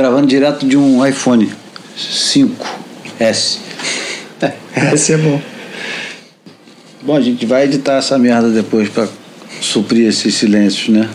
gravando 0.00 0.26
direto 0.26 0.66
de 0.66 0.78
um 0.78 1.06
iPhone 1.06 1.52
5S. 1.94 3.58
Esse 4.94 5.12
é 5.12 5.18
bom. 5.18 5.42
Bom, 7.02 7.16
a 7.16 7.20
gente 7.20 7.44
vai 7.44 7.64
editar 7.64 7.96
essa 7.96 8.18
merda 8.18 8.48
depois 8.48 8.88
pra 8.88 9.06
suprir 9.60 10.08
esses 10.08 10.34
silêncios, 10.34 10.88
né? 10.88 11.10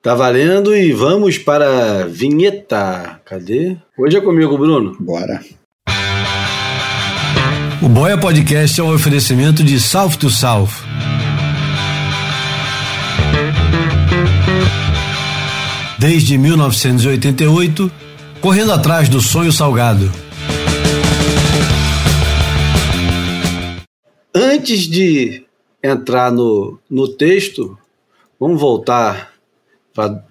Tá 0.00 0.14
valendo 0.14 0.76
e 0.76 0.92
vamos 0.92 1.36
para 1.36 2.02
a 2.02 2.06
vinheta. 2.06 3.20
Cadê? 3.24 3.76
Hoje 3.98 4.16
é 4.16 4.20
comigo, 4.20 4.56
Bruno. 4.56 4.96
Bora. 5.00 5.40
O 7.82 7.88
Boia 7.88 8.16
Podcast 8.16 8.80
é 8.80 8.84
um 8.84 8.94
oferecimento 8.94 9.64
de 9.64 9.80
South 9.80 10.16
to 10.20 10.30
South. 10.30 10.91
Desde 16.02 16.36
1988, 16.36 17.88
correndo 18.40 18.72
atrás 18.72 19.08
do 19.08 19.20
sonho 19.20 19.52
salgado. 19.52 20.10
Antes 24.34 24.88
de 24.88 25.44
entrar 25.80 26.32
no, 26.32 26.80
no 26.90 27.06
texto, 27.06 27.78
vamos 28.40 28.60
voltar 28.60 29.32
para 29.94 30.24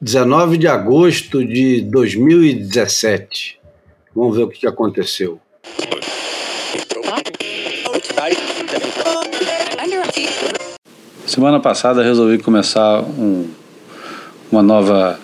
19 0.00 0.58
de 0.58 0.68
agosto 0.68 1.44
de 1.44 1.80
2017. 1.80 3.58
Vamos 4.14 4.36
ver 4.36 4.44
o 4.44 4.48
que 4.48 4.60
que 4.60 4.68
aconteceu. 4.68 5.40
Semana 11.26 11.58
passada 11.58 12.04
resolvi 12.04 12.38
começar 12.38 13.02
um, 13.02 13.50
uma 14.50 14.62
nova 14.62 15.18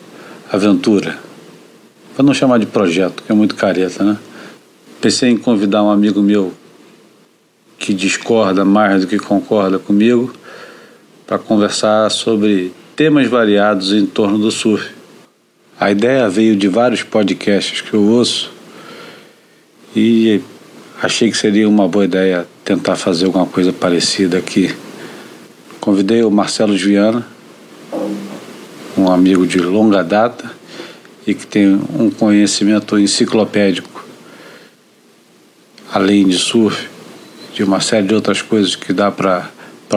aventura. 0.51 1.19
Para 2.15 2.25
não 2.25 2.35
chamar 2.35 2.59
de 2.59 2.67
projeto, 2.67 3.23
que 3.23 3.33
é 3.33 3.35
muito 3.35 3.55
careta, 3.55 4.05
né? 4.05 4.19
Pensei 5.01 5.31
em 5.31 5.37
convidar 5.37 5.83
um 5.83 5.91
amigo 5.91 6.23
meu 6.23 6.53
que 7.79 7.93
discorda 7.93 8.65
mais 8.65 9.03
do 9.03 9.09
que 9.09 9.19
concorda 9.19 9.79
comigo 9.79 10.33
para 11.27 11.39
conversar 11.39 12.11
sobre 12.11 12.73
temas 12.95 13.27
variados 13.29 13.93
em 13.93 14.07
torno 14.07 14.39
do 14.39 14.51
surf. 14.51 14.91
A 15.81 15.91
ideia 15.91 16.29
veio 16.29 16.55
de 16.55 16.69
vários 16.69 17.03
podcasts 17.03 17.81
que 17.81 17.95
eu 17.95 18.03
ouço 18.03 18.53
e 19.97 20.41
achei 21.03 21.31
que 21.31 21.37
seria 21.37 21.69
uma 21.69 21.89
boa 21.89 22.05
ideia 22.05 22.47
tentar 22.65 22.95
fazer 22.95 23.27
alguma 23.27 23.47
coisa 23.47 23.73
parecida 23.73 24.39
aqui. 24.39 24.73
Convidei 25.81 26.23
o 26.23 26.31
Marcelo 26.31 26.77
Viana, 26.77 27.27
um 28.97 29.11
amigo 29.11 29.47
de 29.47 29.59
longa 29.59 30.03
data 30.03 30.51
e 31.27 31.35
que 31.35 31.47
tem 31.47 31.81
um 31.99 32.11
conhecimento 32.11 32.99
enciclopédico, 32.99 34.05
além 35.93 36.27
de 36.27 36.39
surf, 36.39 36.89
de 37.55 37.63
uma 37.63 37.81
série 37.81 38.07
de 38.07 38.15
outras 38.15 38.43
coisas 38.43 38.75
que 38.75 38.93
dá 38.93 39.11
para 39.11 39.51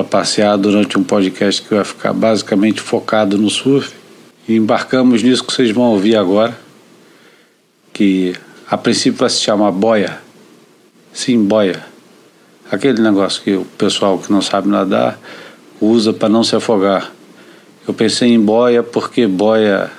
passear 0.09 0.57
durante 0.57 0.97
um 0.99 1.03
podcast 1.03 1.61
que 1.61 1.73
vai 1.73 1.83
ficar 1.83 2.13
basicamente 2.13 2.81
focado 2.81 3.37
no 3.37 3.49
surf. 3.49 3.93
E 4.47 4.55
embarcamos 4.55 5.23
nisso 5.23 5.43
que 5.43 5.51
vocês 5.51 5.71
vão 5.71 5.85
ouvir 5.85 6.15
agora, 6.15 6.55
que 7.91 8.35
a 8.69 8.77
princípio 8.77 9.19
vai 9.19 9.29
se 9.29 9.41
chamar 9.41 9.71
boia. 9.71 10.19
Sim, 11.11 11.43
boia. 11.43 11.83
Aquele 12.69 13.01
negócio 13.01 13.41
que 13.41 13.53
o 13.55 13.65
pessoal 13.77 14.19
que 14.19 14.31
não 14.31 14.41
sabe 14.41 14.67
nadar 14.67 15.17
usa 15.79 16.13
para 16.13 16.29
não 16.29 16.43
se 16.43 16.55
afogar. 16.55 17.14
Eu 17.87 17.93
pensei 17.93 18.33
em 18.33 18.39
boia 18.39 18.81
porque 18.81 19.27
boia 19.27 19.91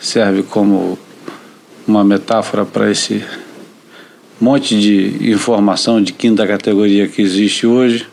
serve 0.00 0.42
como 0.42 0.98
uma 1.86 2.02
metáfora 2.02 2.64
para 2.64 2.90
esse 2.90 3.24
monte 4.40 4.80
de 4.80 5.30
informação 5.30 6.02
de 6.02 6.12
quinta 6.12 6.44
categoria 6.48 7.06
que 7.06 7.22
existe 7.22 7.64
hoje. 7.64 8.08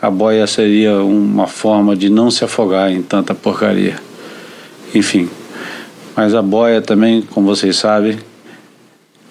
A 0.00 0.08
boia 0.08 0.46
seria 0.46 1.02
uma 1.02 1.46
forma 1.46 1.94
de 1.94 2.08
não 2.08 2.30
se 2.30 2.44
afogar 2.44 2.90
em 2.90 3.02
tanta 3.02 3.34
porcaria. 3.34 3.98
Enfim. 4.94 5.28
Mas 6.16 6.34
a 6.34 6.40
boia 6.40 6.80
também, 6.80 7.20
como 7.20 7.46
vocês 7.46 7.76
sabem, 7.76 8.18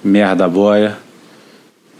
merda 0.04 0.48
boia. 0.48 0.98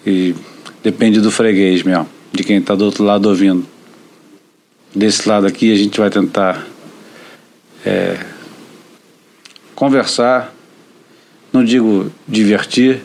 E 0.06 0.36
depende 0.84 1.22
do 1.22 1.32
freguês 1.32 1.82
mesmo, 1.82 2.08
de 2.32 2.44
quem 2.44 2.58
está 2.58 2.76
do 2.76 2.86
outro 2.86 3.04
lado 3.04 3.30
ouvindo. 3.30 3.66
Desse 4.94 5.28
lado 5.28 5.48
aqui 5.48 5.72
a 5.72 5.76
gente 5.76 6.00
vai 6.00 6.10
tentar 6.10 6.68
é, 7.86 8.20
conversar, 9.76 10.54
não 11.52 11.64
digo 11.64 12.12
divertir, 12.28 13.02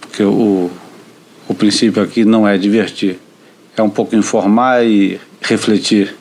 porque 0.00 0.22
o, 0.22 0.70
o 1.48 1.54
princípio 1.54 2.02
aqui 2.02 2.24
não 2.24 2.46
é 2.46 2.56
divertir, 2.56 3.18
é 3.76 3.82
um 3.82 3.90
pouco 3.90 4.14
informar 4.16 4.84
e 4.84 5.20
refletir. 5.40 6.14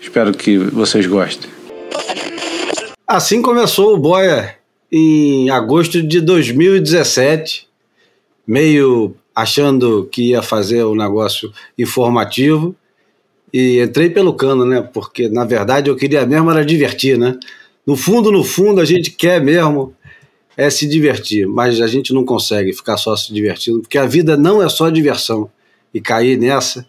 Espero 0.00 0.32
que 0.32 0.58
vocês 0.58 1.06
gostem. 1.06 1.50
Assim 3.06 3.40
começou 3.42 3.94
o 3.94 3.98
Boia 3.98 4.56
em 4.90 5.50
agosto 5.50 6.02
de 6.02 6.20
2017, 6.20 7.68
meio 8.46 9.16
achando 9.34 10.08
que 10.10 10.30
ia 10.30 10.42
fazer 10.42 10.84
um 10.84 10.94
negócio 10.94 11.52
informativo 11.76 12.74
e 13.56 13.80
entrei 13.80 14.10
pelo 14.10 14.34
cano, 14.34 14.64
né? 14.64 14.82
Porque 14.82 15.28
na 15.28 15.44
verdade 15.44 15.88
eu 15.88 15.94
queria 15.94 16.26
mesmo 16.26 16.50
era 16.50 16.64
divertir, 16.64 17.16
né? 17.16 17.38
No 17.86 17.94
fundo, 17.94 18.32
no 18.32 18.42
fundo, 18.42 18.80
a 18.80 18.84
gente 18.84 19.12
quer 19.12 19.40
mesmo 19.40 19.94
é 20.56 20.68
se 20.68 20.88
divertir, 20.88 21.46
mas 21.46 21.80
a 21.80 21.86
gente 21.86 22.12
não 22.12 22.24
consegue 22.24 22.72
ficar 22.72 22.96
só 22.96 23.14
se 23.14 23.32
divertindo, 23.32 23.80
porque 23.80 23.96
a 23.96 24.06
vida 24.06 24.36
não 24.36 24.60
é 24.60 24.68
só 24.68 24.90
diversão. 24.90 25.48
E 25.92 26.00
cair 26.00 26.36
nessa 26.36 26.84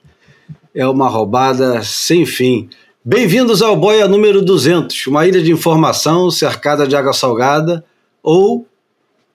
é 0.74 0.88
uma 0.88 1.08
roubada 1.08 1.84
sem 1.84 2.26
fim. 2.26 2.68
Bem-vindos 3.04 3.62
ao 3.62 3.76
Boia 3.76 4.08
número 4.08 4.42
200, 4.44 5.06
uma 5.06 5.28
ilha 5.28 5.44
de 5.44 5.52
informação 5.52 6.32
cercada 6.32 6.88
de 6.88 6.96
água 6.96 7.14
salgada 7.14 7.86
ou 8.24 8.66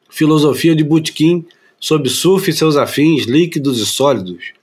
filosofia 0.09 0.75
de 0.75 0.83
butiquim 0.83 1.47
sobre 1.79 2.09
surf 2.09 2.51
e 2.51 2.53
seus 2.53 2.77
afins 2.77 3.27
líquidos 3.27 3.79
e 3.79 3.87
sólidos. 3.87 4.60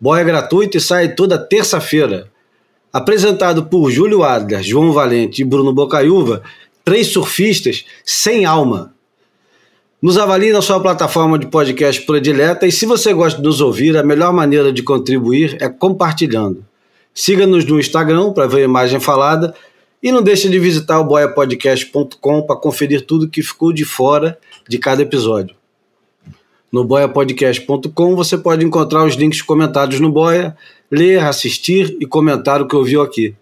Boia 0.00 0.24
gratuito 0.24 0.76
e 0.76 0.80
sai 0.80 1.14
toda 1.14 1.38
terça-feira. 1.38 2.30
Apresentado 2.92 3.66
por 3.66 3.90
Júlio 3.90 4.22
Adler, 4.22 4.62
João 4.62 4.92
Valente 4.92 5.42
e 5.42 5.44
Bruno 5.44 5.72
Bocaiúva, 5.72 6.42
três 6.84 7.08
surfistas 7.08 7.84
sem 8.04 8.44
alma. 8.44 8.92
Nos 10.02 10.18
avalie 10.18 10.52
na 10.52 10.60
sua 10.60 10.78
plataforma 10.80 11.38
de 11.38 11.46
podcast 11.46 12.02
predileta 12.02 12.66
e 12.66 12.72
se 12.72 12.84
você 12.84 13.12
gosta 13.14 13.40
de 13.40 13.46
nos 13.46 13.60
ouvir, 13.60 13.96
a 13.96 14.02
melhor 14.02 14.32
maneira 14.32 14.70
de 14.70 14.82
contribuir 14.82 15.56
é 15.60 15.68
compartilhando. 15.68 16.64
Siga-nos 17.14 17.64
no 17.64 17.80
Instagram 17.80 18.32
para 18.32 18.46
ver 18.46 18.58
a 18.58 18.64
imagem 18.64 19.00
falada 19.00 19.54
e 20.02 20.12
não 20.12 20.22
deixe 20.22 20.48
de 20.48 20.58
visitar 20.58 21.00
o 21.00 21.04
boiapodcast.com 21.04 22.42
para 22.42 22.56
conferir 22.56 23.06
tudo 23.06 23.30
que 23.30 23.42
ficou 23.42 23.72
de 23.72 23.84
fora 23.84 24.38
de 24.68 24.76
cada 24.76 25.00
episódio. 25.00 25.56
No 26.74 26.82
boiapodcast.com 26.82 28.16
você 28.16 28.36
pode 28.36 28.64
encontrar 28.64 29.04
os 29.04 29.14
links 29.14 29.40
comentados 29.40 30.00
no 30.00 30.10
Boia, 30.10 30.56
ler, 30.90 31.22
assistir 31.22 31.96
e 32.00 32.06
comentar 32.06 32.60
o 32.60 32.66
que 32.66 32.74
ouviu 32.74 33.00
aqui. 33.00 33.32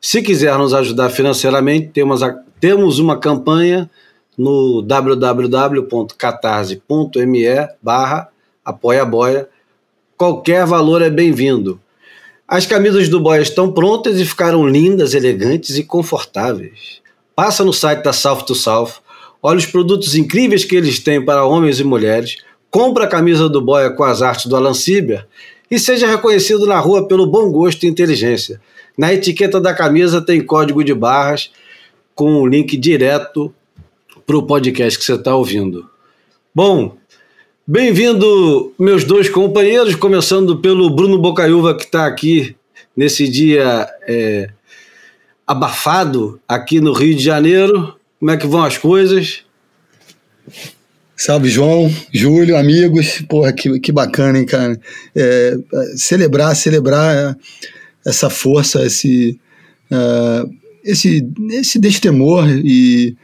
Se 0.00 0.20
quiser 0.20 0.58
nos 0.58 0.74
ajudar 0.74 1.10
financeiramente, 1.10 1.90
temos, 1.90 2.24
a, 2.24 2.36
temos 2.58 2.98
uma 2.98 3.16
campanha 3.16 3.88
no 4.36 4.82
www.catarse.me 4.82 7.44
barra 7.80 8.28
apoia 8.64 9.48
Qualquer 10.16 10.66
valor 10.66 11.02
é 11.02 11.10
bem-vindo. 11.10 11.80
As 12.48 12.66
camisas 12.66 13.08
do 13.08 13.20
Boia 13.20 13.42
estão 13.42 13.70
prontas 13.70 14.18
e 14.18 14.24
ficaram 14.24 14.66
lindas, 14.66 15.14
elegantes 15.14 15.78
e 15.78 15.84
confortáveis. 15.84 17.00
Passa 17.36 17.62
no 17.62 17.72
site 17.72 18.02
da 18.02 18.12
South 18.12 18.42
to 18.42 18.56
South, 18.56 18.94
olha 19.40 19.58
os 19.58 19.66
produtos 19.66 20.16
incríveis 20.16 20.64
que 20.64 20.74
eles 20.74 20.98
têm 20.98 21.24
para 21.24 21.44
homens 21.44 21.78
e 21.78 21.84
mulheres, 21.84 22.38
compra 22.72 23.04
a 23.04 23.08
camisa 23.08 23.50
do 23.50 23.60
Boia 23.60 23.90
com 23.90 24.02
as 24.02 24.22
artes 24.22 24.46
do 24.46 24.56
Alan 24.56 24.72
Sieber 24.72 25.26
e 25.70 25.78
seja 25.78 26.06
reconhecido 26.06 26.66
na 26.66 26.80
rua 26.80 27.06
pelo 27.06 27.26
bom 27.26 27.52
gosto 27.52 27.84
e 27.84 27.86
inteligência. 27.86 28.60
Na 28.96 29.12
etiqueta 29.12 29.60
da 29.60 29.74
camisa 29.74 30.22
tem 30.22 30.44
código 30.44 30.82
de 30.82 30.94
barras 30.94 31.50
com 32.14 32.32
o 32.32 32.42
um 32.42 32.46
link 32.46 32.74
direto 32.78 33.54
para 34.26 34.36
o 34.38 34.42
podcast 34.42 34.98
que 34.98 35.04
você 35.04 35.14
está 35.14 35.36
ouvindo. 35.36 35.86
Bom, 36.54 36.96
bem-vindo, 37.66 38.72
meus 38.78 39.04
dois 39.04 39.28
companheiros, 39.28 39.94
começando 39.94 40.56
pelo 40.56 40.88
Bruno 40.88 41.18
Bocaiúva, 41.18 41.76
que 41.76 41.84
está 41.84 42.06
aqui 42.06 42.56
nesse 42.96 43.28
dia 43.28 43.86
é, 44.08 44.48
abafado 45.46 46.40
aqui 46.48 46.80
no 46.80 46.94
Rio 46.94 47.14
de 47.14 47.22
Janeiro. 47.22 47.94
Como 48.18 48.30
é 48.30 48.36
que 48.38 48.46
vão 48.46 48.62
as 48.62 48.78
coisas? 48.78 49.44
Salve, 51.24 51.48
João, 51.48 51.88
Júlio, 52.12 52.56
amigos. 52.56 53.22
Porra, 53.28 53.52
que, 53.52 53.78
que 53.78 53.92
bacana, 53.92 54.40
hein, 54.40 54.44
cara? 54.44 54.76
É, 55.14 55.56
celebrar, 55.94 56.56
celebrar 56.56 57.38
essa 58.04 58.28
força, 58.28 58.84
esse, 58.84 59.38
uh, 59.88 60.52
esse, 60.82 61.24
esse 61.52 61.78
destemor 61.78 62.48
e, 62.50 63.16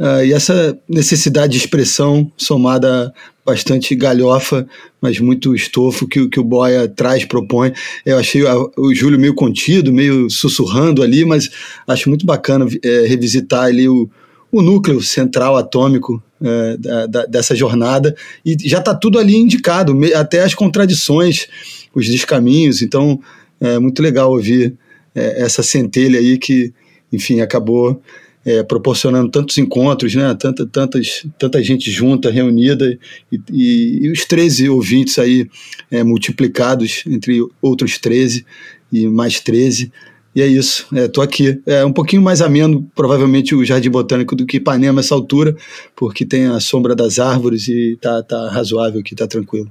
uh, 0.00 0.24
e 0.24 0.32
essa 0.32 0.74
necessidade 0.88 1.52
de 1.52 1.58
expressão 1.58 2.32
somada 2.38 3.12
bastante 3.44 3.94
galhofa, 3.94 4.66
mas 4.98 5.20
muito 5.20 5.54
estofo 5.54 6.08
que, 6.08 6.26
que 6.30 6.40
o 6.40 6.44
Boia 6.44 6.88
traz, 6.88 7.26
propõe. 7.26 7.74
Eu 8.06 8.16
achei 8.18 8.42
o 8.78 8.94
Júlio 8.94 9.20
meio 9.20 9.34
contido, 9.34 9.92
meio 9.92 10.30
sussurrando 10.30 11.02
ali, 11.02 11.22
mas 11.26 11.50
acho 11.86 12.08
muito 12.08 12.24
bacana 12.24 12.66
é, 12.82 13.06
revisitar 13.06 13.64
ali 13.64 13.90
o, 13.90 14.08
o 14.50 14.62
núcleo 14.62 15.02
central 15.02 15.54
atômico 15.58 16.22
é, 16.42 17.06
da, 17.06 17.26
dessa 17.26 17.54
jornada 17.54 18.14
e 18.44 18.56
já 18.68 18.78
está 18.78 18.94
tudo 18.94 19.18
ali 19.18 19.36
indicado, 19.36 19.98
até 20.14 20.42
as 20.42 20.54
contradições, 20.54 21.46
os 21.94 22.06
descaminhos. 22.06 22.82
Então 22.82 23.20
é 23.60 23.78
muito 23.78 24.02
legal 24.02 24.30
ouvir 24.30 24.74
é, 25.14 25.42
essa 25.42 25.62
centelha 25.62 26.18
aí 26.18 26.38
que, 26.38 26.72
enfim, 27.12 27.40
acabou 27.40 28.00
é, 28.44 28.62
proporcionando 28.62 29.30
tantos 29.30 29.56
encontros, 29.58 30.14
né? 30.14 30.34
Tanta, 30.38 30.66
tantas, 30.66 31.24
tanta 31.38 31.62
gente 31.62 31.90
junta, 31.90 32.30
reunida, 32.30 32.98
e, 33.30 33.40
e, 33.50 33.98
e 34.06 34.10
os 34.10 34.24
13 34.24 34.68
ouvintes 34.68 35.18
aí 35.18 35.48
é, 35.90 36.02
multiplicados 36.02 37.04
entre 37.06 37.40
outros 37.60 37.98
13 37.98 38.44
e 38.92 39.06
mais 39.06 39.40
13. 39.40 39.92
E 40.34 40.40
é 40.40 40.46
isso, 40.46 40.86
estou 40.94 41.22
é, 41.22 41.26
aqui. 41.26 41.60
É 41.66 41.84
um 41.84 41.92
pouquinho 41.92 42.22
mais 42.22 42.40
ameno, 42.40 42.88
provavelmente, 42.94 43.54
o 43.54 43.64
Jardim 43.64 43.90
Botânico 43.90 44.34
do 44.34 44.46
que 44.46 44.56
Ipanema 44.56 45.00
essa 45.00 45.14
altura, 45.14 45.54
porque 45.94 46.24
tem 46.24 46.46
a 46.46 46.58
sombra 46.58 46.94
das 46.94 47.18
árvores 47.18 47.68
e 47.68 47.98
tá, 48.00 48.22
tá 48.22 48.48
razoável 48.48 49.00
aqui, 49.00 49.14
tá 49.14 49.26
tranquilo. 49.26 49.70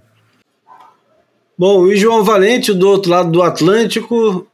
Bom, 1.58 1.88
e 1.88 1.98
João 1.98 2.24
Valente, 2.24 2.74
do 2.74 2.88
outro 2.88 3.12
lado 3.12 3.32
do 3.32 3.42
Atlântico, 3.42 4.48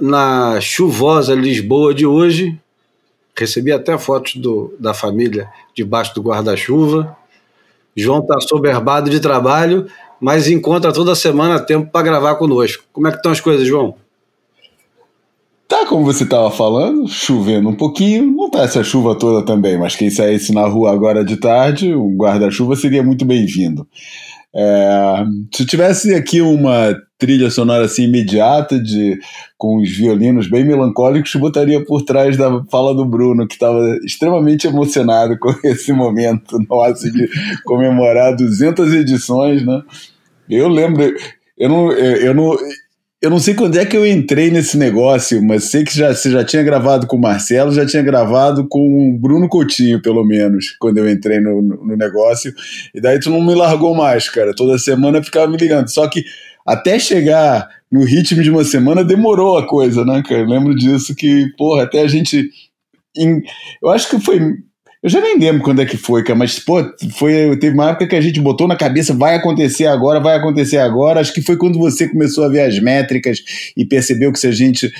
na 0.00 0.60
chuvosa 0.60 1.34
Lisboa 1.34 1.94
de 1.94 2.06
hoje, 2.06 2.58
Recebi 3.34 3.72
até 3.72 3.96
fotos 3.96 4.36
do, 4.36 4.74
da 4.78 4.92
família 4.92 5.48
debaixo 5.74 6.14
do 6.14 6.22
guarda-chuva. 6.22 7.16
João 7.96 8.20
está 8.20 8.38
soberbado 8.40 9.10
de 9.10 9.20
trabalho, 9.20 9.86
mas 10.20 10.48
encontra 10.48 10.92
toda 10.92 11.14
semana 11.14 11.58
tempo 11.58 11.90
para 11.90 12.02
gravar 12.02 12.34
conosco. 12.36 12.84
Como 12.92 13.08
é 13.08 13.10
que 13.10 13.16
estão 13.16 13.32
as 13.32 13.40
coisas, 13.40 13.66
João? 13.66 13.96
Como 15.92 16.06
você 16.06 16.24
estava 16.24 16.50
falando, 16.50 17.06
chovendo 17.06 17.68
um 17.68 17.76
pouquinho, 17.76 18.24
não 18.32 18.48
tá 18.48 18.62
essa 18.62 18.82
chuva 18.82 19.14
toda 19.14 19.44
também, 19.44 19.76
mas 19.76 19.94
quem 19.94 20.08
saísse 20.08 20.50
na 20.50 20.66
rua 20.66 20.90
agora 20.90 21.22
de 21.22 21.36
tarde, 21.36 21.94
um 21.94 22.16
guarda-chuva 22.16 22.74
seria 22.76 23.02
muito 23.02 23.26
bem-vindo. 23.26 23.86
É, 24.56 25.24
se 25.54 25.66
tivesse 25.66 26.14
aqui 26.14 26.40
uma 26.40 26.96
trilha 27.18 27.50
sonora 27.50 27.84
assim 27.84 28.04
imediata 28.04 28.82
de 28.82 29.18
com 29.58 29.82
os 29.82 29.94
violinos 29.94 30.48
bem 30.48 30.64
melancólicos, 30.64 31.34
botaria 31.34 31.84
por 31.84 32.00
trás 32.00 32.38
da 32.38 32.64
fala 32.70 32.94
do 32.94 33.04
Bruno, 33.04 33.46
que 33.46 33.52
estava 33.52 33.78
extremamente 34.02 34.66
emocionado 34.66 35.38
com 35.38 35.52
esse 35.62 35.92
momento 35.92 36.58
nosso 36.70 37.12
de 37.12 37.28
comemorar 37.66 38.34
200 38.34 38.94
edições, 38.94 39.62
né? 39.62 39.82
Eu 40.48 40.68
lembro, 40.68 41.02
eu 41.58 41.68
não, 41.68 41.92
eu 41.92 42.32
não, 42.32 42.56
eu 43.22 43.30
não 43.30 43.38
sei 43.38 43.54
quando 43.54 43.78
é 43.78 43.86
que 43.86 43.96
eu 43.96 44.04
entrei 44.04 44.50
nesse 44.50 44.76
negócio, 44.76 45.40
mas 45.40 45.70
sei 45.70 45.84
que 45.84 45.96
já, 45.96 46.12
você 46.12 46.28
já 46.28 46.44
tinha 46.44 46.62
gravado 46.64 47.06
com 47.06 47.16
o 47.16 47.20
Marcelo, 47.20 47.70
já 47.70 47.86
tinha 47.86 48.02
gravado 48.02 48.66
com 48.68 49.14
o 49.14 49.16
Bruno 49.16 49.48
Coutinho, 49.48 50.02
pelo 50.02 50.24
menos, 50.24 50.74
quando 50.80 50.98
eu 50.98 51.08
entrei 51.08 51.38
no, 51.38 51.62
no, 51.62 51.86
no 51.86 51.96
negócio. 51.96 52.52
E 52.92 53.00
daí 53.00 53.20
tu 53.20 53.30
não 53.30 53.40
me 53.40 53.54
largou 53.54 53.94
mais, 53.94 54.28
cara. 54.28 54.52
Toda 54.52 54.76
semana 54.76 55.22
ficava 55.22 55.46
me 55.46 55.56
ligando. 55.56 55.86
Só 55.88 56.08
que 56.08 56.24
até 56.66 56.98
chegar 56.98 57.68
no 57.90 58.04
ritmo 58.04 58.42
de 58.42 58.50
uma 58.50 58.64
semana 58.64 59.04
demorou 59.04 59.56
a 59.56 59.68
coisa, 59.68 60.04
né, 60.04 60.20
cara? 60.26 60.40
Eu 60.40 60.48
lembro 60.48 60.74
disso 60.74 61.14
que, 61.14 61.46
porra, 61.56 61.84
até 61.84 62.00
a 62.02 62.08
gente. 62.08 62.50
Em, 63.16 63.40
eu 63.80 63.90
acho 63.90 64.10
que 64.10 64.18
foi 64.18 64.40
eu 65.02 65.10
já 65.10 65.20
nem 65.20 65.36
lembro 65.36 65.62
quando 65.62 65.82
é 65.82 65.86
que 65.86 65.96
foi, 65.96 66.22
cara, 66.22 66.38
mas, 66.38 66.60
pô, 66.60 66.80
foi, 67.16 67.56
teve 67.58 67.74
uma 67.74 67.90
época 67.90 68.06
que 68.06 68.14
a 68.14 68.20
gente 68.20 68.40
botou 68.40 68.68
na 68.68 68.76
cabeça, 68.76 69.12
vai 69.12 69.34
acontecer 69.34 69.86
agora, 69.86 70.20
vai 70.20 70.36
acontecer 70.36 70.78
agora. 70.78 71.20
Acho 71.20 71.34
que 71.34 71.42
foi 71.42 71.56
quando 71.56 71.76
você 71.76 72.08
começou 72.08 72.44
a 72.44 72.48
ver 72.48 72.60
as 72.60 72.78
métricas 72.78 73.38
e 73.76 73.84
percebeu 73.84 74.32
que 74.32 74.38
se 74.38 74.46
a 74.46 74.52
gente 74.52 74.92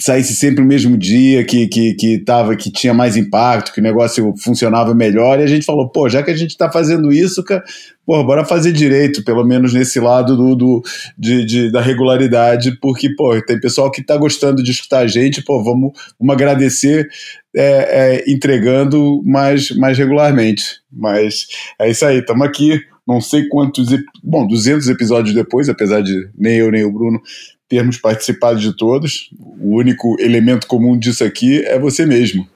saísse 0.00 0.34
sempre 0.34 0.60
no 0.60 0.66
mesmo 0.66 0.98
dia, 0.98 1.44
que, 1.44 1.68
que, 1.68 1.94
que, 1.94 2.18
tava, 2.18 2.56
que 2.56 2.70
tinha 2.70 2.92
mais 2.92 3.16
impacto, 3.16 3.72
que 3.72 3.80
o 3.80 3.82
negócio 3.82 4.34
funcionava 4.42 4.94
melhor, 4.94 5.38
e 5.38 5.44
a 5.44 5.46
gente 5.46 5.64
falou, 5.64 5.88
pô, 5.88 6.08
já 6.08 6.22
que 6.22 6.30
a 6.30 6.36
gente 6.36 6.50
está 6.50 6.70
fazendo 6.70 7.12
isso, 7.12 7.44
cara, 7.44 7.62
pô, 8.04 8.22
bora 8.24 8.44
fazer 8.44 8.72
direito, 8.72 9.24
pelo 9.24 9.44
menos 9.44 9.72
nesse 9.72 10.00
lado 10.00 10.36
do, 10.36 10.56
do 10.56 10.82
de, 11.16 11.44
de, 11.44 11.70
da 11.70 11.80
regularidade, 11.80 12.76
porque, 12.80 13.14
pô, 13.14 13.40
tem 13.42 13.60
pessoal 13.60 13.90
que 13.90 14.00
está 14.00 14.16
gostando 14.16 14.62
de 14.62 14.72
escutar 14.72 15.00
a 15.00 15.06
gente, 15.06 15.42
pô, 15.42 15.62
vamos, 15.62 15.92
vamos 16.18 16.34
agradecer 16.34 17.08
é, 17.56 18.22
é, 18.24 18.30
entregando 18.30 19.22
mais, 19.24 19.70
mais 19.76 19.96
regularmente. 19.96 20.80
Mas 20.92 21.46
é 21.80 21.88
isso 21.88 22.04
aí, 22.04 22.18
estamos 22.18 22.44
aqui, 22.44 22.80
não 23.06 23.20
sei 23.20 23.46
quantos, 23.48 23.88
bom, 24.24 24.44
200 24.46 24.88
episódios 24.88 25.34
depois, 25.34 25.68
apesar 25.68 26.02
de 26.02 26.28
nem 26.36 26.58
eu 26.58 26.70
nem 26.70 26.84
o 26.84 26.92
Bruno 26.92 27.20
termos 27.68 27.98
participado 27.98 28.58
de 28.58 28.76
todos, 28.76 29.30
o 29.38 29.76
único 29.76 30.16
elemento 30.20 30.66
comum 30.66 30.98
disso 30.98 31.24
aqui 31.24 31.62
é 31.64 31.78
você 31.78 32.04
mesmo. 32.04 32.46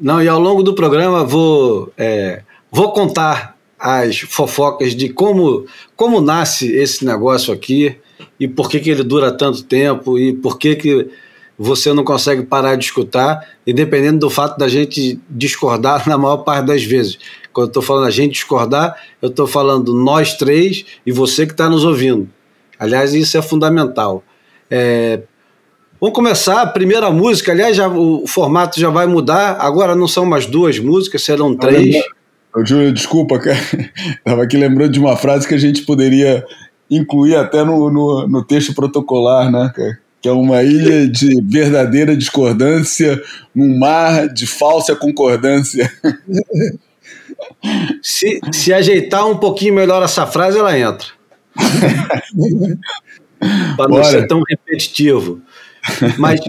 Não, 0.00 0.22
e 0.22 0.28
ao 0.28 0.40
longo 0.40 0.62
do 0.62 0.74
programa 0.74 1.24
vou, 1.24 1.92
é, 1.96 2.42
vou 2.70 2.92
contar 2.92 3.56
as 3.78 4.20
fofocas 4.20 4.94
de 4.94 5.08
como, 5.08 5.66
como 5.96 6.20
nasce 6.20 6.72
esse 6.72 7.04
negócio 7.04 7.52
aqui 7.52 7.96
e 8.38 8.46
por 8.46 8.68
que, 8.68 8.80
que 8.80 8.90
ele 8.90 9.02
dura 9.02 9.32
tanto 9.32 9.64
tempo 9.64 10.18
e 10.18 10.32
por 10.32 10.58
que, 10.58 10.76
que 10.76 11.08
você 11.58 11.92
não 11.92 12.04
consegue 12.04 12.42
parar 12.42 12.76
de 12.76 12.84
escutar, 12.84 13.46
independente 13.66 14.18
do 14.18 14.30
fato 14.30 14.58
da 14.58 14.68
gente 14.68 15.20
discordar 15.28 16.06
na 16.08 16.18
maior 16.18 16.38
parte 16.38 16.66
das 16.66 16.82
vezes. 16.82 17.18
Quando 17.52 17.66
eu 17.66 17.70
estou 17.70 17.82
falando 17.82 18.06
a 18.06 18.10
gente 18.10 18.32
discordar, 18.32 18.96
eu 19.20 19.28
estou 19.28 19.46
falando 19.46 19.92
nós 19.94 20.34
três 20.34 20.84
e 21.04 21.12
você 21.12 21.46
que 21.46 21.52
está 21.52 21.68
nos 21.68 21.84
ouvindo. 21.84 22.28
Aliás, 22.82 23.14
isso 23.14 23.38
é 23.38 23.42
fundamental. 23.42 24.24
É, 24.70 25.20
Vamos 26.02 26.16
começar 26.16 26.62
a 26.62 26.66
primeira 26.66 27.12
música. 27.12 27.52
Aliás, 27.52 27.76
já, 27.76 27.86
o 27.86 28.26
formato 28.26 28.80
já 28.80 28.90
vai 28.90 29.06
mudar. 29.06 29.58
Agora 29.60 29.94
não 29.94 30.08
são 30.08 30.26
mais 30.26 30.46
duas 30.46 30.80
músicas, 30.80 31.22
serão 31.22 31.54
três. 31.56 31.94
Júlio, 32.64 32.92
desculpa, 32.92 33.38
cara. 33.38 33.56
Estava 34.18 34.42
aqui 34.42 34.56
lembrando 34.56 34.90
de 34.90 34.98
uma 34.98 35.16
frase 35.16 35.46
que 35.46 35.54
a 35.54 35.58
gente 35.58 35.82
poderia 35.82 36.44
incluir 36.90 37.36
até 37.36 37.62
no, 37.62 37.88
no, 37.88 38.26
no 38.26 38.44
texto 38.44 38.74
protocolar, 38.74 39.48
né, 39.48 39.70
cara? 39.72 39.96
Que 40.20 40.28
é 40.28 40.32
uma 40.32 40.64
ilha 40.64 41.06
de 41.06 41.40
verdadeira 41.40 42.16
discordância, 42.16 43.22
um 43.54 43.78
mar 43.78 44.26
de 44.26 44.44
falsa 44.44 44.96
concordância. 44.96 45.88
Se, 48.02 48.40
se 48.52 48.72
ajeitar 48.72 49.26
um 49.26 49.36
pouquinho 49.36 49.74
melhor 49.74 50.02
essa 50.02 50.26
frase, 50.26 50.58
ela 50.58 50.76
entra. 50.76 51.08
Para 53.76 53.88
não 53.88 54.04
ser 54.04 54.26
tão 54.26 54.42
repetitivo. 54.48 55.40
Mas, 56.18 56.40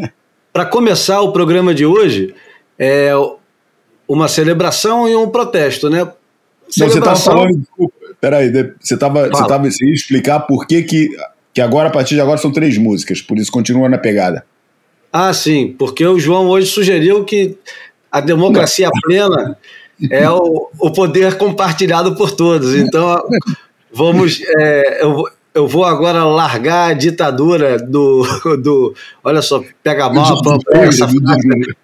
para 0.51 0.65
começar 0.65 1.22
o 1.22 1.31
programa 1.31 1.74
de 1.74 1.86
hoje, 1.86 2.36
é 2.77 3.12
uma 4.07 4.27
celebração 4.27 5.10
e 5.10 5.15
um 5.15 5.29
protesto, 5.29 5.89
né? 5.89 6.07
Você 6.67 6.86
estava 6.86 7.15
falando, 7.15 7.57
desculpa, 7.57 7.95
peraí, 8.22 8.51
você 8.79 8.93
estava 8.93 9.27
você 9.27 9.48
tava, 9.48 9.72
você 9.72 9.86
ia 9.86 9.93
explicar 9.93 10.41
por 10.41 10.67
que, 10.67 10.83
que, 10.83 11.10
que 11.53 11.62
agora, 11.62 11.89
a 11.89 11.91
partir 11.91 12.15
de 12.15 12.22
agora, 12.22 12.38
são 12.38 12.51
três 12.51 12.77
músicas, 12.77 13.22
por 13.22 13.38
isso 13.38 13.51
continua 13.51 13.89
na 13.89 13.98
pegada. 13.98 14.45
Ah, 15.12 15.33
sim, 15.33 15.75
porque 15.77 16.05
o 16.05 16.19
João 16.19 16.48
hoje 16.48 16.67
sugeriu 16.67 17.24
que 17.24 17.57
a 18.12 18.19
democracia 18.19 18.89
plena 19.03 19.57
é 20.10 20.29
o, 20.29 20.69
o 20.79 20.91
poder 20.91 21.38
compartilhado 21.38 22.15
por 22.15 22.31
todos. 22.31 22.75
Então, 22.75 23.22
vamos. 23.94 24.42
É, 24.60 25.04
eu, 25.04 25.26
eu 25.54 25.68
vou 25.68 25.86
agora 25.86 26.24
largar 26.24 26.90
a 26.90 26.94
ditadura 26.94 27.78
do. 27.78 28.24
do 28.58 28.96
olha 29.24 29.42
só, 29.42 29.64
pega 29.84 30.10
mal, 30.10 30.42
essa 30.72 31.08
frase, 31.08 31.76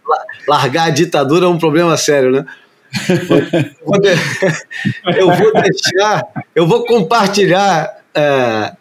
largar 0.48 0.88
a 0.88 0.89
ditadura 0.89 1.46
é 1.46 1.50
um 1.50 1.60
problema 1.60 1.96
sério, 1.96 2.32
né? 2.32 2.46
Eu 5.16 5.28
vou 5.28 5.54
deixar, 5.54 6.24
eu 6.56 6.68
vou 6.68 6.84
compartilhar 6.86 8.00
é, 8.16 8.74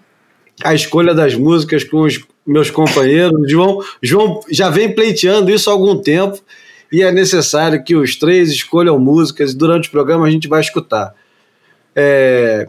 a 0.65 0.75
escolha 0.75 1.15
das 1.15 1.35
músicas 1.35 1.85
com 1.85 2.01
os 2.01 2.19
meus 2.47 2.71
companheiros. 2.71 3.51
João, 3.51 3.81
João 4.03 4.41
já 4.51 4.71
vem 4.71 4.95
pleiteando 4.95 5.51
isso 5.51 5.69
há 5.69 5.73
algum 5.73 6.01
tempo 6.01 6.39
e 6.91 7.03
é 7.03 7.13
necessário 7.13 7.85
que 7.85 7.95
os 7.95 8.17
três 8.17 8.51
escolham 8.51 8.99
músicas 8.99 9.53
e 9.53 9.57
durante 9.57 9.89
o 9.89 9.93
programa 9.93 10.27
a 10.27 10.31
gente 10.31 10.49
vai 10.49 10.61
escutar. 10.61 11.15
É, 11.95 12.69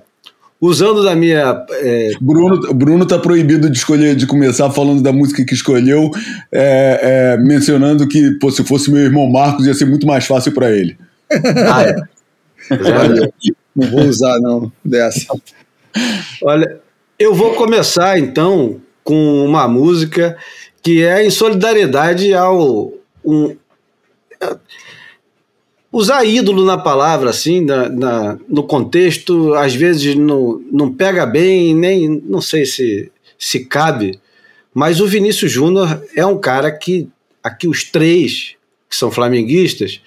usando 0.62 1.04
da 1.04 1.16
minha. 1.16 1.66
É... 1.72 2.12
Bruno, 2.20 2.74
Bruno 2.74 3.06
tá 3.06 3.18
proibido 3.18 3.70
de 3.70 3.78
escolher, 3.78 4.16
de 4.16 4.28
começar 4.28 4.70
falando 4.72 5.02
da 5.02 5.14
música 5.14 5.46
que 5.46 5.54
escolheu, 5.54 6.12
é, 6.52 7.00
é, 7.02 7.38
mencionando 7.38 8.08
que, 8.08 8.32
pô, 8.40 8.52
se 8.52 8.64
fosse 8.64 8.92
meu 8.92 9.02
irmão 9.02 9.30
Marcos, 9.30 9.66
ia 9.66 9.74
ser 9.74 9.86
muito 9.86 10.06
mais 10.06 10.26
fácil 10.26 10.52
para 10.54 10.72
ele. 10.72 10.98
Ah, 11.32 11.84
é. 11.84 11.96
não 13.76 13.88
vou 13.90 14.02
usar, 14.02 14.40
não, 14.40 14.72
dessa. 14.84 15.26
Olha, 16.44 16.80
eu 17.18 17.34
vou 17.34 17.54
começar 17.54 18.20
então 18.20 18.80
com 19.04 19.46
uma 19.46 19.68
música 19.68 20.38
que 20.82 21.04
é 21.04 21.26
em 21.26 21.30
solidariedade 21.30 22.34
ao. 22.34 22.94
Um, 23.26 23.56
usar 25.92 26.24
ídolo 26.24 26.64
na 26.64 26.78
palavra, 26.78 27.30
assim, 27.30 27.62
na, 27.62 27.90
na, 27.90 28.40
no 28.48 28.64
contexto, 28.64 29.54
às 29.56 29.74
vezes 29.74 30.16
não, 30.16 30.62
não 30.72 30.94
pega 30.94 31.26
bem, 31.26 31.76
nem 31.76 32.08
não 32.08 32.42
sei 32.42 32.66
se, 32.66 33.12
se 33.38 33.66
cabe, 33.66 34.20
mas 34.74 35.02
o 35.02 35.08
Vinícius 35.08 35.52
Júnior 35.52 36.02
é 36.16 36.26
um 36.26 36.38
cara 36.38 36.72
que 36.72 37.08
aqui 37.44 37.68
os 37.68 37.84
três 37.84 38.56
que 38.90 38.96
são 38.96 39.12
flamenguistas 39.12 40.02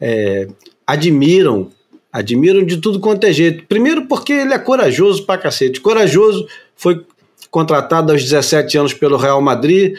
é, 0.00 0.48
admiram, 0.86 1.70
admiram 2.12 2.64
de 2.64 2.78
tudo 2.78 3.00
quanto 3.00 3.24
é 3.24 3.32
jeito. 3.32 3.64
Primeiro 3.66 4.06
porque 4.06 4.32
ele 4.32 4.54
é 4.54 4.58
corajoso 4.58 5.24
pra 5.24 5.38
cacete. 5.38 5.80
Corajoso, 5.80 6.46
foi 6.76 7.04
contratado 7.50 8.12
aos 8.12 8.22
17 8.22 8.78
anos 8.78 8.94
pelo 8.94 9.16
Real 9.16 9.40
Madrid. 9.40 9.96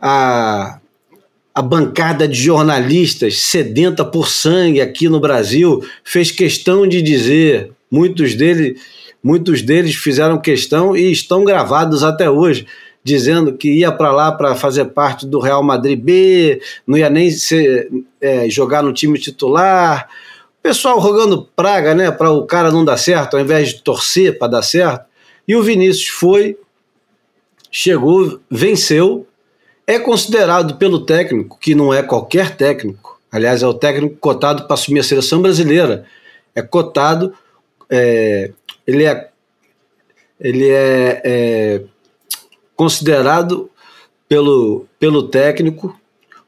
A, 0.00 0.80
a 1.60 1.62
bancada 1.62 2.26
de 2.26 2.40
jornalistas 2.42 3.38
sedenta 3.38 4.02
por 4.02 4.30
sangue 4.30 4.80
aqui 4.80 5.10
no 5.10 5.20
Brasil 5.20 5.84
fez 6.02 6.30
questão 6.30 6.88
de 6.88 7.02
dizer, 7.02 7.70
muitos 7.90 8.34
deles, 8.34 8.80
muitos 9.22 9.60
deles 9.60 9.94
fizeram 9.94 10.40
questão 10.40 10.96
e 10.96 11.12
estão 11.12 11.44
gravados 11.44 12.02
até 12.02 12.30
hoje, 12.30 12.66
dizendo 13.04 13.52
que 13.52 13.70
ia 13.74 13.92
para 13.92 14.10
lá 14.10 14.32
para 14.32 14.54
fazer 14.54 14.86
parte 14.86 15.26
do 15.26 15.38
Real 15.38 15.62
Madrid 15.62 16.00
B, 16.00 16.62
não 16.86 16.96
ia 16.96 17.10
nem 17.10 17.30
ser, 17.30 17.90
é, 18.22 18.48
jogar 18.48 18.82
no 18.82 18.94
time 18.94 19.18
titular. 19.18 20.08
O 20.60 20.62
pessoal 20.62 20.98
rogando 20.98 21.46
praga, 21.54 21.94
né, 21.94 22.10
para 22.10 22.30
o 22.30 22.46
cara 22.46 22.72
não 22.72 22.86
dar 22.86 22.96
certo, 22.96 23.36
ao 23.36 23.42
invés 23.42 23.68
de 23.68 23.82
torcer 23.82 24.38
para 24.38 24.48
dar 24.48 24.62
certo. 24.62 25.04
E 25.46 25.54
o 25.54 25.62
Vinícius 25.62 26.08
foi, 26.08 26.56
chegou, 27.70 28.40
venceu, 28.50 29.26
é 29.86 29.98
considerado 29.98 30.76
pelo 30.76 31.04
técnico, 31.04 31.58
que 31.60 31.74
não 31.74 31.92
é 31.92 32.02
qualquer 32.02 32.56
técnico, 32.56 33.20
aliás, 33.30 33.62
é 33.62 33.66
o 33.66 33.74
técnico 33.74 34.16
cotado 34.16 34.64
para 34.64 34.74
assumir 34.74 35.00
a 35.00 35.04
seleção 35.04 35.42
brasileira, 35.42 36.04
é 36.54 36.62
cotado, 36.62 37.34
é, 37.88 38.52
ele 38.86 39.04
é, 39.04 39.28
ele 40.40 40.68
é, 40.68 41.22
é 41.24 41.82
considerado 42.76 43.70
pelo, 44.28 44.86
pelo 44.98 45.24
técnico 45.24 45.98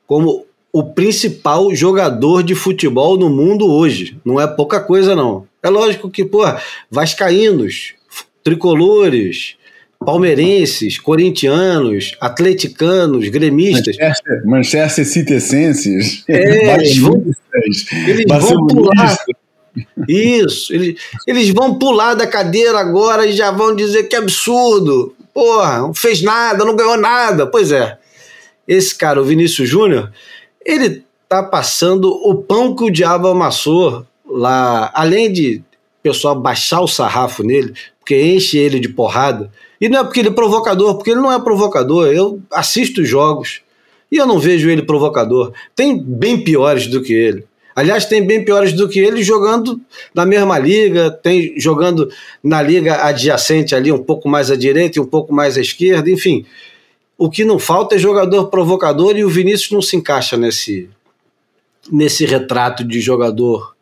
como 0.06 0.46
o 0.72 0.84
principal 0.84 1.74
jogador 1.74 2.42
de 2.42 2.54
futebol 2.54 3.18
no 3.18 3.28
mundo 3.28 3.70
hoje. 3.70 4.18
Não 4.24 4.40
é 4.40 4.46
pouca 4.46 4.80
coisa, 4.80 5.14
não. 5.14 5.46
É 5.62 5.68
lógico 5.68 6.10
que, 6.10 6.24
pô, 6.24 6.42
vascaínos, 6.90 7.94
tricolores, 8.42 9.56
palmeirenses, 10.04 10.98
corintianos, 10.98 12.16
atleticanos, 12.20 13.28
gremistas. 13.28 13.96
Manchester, 13.96 14.42
Manchester 14.46 15.06
City-essenses. 15.06 16.24
É, 16.28 16.74
eles 16.74 16.98
vão, 16.98 17.24
eles 18.06 18.26
vão 18.26 18.66
pular. 18.66 19.18
Isso, 20.06 20.72
eles, 20.74 21.00
eles 21.26 21.48
vão 21.50 21.78
pular 21.78 22.14
da 22.14 22.26
cadeira 22.26 22.78
agora 22.78 23.26
e 23.26 23.32
já 23.32 23.50
vão 23.50 23.74
dizer 23.74 24.04
que 24.04 24.16
absurdo. 24.16 25.14
Porra, 25.32 25.78
não 25.78 25.94
fez 25.94 26.22
nada, 26.22 26.64
não 26.64 26.76
ganhou 26.76 26.96
nada. 26.98 27.46
Pois 27.46 27.72
é, 27.72 27.96
esse 28.68 28.94
cara, 28.94 29.20
o 29.20 29.24
Vinícius 29.24 29.68
Júnior, 29.68 30.12
ele 30.64 31.04
tá 31.28 31.42
passando 31.42 32.10
o 32.10 32.34
pão 32.34 32.76
que 32.76 32.84
o 32.84 32.90
diabo 32.90 33.28
amassou 33.28 34.06
lá, 34.26 34.90
além 34.94 35.32
de 35.32 35.56
o 35.56 36.02
pessoal 36.02 36.38
baixar 36.38 36.80
o 36.80 36.88
sarrafo 36.88 37.42
nele, 37.42 37.74
porque 37.98 38.20
enche 38.20 38.58
ele 38.58 38.78
de 38.78 38.88
porrada. 38.88 39.50
E 39.82 39.88
não 39.88 39.98
é 39.98 40.04
porque 40.04 40.20
ele 40.20 40.28
é 40.28 40.32
provocador, 40.32 40.94
porque 40.94 41.10
ele 41.10 41.20
não 41.20 41.32
é 41.32 41.40
provocador. 41.40 42.06
Eu 42.06 42.40
assisto 42.52 43.04
jogos 43.04 43.62
e 44.12 44.16
eu 44.16 44.24
não 44.24 44.38
vejo 44.38 44.70
ele 44.70 44.82
provocador. 44.82 45.52
Tem 45.74 46.00
bem 46.00 46.44
piores 46.44 46.86
do 46.86 47.02
que 47.02 47.12
ele. 47.12 47.44
Aliás, 47.74 48.06
tem 48.06 48.24
bem 48.24 48.44
piores 48.44 48.72
do 48.72 48.88
que 48.88 49.00
ele 49.00 49.24
jogando 49.24 49.80
na 50.14 50.24
mesma 50.24 50.56
liga, 50.56 51.10
tem 51.10 51.58
jogando 51.58 52.08
na 52.44 52.62
liga 52.62 53.02
adjacente 53.02 53.74
ali, 53.74 53.90
um 53.90 54.04
pouco 54.04 54.28
mais 54.28 54.52
à 54.52 54.56
direita 54.56 55.00
e 55.00 55.02
um 55.02 55.06
pouco 55.06 55.34
mais 55.34 55.58
à 55.58 55.60
esquerda, 55.60 56.08
enfim. 56.08 56.46
O 57.18 57.28
que 57.28 57.44
não 57.44 57.58
falta 57.58 57.96
é 57.96 57.98
jogador 57.98 58.50
provocador 58.50 59.16
e 59.16 59.24
o 59.24 59.28
Vinícius 59.28 59.72
não 59.72 59.82
se 59.82 59.96
encaixa 59.96 60.36
nesse, 60.36 60.88
nesse 61.90 62.24
retrato 62.24 62.84
de 62.84 63.00
jogador 63.00 63.74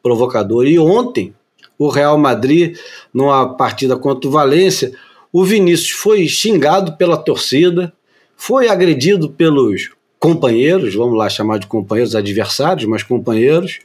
provocador. 0.00 0.68
E 0.68 0.78
ontem, 0.78 1.34
o 1.76 1.88
Real 1.88 2.16
Madrid, 2.16 2.76
numa 3.12 3.56
partida 3.56 3.96
contra 3.96 4.28
o 4.28 4.32
Valência, 4.32 4.92
o 5.32 5.44
Vinícius 5.44 5.90
foi 5.90 6.26
xingado 6.26 6.96
pela 6.96 7.16
torcida, 7.16 7.92
foi 8.36 8.68
agredido 8.68 9.30
pelos 9.30 9.90
companheiros, 10.18 10.94
vamos 10.94 11.16
lá 11.16 11.28
chamar 11.28 11.58
de 11.58 11.66
companheiros, 11.66 12.14
adversários, 12.14 12.88
mas 12.88 13.02
companheiros, 13.02 13.78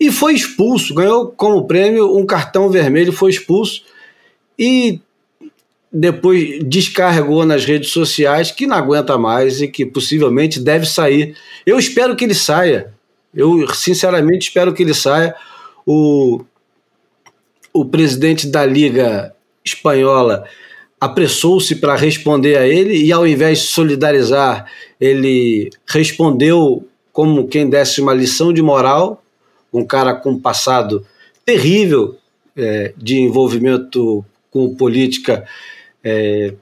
e 0.00 0.12
foi 0.12 0.34
expulso, 0.34 0.94
ganhou 0.94 1.28
como 1.28 1.66
prêmio 1.66 2.16
um 2.16 2.24
cartão 2.24 2.68
vermelho, 2.70 3.12
foi 3.12 3.30
expulso 3.30 3.82
e 4.58 5.00
depois 5.92 6.62
descarregou 6.64 7.44
nas 7.46 7.64
redes 7.64 7.90
sociais 7.90 8.50
que 8.50 8.66
não 8.66 8.76
aguenta 8.76 9.16
mais 9.16 9.60
e 9.60 9.68
que 9.68 9.86
possivelmente 9.86 10.60
deve 10.60 10.86
sair. 10.86 11.36
Eu 11.64 11.78
espero 11.78 12.14
que 12.14 12.24
ele 12.24 12.34
saia. 12.34 12.92
Eu 13.34 13.66
sinceramente 13.74 14.48
espero 14.48 14.74
que 14.74 14.82
ele 14.82 14.94
saia. 14.94 15.34
O, 15.86 16.44
o 17.72 17.84
presidente 17.84 18.46
da 18.46 18.64
Liga 18.66 19.34
Espanhola 19.64 20.44
apressou-se 21.00 21.76
para 21.76 21.94
responder 21.96 22.56
a 22.56 22.66
ele 22.66 22.96
e, 23.04 23.12
ao 23.12 23.26
invés 23.26 23.60
de 23.60 23.64
solidarizar, 23.66 24.66
ele 25.00 25.70
respondeu 25.86 26.86
como 27.12 27.46
quem 27.48 27.68
desse 27.68 28.00
uma 28.00 28.14
lição 28.14 28.52
de 28.52 28.62
moral, 28.62 29.22
um 29.72 29.84
cara 29.84 30.14
com 30.14 30.30
um 30.30 30.40
passado 30.40 31.04
terrível 31.44 32.16
é, 32.56 32.92
de 32.96 33.20
envolvimento 33.20 34.24
com 34.50 34.74
política 34.74 35.44
é, 36.02 36.54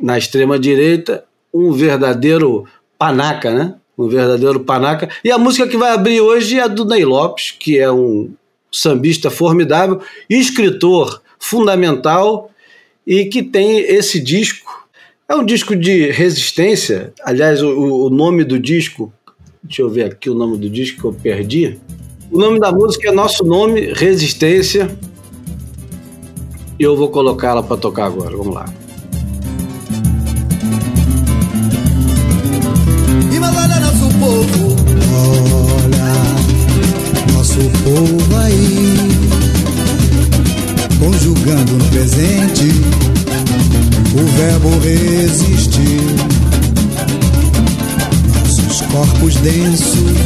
na 0.00 0.18
extrema-direita, 0.18 1.24
um 1.52 1.72
verdadeiro 1.72 2.66
panaca, 2.98 3.52
né? 3.52 3.74
Um 3.96 4.08
verdadeiro 4.08 4.60
panaca. 4.60 5.08
E 5.24 5.30
a 5.30 5.38
música 5.38 5.68
que 5.68 5.76
vai 5.76 5.92
abrir 5.92 6.20
hoje 6.20 6.58
é 6.58 6.62
a 6.62 6.66
do 6.66 6.84
Ney 6.84 7.04
Lopes, 7.04 7.52
que 7.52 7.78
é 7.78 7.90
um 7.90 8.30
sambista 8.72 9.30
formidável, 9.30 10.00
escritor 10.28 11.22
fundamental 11.38 12.50
e 13.06 13.26
que 13.26 13.42
tem 13.42 13.78
esse 13.78 14.20
disco. 14.20 14.84
É 15.28 15.34
um 15.34 15.44
disco 15.44 15.74
de 15.74 16.10
resistência. 16.10 17.12
Aliás, 17.22 17.62
o, 17.62 18.06
o 18.06 18.10
nome 18.10 18.44
do 18.44 18.58
disco, 18.58 19.12
deixa 19.62 19.82
eu 19.82 19.90
ver 19.90 20.04
aqui 20.04 20.28
o 20.28 20.34
nome 20.34 20.58
do 20.58 20.68
disco 20.68 21.00
que 21.00 21.06
eu 21.06 21.12
perdi. 21.12 21.78
O 22.30 22.38
nome 22.38 22.58
da 22.58 22.72
música 22.72 23.08
é 23.08 23.12
Nosso 23.12 23.44
Nome, 23.44 23.92
Resistência. 23.92 24.90
E 26.78 26.82
eu 26.82 26.96
vou 26.96 27.08
colocá-la 27.08 27.62
para 27.62 27.76
tocar 27.76 28.06
agora. 28.06 28.36
Vamos 28.36 28.54
lá. 28.54 28.66
Nosso 37.32 37.60
povo 37.84 38.36
aí 38.36 39.03
conjugando 41.24 41.72
no 41.72 41.84
presente 41.86 42.68
o 44.12 44.36
verbo 44.36 44.68
resistir. 44.80 46.00
Nossos 48.38 48.80
corpos 48.82 49.34
densos 49.36 50.18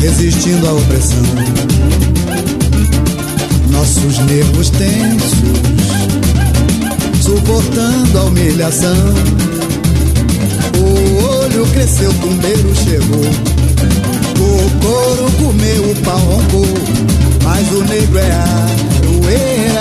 resistindo 0.00 0.68
à 0.68 0.72
opressão. 0.72 1.24
Nossos 3.70 4.18
nervos 4.20 4.70
tensos 4.70 5.32
suportando 7.20 8.18
a 8.18 8.22
humilhação. 8.22 9.14
O 10.78 11.42
olho 11.42 11.66
cresceu, 11.72 12.10
o 12.10 12.14
tumbeiro 12.14 12.72
chegou. 12.84 13.24
O 14.38 14.70
couro 14.80 15.32
comeu, 15.42 15.90
o 15.90 15.94
pau 16.04 16.18
roncou, 16.18 16.68
mas 17.42 17.72
o 17.72 17.82
negro 17.84 18.18
é 18.18 18.30
a 18.30 18.93
poeira 19.24 19.80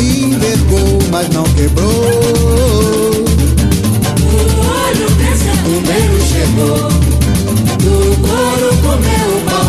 envergou, 0.00 0.98
mas 1.10 1.28
não 1.30 1.44
quebrou. 1.44 1.90
O 4.22 4.32
olho 4.84 5.06
cresceu, 5.18 5.52
o 5.66 5.80
meio 5.86 6.18
chegou. 6.26 6.88
O 7.84 7.96
couro 8.16 8.70
comeu 8.82 9.28
o 9.36 9.40
pau 9.44 9.66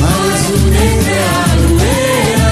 mas 0.00 0.40
o 0.48 0.58
negro 0.70 1.10
é 1.10 1.12
a 1.18 1.30
aroeira. 1.52 2.50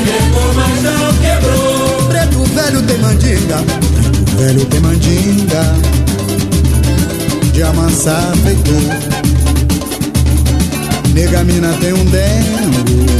Envergou, 0.00 0.48
mas 0.54 0.76
não 0.82 1.06
quebrou. 1.14 2.08
Preto 2.08 2.38
velho 2.54 2.82
tem 2.82 2.98
mandinga, 2.98 3.58
preto 3.94 4.22
velho 4.36 4.64
tem 4.66 4.80
mandinga. 4.80 5.62
De 7.52 7.62
amansar 7.62 8.36
feitor. 8.38 9.39
Nega 11.14 11.44
mina 11.44 11.72
tem 11.80 11.92
um 11.92 12.04
dengo 12.04 13.10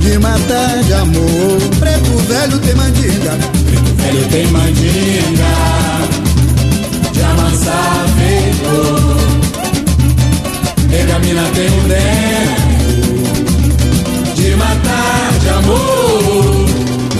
de 0.00 0.18
matar 0.18 0.82
de 0.82 0.92
amor. 0.94 1.58
Preto 1.78 2.18
velho 2.28 2.58
tem 2.58 2.74
mandinga, 2.74 3.38
preto 3.66 3.94
velho 3.96 4.28
tem 4.30 4.46
mandinga 4.48 5.54
De 7.12 7.22
amansar 7.22 8.06
feito 8.18 9.16
Nega 10.88 11.18
mina 11.20 11.42
tem 11.54 11.70
um 11.70 11.88
dentro 11.88 12.62
De 14.34 14.56
matar 14.56 15.32
de 15.40 15.48
amor. 15.48 16.66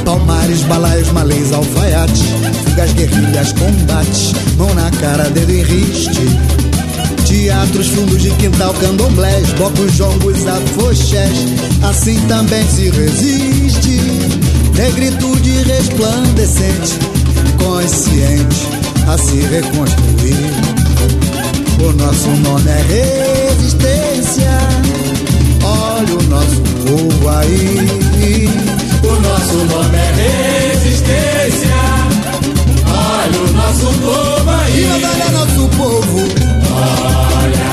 Palmares, 0.05 0.63
balaios, 0.63 1.13
malês, 1.13 1.53
alfaiate 1.53 2.25
Fugas, 2.65 2.93
guerrilhas, 2.93 3.53
combates 3.53 4.33
Mão 4.57 4.75
na 4.75 4.91
cara, 4.91 5.31
dedo 5.31 5.53
em 5.53 5.63
riste 5.63 6.62
Teatros, 7.25 7.89
fundos 7.89 8.21
de 8.21 8.31
quintal, 8.33 8.75
candomblés 8.75 9.51
Bocos, 9.53 9.93
jongos, 9.95 10.47
afoxés. 10.47 11.39
Assim 11.83 12.21
também 12.29 12.67
se 12.69 12.91
resiste 12.91 14.01
Negritude 14.75 15.63
resplandecente 15.65 16.99
Consciente 17.59 18.83
a 19.07 19.19
se 19.19 19.41
reconstruir. 19.41 20.53
O 21.81 21.93
nosso 21.93 22.29
nome 22.29 22.71
é 22.71 23.49
resistência. 23.51 24.59
Olha 25.65 26.15
o 26.15 26.23
nosso 26.25 26.61
povo 26.87 27.29
aí. 27.29 28.49
O 29.03 29.21
nosso 29.21 29.57
nome 29.65 29.97
é 29.97 30.73
resistência. 30.73 31.75
Olha 32.87 33.41
o 33.41 33.53
nosso 33.53 33.87
povo 34.01 34.51
aí. 34.51 34.87
Olha 34.93 35.31
nosso 35.31 35.69
povo 35.77 36.62
Olha 37.45 37.73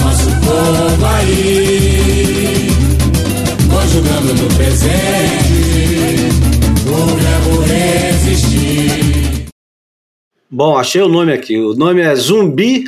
nosso 0.00 0.30
povo 0.40 1.06
aí 1.16 2.68
Conjugando 3.68 4.34
no 4.34 4.48
presente 4.56 6.28
O 6.86 6.96
verbo 7.16 7.52
resistir 7.62 9.46
Bom, 10.52 10.76
achei 10.76 11.00
o 11.00 11.08
nome 11.08 11.32
aqui. 11.32 11.56
O 11.58 11.74
nome 11.74 12.00
é 12.00 12.14
Zumbi 12.16 12.84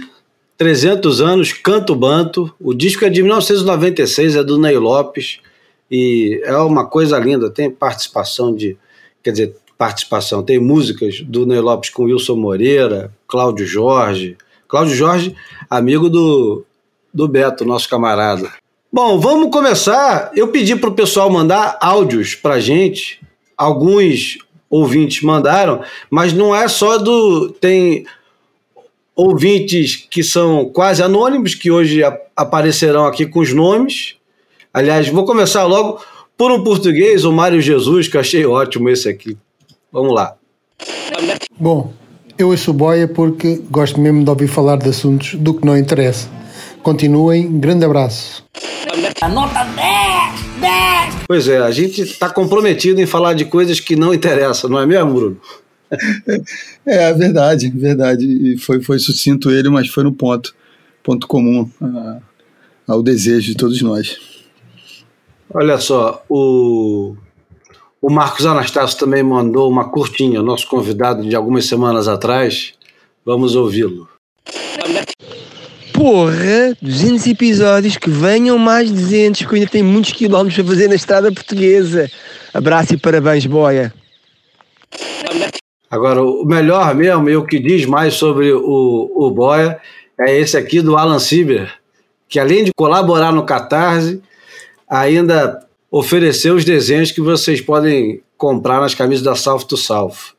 300 0.63 1.21
anos, 1.21 1.53
Canto 1.53 1.95
Banto. 1.95 2.55
O 2.61 2.73
disco 2.73 3.05
é 3.05 3.09
de 3.11 3.23
1996, 3.23 4.37
é 4.37 4.45
do 4.45 4.59
Ney 4.59 4.77
Lopes. 4.77 5.41
E 5.91 6.41
é 6.45 6.57
uma 6.57 6.87
coisa 6.87 7.19
linda. 7.19 7.51
Tem 7.51 7.71
participação 7.71 8.55
de. 8.55 8.77
Quer 9.23 9.33
dizer, 9.33 9.57
participação. 9.77 10.43
Tem 10.43 10.61
músicas 10.61 11.21
do 11.21 11.45
Ney 11.47 11.61
Lopes 11.61 11.91
com 11.91 12.05
Wilson 12.05 12.37
Moreira, 12.37 13.13
Cláudio 13.27 13.67
Jorge. 13.67 14.37
Cláudio 14.73 14.97
Jorge, 14.97 15.37
amigo 15.69 16.09
do, 16.09 16.65
do 17.13 17.29
Beto, 17.29 17.63
nosso 17.63 17.87
camarada. 17.91 18.51
Bom, 18.91 19.21
vamos 19.21 19.51
começar. 19.51 20.33
Eu 20.35 20.49
pedi 20.49 20.75
para 20.75 20.89
o 20.89 20.95
pessoal 20.95 21.29
mandar 21.29 21.77
áudios 21.79 22.35
para 22.35 22.59
gente. 22.59 23.21
Alguns 23.55 24.39
ouvintes 24.71 25.23
mandaram, 25.23 25.83
mas 26.09 26.33
não 26.33 26.57
é 26.57 26.67
só 26.69 26.97
do. 26.97 27.51
Tem 27.51 28.07
ouvintes 29.15 30.09
que 30.11 30.23
são 30.23 30.65
quase 30.71 31.03
anônimos, 31.03 31.55
que 31.55 31.71
hoje 31.71 32.01
aparecerão 32.35 33.05
aqui 33.05 33.27
com 33.27 33.41
os 33.41 33.53
nomes. 33.53 34.17
Aliás, 34.73 35.07
vou 35.07 35.27
começar 35.27 35.67
logo 35.67 36.03
por 36.35 36.51
um 36.51 36.65
português, 36.65 37.27
o 37.27 37.33
Mário 37.33 37.61
Jesus, 37.61 38.09
que 38.09 38.17
eu 38.17 38.23
achei 38.23 38.47
ótimo 38.47 38.89
esse 38.89 39.07
aqui. 39.07 39.37
Vamos 39.93 40.15
lá. 40.15 40.35
Bom, 41.61 41.93
eu 42.43 42.49
ouço 42.49 42.73
boia 42.73 43.07
porque 43.07 43.63
gosto 43.71 44.01
mesmo 44.01 44.25
de 44.25 44.31
ouvir 44.31 44.49
falar 44.49 44.77
de 44.77 44.89
assuntos 44.89 45.35
do 45.37 45.55
que 45.55 45.65
não 45.65 45.77
interessa. 45.77 46.29
Continuem, 46.83 47.59
grande 47.61 47.85
abraço. 47.85 48.45
Pois 51.29 51.47
é, 51.47 51.59
a 51.59 51.71
gente 51.71 52.03
está 52.03 52.29
comprometido 52.29 53.01
em 53.01 53.07
falar 53.07 53.35
de 53.35 53.45
coisas 53.45 53.79
que 53.79 53.95
não 53.95 54.13
interessam, 54.13 54.69
não 54.69 54.81
é 54.81 54.87
mesmo, 54.87 55.15
Bruno? 55.15 55.41
É 56.85 57.13
verdade, 57.13 57.71
verdade. 57.71 58.25
E 58.27 58.59
foi, 58.59 58.83
foi 58.83 58.99
sucinto 58.99 59.51
ele, 59.51 59.69
mas 59.69 59.89
foi 59.89 60.03
no 60.03 60.13
ponto, 60.13 60.53
ponto 61.03 61.29
comum 61.29 61.71
ah, 61.81 62.19
ao 62.89 63.03
desejo 63.03 63.53
de 63.53 63.57
todos 63.57 63.81
nós. 63.83 64.17
Olha 65.55 65.79
só, 65.79 66.25
o, 66.29 67.15
o 68.03 68.11
Marcos 68.11 68.45
Anastácio 68.45 68.99
também 68.99 69.23
mandou 69.23 69.71
uma 69.71 69.89
curtinha, 69.89 70.43
nosso 70.43 70.67
convidado 70.67 71.23
de 71.23 71.37
algumas 71.37 71.67
semanas 71.67 72.09
atrás. 72.09 72.75
Vamos 73.25 73.55
ouvi-lo. 73.55 74.09
Porra, 75.93 76.77
200 76.83 77.25
episódios, 77.29 77.97
que 77.97 78.11
venham 78.11 78.59
mais 78.59 78.91
200, 78.91 79.47
que 79.47 79.55
ainda 79.55 79.69
tenho 79.69 79.85
muitos 79.85 80.11
quilómetros 80.11 80.57
para 80.57 80.75
fazer 80.75 80.89
na 80.89 80.97
estrada 80.97 81.31
portuguesa. 81.31 82.11
Abraço 82.53 82.95
e 82.95 82.97
parabéns, 82.97 83.47
boia. 83.47 83.95
Agora, 85.89 86.25
o 86.25 86.45
melhor 86.45 86.97
mesmo, 86.97 87.31
e 87.31 87.37
o 87.37 87.45
que 87.45 87.61
diz 87.61 87.87
mais 87.87 88.15
sobre 88.15 88.53
o, 88.53 89.13
o 89.15 89.31
Boia, 89.31 89.79
é 90.19 90.37
esse 90.37 90.57
aqui 90.57 90.81
do 90.81 90.97
Alan 90.97 91.21
Sieber, 91.21 91.73
que 92.29 92.41
além 92.41 92.65
de 92.65 92.73
colaborar 92.75 93.31
no 93.31 93.45
Catarse, 93.45 94.21
ainda 94.89 95.61
ofereceu 95.93 96.55
os 96.55 96.65
desenhos 96.65 97.13
que 97.13 97.21
vocês 97.21 97.61
podem 97.61 98.23
comprar 98.39 98.81
nas 98.81 98.95
camisas 98.95 99.23
da 99.23 99.37
South 99.37 99.65
to 99.65 99.77
South. 99.77 100.33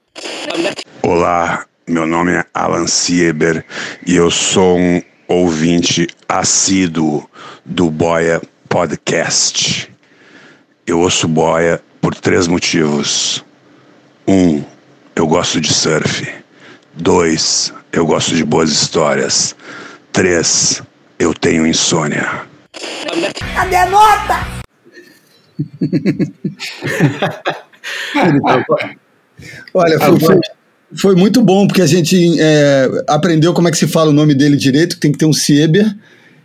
Olá, 1.04 1.68
meu 1.88 2.08
nome 2.08 2.32
é 2.32 2.46
Alan 2.52 2.88
Sieber 2.88 3.64
e 4.06 4.16
eu 4.16 4.32
sou 4.32 4.80
um 4.80 5.02
ouvinte 5.28 6.08
assíduo 6.28 7.30
do 7.64 7.92
Boia 7.92 8.42
Podcast. 8.68 9.90
Eu 10.88 11.02
ouço 11.02 11.28
Boia 11.28 11.80
por 12.02 12.16
três 12.16 12.48
motivos. 12.48 13.46
Um, 14.28 14.64
eu 15.16 15.28
gosto 15.28 15.62
de 15.62 15.72
surf. 15.72 16.28
Dois, 16.96 17.72
eu 17.92 18.08
gosto 18.08 18.36
de 18.36 18.44
boas 18.44 18.72
histórias. 18.72 19.56
Três, 20.12 20.82
eu 21.20 21.32
tenho 21.32 21.68
insônia. 21.68 22.42
Cadê 23.56 23.76
a 23.76 23.86
nota? 23.86 24.63
Olha, 29.74 30.00
foi, 30.00 30.20
foi, 30.20 30.40
foi 30.96 31.16
muito 31.16 31.42
bom, 31.42 31.68
porque 31.68 31.82
a 31.82 31.86
gente 31.88 32.40
é, 32.40 32.88
aprendeu 33.08 33.54
como 33.54 33.68
é 33.68 33.72
que 33.72 33.78
se 33.78 33.88
fala 33.88 34.10
o 34.10 34.14
nome 34.14 34.34
dele 34.34 34.56
direito, 34.56 34.96
que 34.96 35.02
tem 35.02 35.12
que 35.12 35.18
ter 35.18 35.26
um 35.26 35.34
Sieber. 35.34 35.94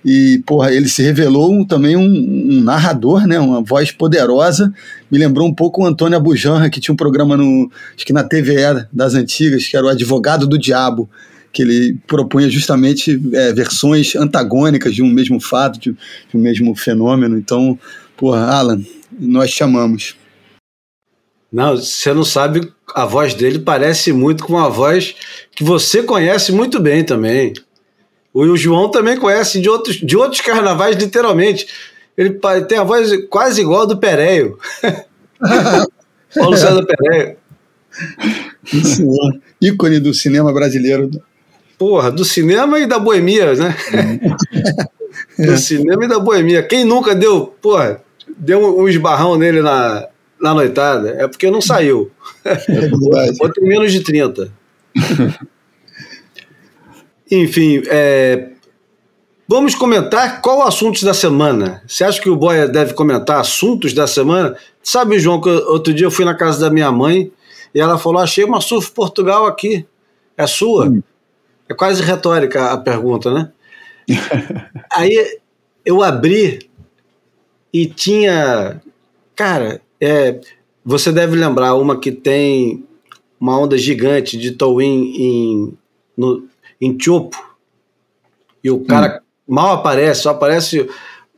E, 0.05 0.42
porra, 0.47 0.73
ele 0.73 0.88
se 0.88 1.03
revelou 1.03 1.53
um- 1.53 1.64
também 1.64 1.97
um, 1.97 2.05
um 2.05 2.61
narrador, 2.62 3.27
né? 3.27 3.38
Uma 3.38 3.61
voz 3.61 3.90
poderosa. 3.90 4.73
Me 5.11 5.18
lembrou 5.18 5.47
um 5.47 5.53
pouco 5.53 5.83
o 5.83 5.87
Antônio 5.87 6.16
Abujanra, 6.16 6.71
que 6.71 6.81
tinha 6.81 6.92
um 6.92 6.97
programa 6.97 7.37
no, 7.37 7.71
acho 7.94 8.07
que 8.07 8.12
na 8.12 8.23
TVE 8.23 8.87
das 8.92 9.14
antigas, 9.14 9.66
que 9.66 9.77
era 9.77 9.85
o 9.85 9.88
Advogado 9.88 10.47
do 10.47 10.57
Diabo, 10.57 11.11
que 11.53 11.62
ele 11.62 11.99
propunha 12.07 12.49
justamente 12.49 13.21
é, 13.35 13.53
versões 13.53 14.14
antagônicas 14.14 14.94
de 14.94 15.03
um 15.03 15.09
mesmo 15.11 15.40
fato, 15.40 15.81
de, 15.81 15.90
de 15.90 16.37
um 16.37 16.40
mesmo 16.40 16.75
fenômeno. 16.77 17.37
Então, 17.37 17.77
porra, 18.16 18.47
Alan, 18.47 18.81
nós 19.19 19.51
chamamos. 19.51 20.17
Não, 21.51 21.77
você 21.77 22.13
não 22.13 22.25
sabe, 22.25 22.73
a 22.95 23.07
voz 23.07 23.35
dele 23.35 23.59
parece 23.59 24.13
muito 24.13 24.45
com 24.45 24.59
a 24.59 24.69
voz 24.69 25.15
que 25.55 25.65
você 25.65 26.03
conhece 26.03 26.53
muito 26.53 26.79
bem 26.79 27.05
também. 27.05 27.55
O 28.33 28.57
João 28.57 28.91
também 28.91 29.17
conhece 29.17 29.61
de 29.61 29.69
outros, 29.69 29.97
de 29.97 30.17
outros 30.17 30.41
carnavais, 30.41 30.97
literalmente. 30.97 31.67
Ele 32.17 32.39
tem 32.69 32.79
a 32.79 32.85
voz 32.85 33.11
quase 33.29 33.61
igual 33.63 33.83
a 33.83 33.87
do 33.87 33.99
Pereio. 33.99 34.59
Paulo 36.35 36.57
César 36.57 36.85
Pereio. 36.85 37.37
Ícone 39.61 39.99
do 39.99 40.13
cinema 40.13 40.53
brasileiro. 40.53 41.11
Porra, 41.79 42.11
do 42.11 42.25
cinema 42.25 42.79
e 42.79 42.87
da 42.87 42.99
boemia, 42.99 43.55
né? 43.55 43.75
do 45.39 45.57
cinema 45.57 46.05
e 46.05 46.09
da 46.09 46.19
boemia. 46.19 46.63
Quem 46.63 46.85
nunca 46.85 47.15
deu, 47.15 47.47
porra, 47.61 48.03
deu 48.38 48.61
um, 48.61 48.83
um 48.83 48.88
esbarrão 48.88 49.37
nele 49.37 49.61
na, 49.61 50.09
na 50.40 50.55
noitada? 50.55 51.11
É 51.18 51.27
porque 51.27 51.51
não 51.51 51.61
saiu. 51.61 52.11
Ou 53.40 53.53
tem 53.53 53.68
menos 53.68 53.92
de 53.92 54.01
30. 54.01 54.53
Enfim, 57.31 57.83
é, 57.88 58.48
vamos 59.46 59.74
comentar 59.74 60.40
qual 60.40 60.61
o 60.61 60.62
assunto 60.62 61.05
da 61.05 61.12
semana. 61.12 61.83
Você 61.87 62.05
acha 62.05 62.20
que 62.20 62.31
o 62.31 62.37
Boia 62.37 62.66
deve 62.66 62.94
comentar 62.94 63.40
assuntos 63.40 63.92
da 63.92 64.07
semana? 64.07 64.57
Sabe, 64.83 65.18
João, 65.18 65.40
que 65.40 65.51
outro 65.51 65.92
dia 65.92 66.07
eu 66.07 66.11
fui 66.11 66.24
na 66.24 66.35
casa 66.35 66.61
da 66.61 66.70
minha 66.70 66.90
mãe 66.90 67.31
e 67.74 67.81
ela 67.81 67.98
falou: 67.98 68.22
Achei 68.22 68.44
uma 68.44 68.61
Surf 68.61 68.90
Portugal 68.92 69.46
aqui. 69.46 69.87
É 70.37 70.46
sua? 70.46 70.90
É 71.68 71.74
quase 71.74 72.03
retórica 72.03 72.72
a 72.72 72.79
pergunta, 72.79 73.31
né? 73.31 73.51
Aí 74.90 75.38
eu 75.85 76.03
abri 76.03 76.68
e 77.79 77.87
tinha. 77.87 78.81
Cara, 79.37 79.81
é, 80.01 80.41
você 80.85 81.12
deve 81.12 81.37
lembrar 81.37 81.75
uma 81.75 82.01
que 82.01 82.11
tem 82.11 82.85
uma 83.38 83.57
onda 83.57 83.79
gigante 83.79 84.37
de 84.37 84.51
towin 84.51 85.14
em, 85.17 85.79
no, 86.17 86.49
em 86.81 86.99
Chopo. 87.01 87.37
E 88.64 88.69
o 88.69 88.81
cara 88.81 89.23
mal 89.47 89.75
aparece, 89.75 90.23
só 90.23 90.31
aparece 90.31 90.88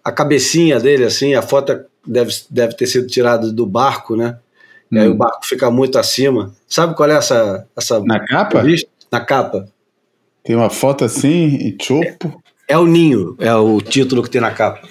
a 0.03 0.11
cabecinha 0.11 0.81
dele, 0.81 1.05
assim, 1.05 1.35
a 1.35 1.43
foto 1.43 1.79
deve, 2.07 2.33
deve 2.49 2.75
ter 2.75 2.87
sido 2.87 3.07
tirada 3.07 3.53
do 3.53 3.67
barco, 3.67 4.17
né? 4.17 4.39
e 4.91 4.99
aí 4.99 5.09
o 5.09 5.15
barco 5.15 5.45
fica 5.45 5.71
muito 5.71 5.99
acima. 5.99 6.53
Sabe 6.67 6.97
qual 6.97 7.11
é 7.11 7.17
essa. 7.17 7.69
essa 7.77 8.01
Na 8.01 8.25
capa? 8.25 8.63
Na 9.13 9.21
capa. 9.21 9.69
Tem 10.43 10.57
uma 10.57 10.71
foto 10.71 11.05
assim 11.05 11.57
e 11.57 11.77
chopo. 11.81 12.43
É 12.67 12.79
o 12.79 12.87
Ninho, 12.87 13.37
é 13.39 13.55
o 13.55 13.79
título 13.81 14.23
que 14.23 14.31
tem 14.31 14.41
na 14.41 14.53
capa. 14.53 14.89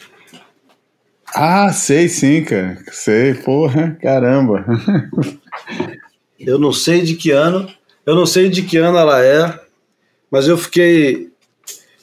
Ah, 1.33 1.71
sei 1.71 2.07
sim, 2.07 2.43
cara. 2.43 2.77
Sei, 2.91 3.33
porra, 3.33 3.97
caramba. 4.01 4.65
Eu 6.39 6.57
não 6.57 6.71
sei 6.71 7.01
de 7.01 7.15
que 7.15 7.31
ano, 7.31 7.69
eu 8.05 8.15
não 8.15 8.25
sei 8.25 8.49
de 8.49 8.61
que 8.61 8.77
ano 8.77 8.97
ela 8.97 9.23
é, 9.23 9.59
mas 10.31 10.47
eu 10.47 10.57
fiquei. 10.57 11.29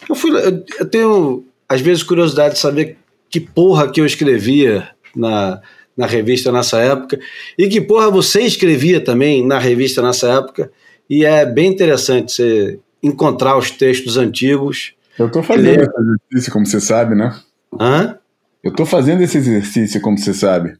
Eu, 0.08 0.14
fui, 0.14 0.30
eu, 0.30 0.64
eu 0.78 0.86
tenho, 0.86 1.44
às 1.68 1.80
vezes, 1.80 2.02
curiosidade 2.02 2.54
de 2.54 2.60
saber 2.60 2.98
que 3.30 3.40
porra 3.40 3.90
que 3.90 4.00
eu 4.00 4.06
escrevia 4.06 4.88
na, 5.14 5.60
na 5.96 6.06
revista 6.06 6.52
nessa 6.52 6.78
época 6.78 7.18
e 7.58 7.68
que 7.68 7.80
porra 7.80 8.10
você 8.10 8.42
escrevia 8.42 9.00
também 9.00 9.46
na 9.46 9.58
revista 9.58 10.02
nessa 10.02 10.28
época. 10.28 10.70
E 11.08 11.24
é 11.24 11.46
bem 11.46 11.70
interessante 11.70 12.32
você 12.32 12.78
encontrar 13.02 13.56
os 13.56 13.70
textos 13.70 14.16
antigos. 14.16 14.94
Eu 15.18 15.30
tô 15.30 15.42
fazendo 15.42 15.64
Ler. 15.64 15.80
esse 15.82 16.00
exercício, 16.00 16.52
como 16.52 16.66
você 16.66 16.80
sabe, 16.80 17.14
né? 17.14 17.34
Hã? 17.80 18.18
Eu 18.66 18.72
tô 18.72 18.84
fazendo 18.84 19.22
esse 19.22 19.38
exercício, 19.38 20.00
como 20.00 20.18
você 20.18 20.34
sabe. 20.34 20.74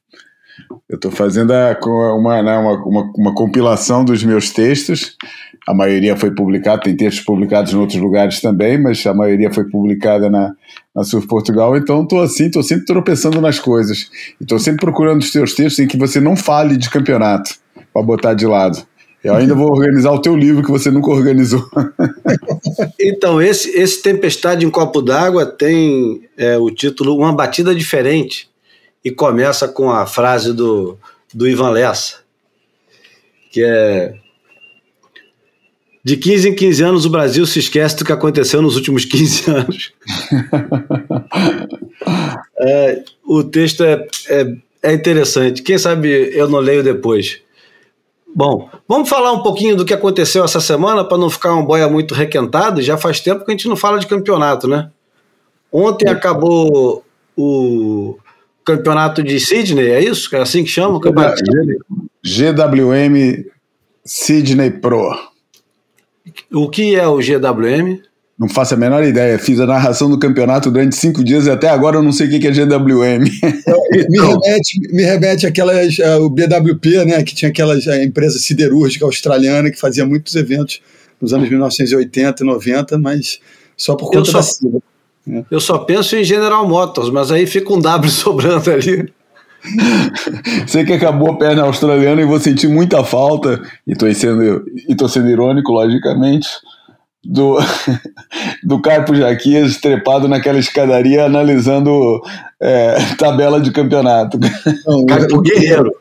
Eu 0.88 0.98
tô 0.98 1.08
fazendo 1.08 1.52
a- 1.52 2.14
uma, 2.16 2.42
né, 2.42 2.56
uma, 2.58 2.72
uma, 2.84 3.12
uma 3.16 3.34
compilação 3.34 4.04
dos 4.04 4.24
meus 4.24 4.50
textos. 4.50 5.16
A 5.68 5.72
maioria 5.72 6.16
foi 6.16 6.32
publicada, 6.34 6.82
tem 6.82 6.96
textos 6.96 7.24
publicados 7.24 7.72
em 7.72 7.76
outros 7.76 8.00
lugares 8.00 8.40
também, 8.40 8.76
mas 8.76 9.06
a 9.06 9.14
maioria 9.14 9.52
foi 9.52 9.70
publicada 9.70 10.28
na, 10.28 10.52
na 10.92 11.02
Portugal. 11.28 11.76
Então 11.76 12.04
tô 12.04 12.20
assim, 12.20 12.50
tô 12.50 12.60
sempre 12.60 12.86
tropeçando 12.86 13.40
nas 13.40 13.60
coisas. 13.60 14.10
E 14.40 14.44
tô 14.44 14.58
sempre 14.58 14.80
procurando 14.80 15.20
os 15.20 15.30
teus 15.30 15.54
textos 15.54 15.78
em 15.78 15.86
que 15.86 15.96
você 15.96 16.20
não 16.20 16.34
fale 16.36 16.76
de 16.76 16.90
campeonato, 16.90 17.54
para 17.92 18.02
botar 18.02 18.34
de 18.34 18.46
lado. 18.46 18.84
Eu 19.26 19.34
ainda 19.34 19.54
vou 19.54 19.70
organizar 19.70 20.12
o 20.12 20.20
teu 20.20 20.36
livro 20.36 20.62
que 20.62 20.70
você 20.70 20.90
nunca 20.90 21.10
organizou. 21.10 21.68
Então, 23.00 23.42
esse, 23.42 23.70
esse 23.70 24.02
Tempestade 24.02 24.64
em 24.64 24.70
Copo 24.70 25.02
d'Água 25.02 25.44
tem 25.44 26.22
é, 26.36 26.56
o 26.56 26.70
título 26.70 27.16
Uma 27.16 27.32
Batida 27.32 27.74
Diferente 27.74 28.48
e 29.04 29.10
começa 29.10 29.66
com 29.66 29.90
a 29.90 30.06
frase 30.06 30.52
do, 30.52 30.96
do 31.34 31.48
Ivan 31.48 31.70
Lessa, 31.70 32.18
que 33.50 33.62
é 33.64 34.14
de 36.04 36.16
15 36.16 36.50
em 36.50 36.54
15 36.54 36.82
anos 36.84 37.04
o 37.04 37.10
Brasil 37.10 37.44
se 37.46 37.58
esquece 37.58 37.96
do 37.96 38.04
que 38.04 38.12
aconteceu 38.12 38.62
nos 38.62 38.76
últimos 38.76 39.04
15 39.04 39.50
anos. 39.50 39.92
É, 42.60 43.02
o 43.24 43.42
texto 43.42 43.82
é, 43.82 44.06
é, 44.28 44.56
é 44.84 44.92
interessante. 44.92 45.62
Quem 45.62 45.76
sabe 45.76 46.30
eu 46.32 46.48
não 46.48 46.60
leio 46.60 46.84
depois. 46.84 47.40
Bom, 48.34 48.68
vamos 48.86 49.08
falar 49.08 49.32
um 49.32 49.42
pouquinho 49.42 49.76
do 49.76 49.84
que 49.84 49.94
aconteceu 49.94 50.44
essa 50.44 50.60
semana 50.60 51.04
para 51.04 51.16
não 51.16 51.30
ficar 51.30 51.54
um 51.54 51.64
boia 51.64 51.88
muito 51.88 52.14
requentado. 52.14 52.82
Já 52.82 52.98
faz 52.98 53.20
tempo 53.20 53.44
que 53.44 53.50
a 53.50 53.54
gente 53.54 53.68
não 53.68 53.76
fala 53.76 53.98
de 53.98 54.06
campeonato, 54.06 54.68
né? 54.68 54.90
Ontem 55.72 56.08
acabou 56.08 57.04
o 57.36 58.18
campeonato 58.64 59.22
de 59.22 59.38
Sydney, 59.38 59.90
é 59.90 60.02
isso? 60.02 60.34
É 60.34 60.40
assim 60.40 60.64
que 60.64 60.70
chama? 60.70 61.00
GWM 62.24 63.44
Sydney 64.04 64.70
Pro. 64.70 65.16
O 66.52 66.68
que 66.68 66.96
é 66.96 67.06
o 67.06 67.18
GWM? 67.18 68.02
Não 68.38 68.48
faço 68.50 68.74
a 68.74 68.76
menor 68.76 69.02
ideia. 69.02 69.38
Fiz 69.38 69.58
a 69.60 69.66
narração 69.66 70.10
do 70.10 70.18
campeonato 70.18 70.70
durante 70.70 70.94
cinco 70.94 71.24
dias 71.24 71.46
e 71.46 71.50
até 71.50 71.68
agora 71.70 71.96
eu 71.96 72.02
não 72.02 72.12
sei 72.12 72.26
o 72.26 72.30
que 72.38 72.46
é 72.46 72.50
GWM. 72.50 73.20
Me 73.20 74.18
remete, 74.20 74.78
me 74.92 75.02
remete 75.02 75.46
àquelas, 75.46 75.98
ah, 76.00 76.18
o 76.18 76.28
BWP, 76.28 77.04
né, 77.06 77.22
que 77.22 77.34
tinha 77.34 77.50
aquelas 77.50 77.88
ah, 77.88 78.02
empresa 78.04 78.38
siderúrgica 78.38 79.06
australiana 79.06 79.70
que 79.70 79.80
fazia 79.80 80.04
muitos 80.04 80.34
eventos 80.36 80.82
nos 81.20 81.32
anos 81.32 81.48
1980 81.48 82.42
e 82.42 82.46
90, 82.46 82.98
mas 82.98 83.40
só 83.74 83.94
por 83.94 84.06
Eu 84.14 84.20
conta 84.20 84.30
só- 84.32 84.38
da 84.38 84.42
sigla. 84.42 84.80
Eu 85.50 85.58
só 85.58 85.78
penso 85.78 86.14
em 86.14 86.22
General 86.22 86.68
Motors, 86.68 87.10
mas 87.10 87.32
aí 87.32 87.46
fica 87.46 87.72
um 87.72 87.80
W 87.80 88.10
sobrando 88.12 88.70
ali. 88.70 89.12
sei 90.66 90.84
que 90.84 90.92
acabou 90.92 91.30
a 91.32 91.38
perna 91.38 91.62
australiana 91.62 92.20
e 92.20 92.26
vou 92.26 92.38
sentir 92.38 92.68
muita 92.68 93.02
falta, 93.02 93.60
e 93.86 93.96
tô 93.96 94.12
sendo, 94.14 94.64
e 94.88 94.94
tô 94.94 95.08
sendo 95.08 95.28
irônico, 95.28 95.72
logicamente, 95.72 96.46
do, 97.26 97.58
do 98.62 98.80
Carpo 98.80 99.14
Jaquias 99.14 99.78
trepado 99.78 100.28
naquela 100.28 100.58
escadaria 100.58 101.24
analisando 101.24 102.20
é, 102.60 102.96
tabela 103.18 103.60
de 103.60 103.70
campeonato. 103.70 104.38
Não, 104.86 105.04
Capo 105.06 105.40
Guerreiro. 105.40 105.92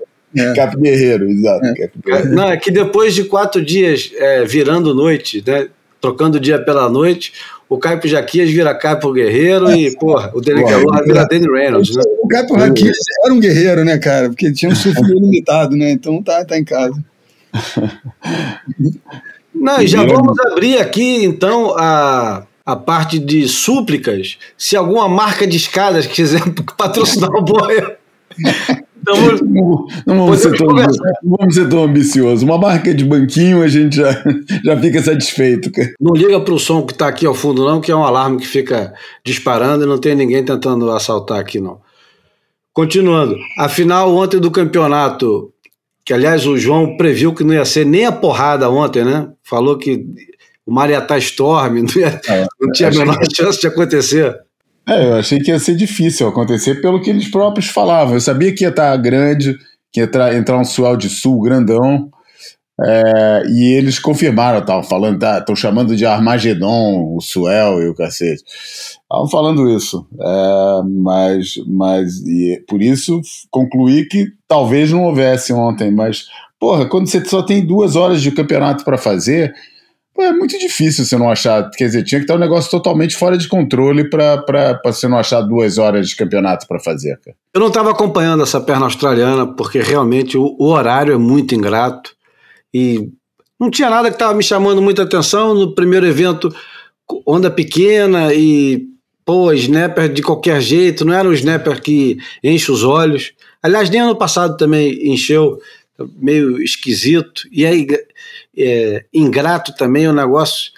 Capo 0.56 0.80
Guerreiro, 0.80 1.30
exato. 1.30 1.62
Guerreiro. 1.62 2.36
Não, 2.36 2.50
é 2.50 2.58
que 2.58 2.70
depois 2.70 3.14
de 3.14 3.24
quatro 3.24 3.64
dias 3.64 4.12
é, 4.18 4.44
virando 4.44 4.94
noite, 4.94 5.44
né, 5.46 5.70
trocando 6.02 6.38
o 6.38 6.40
dia 6.40 6.60
pela 6.60 6.90
noite, 6.90 7.32
o 7.68 7.78
Caipo 7.78 8.08
Jaquias 8.08 8.50
vira 8.50 8.76
Caipo 8.76 9.12
Guerreiro 9.14 9.72
e, 9.72 9.96
porra, 9.98 10.32
o 10.36 10.42
Dele 10.42 10.62
Porra, 10.62 10.74
Calor 10.74 11.04
vira 11.04 11.26
Danny 11.26 11.48
Reynolds, 11.50 11.96
né? 11.96 12.04
O 12.22 12.28
Capo 12.28 12.56
Raquel 12.56 12.92
era 13.24 13.34
um 13.34 13.40
guerreiro, 13.40 13.84
né, 13.84 13.98
cara? 13.98 14.30
Porque 14.30 14.52
tinha 14.52 14.72
um 14.72 14.76
surf 14.76 15.02
meio 15.02 15.20
limitado, 15.20 15.76
né? 15.76 15.90
Então 15.90 16.22
tá, 16.22 16.46
tá 16.46 16.58
em 16.58 16.64
casa. 16.64 17.04
Não, 19.56 19.82
e 19.82 19.88
já 19.88 20.06
vamos 20.06 20.38
abrir 20.40 20.78
aqui, 20.78 21.24
então, 21.24 21.74
a, 21.78 22.44
a 22.66 22.76
parte 22.76 23.18
de 23.18 23.48
súplicas. 23.48 24.38
Se 24.58 24.76
alguma 24.76 25.08
marca 25.08 25.48
de 25.48 25.58
escadas 25.58 26.06
quiser 26.06 26.42
patrocinar 26.78 27.32
o 27.32 27.42
Boia. 27.42 27.98
Então, 29.02 29.16
Não, 29.46 29.88
não 30.08 30.26
vamos 30.26 30.40
ser 30.40 30.58
tão, 30.58 30.68
não 30.68 31.38
vamos 31.38 31.54
ser 31.54 31.70
tão 31.70 31.84
ambiciosos. 31.84 32.42
Uma 32.42 32.58
marca 32.58 32.94
de 32.94 33.06
banquinho 33.06 33.62
a 33.62 33.68
gente 33.68 33.98
já, 33.98 34.12
já 34.66 34.80
fica 34.80 35.02
satisfeito. 35.02 35.72
cara. 35.72 35.94
não 36.02 36.16
liga 36.16 36.40
para 36.42 36.54
o 36.54 36.60
som 36.60 36.84
que 36.84 36.94
está 36.94 37.08
aqui 37.08 37.26
ao 37.26 37.36
fundo, 37.36 37.64
não, 37.64 37.80
que 37.80 37.92
é 37.92 37.96
um 37.96 38.04
alarme 38.04 38.38
que 38.38 38.48
fica 38.48 38.94
disparando 39.24 39.84
e 39.84 39.88
não 39.88 40.00
tem 40.00 40.16
ninguém 40.16 40.44
tentando 40.44 40.90
assaltar 40.92 41.40
aqui, 41.40 41.60
não. 41.60 41.80
Continuando. 42.74 43.38
A 43.58 43.70
final 43.70 44.14
ontem 44.16 44.40
do 44.40 44.52
campeonato, 44.52 45.54
que 46.06 46.14
aliás 46.14 46.46
o 46.46 46.58
João 46.58 46.96
previu 46.98 47.34
que 47.34 47.44
não 47.44 47.54
ia 47.54 47.66
ser 47.66 47.86
nem 47.86 48.06
a 48.06 48.12
porrada 48.12 48.70
ontem, 48.70 49.04
né? 49.04 49.28
Falou 49.44 49.78
que 49.78 50.06
o 50.66 50.72
mar 50.74 50.90
ia 50.90 51.00
estar 51.00 51.18
storm, 51.18 51.82
não, 51.84 52.02
ia- 52.02 52.22
não 52.62 52.72
tinha 52.72 52.90
a 52.90 52.92
menor 52.92 53.18
chance 53.36 53.60
de 53.60 53.68
acontecer. 53.68 54.36
É, 54.88 55.04
eu 55.08 55.16
achei 55.16 55.40
que 55.40 55.50
ia 55.50 55.58
ser 55.60 55.76
difícil 55.76 56.28
acontecer 56.28 56.80
pelo 56.82 57.02
que 57.02 57.10
eles 57.10 57.28
próprios 57.28 57.68
falavam. 57.70 58.14
Eu 58.14 58.22
sabia 58.22 58.54
que 58.54 58.64
ia 58.64 58.70
estar 58.70 58.96
grande, 58.98 59.58
que 59.92 60.00
ia 60.00 60.08
tra- 60.08 60.36
entrar 60.36 60.60
um 60.60 60.64
swell 60.64 60.96
de 60.96 61.10
sul 61.10 61.42
grandão. 61.42 62.12
É, 62.82 63.44
e 63.48 63.74
eles 63.74 64.00
confirmaram, 64.00 64.60
estavam 64.60 64.84
falando, 64.84 65.24
estão 65.24 65.56
chamando 65.56 65.96
de 65.96 66.06
Armagedon, 66.06 67.16
o 67.16 67.22
swell 67.22 67.82
e 67.82 67.88
o 67.88 67.96
cacete. 67.96 68.44
Estavam 69.02 69.30
falando 69.30 69.70
isso. 69.70 70.06
é, 70.20 70.82
mas 71.04 71.54
mas 71.68 72.18
e 72.26 72.62
por 72.68 72.82
isso 72.82 73.22
concluí 73.50 74.06
que 74.08 74.28
talvez 74.48 74.92
não 74.92 75.04
houvesse 75.04 75.54
ontem. 75.54 75.90
Mas, 75.90 76.26
porra, 76.60 76.86
quando 76.86 77.08
você 77.08 77.24
só 77.24 77.42
tem 77.42 77.66
duas 77.66 77.96
horas 77.96 78.22
de 78.22 78.32
campeonato 78.32 78.84
para 78.84 78.98
fazer. 78.98 79.54
Pô, 80.14 80.24
é 80.24 80.32
muito 80.32 80.58
difícil 80.58 81.04
você 81.04 81.18
não 81.18 81.30
achar. 81.30 81.70
Quer 81.72 81.88
dizer, 81.88 82.04
tinha 82.04 82.20
que 82.20 82.24
estar 82.24 82.36
um 82.36 82.40
negócio 82.40 82.72
totalmente 82.72 83.18
fora 83.18 83.38
de 83.38 83.50
controle 83.50 84.10
para 84.10 84.80
você 84.86 85.10
não 85.10 85.18
achar 85.18 85.42
duas 85.42 85.78
horas 85.78 86.08
de 86.08 86.16
campeonato 86.16 86.66
para 86.68 86.80
fazer, 86.80 87.20
cara. 87.20 87.36
Eu 87.54 87.60
não 87.60 87.68
estava 87.68 87.92
acompanhando 87.92 88.42
essa 88.42 88.62
perna 88.62 88.86
australiana, 88.86 89.46
porque 89.46 89.80
realmente 89.80 90.38
o, 90.38 90.56
o 90.58 90.68
horário 90.68 91.14
é 91.14 91.18
muito 91.18 91.54
ingrato 91.54 92.15
e 92.78 93.10
não 93.58 93.72
tinha 93.72 93.90
nada 93.90 94.10
que 94.10 94.16
estava 94.16 94.34
me 94.34 94.44
chamando 94.44 94.82
muita 94.82 95.04
atenção. 95.04 95.54
No 95.54 95.74
primeiro 95.74 96.06
evento, 96.06 96.54
onda 97.26 97.50
pequena 97.50 98.34
e, 98.34 98.86
pô, 99.24 99.54
snapper 99.54 100.12
de 100.12 100.22
qualquer 100.22 100.62
jeito, 100.62 101.06
não 101.06 101.14
era 101.14 101.26
um 101.26 101.32
snapper 101.32 101.82
que 101.82 102.18
enche 102.44 102.70
os 102.70 102.84
olhos. 102.84 103.32
Aliás, 103.64 103.90
nem 103.90 104.02
ano 104.02 104.18
passado 104.18 104.58
também 104.58 105.10
encheu, 105.10 105.58
meio 106.18 106.62
esquisito. 106.62 107.44
E 107.50 107.66
aí, 107.66 107.88
é, 108.58 109.06
ingrato 109.14 109.74
também 109.78 110.06
o 110.10 110.14
negócio. 110.14 110.74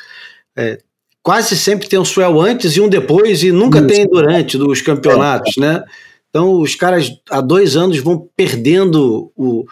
é, 0.56 0.78
quase 1.24 1.58
sempre 1.58 1.90
tem 1.90 1.98
um 1.98 2.06
swell 2.06 2.40
antes 2.40 2.78
e 2.78 2.82
um 2.82 2.88
depois, 2.88 3.42
e 3.42 3.52
nunca 3.52 3.80
Isso. 3.80 3.88
tem 3.88 4.06
durante 4.06 4.56
dos 4.56 4.82
campeonatos, 4.82 5.58
né? 5.58 5.84
Então 6.30 6.62
os 6.62 6.76
caras 6.76 7.12
há 7.32 7.42
dois 7.42 7.76
anos 7.76 7.98
vão 7.98 8.30
perdendo 8.36 9.32
o. 9.36 9.66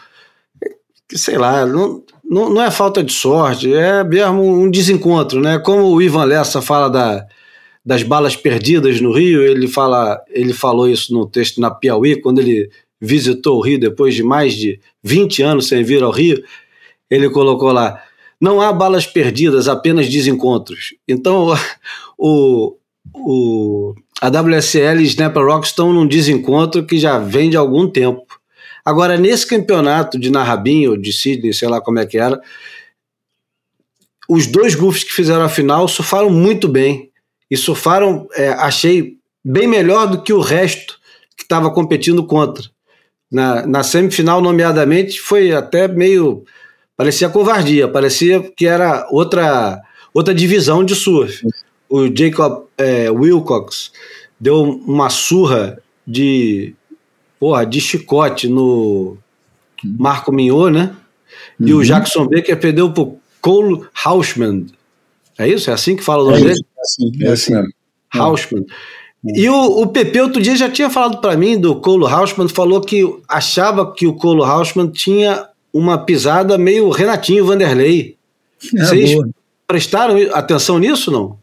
Sei 1.13 1.37
lá, 1.37 1.67
não, 1.67 2.03
não, 2.29 2.49
não 2.49 2.61
é 2.61 2.71
falta 2.71 3.03
de 3.03 3.13
sorte, 3.13 3.73
é 3.73 4.03
mesmo 4.03 4.41
um 4.41 4.69
desencontro, 4.69 5.39
né? 5.41 5.59
Como 5.59 5.83
o 5.83 6.01
Ivan 6.01 6.25
Lessa 6.25 6.61
fala 6.61 6.89
da, 6.89 7.25
das 7.85 8.03
balas 8.03 8.35
perdidas 8.35 8.99
no 8.99 9.11
Rio, 9.11 9.43
ele, 9.43 9.67
fala, 9.67 10.19
ele 10.29 10.53
falou 10.53 10.89
isso 10.89 11.13
no 11.13 11.27
texto 11.27 11.61
na 11.61 11.69
Piauí, 11.69 12.19
quando 12.19 12.39
ele 12.39 12.69
visitou 12.99 13.57
o 13.57 13.61
Rio 13.61 13.79
depois 13.79 14.15
de 14.15 14.23
mais 14.23 14.55
de 14.55 14.79
20 15.03 15.43
anos 15.43 15.67
sem 15.67 15.83
vir 15.83 16.01
ao 16.01 16.11
Rio, 16.11 16.43
ele 17.09 17.29
colocou 17.29 17.71
lá: 17.71 18.01
não 18.41 18.59
há 18.59 18.73
balas 18.73 19.05
perdidas, 19.05 19.67
apenas 19.67 20.09
desencontros. 20.09 20.95
Então, 21.07 21.53
o, 22.17 22.75
o, 23.13 23.93
a 24.19 24.27
WSL 24.27 25.01
e 25.01 25.05
Snapper 25.05 25.45
Rock 25.45 25.67
estão 25.67 25.93
num 25.93 26.07
desencontro 26.07 26.85
que 26.85 26.97
já 26.97 27.19
vem 27.19 27.49
de 27.49 27.57
algum 27.57 27.87
tempo. 27.87 28.25
Agora, 28.85 29.17
nesse 29.17 29.47
campeonato 29.47 30.19
de 30.19 30.29
Narrabin 30.29 30.87
ou 30.87 30.95
de 30.95 31.11
Sydney, 31.11 31.53
sei 31.53 31.67
lá 31.67 31.81
como 31.81 31.97
é 31.97 32.05
que 32.05 32.19
era, 32.19 32.39
os 34.29 34.45
dois 34.45 34.75
goofs 34.75 35.03
que 35.03 35.11
fizeram 35.11 35.43
a 35.43 35.49
final 35.49 35.87
surfaram 35.87 36.29
muito 36.29 36.67
bem. 36.67 37.09
E 37.49 37.57
surfaram, 37.57 38.27
é, 38.33 38.49
achei, 38.49 39.17
bem 39.43 39.67
melhor 39.67 40.07
do 40.07 40.21
que 40.21 40.33
o 40.33 40.39
resto 40.39 40.99
que 41.37 41.43
estava 41.43 41.71
competindo 41.71 42.25
contra. 42.25 42.63
Na, 43.31 43.65
na 43.65 43.83
semifinal, 43.83 44.41
nomeadamente, 44.41 45.19
foi 45.19 45.51
até 45.51 45.87
meio. 45.87 46.43
parecia 46.97 47.29
covardia, 47.29 47.87
parecia 47.87 48.41
que 48.55 48.65
era 48.65 49.07
outra, 49.11 49.81
outra 50.13 50.33
divisão 50.33 50.83
de 50.83 50.95
surf. 50.95 51.45
O 51.87 52.07
Jacob 52.07 52.65
é, 52.77 53.11
Wilcox 53.11 53.91
deu 54.39 54.63
uma 54.63 55.09
surra 55.09 55.77
de, 56.05 56.75
porra, 57.39 57.65
de 57.65 57.79
chicote 57.81 58.47
no 58.47 59.17
Marco 59.83 60.31
Mignot, 60.31 60.71
né? 60.71 60.95
E 61.59 61.73
o 61.73 61.77
Uhum. 61.77 61.83
Jackson 61.83 62.25
Baker 62.27 62.59
perdeu 62.59 62.91
pro 62.91 63.17
Cole 63.41 63.85
Hausman. 64.03 64.65
É 65.37 65.47
isso? 65.47 65.69
É 65.69 65.73
assim 65.73 65.95
que 65.95 66.03
fala 66.03 66.23
o 66.23 66.31
nome 66.31 66.41
É 66.41 66.45
dele? 66.45 66.65
é 66.77 66.81
assim, 66.81 67.11
é 67.21 67.25
É 67.27 67.31
assim. 67.31 67.53
mesmo. 67.53 67.69
Hausman. 68.13 68.65
E 69.23 69.49
o, 69.49 69.81
o 69.81 69.87
Pepe 69.87 70.21
outro 70.21 70.41
dia 70.41 70.55
já 70.55 70.69
tinha 70.69 70.89
falado 70.89 71.19
para 71.19 71.35
mim 71.35 71.59
do 71.59 71.75
Colo 71.81 72.05
Hausman, 72.07 72.47
falou 72.47 72.79
que 72.79 73.01
achava 73.27 73.91
que 73.93 74.05
o 74.05 74.13
Colo 74.13 74.43
Hausman 74.43 74.87
tinha 74.91 75.47
uma 75.73 75.97
pisada 75.97 76.57
meio 76.57 76.89
Renatinho 76.89 77.45
Vanderlei. 77.45 78.15
É, 78.75 78.85
Vocês 78.85 79.13
boa. 79.13 79.27
prestaram 79.67 80.15
atenção 80.33 80.77
nisso, 80.79 81.09
não? 81.11 81.37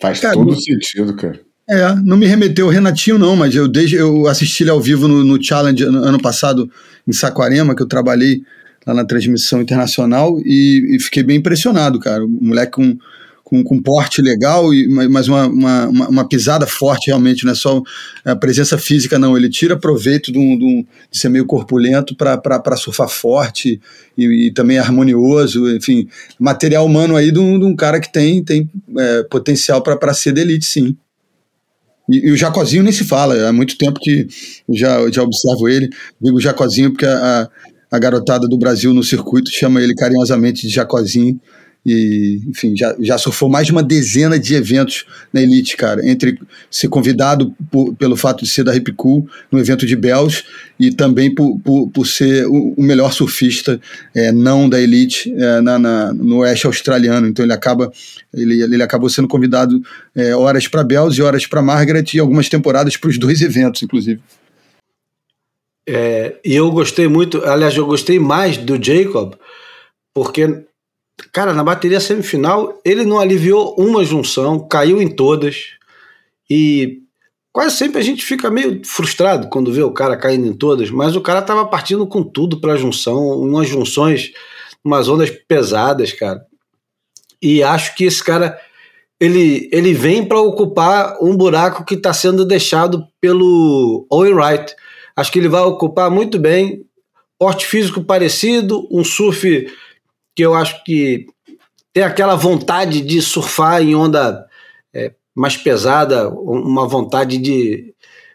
Faz 0.00 0.20
Cara, 0.20 0.34
todo 0.34 0.54
sentido, 0.60 1.16
cara. 1.16 1.40
É, 1.68 1.94
não 2.04 2.16
me 2.18 2.26
remeteu 2.26 2.66
ao 2.66 2.72
Renatinho, 2.72 3.18
não, 3.18 3.34
mas 3.34 3.54
eu, 3.54 3.66
desde, 3.66 3.96
eu 3.96 4.26
assisti 4.26 4.62
ele 4.64 4.70
ao 4.70 4.80
vivo 4.80 5.08
no, 5.08 5.24
no 5.24 5.42
Challenge 5.42 5.82
ano, 5.84 6.20
passado 6.20 6.70
em 7.08 7.12
Saquarema, 7.12 7.74
que 7.74 7.82
eu 7.82 7.86
trabalhei 7.86 8.42
lá 8.86 8.92
na 8.92 9.04
transmissão 9.04 9.62
internacional, 9.62 10.38
e, 10.44 10.94
e 10.96 11.00
fiquei 11.00 11.22
bem 11.22 11.38
impressionado, 11.38 11.98
cara. 11.98 12.22
O 12.22 12.28
moleque 12.28 12.72
com, 12.72 12.98
com, 13.42 13.64
com 13.64 13.80
porte 13.80 14.20
legal, 14.20 14.74
e, 14.74 14.86
ma- 14.88 15.08
mas 15.08 15.26
uma, 15.26 15.46
uma, 15.46 15.86
uma- 15.88 16.08
uma 16.08 16.28
pisada 16.28 16.66
forte 16.66 17.06
realmente, 17.06 17.46
não 17.46 17.52
é 17.52 17.54
só 17.54 17.80
a 18.26 18.36
presença 18.36 18.76
física, 18.76 19.18
não. 19.18 19.34
Ele 19.34 19.48
tira 19.48 19.74
proveito 19.74 20.30
de, 20.30 20.36
um, 20.38 20.58
de, 20.58 20.64
um- 20.66 20.84
de 21.10 21.18
ser 21.18 21.30
meio 21.30 21.46
corpulento 21.46 22.14
para 22.14 22.76
surfar 22.76 23.08
forte 23.08 23.80
e, 24.18 24.48
e 24.48 24.52
também 24.52 24.78
harmonioso, 24.78 25.66
enfim, 25.74 26.06
material 26.38 26.84
humano 26.84 27.16
aí 27.16 27.32
de 27.32 27.38
um, 27.38 27.58
de 27.58 27.64
um 27.64 27.74
cara 27.74 27.98
que 28.00 28.12
tem, 28.12 28.44
tem 28.44 28.68
é, 28.98 29.22
potencial 29.22 29.82
para 29.82 30.12
ser 30.12 30.32
de 30.34 30.42
elite, 30.42 30.66
sim. 30.66 30.94
E, 32.08 32.28
e 32.28 32.32
o 32.32 32.36
Jacozinho 32.36 32.82
nem 32.82 32.92
se 32.92 33.04
fala, 33.04 33.48
há 33.48 33.52
muito 33.52 33.76
tempo 33.78 33.98
que 34.00 34.26
já, 34.68 35.10
já 35.10 35.22
observo 35.22 35.68
ele. 35.68 35.88
Digo 36.20 36.40
Jacozinho 36.40 36.90
porque 36.90 37.06
a, 37.06 37.48
a 37.90 37.98
garotada 37.98 38.46
do 38.48 38.58
Brasil 38.58 38.92
no 38.92 39.02
circuito 39.02 39.50
chama 39.50 39.80
ele 39.80 39.94
carinhosamente 39.94 40.66
de 40.66 40.72
Jacozinho. 40.72 41.40
E, 41.86 42.40
enfim, 42.48 42.74
já, 42.76 42.96
já 42.98 43.18
surfou 43.18 43.48
mais 43.48 43.66
de 43.66 43.72
uma 43.72 43.82
dezena 43.82 44.38
de 44.38 44.54
eventos 44.54 45.04
na 45.32 45.42
Elite, 45.42 45.76
cara. 45.76 46.00
Entre 46.08 46.38
ser 46.70 46.88
convidado 46.88 47.54
por- 47.70 47.94
pelo 47.96 48.16
fato 48.16 48.42
de 48.44 48.50
ser 48.50 48.64
da 48.64 48.74
Hip 48.74 48.90
Cool 48.92 49.28
no 49.52 49.58
evento 49.58 49.84
de 49.84 49.94
Bells 49.94 50.44
e 50.80 50.90
também 50.90 51.34
por, 51.34 51.58
por, 51.60 51.88
por 51.90 52.06
ser 52.06 52.46
o, 52.46 52.72
o 52.76 52.82
melhor 52.82 53.12
surfista 53.12 53.78
é, 54.14 54.32
não 54.32 54.68
da 54.68 54.80
Elite 54.80 55.30
é, 55.36 55.60
na, 55.60 55.78
na- 55.78 56.12
no 56.14 56.38
oeste 56.38 56.66
australiano. 56.66 57.26
Então 57.26 57.44
ele 57.44 57.52
acaba 57.52 57.92
ele, 58.32 58.62
ele 58.62 58.82
acabou 58.82 59.10
sendo 59.10 59.28
convidado 59.28 59.82
é, 60.14 60.34
horas 60.34 60.66
para 60.66 60.82
Bells 60.82 61.18
e 61.18 61.22
horas 61.22 61.46
para 61.46 61.60
Margaret 61.62 62.04
e 62.14 62.18
algumas 62.18 62.48
temporadas 62.48 62.96
para 62.96 63.10
os 63.10 63.18
dois 63.18 63.42
eventos, 63.42 63.82
inclusive. 63.82 64.20
É, 65.86 66.36
e 66.42 66.54
eu 66.54 66.70
gostei 66.70 67.06
muito, 67.08 67.44
aliás, 67.44 67.76
eu 67.76 67.84
gostei 67.86 68.18
mais 68.18 68.56
do 68.56 68.82
Jacob, 68.82 69.34
porque, 70.14 70.64
cara, 71.32 71.52
na 71.52 71.64
bateria 71.64 72.00
semifinal, 72.00 72.80
ele 72.84 73.04
não 73.04 73.18
aliviou 73.18 73.74
uma 73.78 74.04
junção, 74.04 74.66
caiu 74.68 75.00
em 75.00 75.08
todas, 75.08 75.74
e 76.48 77.00
quase 77.52 77.76
sempre 77.76 77.98
a 77.98 78.02
gente 78.02 78.24
fica 78.24 78.50
meio 78.50 78.84
frustrado 78.84 79.48
quando 79.48 79.72
vê 79.72 79.82
o 79.82 79.92
cara 79.92 80.16
caindo 80.16 80.46
em 80.46 80.52
todas, 80.52 80.90
mas 80.90 81.16
o 81.16 81.20
cara 81.20 81.42
tava 81.42 81.66
partindo 81.66 82.06
com 82.06 82.22
tudo 82.22 82.60
pra 82.60 82.76
junção, 82.76 83.40
umas 83.40 83.68
junções, 83.68 84.32
umas 84.84 85.08
ondas 85.08 85.30
pesadas, 85.30 86.12
cara. 86.12 86.44
E 87.40 87.62
acho 87.62 87.94
que 87.94 88.04
esse 88.04 88.22
cara 88.22 88.58
ele, 89.20 89.68
ele 89.72 89.94
vem 89.94 90.24
para 90.24 90.40
ocupar 90.40 91.16
um 91.22 91.36
buraco 91.36 91.84
que 91.84 91.94
está 91.94 92.12
sendo 92.12 92.44
deixado 92.44 93.06
pelo 93.20 94.06
Owen 94.10 94.34
Wright. 94.34 94.74
Acho 95.16 95.32
que 95.32 95.38
ele 95.38 95.48
vai 95.48 95.62
ocupar 95.62 96.10
muito 96.10 96.38
bem. 96.38 96.84
Porte 97.38 97.66
físico 97.66 98.02
parecido, 98.02 98.86
um 98.90 99.04
surf 99.04 99.66
que 100.34 100.42
eu 100.42 100.54
acho 100.54 100.82
que 100.84 101.26
tem 101.92 102.02
aquela 102.02 102.34
vontade 102.34 103.00
de 103.00 103.22
surfar 103.22 103.80
em 103.80 103.94
onda 103.94 104.46
é, 104.92 105.12
mais 105.34 105.56
pesada, 105.56 106.28
uma 106.28 106.88
vontade 106.88 107.38
de, 107.38 107.94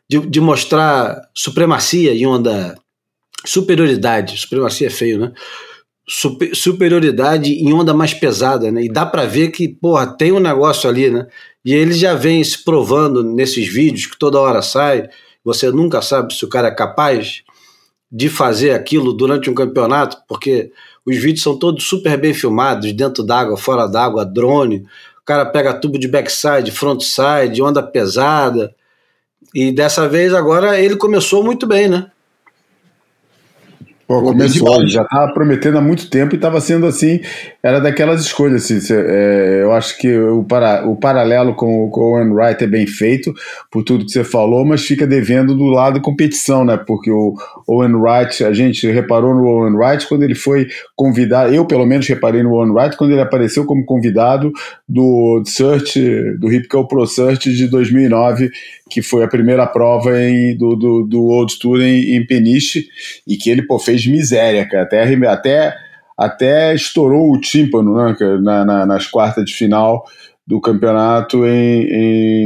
de, 0.09 0.19
de 0.19 0.41
mostrar 0.41 1.21
supremacia 1.35 2.13
em 2.13 2.25
onda. 2.25 2.75
Superioridade. 3.45 4.37
Supremacia 4.37 4.87
é 4.87 4.89
feio, 4.89 5.19
né? 5.19 5.33
Super, 6.07 6.55
superioridade 6.55 7.53
em 7.53 7.71
onda 7.71 7.93
mais 7.93 8.13
pesada, 8.13 8.71
né? 8.71 8.83
E 8.83 8.89
dá 8.89 9.05
para 9.05 9.25
ver 9.25 9.49
que, 9.51 9.67
porra, 9.67 10.07
tem 10.07 10.31
um 10.31 10.39
negócio 10.39 10.89
ali, 10.89 11.09
né? 11.09 11.27
E 11.63 11.73
ele 11.73 11.93
já 11.93 12.15
vem 12.15 12.43
se 12.43 12.63
provando 12.63 13.23
nesses 13.23 13.67
vídeos 13.67 14.07
que 14.07 14.17
toda 14.17 14.39
hora 14.39 14.61
sai. 14.61 15.07
Você 15.43 15.71
nunca 15.71 16.01
sabe 16.01 16.33
se 16.33 16.43
o 16.43 16.49
cara 16.49 16.69
é 16.69 16.75
capaz 16.75 17.43
de 18.11 18.27
fazer 18.27 18.71
aquilo 18.71 19.13
durante 19.13 19.49
um 19.49 19.53
campeonato, 19.53 20.17
porque 20.27 20.71
os 21.05 21.17
vídeos 21.17 21.43
são 21.43 21.57
todos 21.57 21.83
super 21.83 22.17
bem 22.19 22.33
filmados, 22.33 22.91
dentro 22.93 23.23
d'água, 23.23 23.57
fora 23.57 23.87
d'água, 23.87 24.25
drone. 24.25 24.85
O 25.21 25.25
cara 25.25 25.45
pega 25.45 25.73
tubo 25.73 25.97
de 25.97 26.07
backside, 26.07 26.71
frontside, 26.71 27.61
onda 27.61 27.81
pesada. 27.81 28.73
E 29.53 29.71
dessa 29.71 30.07
vez 30.07 30.33
agora 30.33 30.79
ele 30.79 30.95
começou 30.95 31.43
muito 31.43 31.65
bem, 31.65 31.87
né? 31.87 32.11
Pô, 34.09 34.23
começou, 34.23 34.87
já 34.87 35.03
estava 35.03 35.31
prometendo 35.33 35.77
há 35.77 35.81
muito 35.81 36.09
tempo 36.09 36.33
e 36.33 36.35
estava 36.35 36.59
sendo 36.59 36.87
assim, 36.87 37.19
era 37.61 37.79
daquelas 37.79 38.21
escolhas. 38.21 38.63
Assim, 38.63 38.79
é, 38.91 39.59
eu 39.61 39.71
acho 39.71 39.99
que 39.99 40.11
o, 40.17 40.43
para, 40.43 40.89
o 40.89 40.95
paralelo 40.95 41.53
com, 41.53 41.87
com 41.91 42.01
o 42.01 42.13
Owen 42.15 42.31
Wright 42.31 42.63
é 42.63 42.65
bem 42.65 42.87
feito, 42.87 43.31
por 43.69 43.83
tudo 43.83 44.03
que 44.03 44.11
você 44.11 44.23
falou, 44.23 44.65
mas 44.65 44.81
fica 44.81 45.05
devendo 45.05 45.53
do 45.55 45.65
lado 45.65 46.01
competição, 46.01 46.65
né? 46.65 46.75
Porque 46.75 47.11
o 47.11 47.35
Owen 47.67 47.93
Wright, 47.97 48.43
a 48.43 48.51
gente 48.51 48.89
reparou 48.89 49.35
no 49.35 49.45
Owen 49.45 49.75
Wright 49.75 50.07
quando 50.07 50.23
ele 50.23 50.33
foi 50.33 50.67
convidado, 50.95 51.53
eu 51.53 51.63
pelo 51.67 51.85
menos 51.85 52.07
reparei 52.07 52.41
no 52.41 52.53
Owen 52.53 52.71
Wright 52.71 52.97
quando 52.97 53.11
ele 53.11 53.21
apareceu 53.21 53.63
como 53.63 53.85
convidado 53.85 54.51
do 54.87 55.43
Search, 55.45 55.99
do 56.39 56.51
Hip 56.51 56.67
Pro 56.67 57.05
Search 57.05 57.53
de 57.53 57.67
2009, 57.67 58.49
que 58.89 59.01
foi 59.01 59.23
a 59.23 59.27
primeira 59.27 59.65
prova 59.67 60.19
em, 60.21 60.57
do, 60.57 60.75
do, 60.75 61.03
do 61.03 61.21
World 61.21 61.57
Tour 61.59 61.81
em, 61.81 62.15
em 62.15 62.25
Peniche, 62.25 62.87
e 63.27 63.37
que 63.37 63.49
ele 63.49 63.61
pô, 63.61 63.77
fez 63.79 64.05
miséria, 64.07 64.67
cara. 64.67 64.83
Até, 64.83 65.03
até, 65.27 65.73
até 66.17 66.75
estourou 66.75 67.31
o 67.31 67.39
tímpano 67.39 67.95
né, 67.95 68.15
na, 68.41 68.65
na- 68.65 68.85
nas 68.85 69.07
quartas 69.07 69.45
de 69.45 69.53
final 69.53 70.03
do 70.45 70.59
campeonato 70.59 71.45
em, 71.45 71.83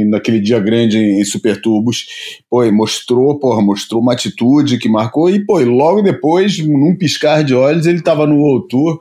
em- 0.02 0.10
naquele 0.10 0.38
dia 0.38 0.60
grande 0.60 0.98
em, 0.98 1.20
em 1.20 1.24
Supertubos. 1.24 2.04
Pô, 2.50 2.62
e 2.62 2.70
mostrou, 2.70 3.38
porra, 3.38 3.62
mostrou 3.62 4.02
uma 4.02 4.12
atitude 4.12 4.76
que 4.78 4.90
marcou, 4.90 5.30
e 5.30 5.42
pô, 5.44 5.58
e 5.58 5.64
logo 5.64 6.02
depois, 6.02 6.58
num 6.58 6.94
piscar 6.94 7.42
de 7.42 7.54
olhos, 7.54 7.86
ele 7.86 7.98
estava 7.98 8.26
no 8.26 8.36
World 8.36 8.68
Tour. 8.68 8.98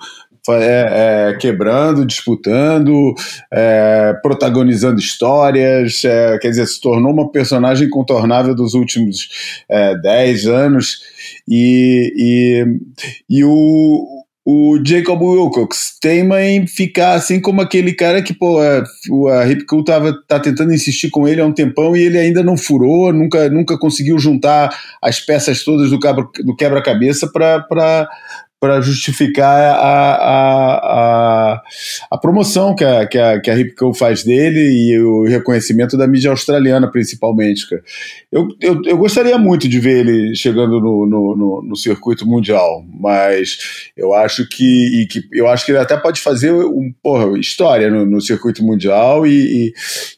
É, 0.49 1.29
é, 1.31 1.37
quebrando, 1.37 2.05
disputando, 2.05 3.13
é, 3.51 4.13
protagonizando 4.21 4.99
histórias, 4.99 6.03
é, 6.03 6.37
quer 6.39 6.49
dizer, 6.49 6.67
se 6.67 6.81
tornou 6.81 7.13
uma 7.13 7.31
personagem 7.31 7.87
incontornável 7.87 8.53
dos 8.53 8.73
últimos 8.73 9.29
é, 9.69 9.95
10 9.95 10.45
anos. 10.47 10.99
E, 11.47 12.13
e, 12.17 13.37
e 13.39 13.43
o, 13.45 14.05
o 14.45 14.77
Jacob 14.85 15.21
Wilcox 15.21 15.97
teima 16.01 16.41
em 16.41 16.67
ficar 16.67 17.13
assim 17.13 17.39
como 17.39 17.61
aquele 17.61 17.93
cara 17.93 18.21
que, 18.21 18.33
pô, 18.33 18.59
a, 18.59 18.83
o- 19.09 19.27
a 19.29 19.47
Hip 19.47 19.65
Cool 19.65 19.85
tava, 19.85 20.13
tá 20.27 20.39
tentando 20.39 20.73
insistir 20.73 21.09
com 21.09 21.25
ele 21.25 21.39
há 21.39 21.45
um 21.45 21.53
tempão 21.53 21.95
e 21.95 22.01
ele 22.01 22.17
ainda 22.17 22.43
não 22.43 22.57
furou, 22.57 23.13
nunca, 23.13 23.49
nunca 23.49 23.77
conseguiu 23.77 24.19
juntar 24.19 24.77
as 25.01 25.21
peças 25.21 25.63
todas 25.63 25.89
do, 25.89 25.97
do 26.43 26.55
quebra-cabeça 26.57 27.29
para 27.31 28.09
para 28.63 28.79
justificar 28.79 29.75
a, 29.75 30.15
a, 30.15 30.75
a, 30.77 31.61
a, 32.11 32.17
promoção 32.17 32.73
que 32.73 32.85
a, 32.85 33.05
que 33.05 33.19
a, 33.19 33.41
que 33.41 33.51
a 33.51 33.55
Ripco 33.55 33.93
faz 33.93 34.23
dele 34.23 34.61
e 34.61 34.97
o 35.01 35.25
reconhecimento 35.25 35.97
da 35.97 36.07
mídia 36.07 36.31
australiana, 36.31 36.89
principalmente. 36.89 37.69
Cara. 37.69 37.83
Eu, 38.31 38.47
eu, 38.61 38.81
eu 38.85 38.97
gostaria 38.97 39.37
muito 39.37 39.67
de 39.67 39.77
ver 39.81 40.07
ele 40.07 40.33
chegando 40.33 40.79
no, 40.79 41.05
no, 41.05 41.35
no, 41.35 41.61
no 41.61 41.75
circuito 41.75 42.25
mundial, 42.25 42.85
mas 42.97 43.91
eu 43.97 44.13
acho 44.13 44.47
que, 44.47 45.07
que, 45.11 45.21
eu 45.33 45.49
acho 45.49 45.65
que 45.65 45.73
ele 45.73 45.79
até 45.79 45.97
pode 45.97 46.21
fazer 46.21 46.53
um, 46.53 46.89
porra, 47.03 47.37
história 47.37 47.89
no, 47.89 48.05
no 48.05 48.21
circuito 48.21 48.63
mundial 48.63 49.27
e, 49.27 49.73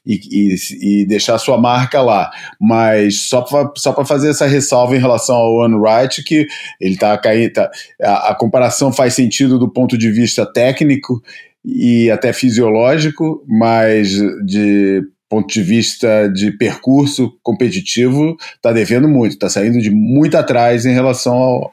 e, 0.05 0.15
e, 0.15 0.55
e, 1.01 1.05
deixar 1.07 1.39
sua 1.39 1.59
marca 1.59 1.99
lá. 1.99 2.29
Mas 2.61 3.27
só 3.27 3.41
para 3.41 3.71
só 3.75 4.05
fazer 4.05 4.29
essa 4.29 4.45
ressalva 4.45 4.95
em 4.95 4.99
relação 4.99 5.35
ao 5.35 5.55
One 5.55 5.77
Wright, 5.77 6.23
que 6.23 6.45
ele 6.79 6.93
está 6.93 7.17
caindo. 7.17 7.53
Tá, 7.53 7.71
a, 8.03 8.34
a 8.35 8.37
comparação 8.37 8.91
faz 8.91 9.13
sentido 9.13 9.57
do 9.57 9.69
ponto 9.69 9.97
de 9.97 10.11
vista 10.11 10.45
técnico 10.45 11.23
e 11.63 12.11
até 12.11 12.33
fisiológico, 12.33 13.43
mas 13.47 14.09
de 14.45 15.01
ponto 15.27 15.51
de 15.51 15.63
vista 15.63 16.27
de 16.27 16.51
percurso 16.51 17.33
competitivo, 17.41 18.37
está 18.55 18.71
devendo 18.71 19.07
muito, 19.07 19.31
está 19.31 19.49
saindo 19.49 19.81
de 19.81 19.89
muito 19.89 20.35
atrás 20.35 20.85
em 20.85 20.93
relação 20.93 21.33
ao, 21.33 21.71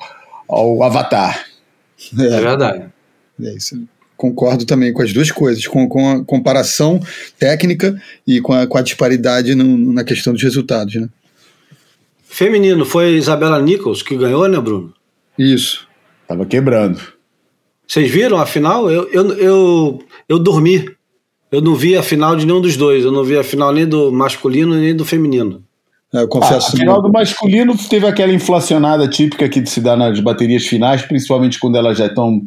ao 0.48 0.82
Avatar. 0.82 1.44
É, 2.18 2.24
é 2.24 2.40
verdade. 2.40 2.84
É 3.42 3.54
isso. 3.54 3.82
Concordo 4.16 4.64
também 4.64 4.92
com 4.92 5.02
as 5.02 5.12
duas 5.12 5.30
coisas, 5.30 5.66
com, 5.66 5.88
com 5.88 6.10
a 6.10 6.24
comparação 6.24 7.00
técnica 7.38 8.00
e 8.26 8.40
com 8.40 8.52
a, 8.52 8.66
com 8.66 8.78
a 8.78 8.82
disparidade 8.82 9.54
no, 9.54 9.92
na 9.92 10.04
questão 10.04 10.32
dos 10.32 10.42
resultados. 10.42 10.94
Né? 10.94 11.08
Feminino, 12.24 12.84
foi 12.84 13.16
Isabela 13.16 13.60
Nichols 13.60 14.02
que 14.02 14.16
ganhou, 14.16 14.48
né, 14.48 14.58
Bruno? 14.58 14.94
Isso. 15.38 15.86
Tava 16.32 16.46
quebrando. 16.46 16.98
Vocês 17.86 18.10
viram 18.10 18.38
a 18.38 18.46
final? 18.46 18.90
Eu, 18.90 19.06
eu, 19.12 19.32
eu, 19.34 19.98
eu 20.26 20.38
dormi. 20.38 20.88
Eu 21.50 21.60
não 21.60 21.74
vi 21.74 21.94
a 21.94 22.02
final 22.02 22.34
de 22.34 22.46
nenhum 22.46 22.62
dos 22.62 22.74
dois. 22.74 23.04
Eu 23.04 23.12
não 23.12 23.22
vi 23.22 23.36
a 23.36 23.44
final 23.44 23.70
nem 23.70 23.86
do 23.86 24.10
masculino 24.10 24.74
nem 24.74 24.96
do 24.96 25.04
feminino. 25.04 25.62
É, 26.14 26.22
eu 26.22 26.28
confesso. 26.28 26.68
Ah, 26.68 26.74
a 26.74 26.78
final 26.78 27.02
do 27.02 27.12
masculino 27.12 27.76
teve 27.76 28.06
aquela 28.06 28.32
inflacionada 28.32 29.06
típica 29.06 29.46
que 29.46 29.66
se 29.66 29.78
dá 29.82 29.94
nas 29.94 30.18
baterias 30.20 30.64
finais, 30.64 31.02
principalmente 31.02 31.60
quando 31.60 31.76
elas 31.76 31.98
já 31.98 32.06
estão 32.06 32.40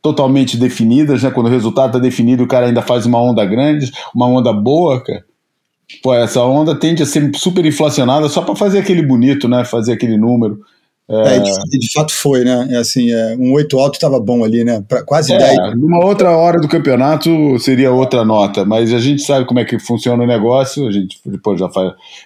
totalmente 0.00 0.56
definidas, 0.56 1.22
né? 1.22 1.30
Quando 1.30 1.48
o 1.48 1.50
resultado 1.50 1.88
está 1.88 1.98
definido, 1.98 2.44
o 2.44 2.48
cara 2.48 2.68
ainda 2.68 2.80
faz 2.80 3.04
uma 3.04 3.20
onda 3.20 3.44
grande, 3.44 3.92
uma 4.14 4.26
onda 4.26 4.50
boa, 4.50 5.02
cara. 5.02 5.26
Pô, 6.02 6.14
essa 6.14 6.42
onda 6.42 6.74
tende 6.74 7.02
a 7.02 7.06
ser 7.06 7.30
super 7.34 7.66
inflacionada 7.66 8.30
só 8.30 8.40
para 8.40 8.56
fazer 8.56 8.78
aquele 8.78 9.02
bonito, 9.02 9.46
né? 9.46 9.62
Fazer 9.62 9.92
aquele 9.92 10.16
número. 10.16 10.58
É, 11.08 11.36
é 11.36 11.38
de, 11.38 11.78
de, 11.78 11.92
fato 11.92 12.12
foi, 12.12 12.42
né? 12.44 12.66
É 12.70 12.78
assim, 12.78 13.12
é, 13.12 13.36
um 13.38 13.52
8 13.52 13.78
alto 13.78 13.94
estava 13.94 14.18
bom 14.18 14.42
ali, 14.42 14.64
né? 14.64 14.82
Pra 14.88 15.04
quase 15.04 15.32
é, 15.32 15.38
10. 15.38 15.76
Numa 15.76 16.04
outra 16.04 16.30
hora 16.36 16.60
do 16.60 16.66
campeonato 16.66 17.56
seria 17.60 17.92
outra 17.92 18.24
nota, 18.24 18.64
mas 18.64 18.92
a 18.92 18.98
gente 18.98 19.22
sabe 19.22 19.46
como 19.46 19.60
é 19.60 19.64
que 19.64 19.78
funciona 19.78 20.24
o 20.24 20.26
negócio. 20.26 20.86
A 20.88 20.90
gente 20.90 21.20
depois 21.24 21.60
já, 21.60 21.70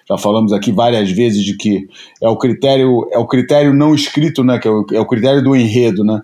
já 0.09 0.17
falamos 0.17 0.51
aqui 0.53 0.73
várias 0.73 1.11
vezes 1.11 1.45
de 1.45 1.57
que 1.57 1.87
é 2.23 2.29
o 2.29 2.37
critério, 2.37 3.07
é 3.13 3.19
o 3.19 3.27
critério 3.27 3.75
não 3.75 3.95
escrito, 3.95 4.43
né? 4.43 4.59
Que 4.59 4.67
é 4.67 4.71
o, 4.71 4.87
é 4.93 5.01
o 5.01 5.07
critério 5.07 5.45
do 5.45 5.55
enredo, 5.55 6.03
né? 6.03 6.23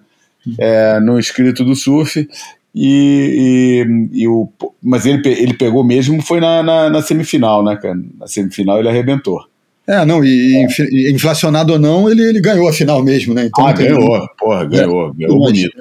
É, 0.59 0.99
não 1.01 1.19
escrito 1.19 1.63
do 1.63 1.77
surf. 1.77 2.27
E, 2.75 3.85
e, 4.15 4.23
e, 4.23 4.29
o, 4.29 4.51
mas 4.83 5.05
ele, 5.05 5.21
ele 5.27 5.55
pegou 5.55 5.83
mesmo 5.83 6.23
foi 6.23 6.41
na, 6.41 6.63
na, 6.63 6.89
na 6.89 7.03
semifinal, 7.03 7.63
né, 7.63 7.77
cara? 7.77 7.99
Na 8.19 8.27
semifinal 8.27 8.79
ele 8.79 8.89
arrebentou. 8.89 9.45
É, 9.87 10.05
não, 10.05 10.25
e, 10.25 10.57
é. 10.57 11.11
inflacionado 11.11 11.73
ou 11.73 11.79
não, 11.79 12.11
ele, 12.11 12.23
ele 12.23 12.41
ganhou 12.41 12.69
a 12.69 12.73
final 12.73 13.03
mesmo, 13.03 13.33
né? 13.33 13.45
Então, 13.47 13.67
ah, 13.67 13.73
ganhou, 13.73 14.29
porra, 14.37 14.65
ganhou, 14.65 15.11
é, 15.11 15.13
ganhou 15.19 15.39
bonito. 15.39 15.79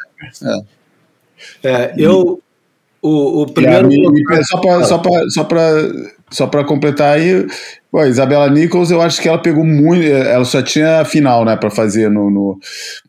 É. 1.64 1.70
é. 1.70 1.94
eu. 1.98 2.42
O, 3.02 3.44
o 3.44 3.54
primeiro. 3.54 3.92
E, 3.92 4.44
só 4.46 4.58
para 4.58 4.84
só 4.84 5.02
só 5.30 5.48
só 6.32 6.48
para 6.48 6.64
completar 6.64 7.16
aí, 7.16 7.46
pô, 7.92 8.00
a 8.00 8.08
Isabela 8.08 8.50
Nichols, 8.50 8.90
eu 8.90 9.02
acho 9.02 9.22
que 9.22 9.28
ela 9.28 9.38
pegou 9.38 9.64
muito. 9.64 10.04
Ela 10.04 10.44
só 10.44 10.62
tinha 10.62 11.02
a 11.02 11.06
final, 11.06 11.46
né, 11.46 11.56
para 11.56 11.70
fazer 11.70 12.10
no, 12.10 12.32
no, 12.32 12.60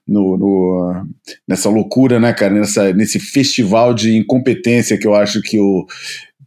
no, 0.06 0.36
no, 0.36 1.06
nessa 1.48 1.70
loucura, 1.70 2.20
né, 2.20 2.32
cara, 2.34 2.52
nessa, 2.52 2.92
nesse 2.92 3.18
festival 3.18 3.94
de 3.94 4.16
incompetência 4.16 4.98
que 4.98 5.06
eu 5.06 5.14
acho 5.14 5.40
que 5.40 5.58
o, 5.58 5.86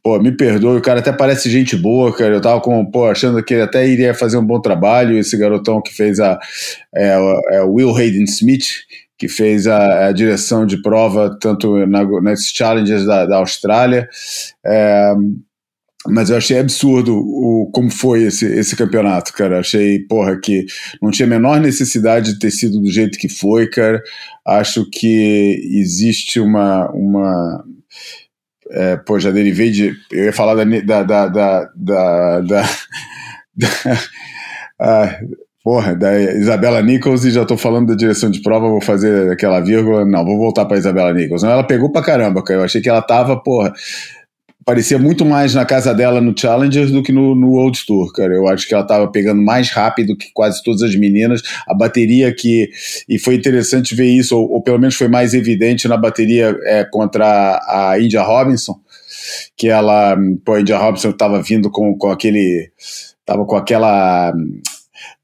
Pô, 0.01 0.17
me 0.19 0.31
perdoe, 0.31 0.77
o 0.77 0.81
cara 0.81 0.99
até 0.99 1.11
parece 1.11 1.49
gente 1.49 1.75
boa, 1.75 2.15
cara. 2.15 2.35
Eu 2.35 2.41
tava 2.41 2.61
com, 2.61 2.85
pô, 2.85 3.05
achando 3.05 3.43
que 3.43 3.53
ele 3.53 3.63
até 3.63 3.87
iria 3.87 4.13
fazer 4.13 4.37
um 4.37 4.45
bom 4.45 4.61
trabalho. 4.61 5.17
Esse 5.17 5.37
garotão 5.37 5.81
que 5.81 5.93
fez 5.93 6.19
a. 6.19 6.39
É, 6.95 7.17
é 7.51 7.61
Will 7.63 7.95
Hayden 7.95 8.23
Smith, 8.23 8.67
que 9.17 9.27
fez 9.27 9.67
a, 9.67 10.07
a, 10.07 10.11
direção 10.13 10.65
de 10.65 10.81
prova, 10.81 11.37
tanto 11.41 11.85
na, 11.85 12.03
nesses 12.21 12.51
challenges 12.51 13.05
da, 13.05 13.25
da 13.25 13.37
Austrália. 13.37 14.07
É, 14.65 15.13
mas 16.07 16.29
eu 16.29 16.37
achei 16.37 16.57
absurdo 16.57 17.13
o, 17.17 17.69
como 17.73 17.91
foi 17.91 18.23
esse, 18.23 18.45
esse 18.45 18.75
campeonato, 18.75 19.33
cara. 19.33 19.59
Achei, 19.59 19.99
porra, 19.99 20.39
que 20.39 20.65
não 21.01 21.11
tinha 21.11 21.25
a 21.25 21.29
menor 21.29 21.59
necessidade 21.59 22.33
de 22.33 22.39
ter 22.39 22.51
sido 22.51 22.79
do 22.79 22.89
jeito 22.89 23.19
que 23.19 23.27
foi, 23.27 23.67
cara. 23.67 24.01
Acho 24.45 24.89
que 24.89 25.61
existe 25.73 26.39
uma. 26.39 26.89
uma 26.91 27.65
é, 28.71 28.97
pô, 28.97 29.19
já 29.19 29.31
derivei 29.31 29.71
de. 29.71 29.93
Eu 30.11 30.25
ia 30.25 30.33
falar 30.33 30.55
da. 30.55 30.63
da, 30.81 31.03
da, 31.03 31.27
da, 31.27 31.71
da, 32.45 32.63
ah, 34.79 35.19
porra, 35.63 35.95
da 35.95 36.19
Isabela 36.19 36.81
Nichols 36.81 37.25
e 37.25 37.31
já 37.31 37.45
tô 37.45 37.57
falando 37.57 37.87
da 37.87 37.95
direção 37.95 38.29
de 38.29 38.41
prova, 38.41 38.69
vou 38.69 38.81
fazer 38.81 39.31
aquela 39.31 39.59
vírgula. 39.59 40.05
Não, 40.05 40.23
vou 40.23 40.37
voltar 40.37 40.65
pra 40.65 40.77
Isabela 40.77 41.13
Nichols. 41.13 41.43
Não, 41.43 41.51
ela 41.51 41.63
pegou 41.63 41.91
pra 41.91 42.01
caramba, 42.01 42.43
cara. 42.43 42.61
Eu 42.61 42.65
achei 42.65 42.81
que 42.81 42.89
ela 42.89 43.01
tava, 43.01 43.41
porra 43.41 43.73
parecia 44.69 44.99
muito 44.99 45.25
mais 45.25 45.55
na 45.55 45.65
casa 45.65 45.95
dela 45.95 46.21
no 46.21 46.39
Challengers 46.39 46.91
do 46.91 47.01
que 47.01 47.11
no, 47.11 47.33
no 47.33 47.53
Old 47.53 47.83
Tour, 47.87 48.13
cara. 48.13 48.35
Eu 48.35 48.47
acho 48.47 48.67
que 48.67 48.73
ela 48.75 48.83
estava 48.83 49.07
pegando 49.07 49.41
mais 49.41 49.71
rápido 49.71 50.15
que 50.15 50.27
quase 50.31 50.61
todas 50.61 50.83
as 50.83 50.95
meninas. 50.95 51.41
A 51.67 51.73
bateria 51.73 52.31
que. 52.31 52.69
E 53.09 53.17
foi 53.17 53.33
interessante 53.33 53.95
ver 53.95 54.05
isso, 54.05 54.37
ou, 54.37 54.47
ou 54.51 54.61
pelo 54.61 54.77
menos 54.77 54.93
foi 54.93 55.07
mais 55.07 55.33
evidente 55.33 55.87
na 55.87 55.97
bateria 55.97 56.55
é, 56.65 56.83
contra 56.83 57.59
a 57.67 57.99
India 57.99 58.21
Robinson, 58.21 58.79
que 59.57 59.67
ela. 59.67 60.15
Pô, 60.45 60.53
a 60.53 60.61
India 60.61 60.77
Robinson 60.77 61.09
estava 61.09 61.41
vindo 61.41 61.71
com, 61.71 61.97
com 61.97 62.11
aquele. 62.11 62.71
Tava 63.25 63.45
com 63.45 63.55
aquela 63.55 64.31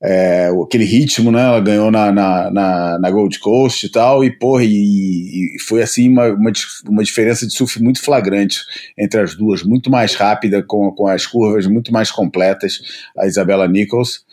é, 0.02 0.50
aquele 0.64 0.86
ritmo, 0.86 1.32
né? 1.32 1.42
Ela 1.42 1.60
ganhou 1.60 1.92
na, 1.92 2.12
na, 2.12 2.52
na, 2.52 3.00
na, 3.00 3.12
Gold 3.12 3.40
Coast 3.40 3.86
e 3.86 3.90
tal, 3.90 4.24
e 4.24 4.32
porra, 4.32 4.64
e, 4.64 5.56
e 5.56 5.60
foi 5.68 5.82
assim 5.82 6.10
uma, 6.10 6.28
uma, 6.28 6.52
uma, 6.88 7.04
diferença 7.04 7.46
de 7.48 7.54
surf 7.54 7.82
muito 7.82 8.02
flagrante 8.02 8.60
entre 8.98 9.22
as 9.22 9.36
duas, 9.36 9.64
muito 9.64 9.90
mais 9.90 10.16
rápida, 10.16 10.64
com, 10.64 10.92
com 10.92 11.08
as 11.08 11.26
curvas 11.26 11.68
muito 11.68 11.92
mais 11.92 12.12
completas, 12.12 12.80
a 13.18 13.26
Isabela 13.26 13.68
Nichols. 13.68 14.25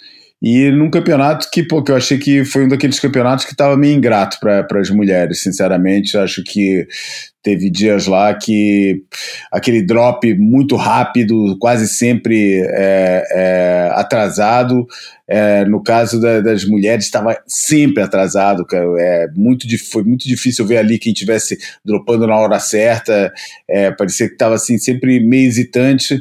E 0.43 0.73
num 0.73 0.91
campeonato 0.91 1.49
que, 1.53 1.63
pô, 1.63 1.85
que 1.85 1.93
eu 1.93 1.97
achei 1.97 2.19
que 2.19 2.45
foi 2.45 2.65
um 2.65 2.69
daqueles 2.69 2.99
campeonatos 2.99 3.45
que 3.45 3.53
estava 3.53 3.77
meio 3.77 3.95
ingrato 3.95 4.41
para 4.41 4.81
as 4.81 4.91
mulheres, 4.91 5.41
sinceramente. 5.41 6.19
Acho 6.19 6.43
que 6.43 6.85
teve 7.41 7.71
dias 7.71 8.09
lá 8.09 8.35
que 8.35 9.05
aquele 9.53 9.83
drop 9.83 10.35
muito 10.35 10.75
rápido, 10.75 11.57
quase 11.61 11.87
sempre 11.87 12.61
é, 12.61 13.25
é, 13.31 13.91
atrasado. 13.95 14.85
É, 15.29 15.65
no 15.65 15.81
caso 15.81 16.21
da, 16.21 16.41
das 16.41 16.65
mulheres, 16.65 17.05
estava 17.05 17.37
sempre 17.47 18.03
atrasado. 18.03 18.67
Cara. 18.67 18.85
É, 18.99 19.29
muito, 19.37 19.67
foi 19.91 20.03
muito 20.03 20.27
difícil 20.27 20.67
ver 20.67 20.79
ali 20.79 20.99
quem 20.99 21.13
estivesse 21.13 21.57
dropando 21.85 22.27
na 22.27 22.37
hora 22.37 22.59
certa. 22.59 23.33
É, 23.69 23.93
parecia 23.93 24.27
que 24.27 24.35
estava 24.35 24.57
assim, 24.57 24.77
sempre 24.77 25.21
meio 25.21 25.47
hesitante. 25.47 26.21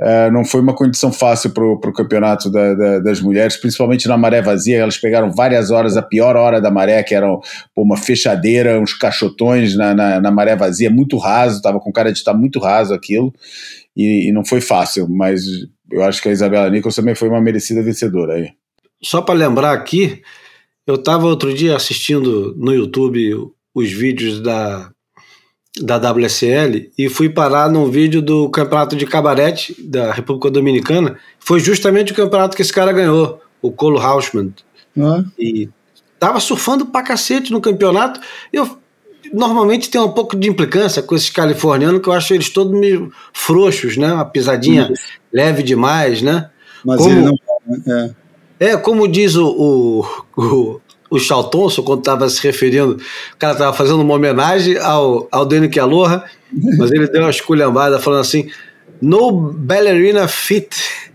Uh, 0.00 0.30
não 0.32 0.44
foi 0.44 0.60
uma 0.60 0.74
condição 0.74 1.12
fácil 1.12 1.50
para 1.50 1.64
o 1.64 1.92
campeonato 1.92 2.48
da, 2.48 2.72
da, 2.74 2.98
das 3.00 3.20
mulheres, 3.20 3.56
principalmente 3.56 4.06
na 4.06 4.16
maré 4.16 4.40
vazia. 4.40 4.78
Elas 4.78 4.96
pegaram 4.96 5.32
várias 5.32 5.72
horas, 5.72 5.96
a 5.96 6.02
pior 6.02 6.36
hora 6.36 6.60
da 6.60 6.70
maré, 6.70 7.02
que 7.02 7.16
era 7.16 7.26
pô, 7.74 7.82
uma 7.82 7.96
fechadeira, 7.96 8.80
uns 8.80 8.94
cachotões 8.94 9.76
na, 9.76 9.94
na, 9.94 10.20
na 10.20 10.30
maré 10.30 10.54
vazia, 10.54 10.88
muito 10.88 11.18
raso, 11.18 11.56
estava 11.56 11.80
com 11.80 11.92
cara 11.92 12.12
de 12.12 12.18
estar 12.18 12.32
muito 12.32 12.60
raso 12.60 12.94
aquilo, 12.94 13.34
e, 13.96 14.28
e, 14.28 14.32
não 14.32 14.44
foi 14.44 14.60
fácil, 14.60 15.08
mas 15.08 15.42
eu 15.90 16.04
acho 16.04 16.22
que 16.22 16.28
a 16.28 16.32
Isabela 16.32 16.70
Nichols 16.70 16.94
também 16.94 17.16
foi 17.16 17.28
uma 17.28 17.40
merecida 17.40 17.82
vencedora 17.82 18.34
aí. 18.34 18.50
Só 19.02 19.20
para 19.20 19.34
lembrar 19.34 19.72
aqui, 19.72 20.22
eu 20.86 20.94
estava 20.94 21.26
outro 21.26 21.52
dia 21.52 21.74
assistindo 21.74 22.54
no 22.56 22.72
YouTube 22.72 23.50
os 23.74 23.90
vídeos 23.90 24.40
da 24.40 24.92
da 25.82 25.96
WSL 25.96 26.90
e 26.96 27.08
fui 27.08 27.28
parar 27.28 27.70
num 27.70 27.90
vídeo 27.90 28.20
do 28.20 28.48
campeonato 28.50 28.96
de 28.96 29.06
cabarete 29.06 29.74
da 29.78 30.12
República 30.12 30.50
Dominicana. 30.50 31.16
Foi 31.38 31.60
justamente 31.60 32.12
o 32.12 32.14
campeonato 32.14 32.56
que 32.56 32.62
esse 32.62 32.72
cara 32.72 32.92
ganhou, 32.92 33.40
o 33.62 33.70
Colo 33.70 33.98
Hausmann. 33.98 34.52
Ah. 34.98 35.24
E 35.38 35.68
tava 36.18 36.40
surfando 36.40 36.86
pra 36.86 37.02
cacete 37.02 37.52
no 37.52 37.60
campeonato. 37.60 38.20
Eu 38.52 38.78
normalmente 39.32 39.90
tem 39.90 40.00
um 40.00 40.10
pouco 40.10 40.36
de 40.36 40.48
implicância 40.48 41.02
com 41.02 41.14
esses 41.14 41.30
californianos 41.30 42.00
que 42.00 42.08
eu 42.08 42.12
acho 42.12 42.34
eles 42.34 42.50
todos 42.50 42.78
meio 42.78 43.12
frouxos, 43.32 43.96
né? 43.96 44.12
Uma 44.12 44.24
pisadinha 44.24 44.90
Isso. 44.92 45.02
leve 45.32 45.62
demais, 45.62 46.22
né? 46.22 46.50
Mas 46.84 46.98
como, 46.98 47.10
ele 47.10 47.20
não. 47.20 47.34
É. 48.60 48.70
é, 48.70 48.76
como 48.76 49.06
diz 49.08 49.34
o, 49.34 49.46
o, 49.46 50.40
o 50.40 50.80
o 51.10 51.18
Charlton, 51.18 51.68
quando 51.82 52.00
estava 52.00 52.28
se 52.28 52.42
referindo, 52.42 53.00
o 53.34 53.36
cara 53.38 53.52
estava 53.54 53.72
fazendo 53.72 54.00
uma 54.00 54.14
homenagem 54.14 54.76
ao, 54.78 55.26
ao 55.30 55.46
Danny 55.46 55.70
Aloha, 55.78 56.24
mas 56.78 56.90
ele 56.90 57.08
deu 57.08 57.22
uma 57.22 57.30
esculhambada 57.30 57.98
falando 57.98 58.20
assim: 58.20 58.48
no 59.00 59.52
ballerina 59.52 60.28
fit. 60.28 60.68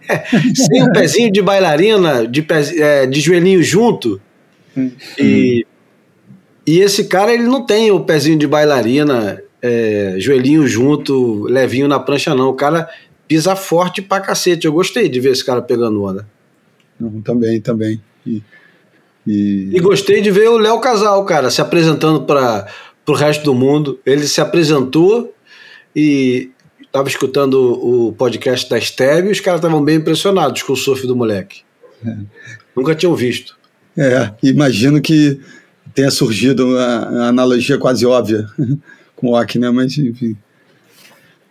Sem 0.56 0.84
um 0.84 0.92
pezinho 0.92 1.32
de 1.32 1.42
bailarina, 1.42 2.28
de, 2.28 2.42
pez, 2.42 2.78
é, 2.78 3.06
de 3.06 3.22
joelhinho 3.22 3.64
junto. 3.64 4.20
E, 5.18 5.66
e 6.68 6.80
esse 6.80 7.06
cara, 7.06 7.34
ele 7.34 7.44
não 7.44 7.66
tem 7.66 7.90
o 7.92 8.02
pezinho 8.02 8.38
de 8.38 8.46
bailarina, 8.46 9.42
é, 9.62 10.16
joelhinho 10.18 10.68
junto, 10.68 11.44
levinho 11.46 11.88
na 11.88 12.00
prancha, 12.00 12.36
não. 12.36 12.50
O 12.50 12.54
cara 12.54 12.90
pisa 13.28 13.56
forte 13.56 14.02
pra 14.02 14.20
cacete. 14.20 14.66
Eu 14.66 14.74
gostei 14.74 15.08
de 15.08 15.20
ver 15.20 15.32
esse 15.32 15.46
cara 15.46 15.62
pegando 15.62 16.04
onda. 16.04 16.28
Também, 17.24 17.62
também. 17.62 18.02
E, 18.26 18.42
e... 19.26 19.70
e 19.72 19.80
gostei 19.80 20.22
de 20.22 20.30
ver 20.32 20.50
o 20.50 20.58
Léo 20.58 20.80
Casal, 20.80 21.24
cara, 21.26 21.50
se 21.50 21.62
apresentando 21.62 22.24
para 22.24 22.68
o 23.08 23.14
resto 23.14 23.44
do 23.44 23.54
mundo. 23.54 24.00
Ele 24.06 24.28
se 24.28 24.42
apresentou 24.42 25.34
e 25.96 26.52
estava 26.82 27.08
escutando 27.08 27.56
o 27.56 28.14
podcast 28.14 28.70
da 28.70 28.80
Steb 28.80 29.28
e 29.28 29.32
os 29.32 29.40
caras 29.40 29.60
estavam 29.60 29.84
bem 29.84 29.98
impressionados 29.98 30.62
com 30.62 30.74
o 30.74 30.78
surf 30.78 31.08
do 31.08 31.16
moleque. 31.16 31.62
É. 32.06 32.16
Nunca 32.76 32.94
tinham 32.94 33.16
visto. 33.16 33.58
É, 33.98 34.32
imagino 34.42 35.02
que 35.02 35.40
tenha 35.94 36.10
surgido 36.10 36.78
a, 36.78 37.28
analogia 37.30 37.78
quase 37.78 38.06
óbvia 38.06 38.46
com 39.16 39.28
o 39.28 39.40
Ock, 39.40 39.58
né? 39.58 39.70
Mas 39.70 39.98
enfim. 39.98 40.36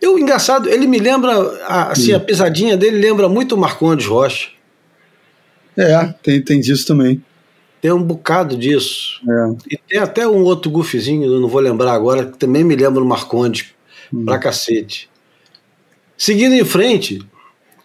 Eu, 0.01 0.19
engraçado, 0.19 0.69
ele 0.69 0.85
me 0.85 0.99
lembra, 0.99 1.31
assim, 1.65 2.11
a 2.11 2.19
pisadinha 2.19 2.75
dele 2.75 2.97
lembra 2.97 3.29
muito 3.29 3.55
o 3.55 3.57
Marcondes 3.57 4.05
Rocha. 4.05 4.49
É, 5.77 6.13
tem, 6.21 6.41
tem 6.41 6.59
disso 6.59 6.85
também. 6.85 7.23
Tem 7.83 7.91
um 7.91 8.01
bocado 8.01 8.55
disso. 8.55 9.19
É. 9.29 9.73
E 9.73 9.77
tem 9.77 9.99
até 9.99 10.25
um 10.25 10.41
outro 10.43 10.71
goofzinho, 10.71 11.29
não 11.41 11.49
vou 11.49 11.59
lembrar 11.59 11.91
agora, 11.91 12.27
que 12.27 12.37
também 12.37 12.63
me 12.63 12.77
lembra 12.77 13.03
o 13.03 13.05
Marcondes 13.05 13.73
hum. 14.11 14.23
pra 14.23 14.39
cacete. 14.39 15.09
Seguindo 16.17 16.53
em 16.53 16.63
frente, 16.63 17.19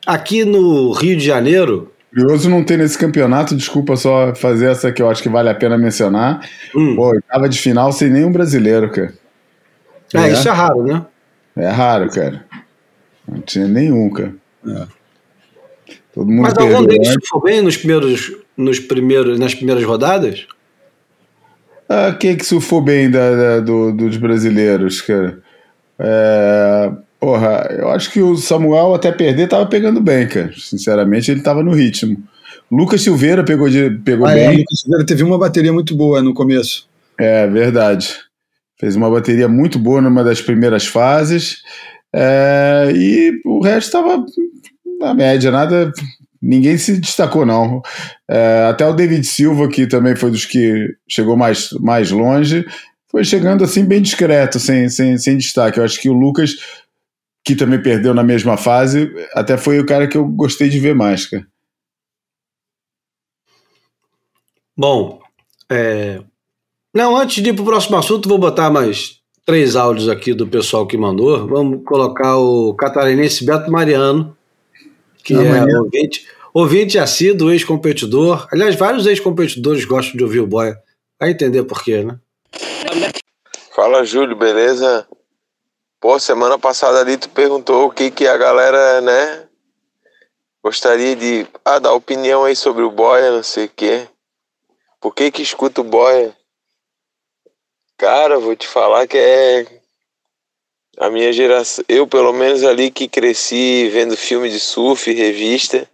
aqui 0.07 0.45
no 0.45 0.93
Rio 0.93 1.17
de 1.17 1.25
Janeiro. 1.25 1.91
Curioso 2.15 2.49
não 2.49 2.63
ter 2.63 2.79
nesse 2.79 2.97
campeonato, 2.97 3.57
desculpa 3.57 3.97
só 3.97 4.33
fazer 4.37 4.71
essa 4.71 4.93
que 4.93 5.03
eu 5.03 5.11
acho 5.11 5.21
que 5.21 5.29
vale 5.29 5.49
a 5.49 5.55
pena 5.57 5.77
mencionar. 5.77 6.49
Hum. 6.77 6.95
Pô, 6.95 7.21
tava 7.29 7.49
de 7.49 7.59
final 7.59 7.91
sem 7.91 8.09
nenhum 8.09 8.31
brasileiro, 8.31 8.93
cara. 8.93 9.13
É, 10.15 10.19
é, 10.19 10.33
isso 10.33 10.49
é 10.49 10.53
raro, 10.53 10.85
né? 10.85 11.05
É 11.57 11.71
raro, 11.71 12.09
cara. 12.09 12.47
Não 13.27 13.41
tinha 13.41 13.67
nenhum, 13.67 14.09
cara. 14.11 14.33
É. 14.65 14.87
Todo 16.15 16.31
mundo 16.31 16.43
Mas 16.43 16.57
algum 16.57 16.87
deles 16.87 17.17
foi 17.29 17.41
bem 17.43 17.63
nos 17.63 17.77
primeiros, 17.77 18.33
nos 18.59 18.79
primeiros, 18.81 19.39
nas 19.39 19.55
primeiras 19.55 19.85
rodadas? 19.85 20.47
Ah, 21.89 22.13
quem 22.13 22.37
que 22.37 22.45
surfou 22.45 22.83
bem 22.83 23.11
da, 23.11 23.35
da 23.35 23.61
do, 23.61 23.93
dos 23.93 24.19
brasileiros, 24.19 25.01
cara? 25.01 25.41
É, 25.99 26.93
Porra, 27.21 27.67
eu 27.77 27.91
acho 27.91 28.13
que 28.13 28.23
o 28.23 28.37
Samuel 28.37 28.95
até 28.95 29.11
perder 29.11 29.49
tava 29.49 29.67
pegando 29.67 30.01
bem, 30.01 30.29
cara. 30.29 30.53
Sinceramente, 30.57 31.31
ele 31.31 31.41
tava 31.41 31.65
no 31.65 31.73
ritmo. 31.73 32.17
Lucas 32.71 33.03
Silveira 33.03 33.43
pegou, 33.43 33.69
de, 33.69 33.91
pegou 34.05 34.27
ah, 34.27 34.33
é, 34.33 34.35
bem. 34.35 34.47
É, 34.47 34.59
Lucas 34.59 34.81
Silveira 34.81 35.07
teve 35.07 35.23
uma 35.25 35.39
bateria 35.39 35.73
muito 35.73 35.97
boa 35.97 36.23
no 36.23 36.33
começo. 36.33 36.89
É, 37.19 37.47
verdade. 37.49 38.15
Fez 38.79 38.95
uma 38.95 39.11
bateria 39.11 39.49
muito 39.49 39.81
boa 39.81 40.01
numa 40.01 40.23
das 40.23 40.41
primeiras 40.41 40.87
fases. 40.87 41.63
É, 42.15 42.93
e 42.95 43.41
o 43.45 43.61
resto 43.61 43.89
estava 43.89 44.25
na 45.01 45.13
média, 45.13 45.51
nada. 45.51 45.93
Ninguém 46.41 46.79
se 46.79 46.99
destacou, 47.01 47.45
não. 47.45 47.83
É, 48.29 48.67
até 48.71 48.87
o 48.87 48.93
David 48.93 49.27
Silva, 49.27 49.69
que 49.69 49.87
também 49.87 50.15
foi 50.15 50.31
dos 50.31 50.45
que 50.45 50.87
chegou 51.09 51.37
mais, 51.37 51.71
mais 51.81 52.11
longe, 52.11 52.65
foi 53.11 53.25
chegando 53.25 53.65
assim 53.65 53.85
bem 53.85 54.01
discreto, 54.01 54.59
sem, 54.59 54.89
sem, 54.89 55.19
sem 55.19 55.37
destaque. 55.37 55.79
Eu 55.79 55.85
acho 55.85 56.01
que 56.01 56.09
o 56.09 56.13
Lucas 56.13 56.55
que 57.49 57.57
também 57.57 57.83
perdeu 57.83 58.13
na 58.13 58.23
mesma 58.23 58.59
fase, 58.59 59.11
até 59.33 59.57
foi 59.57 59.81
o 59.81 59.87
cara 59.87 60.07
que 60.07 60.19
eu 60.19 60.29
gostei 60.29 60.69
de 60.69 60.79
ver 60.79 60.95
mais, 60.95 61.25
cara. 61.25 61.47
Bom, 64.77 65.19
é... 65.71 66.21
não, 66.95 67.17
antes 67.17 67.43
de 67.43 67.49
ir 67.49 67.55
para 67.55 67.63
o 67.63 67.65
próximo 67.65 67.97
assunto, 67.97 68.29
vou 68.29 68.37
botar 68.37 68.71
mais 68.71 69.21
três 69.47 69.77
áudios 69.77 70.11
aqui 70.11 70.35
do 70.35 70.47
pessoal 70.47 70.87
que 70.87 70.99
mandou. 70.99 71.49
Vamos 71.49 71.83
colocar 71.87 72.37
o 72.37 72.75
catarinense 72.75 73.47
Beto 73.47 73.71
Mariano, 73.71 74.37
que 75.23 75.35
é 75.35 75.79
ouvinte, 75.79 76.29
ouvinte 76.53 76.99
assíduo, 76.99 77.51
ex-competidor. 77.51 78.49
Aliás, 78.53 78.75
vários 78.77 79.07
ex-competidores 79.07 79.85
gostam 79.85 80.17
de 80.17 80.25
ouvir 80.25 80.41
o 80.41 80.47
Boia. 80.47 80.81
Vai 81.19 81.31
entender 81.31 81.65
por 81.65 81.83
quê, 81.83 82.03
né? 82.03 82.19
Fala, 83.75 84.05
Júlio, 84.05 84.37
beleza? 84.37 85.07
Pô, 86.01 86.19
semana 86.19 86.59
passada 86.59 87.01
ali 87.01 87.17
tu 87.17 87.29
perguntou 87.29 87.87
o 87.87 87.91
que 87.91 88.11
que 88.11 88.27
a 88.27 88.37
galera, 88.37 89.01
né, 89.01 89.49
gostaria 90.63 91.17
de 91.17 91.47
ah, 91.65 91.79
dar 91.79 91.93
opinião 91.93 92.45
aí 92.45 92.55
sobre 92.55 92.83
o 92.83 92.91
Boia, 92.91 93.33
não 93.33 93.43
sei 93.43 93.67
o 93.67 93.71
quê. 93.75 94.07
Por 95.01 95.15
que 95.15 95.31
que 95.31 95.43
escuta 95.43 95.81
o 95.81 95.85
Boia? 95.85 96.37
Cara, 97.97 98.39
vou 98.39 98.55
te 98.55 98.67
falar 98.67 99.09
que 99.09 99.17
é 99.17 99.78
a 100.99 101.09
minha 101.09 101.33
geração, 101.33 101.85
eu 101.89 102.07
pelo 102.07 102.33
menos 102.33 102.65
ali 102.65 102.91
que 102.91 103.09
cresci 103.09 103.89
vendo 103.89 104.17
filme 104.17 104.51
de 104.51 104.59
surf, 104.59 105.13
revista, 105.13 105.89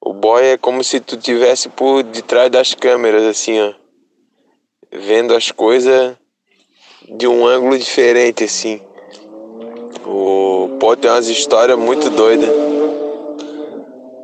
o 0.00 0.14
Boia 0.14 0.54
é 0.54 0.56
como 0.58 0.82
se 0.82 1.00
tu 1.00 1.16
tivesse 1.16 1.68
por 1.68 2.02
detrás 2.02 2.50
das 2.50 2.74
câmeras 2.74 3.24
assim, 3.24 3.60
ó, 3.60 3.74
vendo 4.90 5.34
as 5.34 5.50
coisas 5.50 6.16
de 7.08 7.26
um 7.26 7.46
ângulo 7.46 7.78
diferente 7.78 8.44
assim. 8.44 8.80
O 10.04 10.76
pô, 10.78 10.96
tem 10.96 11.10
umas 11.10 11.28
histórias 11.28 11.78
muito 11.78 12.08
doidas. 12.10 12.48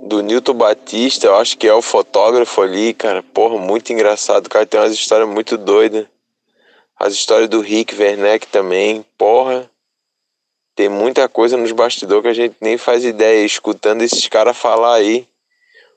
Do 0.03 0.23
Newton 0.23 0.55
Batista, 0.55 1.27
eu 1.27 1.37
acho 1.37 1.57
que 1.57 1.67
é 1.67 1.75
o 1.75 1.83
fotógrafo 1.83 2.61
ali, 2.61 2.93
cara. 2.93 3.23
Porra, 3.23 3.59
muito 3.59 3.93
engraçado. 3.93 4.47
O 4.47 4.51
cara 4.51 4.67
tem 4.67 4.79
umas 4.79 4.93
histórias 4.93 5.29
muito 5.29 5.57
doidas. 5.57 6.07
As 6.99 7.15
histórias 7.15 7.49
do 7.49 7.61
Rick 7.61 7.95
Werneck 7.99 8.47
também. 8.47 9.05
Porra. 9.17 9.72
Tem 10.75 10.89
muita 10.89 11.29
coisa 11.29 11.57
nos 11.57 11.73
bastidores 11.73 12.23
que 12.23 12.29
a 12.29 12.35
gente 12.35 12.57
nem 12.61 12.79
faz 12.79 13.05
ideia. 13.05 13.45
Escutando 13.45 14.03
esses 14.03 14.27
caras 14.29 14.57
falar 14.57 14.95
aí. 14.95 15.29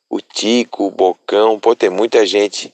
O 0.10 0.22
Tico, 0.22 0.88
o 0.88 0.92
Bocão. 0.92 1.60
Pô, 1.60 1.76
tem 1.76 1.90
muita 1.90 2.26
gente. 2.26 2.74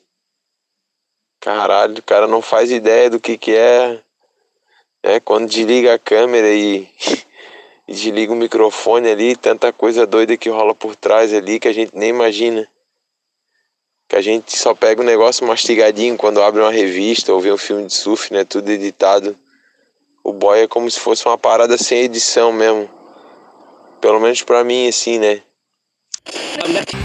Caralho, 1.39 1.97
o 1.97 2.04
cara 2.04 2.28
não 2.28 2.41
faz 2.41 2.72
ideia 2.72 3.10
do 3.10 3.20
que 3.20 3.38
que 3.38 3.56
é 3.56 4.02
é, 5.04 5.20
quando 5.20 5.49
desliga 5.49 5.95
a 5.95 5.99
câmera 5.99 6.47
e, 6.49 6.88
e 7.88 7.93
desliga 7.93 8.32
o 8.32 8.36
microfone 8.36 9.10
ali, 9.10 9.36
tanta 9.36 9.74
coisa 9.74 10.06
doida 10.06 10.38
que 10.38 10.49
rola 10.49 10.76
por 10.76 10.95
trás 10.95 11.34
ali 11.34 11.60
que 11.60 11.68
a 11.68 11.74
gente 11.74 11.97
nem 11.97 12.10
imagina. 12.10 12.68
Que 14.08 14.16
a 14.16 14.22
gente 14.22 14.58
só 14.58 14.76
pega 14.76 15.02
o 15.02 15.04
um 15.04 15.08
negócio 15.08 15.47
mastigadinho 15.47 16.18
quando 16.18 16.41
abre 16.41 16.62
uma 16.62 16.72
revista 16.72 17.34
ou 17.34 17.39
vê 17.39 17.52
um 17.52 17.58
filme 17.58 17.88
de 17.88 17.93
surf, 17.93 18.32
né? 18.34 18.43
Tudo 18.43 18.70
editado. 18.70 19.38
O 20.24 20.34
boy 20.34 20.59
é 20.61 20.67
como 20.67 20.89
se 20.89 20.99
fosse 20.99 21.26
uma 21.26 21.38
parada 21.38 21.78
sem 21.78 22.03
edição 22.03 22.51
mesmo. 22.51 22.89
Pelo 23.99 24.19
menos 24.19 24.43
pra 24.43 24.63
mim, 24.63 24.88
assim, 24.88 25.19
né? 25.19 25.41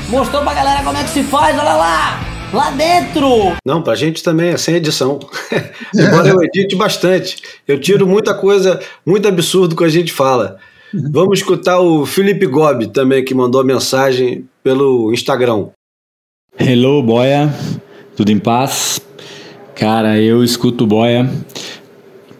Mostrou 0.08 0.42
pra 0.42 0.54
galera 0.54 0.84
como 0.84 0.96
é 0.96 1.02
que 1.02 1.10
se 1.10 1.22
faz, 1.22 1.58
olha 1.58 1.74
lá! 1.74 2.20
lá 2.52 2.70
dentro. 2.70 3.56
Não, 3.64 3.82
pra 3.82 3.94
gente 3.94 4.22
também 4.22 4.50
é 4.50 4.56
sem 4.56 4.76
edição. 4.76 5.18
Embora 5.94 6.28
eu 6.28 6.42
edite 6.42 6.76
bastante. 6.76 7.42
Eu 7.66 7.80
tiro 7.80 8.06
muita 8.06 8.34
coisa, 8.34 8.80
muito 9.04 9.26
absurdo 9.26 9.76
que 9.76 9.84
a 9.84 9.88
gente 9.88 10.12
fala. 10.12 10.58
Vamos 10.92 11.40
escutar 11.40 11.80
o 11.80 12.06
Felipe 12.06 12.46
Gobi 12.46 12.86
também, 12.86 13.24
que 13.24 13.34
mandou 13.34 13.64
mensagem 13.64 14.48
pelo 14.62 15.12
Instagram. 15.12 15.68
Hello, 16.58 17.02
Boia. 17.02 17.52
Tudo 18.16 18.30
em 18.30 18.38
paz? 18.38 19.00
Cara, 19.74 20.18
eu 20.18 20.42
escuto 20.42 20.86
Boia 20.86 21.28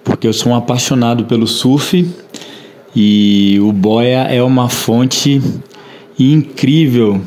porque 0.06 0.26
eu 0.26 0.32
sou 0.32 0.52
um 0.52 0.54
apaixonado 0.54 1.24
pelo 1.24 1.48
surf 1.48 2.08
e 2.94 3.58
o 3.60 3.72
Boia 3.72 4.20
é 4.20 4.40
uma 4.40 4.68
fonte 4.68 5.42
incrível 6.18 7.20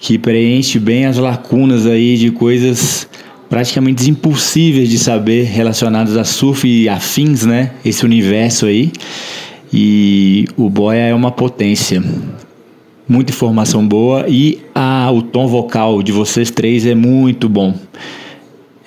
que 0.00 0.18
preenche 0.18 0.78
bem 0.78 1.04
as 1.04 1.18
lacunas 1.18 1.86
aí 1.86 2.16
de 2.16 2.30
coisas 2.30 3.06
praticamente 3.48 4.08
impossíveis 4.10 4.88
de 4.88 4.98
saber 4.98 5.44
relacionadas 5.44 6.16
a 6.16 6.24
surf 6.24 6.66
e 6.66 6.88
afins, 6.88 7.44
né? 7.44 7.72
Esse 7.84 8.06
universo 8.06 8.64
aí. 8.64 8.90
E 9.70 10.46
o 10.56 10.70
Boia 10.70 11.02
é 11.02 11.14
uma 11.14 11.30
potência. 11.30 12.02
Muita 13.06 13.32
informação 13.32 13.86
boa 13.86 14.24
e 14.28 14.60
a, 14.74 15.10
o 15.12 15.20
tom 15.20 15.46
vocal 15.46 16.02
de 16.02 16.10
vocês 16.10 16.50
três 16.50 16.86
é 16.86 16.94
muito 16.94 17.50
bom. 17.50 17.74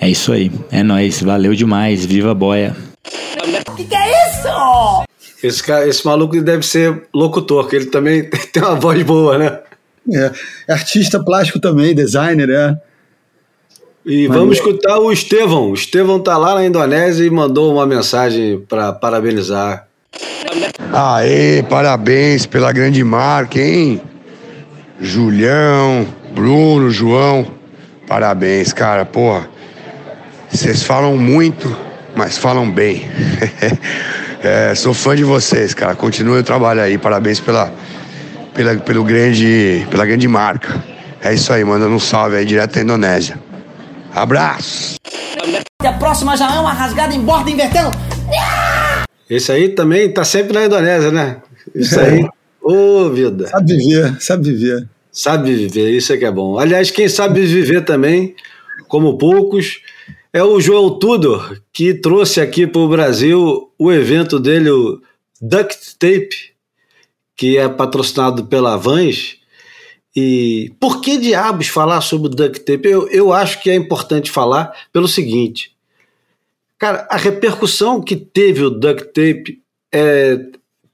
É 0.00 0.10
isso 0.10 0.32
aí. 0.32 0.50
É 0.72 0.82
nóis. 0.82 1.22
Valeu 1.22 1.54
demais. 1.54 2.04
Viva 2.04 2.34
Boia. 2.34 2.87
Esse, 5.42 5.62
cara, 5.62 5.86
esse 5.86 6.04
maluco 6.04 6.40
deve 6.40 6.66
ser 6.66 7.02
locutor, 7.14 7.68
que 7.68 7.76
ele 7.76 7.86
também 7.86 8.24
tem 8.52 8.62
uma 8.62 8.74
voz 8.74 9.02
boa, 9.02 9.38
né? 9.38 9.58
É, 10.12 10.32
é 10.68 10.72
artista 10.72 11.22
plástico 11.22 11.60
também, 11.60 11.94
designer, 11.94 12.48
é. 12.50 12.76
E 14.04 14.26
vamos 14.26 14.56
escutar 14.56 14.98
o 14.98 15.12
Estevão. 15.12 15.70
O 15.70 15.74
Estevão 15.74 16.18
tá 16.18 16.38
lá 16.38 16.54
na 16.54 16.64
Indonésia 16.64 17.26
e 17.26 17.30
mandou 17.30 17.70
uma 17.72 17.86
mensagem 17.86 18.58
para 18.60 18.92
parabenizar. 18.92 19.86
Aê, 20.92 21.62
parabéns 21.64 22.46
pela 22.46 22.72
grande 22.72 23.04
marca, 23.04 23.60
hein? 23.60 24.00
Julião, 24.98 26.06
Bruno, 26.34 26.90
João, 26.90 27.46
parabéns, 28.06 28.72
cara, 28.72 29.04
porra. 29.04 29.48
Vocês 30.50 30.82
falam 30.82 31.18
muito, 31.18 31.76
mas 32.16 32.38
falam 32.38 32.70
bem. 32.70 33.02
é, 34.42 34.74
sou 34.74 34.94
fã 34.94 35.16
de 35.16 35.24
vocês, 35.24 35.74
cara. 35.74 35.94
Continue 35.94 36.38
o 36.38 36.44
trabalho 36.44 36.80
aí, 36.80 36.96
parabéns 36.96 37.40
pela, 37.40 37.72
pela, 38.54 38.76
pelo 38.76 39.04
grande, 39.04 39.86
pela 39.90 40.06
grande 40.06 40.28
marca. 40.28 40.82
É 41.20 41.34
isso 41.34 41.52
aí, 41.52 41.64
mandando 41.64 41.94
um 41.94 41.98
salve 41.98 42.36
aí 42.36 42.44
direto 42.44 42.74
da 42.74 42.80
Indonésia. 42.82 43.38
Abraço! 44.14 44.96
A 45.80 45.92
próxima 45.92 46.36
já 46.36 46.54
é 46.54 46.58
uma 46.58 46.72
rasgada 46.72 47.14
em 47.14 47.20
borda 47.20 47.50
invertendo. 47.50 47.90
Esse 49.28 49.52
aí 49.52 49.70
também 49.70 50.12
tá 50.12 50.24
sempre 50.24 50.54
na 50.54 50.64
Indonésia, 50.64 51.10
né? 51.10 51.36
Isso 51.74 51.98
aí. 52.00 52.26
Ô, 52.62 53.10
vida. 53.10 53.48
Sabe 53.48 53.76
viver, 53.76 54.16
sabe 54.20 54.52
viver. 54.52 54.88
Sabe 55.10 55.54
viver, 55.54 55.90
isso 55.90 56.12
é 56.12 56.16
que 56.16 56.24
é 56.24 56.30
bom. 56.30 56.58
Aliás, 56.58 56.90
quem 56.90 57.08
sabe 57.08 57.44
viver 57.44 57.84
também, 57.84 58.36
como 58.86 59.18
poucos, 59.18 59.80
é 60.32 60.42
o 60.42 60.60
Joel 60.60 60.90
Tudor, 60.92 61.60
que 61.72 61.94
trouxe 61.94 62.40
aqui 62.40 62.66
para 62.66 62.80
o 62.80 62.88
Brasil 62.88 63.72
o 63.78 63.92
evento 63.92 64.38
dele, 64.38 64.70
o 64.70 65.00
Duct 65.40 65.96
Tape, 65.98 66.52
que 67.36 67.56
é 67.56 67.68
patrocinado 67.68 68.46
pela 68.46 68.76
Vans. 68.76 69.38
E 70.14 70.74
por 70.80 71.00
que 71.00 71.16
diabos 71.16 71.68
falar 71.68 72.00
sobre 72.00 72.26
o 72.26 72.30
Duct 72.30 72.60
Tape? 72.60 72.88
Eu, 72.88 73.08
eu 73.08 73.32
acho 73.32 73.62
que 73.62 73.70
é 73.70 73.74
importante 73.74 74.30
falar 74.30 74.72
pelo 74.92 75.08
seguinte. 75.08 75.76
Cara, 76.78 77.06
a 77.10 77.16
repercussão 77.16 78.00
que 78.00 78.16
teve 78.16 78.62
o 78.64 78.70
Duct 78.70 79.06
Tape 79.06 79.62
é 79.92 80.38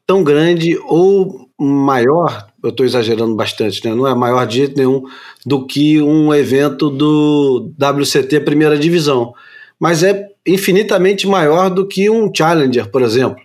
tão 0.07 0.23
grande 0.23 0.79
ou 0.87 1.49
maior, 1.59 2.49
eu 2.65 2.71
estou 2.71 2.87
exagerando 2.87 3.35
bastante, 3.35 3.87
né? 3.87 3.95
não 3.95 4.09
é 4.09 4.15
maior 4.15 4.47
de 4.47 4.57
jeito 4.57 4.77
nenhum 4.77 5.03
do 5.45 5.67
que 5.67 6.01
um 6.01 6.35
evento 6.35 6.89
do 6.89 7.71
WCT 7.79 8.41
Primeira 8.41 8.79
Divisão, 8.79 9.35
mas 9.79 10.03
é 10.03 10.29
infinitamente 10.47 11.27
maior 11.27 11.69
do 11.69 11.87
que 11.87 12.09
um 12.09 12.33
Challenger, 12.35 12.91
por 12.91 13.03
exemplo, 13.03 13.43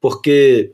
porque 0.00 0.70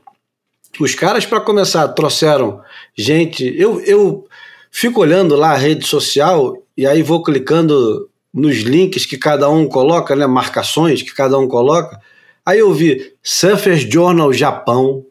os 0.79 0.93
caras, 0.93 1.25
para 1.25 1.41
começar, 1.41 1.87
trouxeram 1.89 2.61
gente. 2.95 3.53
Eu, 3.57 3.81
eu 3.81 4.27
fico 4.69 5.01
olhando 5.01 5.35
lá 5.35 5.51
a 5.51 5.57
rede 5.57 5.87
social 5.87 6.61
e 6.77 6.85
aí 6.85 7.01
vou 7.01 7.23
clicando 7.23 8.09
nos 8.31 8.57
links 8.57 9.05
que 9.05 9.17
cada 9.17 9.49
um 9.49 9.65
coloca, 9.67 10.15
né, 10.15 10.27
marcações 10.27 11.01
que 11.01 11.15
cada 11.15 11.39
um 11.39 11.47
coloca. 11.47 11.99
Aí 12.45 12.59
eu 12.59 12.71
vi 12.73 13.13
Surfers 13.23 13.81
Journal 13.81 14.31
Japão, 14.33 15.05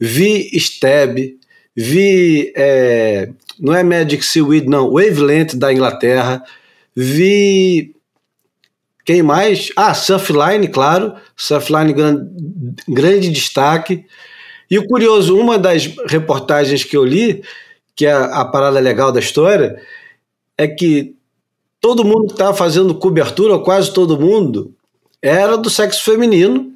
vi 0.00 0.48
Stab, 0.56 1.18
vi. 1.76 2.52
É, 2.56 3.30
não 3.58 3.74
é 3.74 3.82
Magic 3.82 4.24
Seaweed, 4.24 4.66
não, 4.66 4.92
Wavelength 4.92 5.56
da 5.56 5.72
Inglaterra, 5.72 6.42
vi. 6.94 7.94
Quem 9.04 9.22
mais? 9.22 9.70
Ah, 9.76 9.94
Surfline, 9.94 10.68
claro. 10.68 11.14
Surfline, 11.36 11.92
gran, 11.92 12.28
grande 12.88 13.30
destaque. 13.30 14.04
E 14.70 14.78
o 14.78 14.86
curioso, 14.86 15.36
uma 15.36 15.58
das 15.58 15.92
reportagens 16.06 16.84
que 16.84 16.96
eu 16.96 17.04
li, 17.04 17.42
que 17.96 18.06
é 18.06 18.12
a 18.12 18.44
parada 18.44 18.78
legal 18.78 19.10
da 19.10 19.20
história, 19.20 19.76
é 20.56 20.68
que 20.68 21.16
todo 21.80 22.04
mundo 22.04 22.28
que 22.28 22.32
estava 22.34 22.54
fazendo 22.54 22.94
cobertura, 22.94 23.54
ou 23.54 23.62
quase 23.62 23.92
todo 23.92 24.18
mundo, 24.18 24.72
era 25.20 25.58
do 25.58 25.68
sexo 25.68 26.04
feminino 26.04 26.71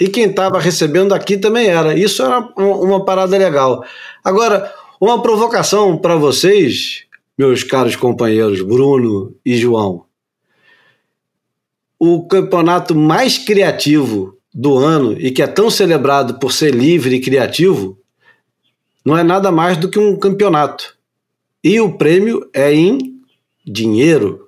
e 0.00 0.08
quem 0.08 0.24
estava 0.24 0.60
recebendo 0.60 1.12
aqui 1.12 1.36
também 1.36 1.68
era. 1.68 1.98
Isso 1.98 2.22
era 2.22 2.40
uma 2.56 3.04
parada 3.04 3.36
legal. 3.36 3.84
Agora, 4.22 4.72
uma 5.00 5.20
provocação 5.20 5.96
para 5.96 6.16
vocês, 6.16 7.04
meus 7.36 7.62
caros 7.64 7.96
companheiros 7.96 8.62
Bruno 8.62 9.34
e 9.44 9.56
João. 9.56 10.04
O 11.98 12.26
campeonato 12.28 12.94
mais 12.94 13.38
criativo 13.38 14.36
do 14.54 14.76
ano 14.76 15.12
e 15.18 15.30
que 15.30 15.42
é 15.42 15.46
tão 15.46 15.70
celebrado 15.70 16.38
por 16.38 16.52
ser 16.52 16.74
livre 16.74 17.16
e 17.16 17.20
criativo 17.20 17.98
não 19.04 19.16
é 19.16 19.22
nada 19.22 19.50
mais 19.50 19.76
do 19.76 19.88
que 19.88 19.98
um 19.98 20.18
campeonato. 20.18 20.96
E 21.62 21.80
o 21.80 21.96
prêmio 21.96 22.48
é 22.52 22.72
em 22.72 22.98
dinheiro. 23.66 24.47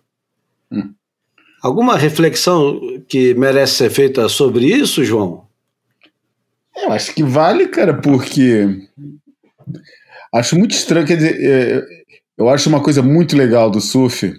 Alguma 1.63 1.97
reflexão 1.97 2.81
que 3.09 3.35
merece 3.35 3.75
ser 3.75 3.91
feita 3.91 4.29
sobre 4.29 4.67
isso, 4.67 5.05
João? 5.05 5.47
Eu 6.77 6.93
acho 6.93 7.15
que 7.15 7.23
vale, 7.23 7.69
cara, 7.69 7.95
porque 7.95 8.67
acho 10.33 10.59
muito 10.59 10.73
estranho. 10.73 11.07
Quer 11.07 11.17
dizer, 11.17 11.39
é, 11.41 11.83
eu 12.39 12.49
acho 12.49 12.69
uma 12.69 12.83
coisa 12.83 13.03
muito 13.03 13.37
legal 13.37 13.71
do 13.71 13.81
surf 13.81 14.33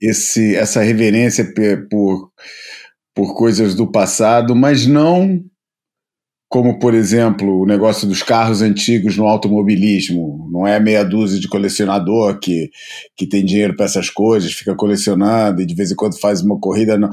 esse, 0.00 0.56
essa 0.56 0.82
reverência 0.82 1.52
por, 1.88 2.30
por 3.14 3.34
coisas 3.34 3.74
do 3.74 3.90
passado, 3.90 4.54
mas 4.54 4.86
não 4.86 5.44
como, 6.56 6.78
por 6.78 6.94
exemplo, 6.94 7.60
o 7.60 7.66
negócio 7.66 8.08
dos 8.08 8.22
carros 8.22 8.62
antigos 8.62 9.14
no 9.14 9.26
automobilismo. 9.26 10.48
Não 10.50 10.66
é 10.66 10.80
meia 10.80 11.04
dúzia 11.04 11.38
de 11.38 11.46
colecionador 11.48 12.38
que, 12.40 12.70
que 13.14 13.26
tem 13.26 13.44
dinheiro 13.44 13.76
para 13.76 13.84
essas 13.84 14.08
coisas, 14.08 14.54
fica 14.54 14.74
colecionando 14.74 15.60
e 15.60 15.66
de 15.66 15.74
vez 15.74 15.92
em 15.92 15.94
quando 15.94 16.18
faz 16.18 16.40
uma 16.40 16.58
corrida. 16.58 16.96
Não. 16.96 17.10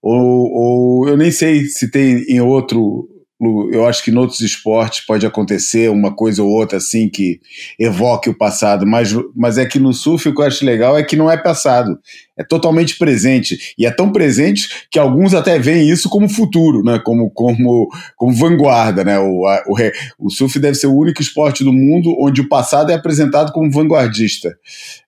Ou, 0.00 0.50
ou 0.50 1.08
eu 1.10 1.14
nem 1.14 1.30
sei 1.30 1.66
se 1.66 1.90
tem 1.90 2.24
em 2.26 2.40
outro 2.40 3.06
eu 3.38 3.86
acho 3.86 4.02
que 4.02 4.10
em 4.10 4.16
outros 4.16 4.40
esportes 4.40 5.04
pode 5.04 5.26
acontecer 5.26 5.90
uma 5.90 6.14
coisa 6.14 6.42
ou 6.42 6.48
outra 6.48 6.78
assim 6.78 7.06
que 7.08 7.38
evoque 7.78 8.30
o 8.30 8.34
passado, 8.36 8.86
mas, 8.86 9.14
mas 9.34 9.58
é 9.58 9.66
que 9.66 9.78
no 9.78 9.92
surf 9.92 10.26
o 10.26 10.34
que 10.34 10.40
eu 10.40 10.46
acho 10.46 10.64
legal 10.64 10.96
é 10.96 11.02
que 11.02 11.16
não 11.16 11.30
é 11.30 11.36
passado, 11.36 11.98
é 12.34 12.42
totalmente 12.42 12.96
presente. 12.96 13.74
E 13.78 13.84
é 13.84 13.90
tão 13.90 14.10
presente 14.10 14.86
que 14.90 14.98
alguns 14.98 15.34
até 15.34 15.58
veem 15.58 15.88
isso 15.88 16.08
como 16.08 16.28
futuro, 16.28 16.82
né? 16.82 16.98
como, 17.04 17.30
como, 17.30 17.88
como 18.16 18.34
vanguarda. 18.34 19.04
Né? 19.04 19.18
O, 19.18 19.46
a, 19.46 19.62
o, 19.66 20.26
o 20.26 20.30
surf 20.30 20.58
deve 20.58 20.76
ser 20.76 20.86
o 20.86 20.96
único 20.96 21.20
esporte 21.20 21.62
do 21.62 21.72
mundo 21.72 22.16
onde 22.18 22.40
o 22.40 22.48
passado 22.48 22.90
é 22.90 22.94
apresentado 22.94 23.52
como 23.52 23.70
vanguardista. 23.70 24.56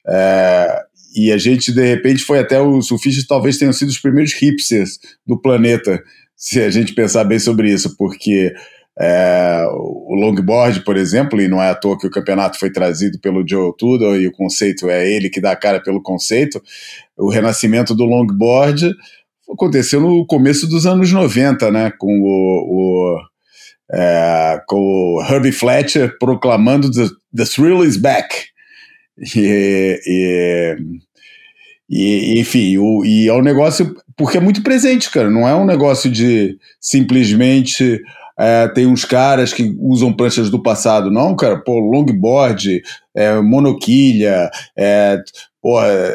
É, 0.06 0.82
e 1.16 1.32
a 1.32 1.38
gente, 1.38 1.72
de 1.72 1.82
repente, 1.82 2.22
foi 2.22 2.38
até 2.38 2.60
os 2.60 2.86
surfistas 2.86 3.26
talvez 3.26 3.56
tenham 3.56 3.72
sido 3.72 3.88
os 3.88 3.98
primeiros 3.98 4.34
hipsters 4.34 4.98
do 5.26 5.40
planeta 5.40 6.02
se 6.38 6.60
a 6.60 6.70
gente 6.70 6.94
pensar 6.94 7.24
bem 7.24 7.40
sobre 7.40 7.68
isso, 7.70 7.96
porque 7.96 8.54
é, 8.98 9.64
o 9.70 10.14
longboard, 10.14 10.84
por 10.84 10.96
exemplo, 10.96 11.40
e 11.40 11.48
não 11.48 11.60
é 11.60 11.70
à 11.70 11.74
toa 11.74 11.98
que 11.98 12.06
o 12.06 12.10
campeonato 12.10 12.58
foi 12.58 12.70
trazido 12.70 13.18
pelo 13.20 13.46
Joe 13.46 13.72
Tudor 13.76 14.16
e 14.16 14.28
o 14.28 14.32
conceito 14.32 14.88
é 14.88 15.10
ele 15.10 15.28
que 15.28 15.40
dá 15.40 15.52
a 15.52 15.56
cara 15.56 15.80
pelo 15.80 16.00
conceito, 16.00 16.62
o 17.16 17.28
renascimento 17.28 17.94
do 17.94 18.04
longboard 18.04 18.94
aconteceu 19.50 20.00
no 20.00 20.24
começo 20.26 20.68
dos 20.68 20.86
anos 20.86 21.10
90, 21.10 21.70
né, 21.72 21.92
com 21.98 22.20
o, 22.20 23.16
o 23.16 23.20
é, 23.90 24.60
com 24.66 24.76
o 24.76 25.22
Herbie 25.22 25.52
Fletcher 25.52 26.16
proclamando 26.18 26.90
The, 26.90 27.08
the 27.34 27.44
Thrill 27.44 27.84
is 27.84 27.96
Back. 27.96 28.28
E, 29.34 30.00
e, 30.06 30.76
e 31.88 32.38
enfim, 32.38 32.76
o, 32.78 33.04
e 33.04 33.28
é 33.28 33.32
um 33.32 33.42
negócio 33.42 33.96
porque 34.16 34.36
é 34.36 34.40
muito 34.40 34.62
presente, 34.62 35.10
cara. 35.10 35.30
Não 35.30 35.48
é 35.48 35.54
um 35.54 35.64
negócio 35.64 36.10
de 36.10 36.58
simplesmente 36.80 38.02
é, 38.38 38.68
tem 38.68 38.86
uns 38.86 39.04
caras 39.04 39.52
que 39.52 39.74
usam 39.80 40.12
pranchas 40.12 40.50
do 40.50 40.62
passado. 40.62 41.10
Não, 41.10 41.34
cara, 41.34 41.56
pô, 41.58 41.78
longboard, 41.78 42.82
é, 43.14 43.40
monoquilha, 43.40 44.50
é, 44.76 45.18
pô, 45.60 45.82
é, 45.82 46.14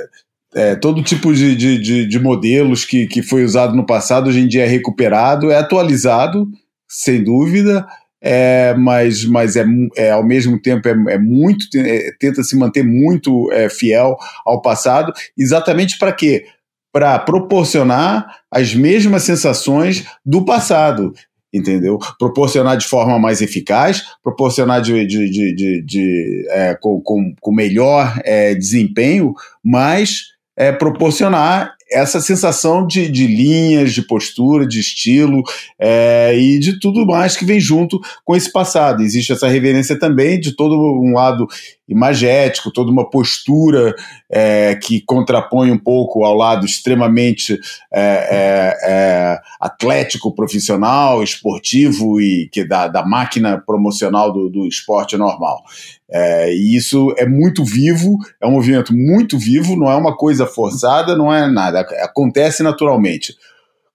é, 0.56 0.76
todo 0.76 1.04
tipo 1.04 1.34
de, 1.34 1.56
de, 1.56 1.78
de, 1.80 2.08
de, 2.08 2.20
modelos 2.20 2.86
que, 2.86 3.08
que 3.08 3.22
foi 3.22 3.44
usado 3.44 3.76
no 3.76 3.86
passado 3.86 4.30
hoje 4.30 4.40
em 4.40 4.48
dia 4.48 4.64
é 4.64 4.68
recuperado, 4.68 5.52
é 5.52 5.58
atualizado, 5.58 6.48
sem 6.88 7.24
dúvida, 7.24 7.86
é, 8.26 8.74
mas, 8.76 9.26
mas 9.26 9.58
é, 9.58 9.66
é 9.98 10.12
ao 10.12 10.26
mesmo 10.26 10.58
tempo 10.58 10.88
é, 10.88 11.14
é 11.14 11.20
muito 11.20 11.68
é, 11.76 12.10
tenta 12.18 12.42
se 12.42 12.56
manter 12.56 12.82
muito 12.82 13.52
é, 13.52 13.70
fiel 13.70 14.16
ao 14.46 14.62
passado, 14.62 15.12
exatamente 15.38 16.00
para 16.00 16.14
quê? 16.14 16.46
para 16.92 17.18
proporcionar 17.18 18.24
as 18.52 18.76
mesmas 18.76 19.24
sensações 19.24 20.06
do 20.24 20.46
passado, 20.46 21.12
entendeu? 21.52 21.98
Proporcionar 22.20 22.78
de 22.78 22.86
forma 22.86 23.18
mais 23.18 23.42
eficaz, 23.42 24.04
proporcionar 24.24 24.80
de, 24.80 25.04
de, 25.08 25.28
de, 25.28 25.56
de, 25.56 25.82
de 25.82 26.48
é, 26.52 26.76
com, 26.80 27.02
com, 27.02 27.34
com, 27.42 27.52
melhor 27.52 28.14
desempenho, 28.60 29.34
mas 29.66 30.34
proporcionar 30.78 31.74
essa 31.94 32.20
sensação 32.20 32.86
de, 32.86 33.10
de 33.10 33.28
linhas, 33.28 33.94
de 33.94 34.02
postura, 34.02 34.68
de 34.68 34.80
estilo 34.80 35.44
é, 35.80 36.36
e 36.38 36.60
de 36.60 36.80
tudo 36.80 37.06
mais 37.06 37.38
que 37.38 37.46
vem 37.46 37.60
junto 37.60 38.00
com 38.26 38.36
esse 38.36 38.52
passado. 38.52 39.04
Existe 39.04 39.32
essa 39.32 39.48
reverência 39.48 39.98
também 39.98 40.40
de 40.40 40.56
todo 40.56 40.76
um 40.76 41.14
lado 41.14 41.48
imagético, 41.88 42.72
toda 42.72 42.90
uma 42.90 43.10
postura 43.10 43.94
é, 44.32 44.76
que 44.76 45.02
contrapõe 45.02 45.72
um 45.72 45.78
pouco 45.78 46.24
ao 46.24 46.34
lado 46.34 46.66
extremamente 46.66 47.60
é, 47.92 48.02
é, 48.02 48.78
é 48.84 49.40
atlético, 49.60 50.34
profissional, 50.34 51.22
esportivo 51.22 52.22
e 52.22 52.50
que 52.52 52.64
da, 52.64 52.88
da 52.88 53.06
máquina 53.06 53.62
promocional 53.66 54.32
do, 54.32 54.50
do 54.50 54.68
esporte 54.68 55.18
normal. 55.18 55.62
É, 56.10 56.54
e 56.54 56.76
isso 56.76 57.14
é 57.18 57.26
muito 57.26 57.66
vivo, 57.66 58.18
é 58.42 58.48
um 58.48 58.52
movimento 58.52 58.94
muito 58.94 59.38
vivo, 59.38 59.76
não 59.76 59.92
é 59.92 59.96
uma 59.96 60.16
coisa 60.16 60.46
forçada, 60.46 61.18
não 61.18 61.34
é 61.34 61.52
nada, 61.52 61.82
acontece 62.02 62.64
naturalmente. 62.64 63.36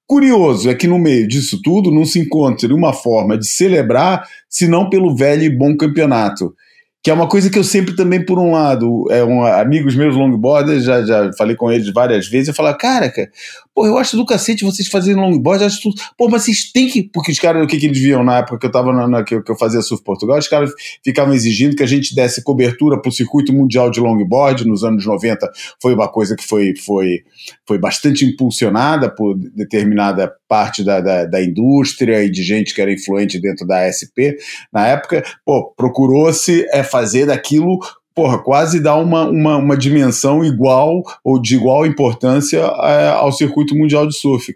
Curioso 0.07 0.71
é 0.71 0.75
que 0.75 0.87
no 0.87 0.99
meio 0.99 1.29
disso 1.29 1.61
tudo 1.63 1.91
não 1.91 2.05
se 2.05 2.19
encontra 2.19 2.75
uma 2.75 2.93
forma 2.93 3.37
de 3.37 3.47
celebrar, 3.47 4.27
senão 4.49 4.89
pelo 4.89 5.15
velho 5.15 5.43
e 5.43 5.51
bom 5.51 5.77
campeonato 5.77 6.55
que 7.03 7.11
é 7.11 7.15
uma 7.15 7.29
coisa 7.29 7.49
que 7.49 7.59
eu 7.59 7.65
sempre 7.65 7.95
também, 7.95 8.25
por 8.25 8.39
um 8.39 8.51
lado, 8.53 9.07
é 9.11 9.23
um, 9.25 9.45
amigos 9.47 9.95
meus 9.95 10.17
longboarders, 10.17 10.85
já, 10.85 11.03
já 11.05 11.31
falei 11.39 11.55
com 11.55 11.71
eles 11.71 11.93
várias 11.93 12.27
vezes, 12.27 12.49
eu 12.49 12.55
falo, 12.55 12.77
cara, 12.77 13.09
cara, 13.11 13.31
pô, 13.79 13.87
eu 13.87 13.97
acho 13.97 14.17
do 14.17 14.27
cacete 14.27 14.65
vocês 14.65 14.89
fazerem 14.89 15.23
longboard, 15.23 15.63
acho 15.63 15.81
tudo, 15.81 16.03
pô, 16.17 16.29
mas 16.29 16.43
vocês 16.43 16.73
têm 16.73 16.89
que, 16.89 17.05
porque 17.05 17.31
os 17.31 17.39
caras, 17.39 17.63
o 17.63 17.67
que, 17.69 17.77
que 17.77 17.87
eles 17.87 18.01
viam 18.01 18.25
na 18.25 18.39
época 18.39 18.59
que 18.59 18.67
eu 18.67 18.73
tava 18.73 18.93
na, 18.93 19.07
na 19.07 19.23
que, 19.23 19.37
eu, 19.37 19.43
que 19.43 19.53
eu 19.53 19.57
fazia 19.57 19.81
Surf 19.83 20.03
Portugal, 20.03 20.37
os 20.37 20.49
caras 20.49 20.73
ficavam 21.05 21.33
exigindo 21.33 21.77
que 21.77 21.83
a 21.85 21.87
gente 21.87 22.13
desse 22.13 22.43
cobertura 22.43 23.01
pro 23.01 23.13
circuito 23.13 23.53
mundial 23.53 23.89
de 23.89 24.01
longboard, 24.01 24.67
nos 24.67 24.83
anos 24.83 25.07
90 25.07 25.49
foi 25.81 25.95
uma 25.95 26.09
coisa 26.09 26.35
que 26.35 26.45
foi, 26.45 26.75
foi, 26.77 27.21
foi 27.65 27.79
bastante 27.79 28.25
impulsionada 28.25 29.09
por 29.09 29.39
determinada 29.39 30.33
parte 30.49 30.83
da, 30.83 31.01
da, 31.01 31.25
da 31.27 31.41
indústria 31.41 32.25
e 32.25 32.31
de 32.31 32.43
gente 32.43 32.75
que 32.75 32.83
era 32.83 32.93
influente 32.93 33.41
dentro 33.41 33.65
da 33.65 33.87
SP 33.87 34.35
na 34.73 34.89
época, 34.89 35.23
pô, 35.45 35.73
procurou-se 35.77 36.67
é, 36.73 36.83
fazer 36.83 37.27
daquilo 37.27 37.79
porra, 38.19 38.37
quase 38.37 38.81
dá 38.81 38.97
uma, 38.97 39.31
uma, 39.31 39.57
uma, 39.59 39.77
dimensão 39.77 40.45
igual 40.45 41.05
ou 41.23 41.41
de 41.41 41.55
igual 41.55 41.87
importância 41.87 42.59
é, 42.59 43.11
ao 43.11 43.31
circuito 43.31 43.77
mundial 43.77 44.09
de 44.09 44.19
surf. 44.19 44.53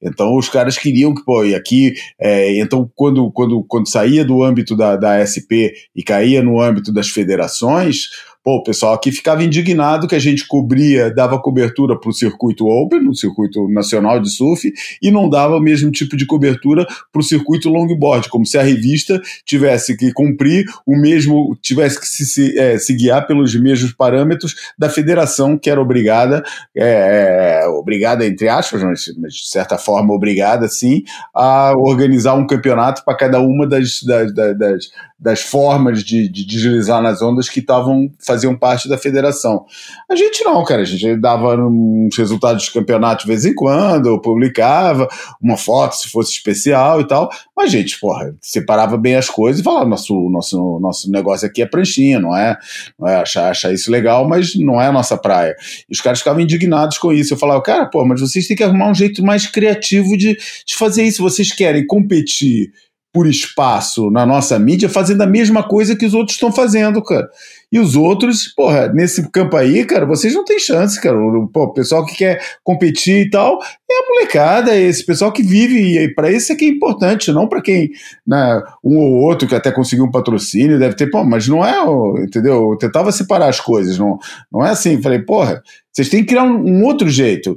Então 0.00 0.36
os 0.36 0.48
caras 0.48 0.78
queriam 0.78 1.12
que, 1.12 1.24
pô, 1.24 1.44
e 1.44 1.52
aqui, 1.52 1.92
é, 2.20 2.56
então 2.60 2.88
quando, 2.94 3.28
quando, 3.32 3.64
quando 3.64 3.90
saía 3.90 4.24
do 4.24 4.44
âmbito 4.44 4.76
da, 4.76 4.94
da 4.94 5.26
SP 5.26 5.74
e 5.92 6.04
caía 6.04 6.40
no 6.40 6.60
âmbito 6.60 6.92
das 6.92 7.08
federações, 7.08 8.10
Pô, 8.42 8.56
o 8.56 8.62
pessoal 8.62 8.94
aqui 8.94 9.12
ficava 9.12 9.44
indignado 9.44 10.08
que 10.08 10.14
a 10.14 10.18
gente 10.18 10.46
cobria, 10.46 11.12
dava 11.14 11.38
cobertura 11.38 11.98
para 11.98 12.08
o 12.08 12.12
circuito 12.12 12.66
Open, 12.66 13.02
no 13.02 13.14
circuito 13.14 13.68
nacional 13.68 14.18
de 14.18 14.30
surf, 14.30 14.72
e 15.02 15.10
não 15.10 15.28
dava 15.28 15.56
o 15.56 15.60
mesmo 15.60 15.90
tipo 15.90 16.16
de 16.16 16.24
cobertura 16.24 16.86
para 17.12 17.20
o 17.20 17.22
circuito 17.22 17.68
longboard, 17.68 18.30
como 18.30 18.46
se 18.46 18.56
a 18.56 18.62
revista 18.62 19.20
tivesse 19.44 19.94
que 19.94 20.10
cumprir 20.14 20.64
o 20.86 20.96
mesmo, 20.96 21.54
tivesse 21.60 22.00
que 22.00 22.06
se, 22.06 22.24
se, 22.24 22.58
é, 22.58 22.78
se 22.78 22.94
guiar 22.94 23.26
pelos 23.26 23.54
mesmos 23.54 23.92
parâmetros 23.92 24.54
da 24.78 24.88
federação, 24.88 25.58
que 25.58 25.68
era 25.68 25.80
obrigada, 25.80 26.42
é, 26.74 27.60
é 27.62 27.68
obrigada 27.68 28.26
entre 28.26 28.48
aspas, 28.48 28.82
mas, 28.82 29.00
de 29.04 29.50
certa 29.50 29.76
forma 29.76 30.14
obrigada 30.14 30.66
sim, 30.66 31.02
a 31.34 31.74
organizar 31.76 32.32
um 32.34 32.46
campeonato 32.46 33.04
para 33.04 33.16
cada 33.18 33.38
uma 33.38 33.66
das, 33.66 34.02
das, 34.02 34.34
das, 34.34 34.84
das 35.18 35.42
formas 35.42 36.02
de, 36.02 36.26
de 36.26 36.46
deslizar 36.46 37.02
nas 37.02 37.20
ondas 37.20 37.46
que 37.46 37.60
estavam 37.60 38.10
faziam 38.30 38.56
parte 38.56 38.88
da 38.88 38.96
federação. 38.96 39.64
A 40.08 40.14
gente 40.14 40.44
não, 40.44 40.64
cara, 40.64 40.82
a 40.82 40.84
gente 40.84 41.16
dava 41.16 41.56
uns 41.56 42.16
resultados 42.16 42.62
de 42.62 42.70
campeonato 42.70 43.24
de 43.24 43.28
vez 43.28 43.44
em 43.44 43.54
quando, 43.54 44.20
publicava 44.20 45.08
uma 45.42 45.56
foto 45.56 45.96
se 45.96 46.08
fosse 46.08 46.32
especial 46.32 47.00
e 47.00 47.06
tal, 47.06 47.28
mas 47.56 47.66
a 47.66 47.68
gente, 47.68 47.98
porra, 47.98 48.32
separava 48.40 48.96
bem 48.96 49.16
as 49.16 49.28
coisas 49.28 49.60
e 49.60 49.64
falava, 49.64 49.88
nosso, 49.88 50.14
nosso, 50.30 50.78
nosso 50.80 51.10
negócio 51.10 51.46
aqui 51.46 51.62
é 51.62 51.66
pranchinha, 51.66 52.20
não 52.20 52.36
é, 52.36 52.56
não 52.98 53.08
é 53.08 53.16
achar, 53.16 53.50
achar 53.50 53.72
isso 53.72 53.90
legal, 53.90 54.28
mas 54.28 54.54
não 54.54 54.80
é 54.80 54.86
a 54.86 54.92
nossa 54.92 55.16
praia. 55.16 55.56
E 55.88 55.92
os 55.92 56.00
caras 56.00 56.20
ficavam 56.20 56.40
indignados 56.40 56.98
com 56.98 57.12
isso. 57.12 57.34
Eu 57.34 57.38
falava, 57.38 57.60
cara, 57.62 57.86
pô, 57.86 58.04
mas 58.04 58.20
vocês 58.20 58.46
têm 58.46 58.56
que 58.56 58.62
arrumar 58.62 58.90
um 58.90 58.94
jeito 58.94 59.24
mais 59.24 59.46
criativo 59.46 60.16
de, 60.16 60.36
de 60.66 60.76
fazer 60.76 61.02
isso. 61.02 61.22
Vocês 61.22 61.52
querem 61.52 61.84
competir 61.86 62.70
por 63.12 63.26
espaço 63.26 64.10
na 64.10 64.24
nossa 64.24 64.58
mídia 64.58 64.88
fazendo 64.88 65.22
a 65.22 65.26
mesma 65.26 65.62
coisa 65.62 65.96
que 65.96 66.06
os 66.06 66.14
outros 66.14 66.36
estão 66.36 66.52
fazendo, 66.52 67.02
cara. 67.02 67.28
E 67.72 67.78
os 67.78 67.94
outros, 67.94 68.48
porra, 68.48 68.88
nesse 68.88 69.30
campo 69.30 69.56
aí, 69.56 69.84
cara, 69.84 70.04
vocês 70.04 70.34
não 70.34 70.44
têm 70.44 70.58
chance, 70.58 71.00
cara. 71.00 71.16
O, 71.16 71.46
pô, 71.46 71.64
o 71.64 71.72
pessoal 71.72 72.04
que 72.04 72.16
quer 72.16 72.40
competir 72.64 73.26
e 73.26 73.30
tal, 73.30 73.60
é 73.62 73.94
a 73.94 74.08
molecada, 74.08 74.74
é 74.74 74.80
esse 74.80 75.06
pessoal 75.06 75.30
que 75.30 75.42
vive, 75.42 75.98
e 75.98 76.12
para 76.12 76.32
isso 76.32 76.52
é 76.52 76.56
que 76.56 76.64
é 76.64 76.68
importante, 76.68 77.30
não 77.30 77.48
para 77.48 77.62
quem, 77.62 77.90
né, 78.26 78.60
um 78.82 78.98
ou 78.98 79.20
outro 79.20 79.46
que 79.46 79.54
até 79.54 79.70
conseguiu 79.70 80.04
um 80.04 80.10
patrocínio, 80.10 80.78
deve 80.80 80.96
ter, 80.96 81.10
pô, 81.10 81.24
mas 81.24 81.46
não 81.46 81.64
é, 81.64 81.80
entendeu? 82.24 82.72
Eu 82.72 82.76
tentava 82.76 83.12
separar 83.12 83.48
as 83.48 83.60
coisas, 83.60 83.96
não, 83.98 84.18
não 84.52 84.66
é 84.66 84.70
assim. 84.70 85.00
Falei, 85.00 85.20
porra, 85.20 85.62
vocês 85.92 86.08
têm 86.08 86.20
que 86.20 86.30
criar 86.30 86.44
um, 86.44 86.64
um 86.64 86.84
outro 86.84 87.08
jeito. 87.08 87.56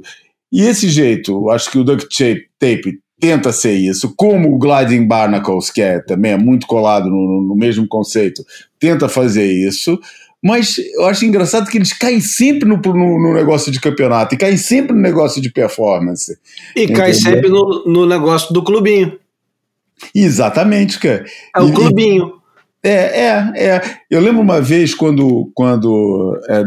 E 0.52 0.62
esse 0.62 0.88
jeito, 0.88 1.50
acho 1.50 1.68
que 1.70 1.78
o 1.78 1.82
duct 1.82 2.06
tape 2.60 3.00
tenta 3.24 3.52
ser 3.52 3.72
isso, 3.72 4.12
como 4.14 4.54
o 4.54 4.58
Gliding 4.58 5.06
Barnacles, 5.06 5.70
que 5.70 5.80
é, 5.80 5.98
também 5.98 6.32
é 6.32 6.36
muito 6.36 6.66
colado 6.66 7.08
no, 7.08 7.40
no 7.40 7.56
mesmo 7.56 7.88
conceito, 7.88 8.44
tenta 8.78 9.08
fazer 9.08 9.50
isso, 9.50 9.98
mas 10.42 10.76
eu 10.94 11.06
acho 11.06 11.24
engraçado 11.24 11.70
que 11.70 11.78
eles 11.78 11.94
caem 11.94 12.20
sempre 12.20 12.68
no, 12.68 12.76
no, 12.76 12.94
no, 12.94 13.32
negócio 13.32 13.72
de 13.72 13.80
campeonato 13.80 14.34
e 14.34 14.38
caem 14.38 14.58
sempre 14.58 14.94
no 14.94 15.00
negócio 15.00 15.40
de 15.40 15.50
performance. 15.50 16.38
E 16.76 16.86
caem 16.88 17.14
sempre 17.14 17.48
no, 17.48 17.84
no 17.86 18.04
negócio 18.04 18.52
do 18.52 18.62
clubinho. 18.62 19.18
Exatamente, 20.14 20.98
cara. 20.98 21.24
É 21.56 21.62
o 21.62 21.70
e, 21.70 21.72
clubinho. 21.72 22.34
É, 22.82 22.90
é, 22.90 23.52
é. 23.56 23.82
Eu 24.10 24.20
lembro 24.20 24.42
uma 24.42 24.60
vez 24.60 24.94
quando, 24.94 25.50
quando 25.54 26.38
é, 26.46 26.62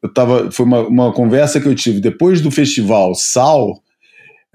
eu 0.00 0.14
tava. 0.14 0.52
Foi 0.52 0.64
uma, 0.64 0.86
uma 0.86 1.12
conversa 1.12 1.60
que 1.60 1.66
eu 1.66 1.74
tive 1.74 1.98
depois 1.98 2.40
do 2.40 2.52
festival 2.52 3.12
Sal 3.16 3.82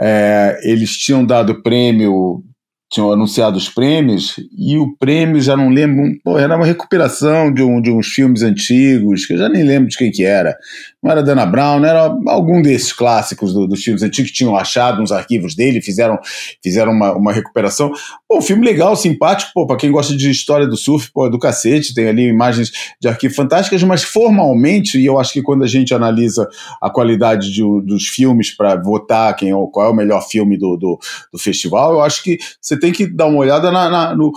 é, 0.02 0.60
eles 0.64 0.98
tinham 0.98 1.24
dado 1.24 1.62
prêmio, 1.62 2.44
tinham 2.92 3.12
anunciado 3.12 3.58
os 3.58 3.70
prêmios, 3.70 4.36
e 4.58 4.78
o 4.78 4.98
prêmio, 4.98 5.40
já 5.40 5.56
não 5.56 5.70
lembro, 5.70 6.04
pô, 6.24 6.40
era 6.40 6.56
uma 6.56 6.66
recuperação 6.66 7.54
de, 7.54 7.62
um, 7.62 7.80
de 7.80 7.92
uns 7.92 8.08
filmes 8.08 8.42
antigos, 8.42 9.26
que 9.26 9.34
eu 9.34 9.38
já 9.38 9.48
nem 9.48 9.64
lembro 9.64 9.90
de 9.90 9.98
quem 9.98 10.12
que 10.12 10.24
era 10.24 10.58
não 11.02 11.12
era 11.12 11.24
Dana 11.24 11.46
Brown, 11.46 11.80
não 11.80 11.88
era 11.88 12.16
algum 12.28 12.62
desses 12.62 12.94
clássicos 12.94 13.54
do, 13.54 13.68
dos 13.68 13.84
filmes 13.84 14.04
antigos 14.04 14.32
que 14.32 14.38
tinham 14.38 14.56
achado 14.56 15.02
nos 15.02 15.12
arquivos 15.12 15.56
dele, 15.56 15.82
fizeram, 15.82 16.20
fizeram 16.64 16.92
uma, 16.92 17.14
uma 17.14 17.34
recuperação. 17.34 17.92
Pô, 18.28 18.38
um 18.38 18.42
filme 18.42 18.64
legal, 18.64 18.96
simpático, 18.96 19.52
pô, 19.54 19.66
pra 19.66 19.78
quem 19.78 19.92
gosta 19.92 20.16
de 20.16 20.30
história 20.30 20.68
do 20.68 20.78
surf, 20.78 21.12
pô, 21.12 21.28
do 21.28 21.40
cacete, 21.40 21.94
tem 21.94 22.08
ali 22.08 22.28
imagens 22.28 22.72
de 23.02 23.08
arquivo 23.08 23.34
fantásticas, 23.34 23.82
mas 23.84 24.04
formalmente, 24.04 25.00
e 25.00 25.06
eu 25.06 25.20
acho 25.20 25.34
que 25.34 25.42
quando 25.42 25.64
a 25.64 25.68
gente 25.68 25.94
analisa 25.94 26.48
a 26.82 26.90
qualidade 26.90 27.52
de, 27.52 27.64
dos 27.82 28.08
filmes 28.08 28.56
para 28.56 28.76
votar 28.76 29.36
quem, 29.36 29.50
é 29.50 29.56
qual 29.72 29.88
é 29.88 29.90
o 29.90 29.96
melhor 29.96 30.22
filme 30.28 30.58
do, 30.58 30.78
do, 30.78 31.00
do, 31.34 31.40
festival, 31.40 31.94
eu 31.94 32.02
acho 32.02 32.22
que 32.22 32.38
você 32.62 32.80
tem 32.80 32.92
que 32.92 33.08
dar 33.08 33.26
uma 33.26 33.40
olhada 33.40 33.72
na, 33.72 33.90
na 33.90 34.16
no, 34.16 34.32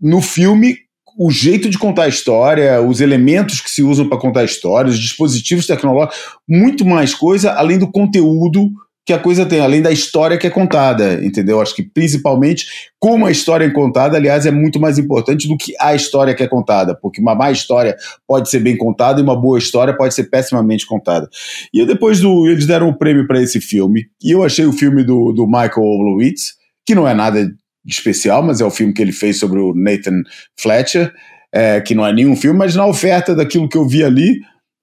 no 0.00 0.20
filme 0.20 0.83
o 1.18 1.30
jeito 1.30 1.70
de 1.70 1.78
contar 1.78 2.04
a 2.04 2.08
história, 2.08 2.80
os 2.82 3.00
elementos 3.00 3.60
que 3.60 3.70
se 3.70 3.82
usam 3.82 4.08
para 4.08 4.18
contar 4.18 4.40
a 4.40 4.44
história, 4.44 4.90
os 4.90 4.98
dispositivos 4.98 5.66
tecnológicos, 5.66 6.18
muito 6.48 6.84
mais 6.84 7.14
coisa 7.14 7.52
além 7.52 7.78
do 7.78 7.90
conteúdo 7.90 8.70
que 9.06 9.12
a 9.12 9.18
coisa 9.18 9.44
tem, 9.44 9.60
além 9.60 9.82
da 9.82 9.92
história 9.92 10.38
que 10.38 10.46
é 10.46 10.50
contada, 10.50 11.22
entendeu? 11.22 11.60
Acho 11.60 11.74
que 11.74 11.82
principalmente 11.82 12.66
como 12.98 13.26
a 13.26 13.30
história 13.30 13.66
é 13.66 13.70
contada, 13.70 14.16
aliás, 14.16 14.46
é 14.46 14.50
muito 14.50 14.80
mais 14.80 14.98
importante 14.98 15.46
do 15.46 15.58
que 15.58 15.74
a 15.78 15.94
história 15.94 16.34
que 16.34 16.42
é 16.42 16.48
contada, 16.48 16.94
porque 16.94 17.20
uma 17.20 17.34
má 17.34 17.50
história 17.50 17.94
pode 18.26 18.48
ser 18.48 18.60
bem 18.60 18.78
contada 18.78 19.20
e 19.20 19.22
uma 19.22 19.38
boa 19.38 19.58
história 19.58 19.94
pode 19.94 20.14
ser 20.14 20.24
pessimamente 20.24 20.86
contada. 20.86 21.28
E 21.72 21.84
depois 21.84 22.20
do, 22.20 22.48
eles 22.48 22.66
deram 22.66 22.86
o 22.86 22.90
um 22.90 22.94
prêmio 22.94 23.26
para 23.26 23.42
esse 23.42 23.60
filme, 23.60 24.06
e 24.22 24.30
eu 24.30 24.42
achei 24.42 24.64
o 24.64 24.72
filme 24.72 25.04
do, 25.04 25.32
do 25.32 25.46
Michael 25.46 25.82
Oblowitz, 25.82 26.54
que 26.86 26.94
não 26.94 27.06
é 27.06 27.12
nada 27.12 27.54
especial, 27.86 28.42
mas 28.42 28.60
é 28.60 28.64
o 28.64 28.70
filme 28.70 28.92
que 28.92 29.02
ele 29.02 29.12
fez 29.12 29.38
sobre 29.38 29.58
o 29.58 29.74
Nathan 29.74 30.22
Fletcher, 30.58 31.12
é, 31.52 31.80
que 31.80 31.94
não 31.94 32.06
é 32.06 32.12
nenhum 32.12 32.34
filme, 32.34 32.58
mas 32.58 32.74
na 32.74 32.86
oferta 32.86 33.34
daquilo 33.34 33.68
que 33.68 33.76
eu 33.76 33.86
vi 33.86 34.02
ali, 34.02 34.40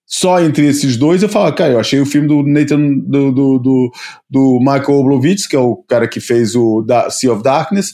só 0.07 0.41
entre 0.41 0.67
esses 0.67 0.97
dois, 0.97 1.23
eu 1.23 1.29
falo, 1.29 1.53
cara, 1.53 1.73
eu 1.73 1.79
achei 1.79 1.99
o 1.99 2.05
filme 2.05 2.27
do 2.27 2.43
Nathan, 2.43 2.97
do, 2.97 3.31
do, 3.31 3.59
do, 3.59 3.91
do 4.29 4.59
Michael 4.59 4.99
Oblovitz, 4.99 5.47
que 5.47 5.55
é 5.55 5.59
o 5.59 5.77
cara 5.87 6.07
que 6.07 6.19
fez 6.19 6.55
o 6.55 6.81
da 6.81 7.09
Sea 7.09 7.31
of 7.31 7.41
Darkness, 7.41 7.93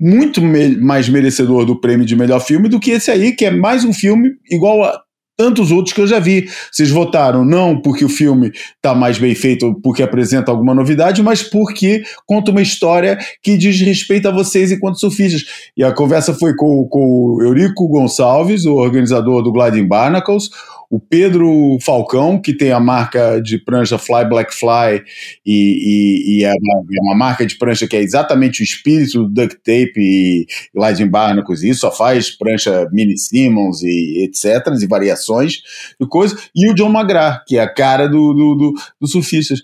muito 0.00 0.42
me 0.42 0.76
mais 0.76 1.08
merecedor 1.08 1.64
do 1.64 1.80
prêmio 1.80 2.04
de 2.04 2.16
melhor 2.16 2.40
filme 2.40 2.68
do 2.68 2.80
que 2.80 2.90
esse 2.90 3.10
aí, 3.10 3.32
que 3.32 3.44
é 3.44 3.50
mais 3.50 3.84
um 3.84 3.92
filme 3.92 4.32
igual 4.50 4.82
a 4.82 5.00
tantos 5.36 5.70
outros 5.70 5.94
que 5.94 6.00
eu 6.00 6.06
já 6.06 6.18
vi. 6.18 6.48
Vocês 6.70 6.90
votaram 6.90 7.44
não 7.44 7.80
porque 7.80 8.04
o 8.04 8.08
filme 8.08 8.52
está 8.76 8.94
mais 8.94 9.18
bem 9.18 9.34
feito, 9.34 9.74
porque 9.82 10.02
apresenta 10.02 10.50
alguma 10.50 10.74
novidade, 10.74 11.22
mas 11.22 11.42
porque 11.42 12.02
conta 12.26 12.50
uma 12.50 12.62
história 12.62 13.18
que 13.42 13.56
diz 13.56 13.80
respeito 13.80 14.28
a 14.28 14.30
vocês 14.30 14.70
enquanto 14.70 15.00
surfistas. 15.00 15.44
E 15.76 15.82
a 15.82 15.92
conversa 15.92 16.34
foi 16.34 16.54
com, 16.54 16.86
com 16.88 17.36
o 17.36 17.42
Eurico 17.42 17.88
Gonçalves, 17.88 18.64
o 18.64 18.74
organizador 18.74 19.42
do 19.42 19.52
Gliding 19.52 19.86
Barnacles, 19.86 20.50
o 20.92 21.00
Pedro 21.00 21.78
Falcão, 21.80 22.38
que 22.38 22.54
tem 22.54 22.70
a 22.70 22.78
marca 22.78 23.40
de 23.40 23.56
prancha 23.58 23.96
Fly 23.96 24.28
Black 24.28 24.54
Fly, 24.54 25.02
e, 25.44 26.36
e, 26.36 26.36
e 26.36 26.44
é, 26.44 26.52
uma, 26.52 26.80
é, 26.80 27.00
uma, 27.00 27.16
marca 27.16 27.46
de 27.46 27.56
prancha 27.56 27.88
que 27.88 27.96
é 27.96 28.02
exatamente 28.02 28.60
o 28.60 28.62
espírito 28.62 29.22
do 29.22 29.28
duct 29.30 29.56
tape 29.64 29.94
e 29.96 30.46
Lightning 30.74 31.08
Barnacles, 31.08 31.62
e 31.62 31.72
só 31.74 31.90
faz 31.90 32.30
prancha 32.30 32.86
Mini 32.92 33.16
Simmons 33.16 33.82
e 33.82 34.22
etc, 34.22 34.66
e 34.82 34.86
variações 34.86 35.62
e 35.98 36.06
coisa, 36.06 36.36
e 36.54 36.70
o 36.70 36.74
John 36.74 36.92
McGrath, 36.92 37.44
que 37.46 37.56
é 37.56 37.62
a 37.62 37.72
cara 37.72 38.06
do, 38.06 38.34
do, 38.34 38.54
do, 38.54 38.74
do 39.00 39.08
surfistas. 39.08 39.60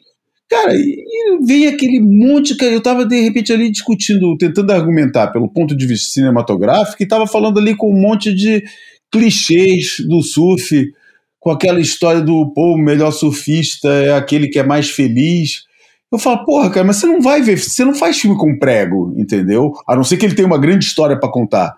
Cara, 0.49 0.73
e 0.75 1.05
vem 1.45 1.67
aquele 1.67 2.01
monte, 2.01 2.57
cara, 2.57 2.73
eu 2.73 2.81
tava 2.81 3.05
de 3.05 3.21
repente 3.21 3.53
ali 3.53 3.71
discutindo, 3.71 4.35
tentando 4.39 4.73
argumentar 4.73 5.27
pelo 5.27 5.53
ponto 5.53 5.77
de 5.77 5.87
vista 5.87 6.11
cinematográfico, 6.11 7.03
e 7.03 7.07
tava 7.07 7.27
falando 7.27 7.59
ali 7.59 7.77
com 7.77 7.93
um 7.93 8.01
monte 8.01 8.35
de 8.35 8.65
clichês 9.13 9.97
do 10.09 10.23
surf, 10.23 10.91
com 11.39 11.51
aquela 11.51 11.81
história 11.81 12.21
do, 12.21 12.53
pô, 12.53 12.75
o 12.75 12.79
melhor 12.79 13.11
surfista 13.11 13.89
é 13.89 14.15
aquele 14.15 14.49
que 14.49 14.59
é 14.59 14.63
mais 14.63 14.91
feliz. 14.91 15.65
Eu 16.11 16.19
falo, 16.19 16.45
porra, 16.45 16.71
cara, 16.71 16.87
mas 16.87 16.97
você 16.97 17.07
não 17.07 17.21
vai 17.21 17.43
ver, 17.43 17.59
você 17.59 17.85
não 17.85 17.95
faz 17.95 18.19
filme 18.19 18.37
com 18.37 18.59
prego, 18.59 19.15
entendeu? 19.17 19.73
A 19.87 19.95
não 19.95 20.05
ser 20.05 20.17
que 20.17 20.27
ele 20.27 20.35
tenha 20.35 20.49
uma 20.49 20.59
grande 20.59 20.85
história 20.85 21.19
para 21.19 21.31
contar, 21.31 21.75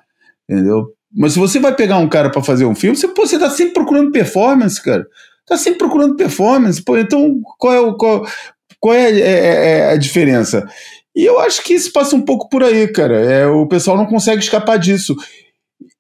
entendeu? 0.49 0.87
Mas 1.13 1.33
se 1.33 1.39
você 1.39 1.59
vai 1.59 1.75
pegar 1.75 1.99
um 1.99 2.09
cara 2.09 2.31
para 2.31 2.43
fazer 2.43 2.65
um 2.65 2.75
filme, 2.75 2.97
você, 2.97 3.09
pô, 3.09 3.27
você 3.27 3.39
tá 3.39 3.51
sempre 3.51 3.75
procurando 3.75 4.13
performance, 4.13 4.81
cara. 4.81 5.05
Tá 5.47 5.57
sempre 5.57 5.79
procurando 5.79 6.17
performance. 6.17 6.83
Pô, 6.83 6.97
então 6.97 7.41
qual 7.59 7.75
é 7.75 7.81
o. 7.81 7.97
Qual, 7.97 8.25
qual 8.79 8.95
é, 8.95 9.11
é, 9.11 9.21
é, 9.21 9.79
é, 9.79 9.91
a 9.91 9.97
diferença? 9.97 10.67
E 11.15 11.25
eu 11.25 11.41
acho 11.41 11.65
que 11.65 11.75
isso 11.75 11.93
passa 11.93 12.15
um 12.15 12.23
pouco 12.23 12.49
por 12.49 12.63
aí, 12.63 12.87
cara. 12.87 13.21
É, 13.21 13.47
o 13.47 13.67
pessoal 13.67 13.97
não 13.97 14.07
consegue 14.07 14.41
escapar 14.41 14.79
disso. 14.79 15.17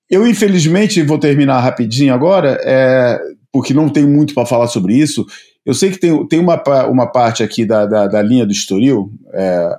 Eu, 0.09 0.27
infelizmente, 0.27 1.03
vou 1.03 1.19
terminar 1.19 1.61
rapidinho 1.61 2.15
agora, 2.15 2.61
é, 2.65 3.21
porque 3.53 3.75
não 3.75 3.89
tem 3.89 4.07
muito 4.07 4.35
para 4.35 4.47
falar 4.47 4.69
sobre 4.69 4.95
isso. 4.95 5.27
Eu 5.65 5.75
sei 5.75 5.91
que 5.91 5.99
tem, 5.99 6.27
tem 6.27 6.39
uma, 6.39 6.63
uma 6.89 7.11
parte 7.11 7.43
aqui 7.43 7.65
da, 7.65 7.87
da, 7.87 8.07
da 8.07 8.23
linha 8.23 8.47
do 8.47 8.53
Estoril, 8.53 9.13
é, 9.33 9.77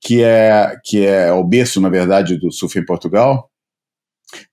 que, 0.00 0.22
é, 0.22 0.76
que 0.84 1.06
é 1.06 1.32
o 1.32 1.44
berço, 1.44 1.80
na 1.80 1.88
verdade, 1.88 2.36
do 2.36 2.50
surf 2.50 2.78
em 2.78 2.84
Portugal, 2.84 3.48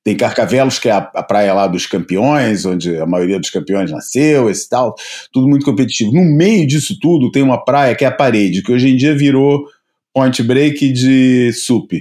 tem 0.03 0.15
Carcavelos, 0.15 0.78
que 0.78 0.89
é 0.89 0.91
a, 0.91 0.97
a, 0.97 1.24
praia 1.24 1.53
lá 1.53 1.67
dos 1.67 1.86
campeões, 1.86 2.65
onde 2.65 2.97
a 2.97 3.05
maioria 3.05 3.39
dos 3.39 3.49
campeões 3.49 3.91
nasceu, 3.91 4.49
esse 4.49 4.67
tal, 4.67 4.95
tudo 5.32 5.47
muito 5.47 5.65
competitivo. 5.65 6.11
No 6.11 6.24
meio 6.24 6.67
disso 6.67 6.97
tudo 6.99 7.32
tem 7.32 7.41
uma 7.41 7.63
praia 7.63 7.95
que 7.95 8.03
é 8.03 8.07
a 8.07 8.11
parede, 8.11 8.61
que 8.61 8.72
hoje 8.72 8.89
em 8.89 8.97
dia 8.97 9.15
virou 9.15 9.65
point 10.13 10.41
break 10.43 10.91
de 10.91 11.53
sup. 11.53 11.93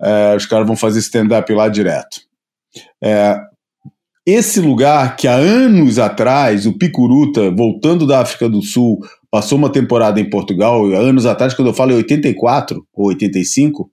É, 0.00 0.36
os 0.36 0.46
caras 0.46 0.66
vão 0.66 0.76
fazer 0.76 1.00
stand-up 1.00 1.52
lá 1.52 1.68
direto. 1.68 2.20
É, 3.02 3.38
esse 4.26 4.60
lugar 4.60 5.16
que 5.16 5.28
há 5.28 5.34
anos 5.34 6.00
atrás, 6.00 6.66
o 6.66 6.76
Picuruta, 6.76 7.50
voltando 7.50 8.06
da 8.06 8.20
África 8.20 8.48
do 8.48 8.60
Sul, 8.60 8.98
passou 9.30 9.56
uma 9.56 9.70
temporada 9.70 10.20
em 10.20 10.28
Portugal, 10.28 10.84
anos 10.86 11.26
atrás, 11.26 11.54
quando 11.54 11.68
eu 11.68 11.74
falo 11.74 11.92
em 11.92 11.96
84 11.96 12.84
ou 12.92 13.06
85, 13.06 13.88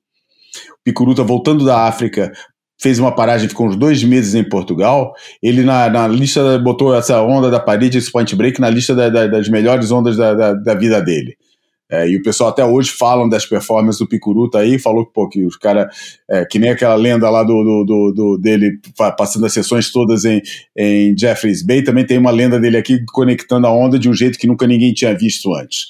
Picuruta 0.83 1.23
voltando 1.23 1.63
da 1.63 1.87
África 1.87 2.31
fez 2.81 2.99
uma 2.99 3.15
paragem, 3.15 3.47
ficou 3.47 3.67
uns 3.67 3.77
dois 3.77 4.03
meses 4.03 4.35
em 4.35 4.43
Portugal. 4.43 5.13
Ele 5.41 5.63
na, 5.63 5.89
na 5.89 6.07
lista 6.07 6.59
botou 6.59 6.93
essa 6.93 7.21
onda 7.21 7.49
da 7.49 7.59
parede, 7.59 7.97
esse 7.97 8.11
point 8.11 8.35
break, 8.35 8.59
na 8.59 8.69
lista 8.69 8.93
da, 8.93 9.09
da, 9.09 9.27
das 9.27 9.47
melhores 9.47 9.89
ondas 9.91 10.17
da, 10.17 10.33
da, 10.33 10.53
da 10.53 10.73
vida 10.73 11.01
dele. 11.01 11.37
É, 11.93 12.09
e 12.09 12.17
o 12.17 12.23
pessoal 12.23 12.49
até 12.49 12.65
hoje 12.65 12.89
falam 12.89 13.29
das 13.29 13.45
performances 13.45 13.99
do 13.99 14.07
Picuruta 14.07 14.57
aí, 14.57 14.79
falou 14.79 15.05
pô, 15.05 15.29
que 15.29 15.45
os 15.45 15.55
caras, 15.55 15.93
é, 16.27 16.43
que 16.43 16.57
nem 16.57 16.71
aquela 16.71 16.95
lenda 16.95 17.29
lá 17.29 17.43
do, 17.43 17.53
do, 17.63 17.85
do, 17.85 18.11
do, 18.11 18.37
dele 18.39 18.79
passando 19.15 19.45
as 19.45 19.53
sessões 19.53 19.91
todas 19.91 20.25
em, 20.25 20.41
em 20.75 21.15
Jeffreys 21.15 21.63
Bay, 21.63 21.83
também 21.83 22.03
tem 22.03 22.17
uma 22.17 22.31
lenda 22.31 22.59
dele 22.59 22.77
aqui 22.77 23.05
conectando 23.13 23.67
a 23.67 23.71
onda 23.71 23.99
de 23.99 24.09
um 24.09 24.13
jeito 24.13 24.39
que 24.39 24.47
nunca 24.47 24.65
ninguém 24.65 24.91
tinha 24.91 25.15
visto 25.15 25.53
antes. 25.53 25.89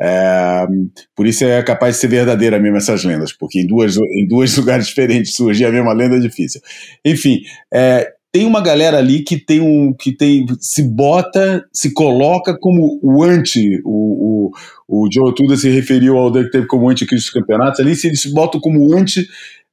É, 0.00 0.68
por 1.16 1.26
isso 1.26 1.44
é 1.44 1.60
capaz 1.64 1.96
de 1.96 2.02
ser 2.02 2.08
verdadeira 2.08 2.60
mesmo 2.60 2.76
essas 2.76 3.02
lendas, 3.02 3.32
porque 3.32 3.60
em, 3.60 3.66
duas, 3.66 3.96
em 3.96 4.28
dois 4.28 4.54
lugares 4.56 4.86
diferentes 4.86 5.34
surgir 5.34 5.64
a 5.64 5.72
mesma 5.72 5.92
lenda 5.92 6.14
é 6.14 6.20
difícil. 6.20 6.60
Enfim, 7.04 7.40
é, 7.74 8.08
tem 8.32 8.46
uma 8.46 8.60
galera 8.60 8.98
ali 8.98 9.22
que 9.22 9.36
tem 9.36 9.60
um 9.60 9.92
que 9.92 10.12
tem 10.16 10.46
se 10.60 10.82
bota, 10.82 11.64
se 11.72 11.92
coloca 11.92 12.56
como 12.58 13.00
o 13.02 13.22
anti, 13.22 13.80
o, 13.84 14.50
o, 14.88 15.02
o 15.04 15.08
Joe 15.12 15.34
Tuda 15.34 15.56
se 15.56 15.68
referiu 15.68 16.16
ao 16.16 16.30
Duck 16.30 16.50
Tape 16.50 16.66
como 16.66 16.88
anticristo 16.88 17.32
dos 17.32 17.40
campeonatos, 17.40 17.80
ali 17.80 17.96
se 17.96 18.06
eles 18.06 18.20
se 18.20 18.32
botam 18.32 18.60
como 18.60 18.96
anti 18.96 19.26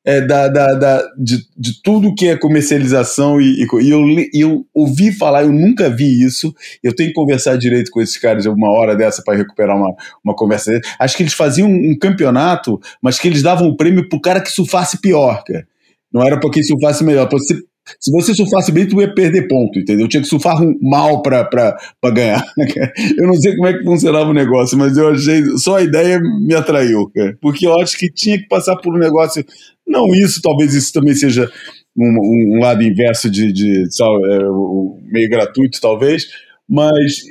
é, 0.07 0.21
da, 0.21 0.47
da, 0.47 0.73
da, 0.73 1.03
de, 1.17 1.39
de 1.57 1.81
tudo 1.83 2.15
que 2.15 2.29
é 2.29 2.37
comercialização 2.37 3.41
e, 3.41 3.61
e, 3.61 3.67
e 3.81 3.89
eu, 3.89 4.05
eu 4.33 4.65
ouvi 4.73 5.11
falar, 5.11 5.43
eu 5.43 5.51
nunca 5.51 5.89
vi 5.89 6.23
isso. 6.23 6.55
Eu 6.81 6.95
tenho 6.95 7.09
que 7.09 7.13
conversar 7.13 7.57
direito 7.57 7.91
com 7.91 7.99
esses 8.01 8.17
caras 8.17 8.45
uma 8.45 8.71
hora 8.71 8.95
dessa 8.95 9.21
para 9.21 9.37
recuperar 9.37 9.75
uma, 9.75 9.93
uma 10.23 10.33
conversa. 10.33 10.79
Acho 10.97 11.17
que 11.17 11.23
eles 11.23 11.33
faziam 11.33 11.67
um, 11.69 11.93
campeonato, 11.99 12.79
mas 13.01 13.19
que 13.19 13.27
eles 13.27 13.43
davam 13.43 13.67
o 13.67 13.75
prêmio 13.75 14.07
pro 14.07 14.21
cara 14.21 14.39
que 14.39 14.49
surfasse 14.49 15.01
pior, 15.01 15.43
cara. 15.43 15.67
Não 16.09 16.25
era 16.25 16.39
para 16.39 16.51
quem 16.51 16.63
surfasse 16.63 17.03
melhor. 17.03 17.27
Pra 17.27 17.37
você 17.37 17.61
se 17.99 18.11
você 18.11 18.33
surfasse 18.33 18.71
bem, 18.71 18.87
tu 18.87 18.99
ia 19.01 19.13
perder 19.13 19.47
ponto, 19.47 19.79
entendeu? 19.79 20.07
Tinha 20.07 20.21
que 20.21 20.27
surfar 20.27 20.55
mal 20.81 21.21
pra, 21.21 21.43
pra, 21.43 21.77
pra 22.01 22.11
ganhar. 22.11 22.43
Eu 23.17 23.27
não 23.27 23.33
sei 23.35 23.55
como 23.55 23.67
é 23.67 23.77
que 23.77 23.83
funcionava 23.83 24.29
o 24.29 24.33
negócio, 24.33 24.77
mas 24.77 24.97
eu 24.97 25.09
achei. 25.09 25.43
Só 25.57 25.77
a 25.77 25.81
ideia 25.81 26.19
me 26.19 26.53
atraiu, 26.53 27.09
cara. 27.13 27.37
Porque 27.41 27.65
eu 27.65 27.79
acho 27.79 27.97
que 27.97 28.11
tinha 28.11 28.37
que 28.37 28.47
passar 28.47 28.75
por 28.77 28.95
um 28.95 28.99
negócio. 28.99 29.43
Não 29.87 30.13
isso, 30.13 30.41
talvez 30.41 30.73
isso 30.73 30.91
também 30.91 31.13
seja 31.13 31.49
um, 31.97 32.57
um 32.57 32.59
lado 32.59 32.83
inverso 32.83 33.29
de, 33.29 33.51
de, 33.51 33.83
de 33.83 34.03
é, 34.03 35.11
meio 35.11 35.29
gratuito, 35.29 35.79
talvez, 35.81 36.27
mas 36.69 37.23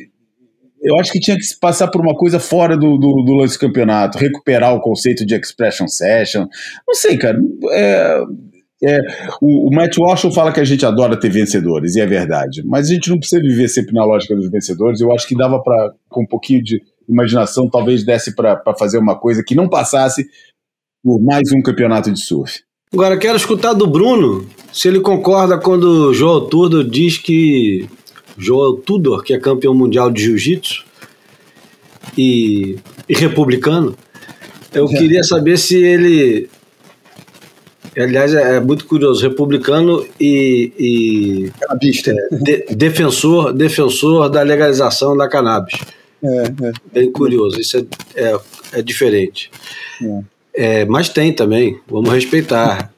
eu 0.82 0.96
acho 0.98 1.12
que 1.12 1.20
tinha 1.20 1.36
que 1.36 1.44
passar 1.60 1.88
por 1.88 2.00
uma 2.00 2.14
coisa 2.14 2.38
fora 2.38 2.76
do, 2.76 2.96
do, 2.96 3.22
do 3.22 3.34
lance 3.34 3.58
campeonato, 3.58 4.18
recuperar 4.18 4.74
o 4.74 4.80
conceito 4.80 5.24
de 5.24 5.34
expression 5.34 5.88
session. 5.88 6.46
Não 6.86 6.94
sei, 6.94 7.16
cara. 7.16 7.38
É, 7.72 8.20
é, 8.82 8.98
o, 9.40 9.68
o 9.68 9.74
Matt 9.74 9.96
Walsh 9.96 10.26
fala 10.34 10.52
que 10.52 10.60
a 10.60 10.64
gente 10.64 10.84
adora 10.84 11.18
ter 11.18 11.30
vencedores, 11.30 11.96
e 11.96 12.00
é 12.00 12.06
verdade. 12.06 12.62
Mas 12.64 12.90
a 12.90 12.94
gente 12.94 13.08
não 13.08 13.18
precisa 13.18 13.40
viver 13.40 13.68
sempre 13.68 13.94
na 13.94 14.04
lógica 14.04 14.34
dos 14.34 14.50
vencedores. 14.50 15.00
Eu 15.00 15.12
acho 15.12 15.26
que 15.26 15.36
dava 15.36 15.62
para, 15.62 15.92
com 16.08 16.22
um 16.22 16.26
pouquinho 16.26 16.62
de 16.62 16.80
imaginação, 17.08 17.68
talvez 17.70 18.04
desse 18.04 18.34
para 18.34 18.60
fazer 18.78 18.98
uma 18.98 19.18
coisa 19.18 19.42
que 19.42 19.54
não 19.54 19.68
passasse 19.68 20.26
por 21.02 21.20
mais 21.20 21.52
um 21.52 21.62
campeonato 21.62 22.12
de 22.12 22.20
surf. 22.20 22.60
Agora, 22.92 23.16
quero 23.16 23.36
escutar 23.36 23.72
do 23.72 23.86
Bruno 23.86 24.46
se 24.72 24.88
ele 24.88 25.00
concorda 25.00 25.58
quando 25.58 26.10
o 26.10 26.14
Joel 26.14 26.42
Tudor 26.42 26.84
diz 26.84 27.18
que. 27.18 27.88
Joel 28.38 28.74
Tudor, 28.74 29.22
que 29.22 29.32
é 29.32 29.38
campeão 29.38 29.74
mundial 29.74 30.10
de 30.10 30.24
jiu-jitsu 30.24 30.84
e, 32.18 32.76
e 33.08 33.14
republicano, 33.14 33.96
eu 34.74 34.84
é. 34.84 34.88
queria 34.88 35.24
saber 35.24 35.56
se 35.56 35.74
ele 35.74 36.50
Aliás, 37.96 38.34
é, 38.34 38.56
é 38.56 38.60
muito 38.60 38.84
curioso, 38.84 39.26
republicano 39.26 40.06
e, 40.20 40.72
e 40.78 41.52
é, 41.70 41.76
de, 42.30 42.74
defensor, 42.74 43.52
defensor 43.54 44.28
da 44.28 44.42
legalização 44.42 45.16
da 45.16 45.28
cannabis. 45.28 45.80
É, 46.22 46.44
é. 46.44 46.72
Bem 46.92 47.10
curioso, 47.10 47.58
isso 47.58 47.78
é, 47.78 48.22
é, 48.22 48.38
é 48.74 48.82
diferente. 48.82 49.50
É. 50.54 50.84
mas 50.84 51.08
tem 51.08 51.32
também, 51.32 51.78
vamos 51.88 52.10
respeitar. 52.10 52.92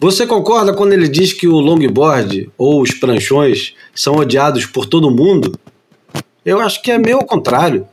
Você 0.00 0.26
concorda 0.26 0.74
quando 0.74 0.92
ele 0.92 1.08
diz 1.08 1.32
que 1.32 1.46
o 1.46 1.58
longboard 1.60 2.50
ou 2.58 2.80
os 2.80 2.92
pranchões 2.92 3.74
são 3.94 4.16
odiados 4.16 4.66
por 4.66 4.86
todo 4.86 5.10
mundo? 5.10 5.58
Eu 6.44 6.60
acho 6.60 6.82
que 6.82 6.90
é 6.90 6.98
meio 6.98 7.16
ao 7.16 7.24
contrário. 7.24 7.86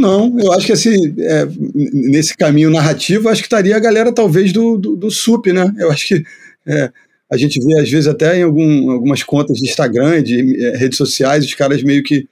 Não, 0.00 0.34
eu 0.40 0.50
acho 0.54 0.64
que 0.64 0.72
assim, 0.72 1.14
é, 1.18 1.46
nesse 1.92 2.34
caminho 2.34 2.70
narrativo, 2.70 3.28
acho 3.28 3.42
que 3.42 3.46
estaria 3.46 3.76
a 3.76 3.80
galera 3.80 4.10
talvez 4.10 4.50
do, 4.50 4.78
do, 4.78 4.96
do 4.96 5.10
SUP, 5.10 5.52
né? 5.52 5.70
Eu 5.78 5.90
acho 5.90 6.08
que 6.08 6.24
é, 6.66 6.90
a 7.30 7.36
gente 7.36 7.62
vê 7.62 7.78
às 7.78 7.90
vezes 7.90 8.06
até 8.06 8.38
em 8.38 8.42
algum, 8.42 8.90
algumas 8.90 9.22
contas 9.22 9.58
de 9.58 9.68
Instagram, 9.68 10.22
de 10.22 10.64
é, 10.64 10.76
redes 10.78 10.96
sociais, 10.96 11.44
os 11.44 11.52
caras 11.52 11.82
meio 11.82 12.02
que, 12.02 12.26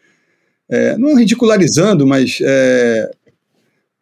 é, 0.70 0.96
não 0.96 1.14
ridicularizando, 1.14 2.06
mas 2.06 2.38
é, 2.40 3.10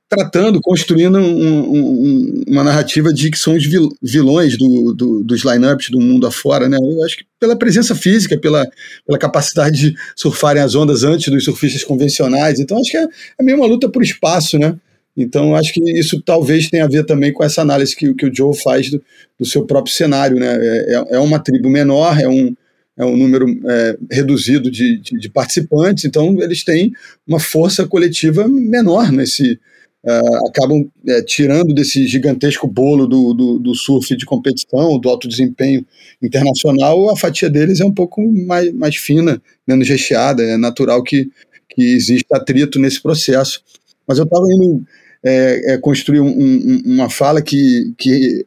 tratando, 0.09 0.61
construindo 0.61 1.19
um, 1.19 1.73
um, 1.73 2.45
uma 2.47 2.63
narrativa 2.63 3.13
de 3.13 3.31
que 3.31 3.39
são 3.39 3.55
os 3.55 3.67
vilões 4.01 4.57
do, 4.57 4.95
do, 4.95 5.25
dos 5.25 5.45
lineups 5.45 5.91
do 5.91 6.01
mundo 6.01 6.27
afora, 6.27 6.69
né? 6.69 6.79
Eu 6.81 7.05
acho 7.05 7.19
que 7.19 7.25
pela 7.41 7.57
presença 7.57 7.95
física, 7.95 8.39
pela, 8.39 8.67
pela 9.05 9.19
capacidade 9.19 9.77
de 9.77 9.97
surfarem 10.15 10.63
as 10.63 10.75
ondas 10.75 11.03
antes 11.03 11.29
dos 11.29 11.45
surfistas 11.45 11.83
convencionais. 11.83 12.61
Então, 12.61 12.79
acho 12.79 12.91
que 12.91 12.97
é, 12.97 13.07
é 13.39 13.43
meio 13.43 13.59
uma 13.59 13.67
luta 13.67 13.89
por 13.89 14.03
espaço, 14.03 14.59
né? 14.59 14.77
Então, 15.17 15.57
acho 15.57 15.73
que 15.73 15.99
isso 15.99 16.23
talvez 16.23 16.69
tenha 16.69 16.85
a 16.85 16.89
ver 16.89 17.05
também 17.05 17.33
com 17.33 17.43
essa 17.43 17.63
análise 17.63 17.97
que, 17.97 18.15
que 18.15 18.27
o 18.27 18.35
Joe 18.35 18.57
faz 18.57 18.91
do, 18.91 19.03
do 19.41 19.47
seu 19.47 19.67
próprio 19.67 19.93
cenário, 19.93 20.39
né? 20.39 20.57
É, 20.57 20.95
é, 20.95 21.17
é 21.17 21.19
uma 21.19 21.41
tribo 21.41 21.69
menor, 21.69 22.21
é 22.21 22.29
um, 22.29 22.55
é 22.97 23.05
um 23.05 23.17
número 23.17 23.47
é, 23.67 23.97
reduzido 24.11 24.71
de, 24.71 24.99
de, 25.01 25.19
de 25.19 25.29
participantes, 25.29 26.05
então 26.05 26.41
eles 26.41 26.63
têm 26.63 26.93
uma 27.27 27.41
força 27.41 27.87
coletiva 27.87 28.47
menor 28.47 29.11
nesse 29.11 29.59
uh, 30.07 30.47
acabam 30.47 30.89
é, 31.07 31.21
tirando 31.23 31.75
desse 31.75 32.07
gigantesco 32.07 32.67
bolo 32.67 33.07
do, 33.07 33.35
do, 33.35 33.59
do, 33.59 33.75
surf 33.75 34.17
de 34.17 34.25
competição, 34.25 34.99
do 34.99 35.09
alto 35.09 35.29
desempenho 35.29 35.85
internacional, 36.23 37.11
a 37.11 37.17
fatia 37.17 37.51
deles 37.51 37.81
é 37.81 37.85
um 37.85 37.93
pouco 37.93 38.23
mais, 38.47 38.73
mais 38.73 38.97
fina, 38.97 39.43
menos 39.67 39.89
recheada. 39.89 40.43
É 40.43 40.57
natural 40.57 41.03
que, 41.03 41.29
que 41.69 41.83
exista 41.83 42.37
atrito 42.37 42.79
nesse 42.79 43.03
processo. 43.03 43.63
Mas 44.07 44.19
eu 44.19 44.25
estava 44.25 44.47
indo 44.49 44.87
é, 45.25 45.75
é, 45.75 45.79
construir 45.79 46.21
um, 46.21 46.29
um, 46.29 46.83
uma 46.85 47.11
fala 47.11 47.43
que, 47.43 47.93
que 47.99 48.47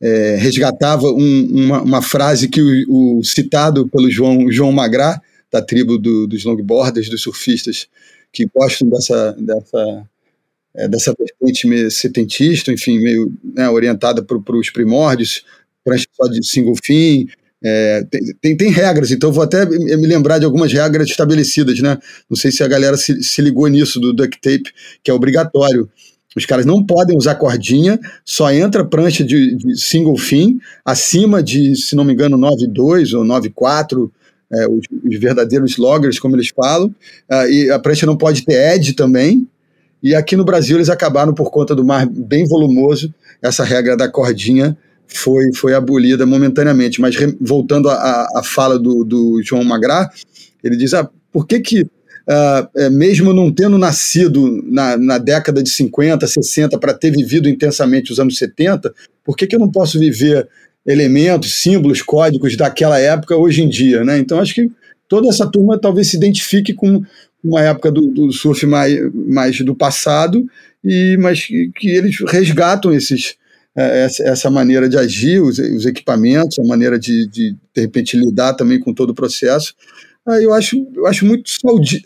é, 0.00 0.36
resgatava 0.36 1.08
um, 1.08 1.48
uma, 1.50 1.82
uma, 1.82 2.02
frase 2.02 2.48
que 2.48 2.62
o, 2.62 3.18
o, 3.18 3.24
citado 3.24 3.88
pelo 3.88 4.08
João, 4.08 4.50
João 4.50 4.70
Magrá, 4.70 5.20
da 5.50 5.60
tribo 5.60 5.98
do, 5.98 6.28
dos 6.28 6.44
longboarders, 6.44 7.08
dos 7.08 7.22
surfistas, 7.22 7.88
que 8.32 8.46
gostam 8.54 8.88
dessa, 8.88 9.32
dessa 9.32 10.06
é, 10.78 10.88
dessa 10.88 11.12
vertente 11.18 11.90
setentista, 11.90 12.72
enfim, 12.72 12.98
meio 13.00 13.32
né, 13.42 13.68
orientada 13.68 14.22
para 14.22 14.56
os 14.56 14.70
primórdios, 14.70 15.44
prancha 15.84 16.06
só 16.14 16.28
de 16.28 16.46
single 16.46 16.76
fin, 16.82 17.26
é, 17.62 18.04
tem, 18.08 18.20
tem, 18.40 18.56
tem, 18.56 18.70
regras, 18.70 19.10
então 19.10 19.32
vou 19.32 19.42
até 19.42 19.66
me 19.66 20.06
lembrar 20.06 20.38
de 20.38 20.44
algumas 20.44 20.72
regras 20.72 21.10
estabelecidas, 21.10 21.80
né? 21.80 21.98
Não 22.30 22.36
sei 22.36 22.52
se 22.52 22.62
a 22.62 22.68
galera 22.68 22.96
se, 22.96 23.20
se 23.20 23.42
ligou 23.42 23.66
nisso 23.66 23.98
do 23.98 24.12
duct 24.12 24.40
tape, 24.40 24.72
que 25.02 25.10
é 25.10 25.14
obrigatório. 25.14 25.90
Os 26.36 26.46
caras 26.46 26.64
não 26.64 26.86
podem 26.86 27.16
usar 27.16 27.34
cordinha, 27.34 27.98
só 28.24 28.52
entra 28.52 28.84
prancha 28.84 29.24
de, 29.24 29.56
de 29.56 29.76
single 29.76 30.16
fin 30.16 30.60
acima 30.84 31.42
de, 31.42 31.74
se 31.74 31.96
não 31.96 32.04
me 32.04 32.12
engano, 32.12 32.38
9,2 32.38 33.18
ou 33.18 33.24
9,4, 33.24 34.08
é, 34.52 34.68
os, 34.68 34.80
os, 35.04 35.18
verdadeiros 35.18 35.76
loggers, 35.76 36.20
como 36.20 36.36
eles 36.36 36.50
falam, 36.54 36.94
uh, 37.30 37.50
e 37.50 37.70
a 37.70 37.78
prancha 37.78 38.06
não 38.06 38.16
pode 38.16 38.44
ter 38.44 38.74
edge 38.74 38.92
também, 38.92 39.48
e 40.02 40.14
aqui 40.14 40.36
no 40.36 40.44
Brasil 40.44 40.76
eles 40.76 40.88
acabaram, 40.88 41.34
por 41.34 41.50
conta 41.50 41.74
do 41.74 41.84
mar 41.84 42.06
bem 42.06 42.46
volumoso, 42.46 43.12
essa 43.42 43.64
regra 43.64 43.96
da 43.96 44.08
cordinha 44.08 44.76
foi, 45.06 45.52
foi 45.54 45.74
abolida 45.74 46.26
momentaneamente. 46.26 47.00
Mas 47.00 47.16
re, 47.16 47.36
voltando 47.40 47.88
à 47.88 48.42
fala 48.44 48.78
do, 48.78 49.04
do 49.04 49.42
João 49.42 49.64
Magrá, 49.64 50.10
ele 50.62 50.76
diz: 50.76 50.94
ah, 50.94 51.08
por 51.32 51.46
que 51.46 51.60
que, 51.60 51.82
uh, 51.82 52.90
mesmo 52.92 53.32
não 53.32 53.52
tendo 53.52 53.78
nascido 53.78 54.62
na, 54.66 54.96
na 54.96 55.18
década 55.18 55.62
de 55.62 55.70
50, 55.70 56.26
60, 56.26 56.78
para 56.78 56.94
ter 56.94 57.10
vivido 57.10 57.48
intensamente 57.48 58.12
os 58.12 58.20
anos 58.20 58.36
70, 58.36 58.92
por 59.24 59.36
que, 59.36 59.46
que 59.46 59.56
eu 59.56 59.60
não 59.60 59.70
posso 59.70 59.98
viver 59.98 60.48
elementos, 60.86 61.60
símbolos, 61.60 62.02
códigos 62.02 62.56
daquela 62.56 62.98
época 62.98 63.36
hoje 63.36 63.62
em 63.62 63.68
dia? 63.68 64.04
Né? 64.04 64.18
Então, 64.18 64.40
acho 64.40 64.54
que 64.54 64.70
toda 65.08 65.28
essa 65.28 65.46
turma 65.46 65.78
talvez 65.78 66.10
se 66.10 66.16
identifique 66.16 66.72
com, 66.72 67.02
uma 67.42 67.62
época 67.62 67.90
do, 67.90 68.08
do 68.08 68.32
surf 68.32 68.66
mais, 68.66 68.98
mais 69.14 69.60
do 69.60 69.74
passado, 69.74 70.46
e 70.84 71.16
mas 71.18 71.44
que, 71.44 71.70
que 71.74 71.88
eles 71.88 72.16
resgatam 72.26 72.92
esses, 72.92 73.36
é, 73.76 74.04
essa, 74.04 74.50
maneira 74.50 74.88
de 74.88 74.96
agir, 74.96 75.40
os, 75.40 75.58
os, 75.58 75.86
equipamentos, 75.86 76.58
a 76.58 76.64
maneira 76.64 76.98
de, 76.98 77.28
de, 77.28 77.56
de 77.74 77.80
repente, 77.80 78.16
lidar 78.16 78.54
também 78.54 78.80
com 78.80 78.92
todo 78.92 79.10
o 79.10 79.14
processo. 79.14 79.74
Eu 80.42 80.52
acho, 80.52 80.86
eu 80.94 81.06
acho 81.06 81.24
muito 81.24 81.48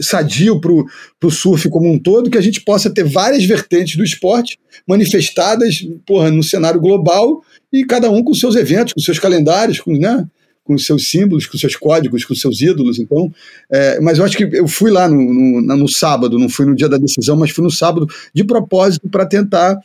sadio 0.00 0.60
para 0.60 0.70
o 0.70 1.30
surf 1.30 1.68
como 1.68 1.90
um 1.90 1.98
todo 1.98 2.30
que 2.30 2.38
a 2.38 2.42
gente 2.42 2.60
possa 2.60 2.88
ter 2.88 3.02
várias 3.02 3.44
vertentes 3.44 3.96
do 3.96 4.04
esporte 4.04 4.60
manifestadas 4.86 5.84
porra, 6.06 6.30
no 6.30 6.42
cenário 6.42 6.80
global 6.80 7.42
e 7.72 7.84
cada 7.84 8.08
um 8.10 8.22
com 8.22 8.32
seus 8.32 8.54
eventos, 8.54 8.92
com 8.92 9.00
seus 9.00 9.18
calendários, 9.18 9.80
com, 9.80 9.92
né? 9.92 10.24
Com 10.72 10.76
os 10.76 10.86
seus 10.86 11.10
símbolos, 11.10 11.46
com 11.46 11.54
os 11.54 11.60
seus 11.60 11.76
códigos, 11.76 12.24
com 12.24 12.32
os 12.32 12.40
seus 12.40 12.60
ídolos. 12.60 12.98
Então, 12.98 13.30
é, 13.70 14.00
mas 14.00 14.18
eu 14.18 14.24
acho 14.24 14.36
que 14.36 14.44
eu 14.44 14.66
fui 14.66 14.90
lá 14.90 15.08
no, 15.08 15.16
no, 15.16 15.76
no, 15.76 15.88
sábado, 15.88 16.38
não 16.38 16.48
fui 16.48 16.64
no 16.64 16.74
dia 16.74 16.88
da 16.88 16.96
decisão, 16.96 17.36
mas 17.36 17.50
fui 17.50 17.62
no 17.62 17.70
sábado 17.70 18.06
de 18.34 18.42
propósito 18.44 19.08
para 19.08 19.26
tentar 19.26 19.78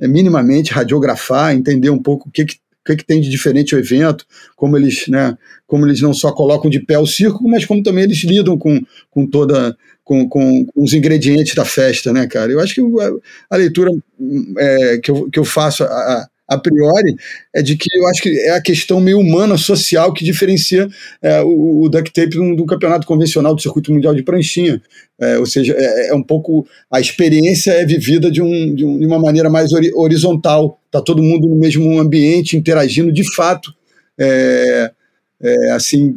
é, 0.00 0.08
minimamente 0.08 0.72
radiografar, 0.72 1.54
entender 1.54 1.90
um 1.90 2.02
pouco 2.02 2.28
o 2.28 2.32
que, 2.32 2.44
que 2.44 2.54
o 2.54 2.86
que, 2.86 2.96
que, 2.96 3.06
tem 3.06 3.18
de 3.18 3.30
diferente 3.30 3.74
o 3.74 3.78
evento, 3.78 4.26
como 4.54 4.76
eles, 4.76 5.08
né, 5.08 5.38
como 5.66 5.86
eles 5.86 6.02
não 6.02 6.12
só 6.12 6.30
colocam 6.30 6.68
de 6.68 6.78
pé 6.80 6.98
o 6.98 7.06
circo, 7.06 7.42
mas 7.48 7.64
como 7.64 7.82
também 7.82 8.04
eles 8.04 8.22
lidam 8.24 8.58
com, 8.58 8.78
com 9.10 9.26
toda 9.26 9.74
com, 10.04 10.28
com, 10.28 10.66
os 10.76 10.92
ingredientes 10.92 11.54
da 11.54 11.64
festa, 11.64 12.12
né, 12.12 12.26
cara? 12.26 12.52
Eu 12.52 12.60
acho 12.60 12.74
que 12.74 12.82
a, 12.82 13.54
a 13.54 13.56
leitura 13.56 13.90
é, 14.58 14.98
que, 14.98 15.10
eu, 15.10 15.30
que 15.30 15.38
eu 15.38 15.46
faço 15.46 15.82
a, 15.82 16.28
a 16.54 16.58
priori, 16.58 17.14
é 17.54 17.62
de 17.62 17.76
que 17.76 17.88
eu 17.94 18.06
acho 18.08 18.22
que 18.22 18.28
é 18.30 18.50
a 18.50 18.62
questão 18.62 19.00
meio 19.00 19.18
humana, 19.18 19.56
social, 19.56 20.12
que 20.12 20.24
diferencia 20.24 20.88
é, 21.20 21.42
o, 21.42 21.82
o 21.82 21.88
duct 21.88 22.12
tape 22.12 22.36
do, 22.56 22.66
campeonato 22.66 23.06
convencional 23.06 23.54
do 23.54 23.60
circuito 23.60 23.92
mundial 23.92 24.14
de 24.14 24.22
pranchinha. 24.22 24.80
É, 25.20 25.38
ou 25.38 25.46
seja, 25.46 25.74
é, 25.76 26.08
é, 26.08 26.14
um 26.14 26.22
pouco. 26.22 26.66
A 26.90 27.00
experiência 27.00 27.70
é 27.72 27.84
vivida 27.84 28.30
de, 28.30 28.42
um, 28.42 28.74
de, 28.74 28.84
um, 28.84 28.98
de 28.98 29.06
uma 29.06 29.18
maneira 29.18 29.48
mais 29.48 29.72
ori 29.72 29.92
horizontal. 29.94 30.80
Está 30.86 31.00
todo 31.00 31.22
mundo 31.22 31.48
no 31.48 31.56
mesmo 31.56 31.98
ambiente, 31.98 32.56
interagindo 32.56 33.12
de 33.12 33.24
fato. 33.34 33.72
É, 34.18 34.90
é, 35.40 35.70
assim, 35.72 36.16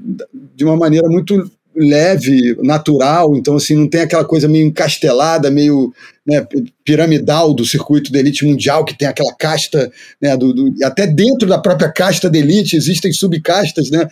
de 0.55 0.63
uma 0.63 0.77
maneira 0.77 1.07
muito 1.09 1.51
leve, 1.77 2.55
natural, 2.63 3.35
então 3.35 3.55
assim, 3.55 3.75
não 3.75 3.87
tem 3.87 4.01
aquela 4.01 4.25
coisa 4.25 4.47
meio 4.47 4.65
encastelada, 4.65 5.51
meio 5.51 5.93
né, 6.25 6.45
piramidal 6.83 7.53
do 7.53 7.63
circuito 7.63 8.11
da 8.11 8.19
elite 8.19 8.45
mundial, 8.45 8.83
que 8.83 8.97
tem 8.97 9.07
aquela 9.07 9.33
casta, 9.33 9.91
né, 10.21 10.35
do, 10.35 10.53
do, 10.53 10.73
até 10.83 11.05
dentro 11.05 11.47
da 11.47 11.59
própria 11.59 11.91
casta 11.91 12.29
da 12.29 12.37
elite 12.37 12.75
existem 12.75 13.13
subcastas, 13.13 13.91
né, 13.91 14.09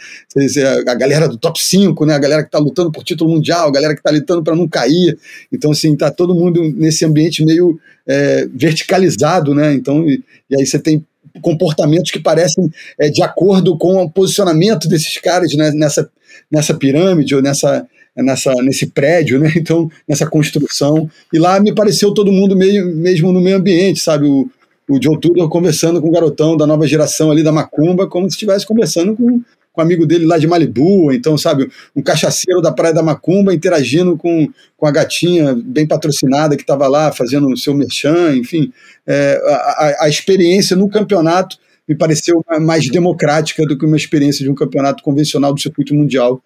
a 0.87 0.93
galera 0.93 1.27
do 1.27 1.37
top 1.37 1.61
5, 1.61 2.05
né, 2.05 2.13
a 2.13 2.19
galera 2.19 2.43
que 2.43 2.49
está 2.49 2.59
lutando 2.59 2.91
por 2.91 3.03
título 3.03 3.31
mundial, 3.31 3.67
a 3.67 3.71
galera 3.71 3.93
que 3.93 3.99
está 3.99 4.11
lutando 4.11 4.43
para 4.43 4.55
não 4.55 4.67
cair, 4.67 5.17
então 5.51 5.71
assim, 5.71 5.93
está 5.93 6.11
todo 6.11 6.35
mundo 6.35 6.61
nesse 6.75 7.03
ambiente 7.03 7.43
meio 7.43 7.79
é, 8.07 8.47
verticalizado, 8.53 9.55
né, 9.55 9.73
então, 9.73 10.07
e, 10.07 10.23
e 10.49 10.55
aí 10.55 10.65
você 10.65 10.77
tem 10.77 11.03
comportamentos 11.41 12.11
que 12.11 12.19
parecem 12.19 12.71
é, 12.99 13.09
de 13.09 13.21
acordo 13.21 13.77
com 13.77 14.03
o 14.03 14.09
posicionamento 14.09 14.87
desses 14.87 15.17
caras 15.17 15.53
né, 15.53 15.71
nessa 15.71 16.09
nessa 16.51 16.73
pirâmide 16.73 17.35
ou 17.35 17.41
nessa, 17.41 17.85
nessa, 18.15 18.53
nesse 18.55 18.87
prédio, 18.87 19.39
né? 19.39 19.51
Então, 19.57 19.89
nessa 20.07 20.25
construção. 20.27 21.09
E 21.33 21.39
lá 21.39 21.59
me 21.59 21.73
pareceu 21.73 22.13
todo 22.13 22.31
mundo 22.31 22.55
meio, 22.55 22.85
mesmo 22.95 23.31
no 23.31 23.41
meio 23.41 23.57
ambiente, 23.57 23.99
sabe? 23.99 24.25
O, 24.25 24.49
o 24.87 25.01
Joe 25.01 25.19
Tudor 25.19 25.49
conversando 25.49 26.01
com 26.01 26.07
o 26.07 26.11
garotão 26.11 26.55
da 26.55 26.67
nova 26.67 26.87
geração 26.87 27.31
ali 27.31 27.43
da 27.43 27.51
Macumba, 27.51 28.07
como 28.07 28.29
se 28.29 28.35
estivesse 28.35 28.65
conversando 28.65 29.15
com, 29.15 29.41
com 29.75 29.81
um 29.81 29.83
amigo 29.83 30.05
dele 30.05 30.25
lá 30.25 30.37
de 30.37 30.47
Malibu, 30.47 31.11
então, 31.11 31.37
sabe, 31.37 31.69
um 31.93 32.01
cachaceiro 32.01 32.61
da 32.61 32.71
Praia 32.71 32.93
da 32.93 33.03
Macumba 33.03 33.53
interagindo 33.53 34.17
com, 34.17 34.47
com 34.77 34.87
a 34.87 34.91
gatinha 34.91 35.53
bem 35.53 35.85
patrocinada 35.85 36.55
que 36.55 36.63
estava 36.63 36.87
lá 36.87 37.11
fazendo 37.11 37.49
o 37.49 37.57
seu 37.57 37.75
merchan, 37.75 38.35
enfim. 38.35 38.71
É, 39.05 39.39
a, 39.45 40.05
a 40.05 40.09
experiência 40.09 40.75
no 40.75 40.89
campeonato 40.89 41.57
me 41.87 41.95
pareceu 41.95 42.43
mais 42.61 42.89
democrática 42.89 43.65
do 43.65 43.77
que 43.77 43.85
uma 43.85 43.97
experiência 43.97 44.43
de 44.43 44.49
um 44.49 44.55
campeonato 44.55 45.03
convencional 45.03 45.53
do 45.53 45.61
circuito 45.61 45.93
mundial. 45.93 46.41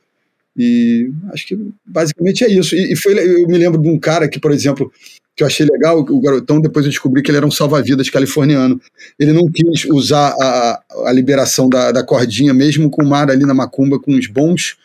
E 0.58 1.10
acho 1.32 1.48
que 1.48 1.58
basicamente 1.86 2.44
é 2.44 2.50
isso. 2.50 2.76
E, 2.76 2.94
e 2.94 2.96
foi, 2.96 3.14
eu 3.14 3.48
me 3.48 3.58
lembro 3.58 3.82
de 3.82 3.88
um 3.88 3.98
cara 3.98 4.28
que, 4.28 4.40
por 4.40 4.52
exemplo, 4.52 4.92
que 5.40 5.44
eu 5.44 5.48
achei 5.48 5.66
legal, 5.66 6.02
o 6.02 6.20
garotão, 6.20 6.60
depois 6.60 6.86
eu 6.86 6.92
descobri 6.92 7.22
que 7.22 7.32
ele 7.32 7.38
era 7.38 7.48
um 7.48 7.52
salva-vidas 7.52 8.10
californiano. 8.10 8.78
Ele 9.18 9.32
não 9.32 9.50
quis 9.50 9.86
usar 9.86 10.36
a, 10.38 10.82
a 11.06 11.14
liberação 11.14 11.70
da, 11.70 11.94
da 11.94 12.04
cordinha, 12.04 12.54
mesmo 12.54 12.90
com 12.90 13.06
o 13.06 13.08
mar 13.08 13.32
ali 13.32 13.46
na 13.46 13.54
Macumba, 13.54 13.98
com 13.98 14.12
uns 14.12 14.28
bons 14.28 14.76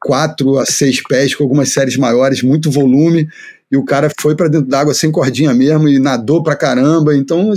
quatro 0.00 0.58
a 0.58 0.64
seis 0.64 1.02
pés, 1.02 1.34
com 1.34 1.42
algumas 1.42 1.68
séries 1.68 1.98
maiores, 1.98 2.42
muito 2.42 2.70
volume, 2.70 3.28
e 3.70 3.76
o 3.76 3.84
cara 3.84 4.10
foi 4.18 4.34
para 4.34 4.48
dentro 4.48 4.66
d'água 4.66 4.94
sem 4.94 5.12
cordinha 5.12 5.52
mesmo 5.52 5.86
e 5.90 5.98
nadou 5.98 6.42
pra 6.42 6.56
caramba. 6.56 7.14
Então, 7.14 7.52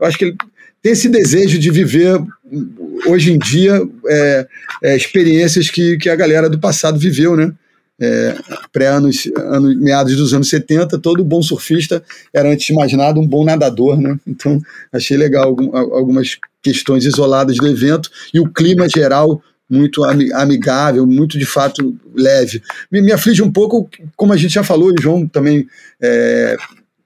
eu 0.00 0.04
acho 0.04 0.18
que 0.18 0.24
ele 0.24 0.36
tem 0.82 0.90
esse 0.90 1.08
desejo 1.08 1.56
de 1.56 1.70
viver 1.70 2.20
hoje 3.06 3.32
em 3.32 3.38
dia 3.38 3.80
é, 4.08 4.46
é, 4.82 4.96
experiências 4.96 5.70
que, 5.70 5.96
que 5.98 6.10
a 6.10 6.16
galera 6.16 6.50
do 6.50 6.58
passado 6.58 6.98
viveu, 6.98 7.36
né? 7.36 7.52
É, 8.00 8.34
Pré-anos, 8.72 9.30
anos, 9.36 9.78
meados 9.78 10.16
dos 10.16 10.34
anos 10.34 10.48
70, 10.48 10.98
todo 10.98 11.24
bom 11.24 11.42
surfista 11.42 12.02
era, 12.32 12.50
antes 12.50 12.66
de 12.66 12.72
mais 12.72 12.92
nada, 12.92 13.20
um 13.20 13.26
bom 13.26 13.44
nadador, 13.44 14.00
né? 14.00 14.18
Então, 14.26 14.60
achei 14.92 15.16
legal 15.16 15.56
algumas 15.72 16.38
questões 16.62 17.04
isoladas 17.04 17.56
do 17.56 17.66
evento 17.66 18.10
e 18.32 18.40
o 18.40 18.50
clima 18.50 18.88
geral 18.88 19.42
muito 19.68 20.04
amigável, 20.04 21.06
muito 21.06 21.38
de 21.38 21.46
fato 21.46 21.96
leve. 22.14 22.62
Me, 22.90 23.00
me 23.00 23.10
aflige 23.10 23.42
um 23.42 23.50
pouco, 23.50 23.88
como 24.14 24.32
a 24.32 24.36
gente 24.36 24.52
já 24.52 24.62
falou, 24.62 24.90
e 24.90 24.94
o 24.98 25.02
João 25.02 25.26
também 25.26 25.66
é, 26.00 26.56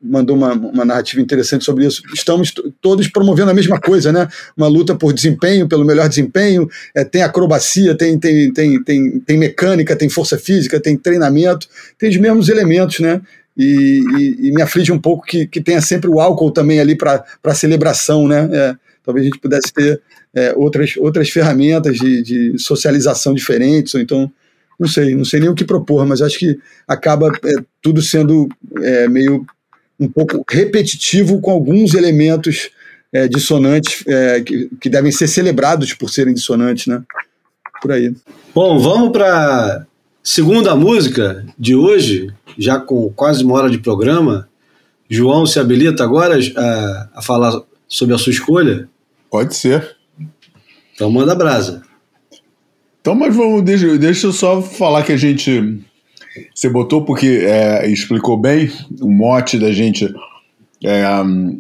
mandou 0.01 0.37
uma, 0.37 0.53
uma 0.53 0.85
narrativa 0.85 1.21
interessante 1.21 1.65
sobre 1.65 1.87
isso. 1.87 2.03
Estamos 2.15 2.53
todos 2.81 3.09
promovendo 3.09 3.51
a 3.51 3.55
mesma 3.55 3.81
coisa, 3.81 4.13
né? 4.13 4.29
Uma 4.57 4.69
luta 4.69 4.95
por 4.95 5.13
desempenho, 5.13 5.69
pelo 5.69 5.85
melhor 5.85 6.09
desempenho. 6.09 6.69
É, 6.95 7.05
tem 7.05 7.23
acrobacia, 7.23 7.97
tem, 7.97 8.19
tem, 8.19 8.53
tem, 8.53 8.83
tem, 8.83 9.21
tem 9.21 9.39
mecânica, 9.39 9.97
tem 9.97 10.09
força 10.09 10.39
física, 10.39 10.81
tem 10.81 10.97
treinamento, 10.97 11.69
tem 11.99 12.11
os 12.11 12.17
mesmos 12.17 12.49
elementos, 12.49 13.01
né? 13.01 13.21
E, 13.57 14.03
e, 14.19 14.49
e 14.49 14.53
me 14.53 14.61
aflige 14.61 14.93
um 14.93 14.99
pouco 14.99 15.25
que, 15.27 15.47
que 15.47 15.63
tenha 15.63 15.81
sempre 15.81 16.11
o 16.11 16.21
álcool 16.21 16.51
também 16.51 16.79
ali 16.79 16.95
para 16.95 17.55
celebração, 17.55 18.29
né? 18.29 18.49
É, 18.53 18.77
talvez 19.03 19.27
a 19.27 19.29
gente 19.31 19.41
pudesse 19.41 19.73
ter 19.73 20.01
é, 20.35 20.53
outras, 20.55 20.95
outras 20.99 21.31
ferramentas 21.31 21.97
de, 21.97 22.23
de 22.23 22.59
socialização 22.59 23.33
diferentes, 23.33 23.95
ou 23.95 24.01
então 24.01 24.31
não 24.79 24.87
sei, 24.87 25.15
não 25.15 25.25
sei 25.25 25.41
nem 25.41 25.49
o 25.49 25.55
que 25.55 25.65
propor, 25.65 26.05
mas 26.05 26.21
acho 26.21 26.39
que 26.39 26.59
acaba 26.87 27.29
é, 27.29 27.55
tudo 27.81 28.03
sendo 28.03 28.47
é, 28.83 29.09
meio 29.09 29.47
um 29.99 30.09
pouco 30.09 30.45
repetitivo 30.49 31.41
com 31.41 31.51
alguns 31.51 31.95
elementos 31.95 32.71
é, 33.13 33.29
dissonantes 33.29 34.05
é, 34.07 34.41
que, 34.41 34.71
que 34.81 34.89
devem 34.89 35.11
ser 35.13 35.27
celebrados 35.29 35.95
por 35.95 36.11
serem 36.11 36.35
dissonantes, 36.35 36.87
né? 36.87 37.03
Por 37.81 37.93
aí. 37.93 38.15
Bom, 38.55 38.79
vamos 38.79 39.11
para 39.11 39.87
segunda 40.23 40.75
música 40.75 41.45
de 41.59 41.75
hoje, 41.75 42.33
já 42.59 42.79
com 42.79 43.11
quase 43.11 43.45
uma 43.45 43.55
hora 43.55 43.71
de 43.71 43.79
programa. 43.79 44.49
João 45.09 45.47
se 45.47 45.59
habilita 45.59 46.03
agora 46.03 46.37
a, 46.57 47.09
a 47.15 47.23
falar 47.23 47.63
sobre 47.87 48.15
a 48.15 48.19
sua 48.19 48.33
escolha? 48.33 48.89
Pode 49.31 49.55
ser. 49.55 49.97
Então 50.95 51.11
manda 51.11 51.35
brasa. 51.35 51.83
Então, 53.01 53.15
mas 53.15 53.37
vamos, 53.37 53.63
deixa, 53.63 53.97
deixa 53.99 54.27
eu 54.27 54.33
só 54.33 54.61
falar 54.61 55.05
que 55.05 55.13
a 55.13 55.17
gente. 55.17 55.81
Você 56.55 56.69
botou 56.69 57.05
porque 57.05 57.45
é, 57.45 57.89
explicou 57.89 58.37
bem 58.37 58.71
o 59.01 59.11
mote 59.11 59.59
da 59.59 59.73
gente. 59.73 60.13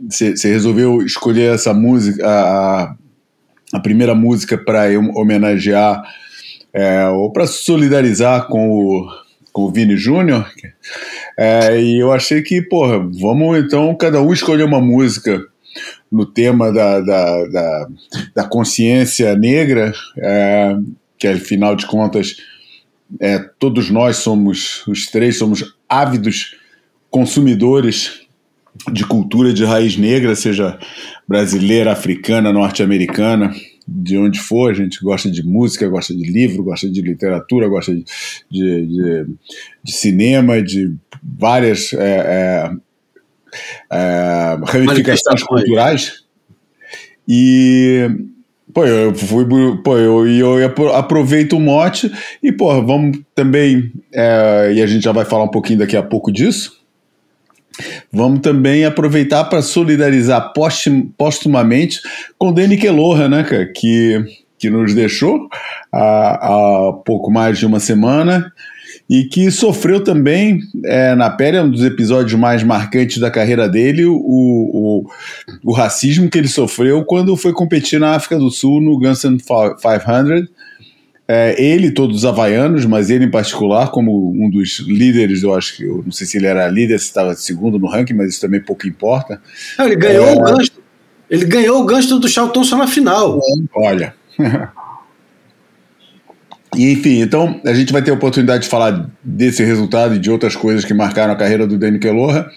Você 0.08 0.34
é, 0.44 0.48
resolveu 0.48 1.02
escolher 1.02 1.54
essa 1.54 1.72
música, 1.72 2.26
a, 2.26 2.94
a 3.72 3.80
primeira 3.80 4.14
música 4.14 4.56
para 4.58 4.86
homenagear 5.14 6.02
é, 6.72 7.08
ou 7.08 7.32
para 7.32 7.46
solidarizar 7.46 8.46
com 8.48 8.68
o, 8.68 9.08
com 9.52 9.62
o 9.62 9.72
Vini 9.72 9.96
Júnior. 9.96 10.46
É, 11.38 11.80
e 11.80 11.98
eu 11.98 12.12
achei 12.12 12.42
que, 12.42 12.60
porra, 12.60 12.98
vamos 12.98 13.58
então 13.58 13.94
cada 13.94 14.20
um 14.20 14.32
escolher 14.32 14.64
uma 14.64 14.80
música 14.80 15.40
no 16.10 16.26
tema 16.26 16.72
da, 16.72 17.00
da, 17.00 17.46
da, 17.46 17.88
da 18.34 18.44
consciência 18.44 19.34
negra, 19.34 19.92
é, 20.18 20.76
que 21.18 21.26
afinal 21.26 21.74
de 21.74 21.86
contas 21.86 22.36
é, 23.20 23.38
todos 23.58 23.90
nós 23.90 24.16
somos, 24.18 24.86
os 24.86 25.06
três 25.06 25.38
somos 25.38 25.64
ávidos 25.88 26.56
consumidores 27.10 28.26
de 28.92 29.04
cultura 29.04 29.52
de 29.52 29.64
raiz 29.64 29.96
negra, 29.96 30.34
seja 30.34 30.78
brasileira, 31.26 31.92
africana, 31.92 32.52
norte-americana, 32.52 33.54
de 33.88 34.18
onde 34.18 34.38
for, 34.38 34.70
a 34.70 34.74
gente 34.74 35.00
gosta 35.02 35.30
de 35.30 35.42
música, 35.42 35.88
gosta 35.88 36.14
de 36.14 36.30
livro, 36.30 36.62
gosta 36.62 36.90
de 36.90 37.00
literatura, 37.00 37.68
gosta 37.68 37.94
de, 37.94 38.04
de, 38.50 38.86
de, 38.86 39.26
de 39.82 39.92
cinema, 39.92 40.60
de 40.60 40.94
várias 41.22 41.92
é, 41.92 41.98
é, 41.98 42.70
é, 43.92 44.58
ramificações 44.64 45.42
culturais. 45.42 46.24
E 47.28 48.08
pô, 48.76 48.84
eu 48.84 49.14
fui, 49.14 49.46
pô, 49.82 49.96
eu, 49.96 50.28
eu 50.28 50.94
aproveito 50.94 51.54
o 51.54 51.60
mote 51.60 52.12
e, 52.42 52.52
pô, 52.52 52.66
vamos 52.82 53.20
também, 53.34 53.90
é, 54.12 54.70
e 54.74 54.82
a 54.82 54.86
gente 54.86 55.02
já 55.02 55.12
vai 55.12 55.24
falar 55.24 55.44
um 55.44 55.48
pouquinho 55.48 55.78
daqui 55.78 55.96
a 55.96 56.02
pouco 56.02 56.30
disso, 56.30 56.76
Vamos 58.10 58.40
também 58.40 58.86
aproveitar 58.86 59.44
para 59.44 59.60
solidarizar 59.60 60.50
postumamente 61.18 62.00
com 62.38 62.50
Danny 62.50 62.78
Keloha, 62.78 63.28
né, 63.28 63.44
cara, 63.44 63.66
que, 63.66 64.24
que 64.58 64.70
nos 64.70 64.94
deixou 64.94 65.46
há, 65.92 66.88
há 66.88 66.92
pouco 67.04 67.30
mais 67.30 67.58
de 67.58 67.66
uma 67.66 67.78
semana 67.78 68.50
e 69.08 69.24
que 69.24 69.50
sofreu 69.50 70.02
também 70.02 70.60
é, 70.84 71.14
na 71.14 71.30
pele, 71.30 71.56
é 71.56 71.62
um 71.62 71.70
dos 71.70 71.84
episódios 71.84 72.38
mais 72.38 72.62
marcantes 72.62 73.18
da 73.18 73.30
carreira 73.30 73.68
dele, 73.68 74.04
o, 74.04 74.16
o, 74.16 75.06
o, 75.64 75.72
racismo 75.72 76.28
que 76.28 76.36
ele 76.36 76.48
sofreu 76.48 77.04
quando 77.04 77.36
foi 77.36 77.52
competir 77.52 78.00
na 78.00 78.14
África 78.16 78.38
do 78.38 78.50
Sul 78.50 78.80
no 78.80 78.98
Guns 78.98 79.22
500 79.22 80.48
é, 81.28 81.60
ele, 81.60 81.90
todos 81.90 82.18
os 82.18 82.24
havaianos, 82.24 82.84
mas 82.84 83.10
ele 83.10 83.24
em 83.24 83.30
particular, 83.30 83.90
como 83.90 84.30
um 84.30 84.48
dos 84.48 84.78
líderes, 84.80 85.42
eu 85.42 85.54
acho 85.54 85.76
que, 85.76 85.84
eu 85.84 86.02
não 86.04 86.12
sei 86.12 86.26
se 86.26 86.36
ele 86.36 86.46
era 86.46 86.68
líder, 86.68 86.98
se 87.00 87.06
estava 87.06 87.34
segundo 87.34 87.78
no 87.78 87.88
ranking, 87.88 88.14
mas 88.14 88.30
isso 88.30 88.40
também 88.40 88.60
pouco 88.60 88.86
importa. 88.86 89.40
Não, 89.76 89.86
ele 89.86 89.96
ganhou 89.96 90.24
é... 90.24 90.32
o 90.32 90.40
gancho. 90.40 90.70
Ele 91.28 91.44
ganhou 91.44 91.82
o 91.82 91.84
gancho 91.84 92.20
do 92.20 92.28
Charlton 92.28 92.62
só 92.62 92.76
na 92.76 92.86
final. 92.86 93.40
Olha. 93.74 94.14
e 96.76 96.92
enfim, 96.92 97.20
então 97.20 97.60
a 97.64 97.72
gente 97.72 97.92
vai 97.92 98.02
ter 98.02 98.10
a 98.10 98.14
oportunidade 98.14 98.64
de 98.64 98.68
falar 98.68 99.10
desse 99.24 99.64
resultado 99.64 100.14
e 100.14 100.18
de 100.18 100.30
outras 100.30 100.54
coisas 100.54 100.84
que 100.84 100.94
marcaram 100.94 101.32
a 101.32 101.36
carreira 101.36 101.66
do 101.66 101.78
Danny 101.78 101.98
Keloha. 101.98 102.50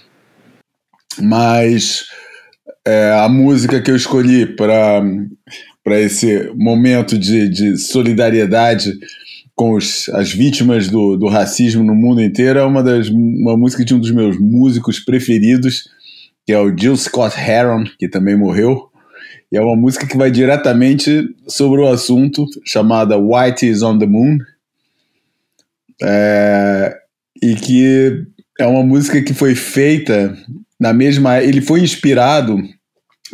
Mas 1.22 2.06
é, 2.86 3.14
a 3.14 3.30
música 3.30 3.82
que 3.82 3.90
eu 3.90 3.96
escolhi 3.96 4.46
para 4.46 5.02
para 5.84 6.00
esse 6.00 6.52
momento 6.56 7.18
de, 7.18 7.50
de 7.50 7.78
solidariedade 7.78 8.94
com 9.56 9.74
os, 9.74 10.08
as 10.10 10.32
vítimas 10.32 10.88
do, 10.88 11.18
do 11.18 11.28
racismo 11.28 11.84
no 11.84 11.96
mundo 11.96 12.22
inteiro 12.22 12.60
é 12.60 12.64
uma 12.64 12.84
das 12.84 13.10
uma 13.10 13.58
música 13.58 13.84
de 13.84 13.96
um 13.96 14.00
dos 14.00 14.12
meus 14.12 14.40
músicos 14.40 15.00
preferidos, 15.00 15.90
que 16.46 16.54
é 16.54 16.60
o 16.60 16.76
Jill 16.78 16.96
Scott 16.96 17.36
Heron, 17.40 17.86
que 17.98 18.08
também 18.08 18.38
morreu. 18.38 18.89
E 19.52 19.58
é 19.58 19.62
uma 19.62 19.76
música 19.76 20.06
que 20.06 20.18
vai 20.18 20.30
diretamente 20.30 21.28
sobre 21.48 21.82
o 21.82 21.88
assunto, 21.88 22.46
chamada 22.66 23.18
White 23.18 23.68
is 23.68 23.82
on 23.82 23.98
the 23.98 24.06
Moon. 24.06 24.38
É, 26.02 26.96
e 27.42 27.56
que 27.56 28.26
é 28.60 28.66
uma 28.66 28.84
música 28.84 29.22
que 29.22 29.34
foi 29.34 29.56
feita 29.56 30.38
na 30.80 30.94
mesma. 30.94 31.42
Ele 31.42 31.62
foi 31.62 31.82
inspirado 31.82 32.58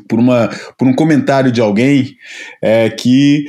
por, 0.08 0.20
uma, 0.20 0.50
por 0.78 0.88
um 0.88 0.94
comentário 0.94 1.52
de 1.52 1.62
alguém 1.62 2.16
é, 2.62 2.90
que 2.90 3.46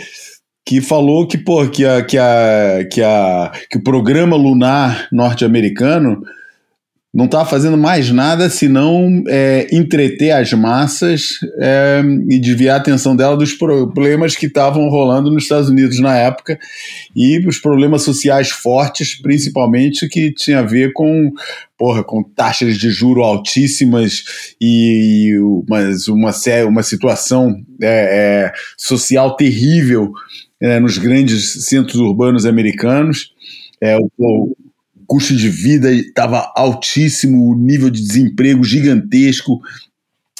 que 0.68 0.80
falou 0.80 1.28
que, 1.28 1.38
pô, 1.38 1.64
que, 1.68 1.84
a, 1.86 2.02
que, 2.02 2.18
a, 2.18 2.84
que, 2.90 3.00
a, 3.00 3.52
que 3.70 3.78
o 3.78 3.82
programa 3.82 4.36
lunar 4.36 5.06
norte-americano 5.12 6.24
não 7.16 7.24
estava 7.24 7.48
fazendo 7.48 7.78
mais 7.78 8.10
nada 8.10 8.50
senão 8.50 9.24
é, 9.26 9.66
entreter 9.72 10.32
as 10.32 10.52
massas 10.52 11.40
é, 11.58 12.02
e 12.28 12.38
desviar 12.38 12.76
a 12.76 12.78
atenção 12.78 13.16
dela 13.16 13.34
dos 13.34 13.54
problemas 13.54 14.36
que 14.36 14.44
estavam 14.44 14.86
rolando 14.90 15.30
nos 15.30 15.44
Estados 15.44 15.70
Unidos 15.70 15.98
na 15.98 16.14
época 16.14 16.58
e 17.16 17.38
os 17.48 17.58
problemas 17.58 18.02
sociais 18.02 18.50
fortes, 18.50 19.18
principalmente 19.18 20.06
que 20.10 20.30
tinha 20.30 20.58
a 20.58 20.62
ver 20.62 20.92
com, 20.92 21.32
porra, 21.78 22.04
com 22.04 22.22
taxas 22.22 22.76
de 22.76 22.90
juro 22.90 23.22
altíssimas 23.22 24.22
e, 24.60 25.30
e 25.32 25.38
uma, 26.10 26.30
uma 26.68 26.82
situação 26.82 27.56
é, 27.80 28.50
é 28.50 28.52
social 28.76 29.36
terrível 29.36 30.12
é, 30.60 30.78
nos 30.78 30.98
grandes 30.98 31.64
centros 31.64 31.96
urbanos 31.96 32.44
americanos. 32.44 33.32
É, 33.80 33.96
o, 34.18 34.54
custo 35.06 35.36
de 35.36 35.48
vida 35.48 35.92
estava 35.92 36.52
altíssimo, 36.54 37.50
o 37.50 37.56
nível 37.56 37.90
de 37.90 38.02
desemprego 38.02 38.64
gigantesco, 38.64 39.60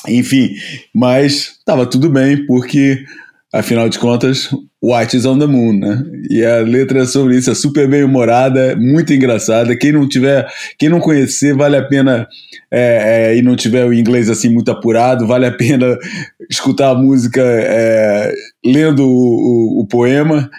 enfim, 0.09 0.55
mas 0.95 1.57
estava 1.59 1.87
tudo 1.87 2.11
bem, 2.11 2.45
porque 2.47 3.05
afinal 3.53 3.89
de 3.89 3.99
contas, 3.99 4.51
White 4.83 5.17
is 5.17 5.25
on 5.25 5.39
the 5.39 5.47
Moon, 5.47 5.79
né? 5.79 6.05
E 6.31 6.45
a 6.45 6.59
letra 6.59 7.01
é 7.03 7.07
sobre 7.07 7.37
isso, 7.37 7.51
é 7.51 7.55
super 7.55 7.89
bem 7.89 8.05
humorada, 8.05 8.77
muito 8.77 9.13
engraçada. 9.13 9.75
Quem 9.77 9.93
não 9.93 10.09
tiver, 10.09 10.47
quem 10.79 10.89
não 10.89 11.01
conhecer, 11.01 11.55
vale 11.57 11.77
a 11.77 11.83
pena 11.83 12.29
é, 12.71 13.33
é, 13.33 13.37
e 13.37 13.43
não 13.43 13.57
tiver 13.57 13.85
o 13.85 13.93
inglês 13.93 14.29
assim 14.29 14.49
muito 14.49 14.71
apurado, 14.71 15.27
vale 15.27 15.47
a 15.47 15.53
pena 15.53 15.99
escutar 16.51 16.91
a 16.91 16.95
música 16.95 17.43
é, 17.43 18.33
lendo 18.65 19.03
o, 19.05 19.79
o, 19.79 19.81
o 19.81 19.87
poema. 19.87 20.51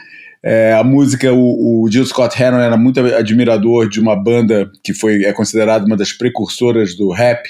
É, 0.44 0.74
a 0.74 0.84
música, 0.84 1.34
o, 1.34 1.84
o 1.84 1.92
Jill 1.92 2.06
Scott 2.06 2.42
Heron 2.42 2.60
era 2.60 2.78
muito 2.78 3.00
admirador 3.00 3.90
de 3.90 4.00
uma 4.00 4.16
banda 4.16 4.72
que 4.84 4.94
foi 4.94 5.24
é 5.24 5.34
considerada 5.34 5.86
uma 5.86 5.98
das 5.98 6.14
precursoras 6.14 6.96
do 6.96 7.12
rap, 7.12 7.44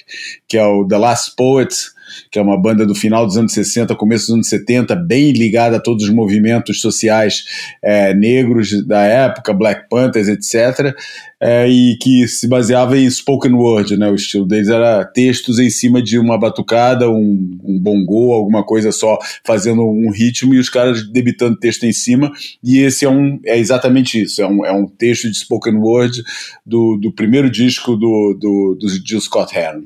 que 0.48 0.58
é 0.58 0.66
o 0.66 0.88
The 0.88 0.98
Last 0.98 1.36
Poets, 1.36 1.97
que 2.32 2.39
é 2.39 2.41
uma 2.41 2.59
banda 2.59 2.86
do 2.86 2.95
final 2.95 3.26
dos 3.26 3.38
anos 3.38 3.53
60, 3.53 3.95
começo 3.95 4.28
dos 4.28 4.36
anos 4.36 4.49
70, 4.49 4.95
bem 4.95 5.32
ligada 5.32 5.78
a 5.78 5.80
todos 5.80 6.03
os 6.03 6.09
movimentos 6.09 6.82
sociais 6.82 7.45
é, 7.84 8.13
negros 8.13 8.86
da 8.86 9.01
época, 9.03 9.53
Black 9.53 9.89
Panthers, 9.89 10.28
etc., 10.28 10.95
é, 11.39 11.70
e 11.70 11.97
que 11.97 12.28
se 12.28 12.47
baseava 12.47 12.97
em 12.97 13.09
spoken 13.09 13.53
word, 13.53 13.95
né? 13.95 14.09
O 14.09 14.15
estilo 14.15 14.45
deles 14.45 14.70
era 14.70 15.05
textos 15.05 15.59
em 15.59 15.70
cima 15.70 16.01
de 16.01 16.18
uma 16.18 16.38
batucada, 16.38 17.09
um, 17.09 17.59
um 17.63 17.80
bongô, 17.80 18.34
alguma 18.34 18.63
coisa 18.63 18.91
só 18.91 19.20
fazendo 19.45 19.84
um 19.84 20.09
ritmo 20.09 20.53
e 20.55 20.59
os 20.59 20.70
caras 20.70 21.07
debitando 21.07 21.59
texto 21.59 21.84
em 21.84 21.93
cima. 21.93 22.32
E 22.63 22.80
esse 22.80 23.05
é 23.05 23.09
um 23.09 23.39
é 23.45 23.57
exatamente 23.57 24.22
isso, 24.22 24.41
é 24.41 24.47
um, 24.47 24.65
é 24.65 24.72
um 24.72 24.88
texto 24.88 25.30
de 25.30 25.38
spoken 25.38 25.76
word 25.76 26.24
do, 26.65 26.97
do 26.97 27.11
primeiro 27.11 27.49
disco 27.49 27.95
do, 27.95 28.36
do, 28.39 28.78
do 28.80 28.89
Jill 28.89 29.22
Scott 29.22 29.55
Heron. 29.55 29.84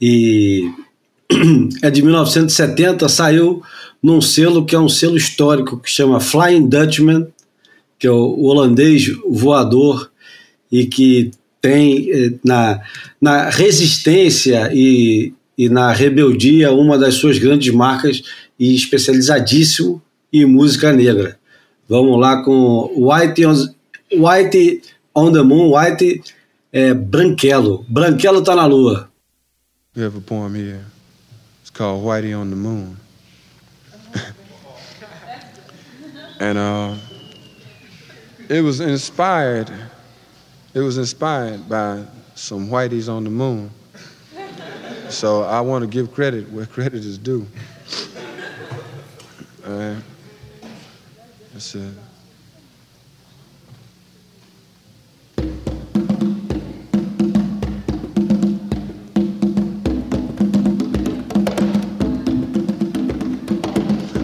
E 0.00 0.70
é 1.82 1.90
de 1.90 2.02
1970, 2.02 3.08
saiu 3.08 3.62
num 4.02 4.20
selo 4.20 4.64
que 4.64 4.74
é 4.74 4.78
um 4.78 4.88
selo 4.88 5.16
histórico 5.16 5.78
que 5.78 5.90
chama 5.90 6.20
Flying 6.20 6.68
Dutchman, 6.68 7.26
que 7.98 8.06
é 8.06 8.10
o 8.10 8.40
holandês 8.42 9.06
voador 9.28 10.10
e 10.72 10.86
que 10.86 11.30
tem 11.60 12.10
eh, 12.10 12.32
na, 12.42 12.80
na 13.20 13.50
resistência 13.50 14.70
e, 14.72 15.34
e 15.56 15.68
na 15.68 15.92
rebeldia 15.92 16.72
uma 16.72 16.96
das 16.96 17.16
suas 17.16 17.38
grandes 17.38 17.72
marcas 17.74 18.22
e 18.58 18.74
especializadíssimo 18.74 20.00
em 20.32 20.46
música 20.46 20.92
negra. 20.92 21.38
Vamos 21.88 22.18
lá 22.18 22.42
com 22.42 22.90
White 22.96 23.42
White 24.12 24.82
on 25.14 25.32
the 25.32 25.42
Moon, 25.42 25.76
White 25.76 26.22
é 26.72 26.94
branquelo. 26.94 27.84
Branquelo 27.88 28.42
tá 28.42 28.54
na 28.54 28.64
lua. 28.64 29.09
We 29.96 30.02
have 30.02 30.14
a 30.14 30.20
poem 30.20 30.54
here. 30.54 30.84
It's 31.62 31.70
called 31.70 32.04
Whitey 32.04 32.38
on 32.38 32.50
the 32.50 32.56
Moon. 32.56 32.96
and 36.40 36.56
uh, 36.56 36.94
it 38.48 38.60
was 38.60 38.78
inspired. 38.78 39.68
It 40.74 40.80
was 40.80 40.96
inspired 40.96 41.68
by 41.68 42.04
some 42.36 42.68
whiteys 42.68 43.08
on 43.12 43.24
the 43.24 43.30
moon. 43.30 43.70
So 45.08 45.42
I 45.42 45.60
want 45.60 45.82
to 45.82 45.88
give 45.88 46.14
credit 46.14 46.48
where 46.52 46.66
credit 46.66 47.04
is 47.04 47.18
due. 47.18 47.44
All 49.66 49.72
right. 49.72 50.02
That's 51.52 51.74
it. 51.74 51.94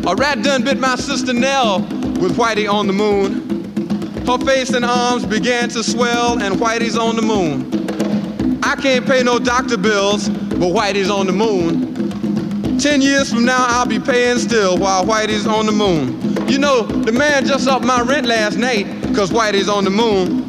A 0.07 0.15
rat 0.15 0.41
done 0.45 0.63
bit 0.63 0.79
my 0.79 0.95
sister 0.95 1.33
Nell 1.33 1.81
with 1.81 2.37
Whitey 2.37 2.73
on 2.73 2.87
the 2.87 2.93
moon. 2.93 4.25
Her 4.25 4.39
face 4.39 4.71
and 4.71 4.85
arms 4.85 5.27
began 5.27 5.69
to 5.71 5.83
swell, 5.83 6.41
and 6.41 6.55
Whitey's 6.61 6.97
on 6.97 7.17
the 7.17 7.23
moon. 7.23 8.61
I 8.63 8.77
can't 8.77 9.05
pay 9.05 9.25
no 9.25 9.41
doctor 9.41 9.77
bills, 9.77 10.29
but 10.29 10.71
Whitey's 10.73 11.11
on 11.11 11.27
the 11.27 11.33
moon. 11.33 12.79
Ten 12.79 13.03
years 13.03 13.33
from 13.33 13.45
now, 13.45 13.67
I'll 13.67 13.85
be 13.85 13.99
paying 13.99 14.39
still 14.39 14.79
while 14.79 15.05
Whitey's 15.05 15.45
on 15.45 15.67
the 15.67 15.73
moon. 15.73 16.49
You 16.49 16.59
know, 16.59 16.83
the 16.83 17.11
man 17.11 17.45
just 17.45 17.67
upped 17.67 17.85
my 17.85 18.01
rent 18.03 18.29
last 18.29 18.57
night, 18.59 18.87
cause 19.13 19.33
Whitey's 19.33 19.69
on 19.69 19.83
the 19.83 19.91
moon. 19.91 20.47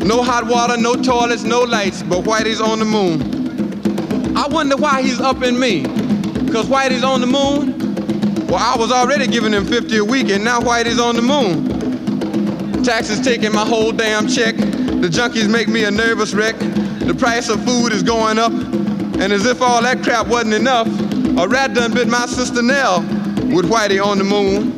No 0.00 0.20
hot 0.20 0.48
water, 0.48 0.76
no 0.76 0.96
toilets, 0.96 1.44
no 1.44 1.60
lights, 1.60 2.02
but 2.02 2.24
Whitey's 2.24 2.60
on 2.60 2.80
the 2.80 2.84
moon. 2.84 4.36
I 4.36 4.48
wonder 4.48 4.76
why 4.76 5.02
he's 5.02 5.20
upping 5.20 5.60
me, 5.60 5.84
cause 6.52 6.66
Whitey's 6.66 7.04
on 7.04 7.20
the 7.20 7.28
moon. 7.28 7.79
Well, 8.50 8.58
I 8.58 8.76
was 8.76 8.90
already 8.90 9.28
giving 9.28 9.52
them 9.52 9.64
50 9.64 9.98
a 9.98 10.04
week, 10.04 10.28
and 10.28 10.42
now 10.42 10.58
Whitey's 10.58 10.98
on 10.98 11.14
the 11.14 11.22
moon. 11.22 12.82
Taxes 12.82 13.20
taking 13.20 13.52
my 13.52 13.64
whole 13.64 13.92
damn 13.92 14.26
check. 14.26 14.56
The 14.56 15.06
junkies 15.08 15.48
make 15.48 15.68
me 15.68 15.84
a 15.84 15.90
nervous 15.92 16.34
wreck. 16.34 16.58
The 16.58 17.14
price 17.16 17.48
of 17.48 17.64
food 17.64 17.92
is 17.92 18.02
going 18.02 18.40
up. 18.40 18.50
And 18.50 19.32
as 19.32 19.46
if 19.46 19.62
all 19.62 19.80
that 19.82 20.02
crap 20.02 20.26
wasn't 20.26 20.54
enough, 20.54 20.88
a 21.38 21.46
rat 21.46 21.74
done 21.74 21.94
bit 21.94 22.08
my 22.08 22.26
sister 22.26 22.60
Nell 22.60 23.02
with 23.54 23.70
Whitey 23.70 24.04
on 24.04 24.18
the 24.18 24.24
moon. 24.24 24.72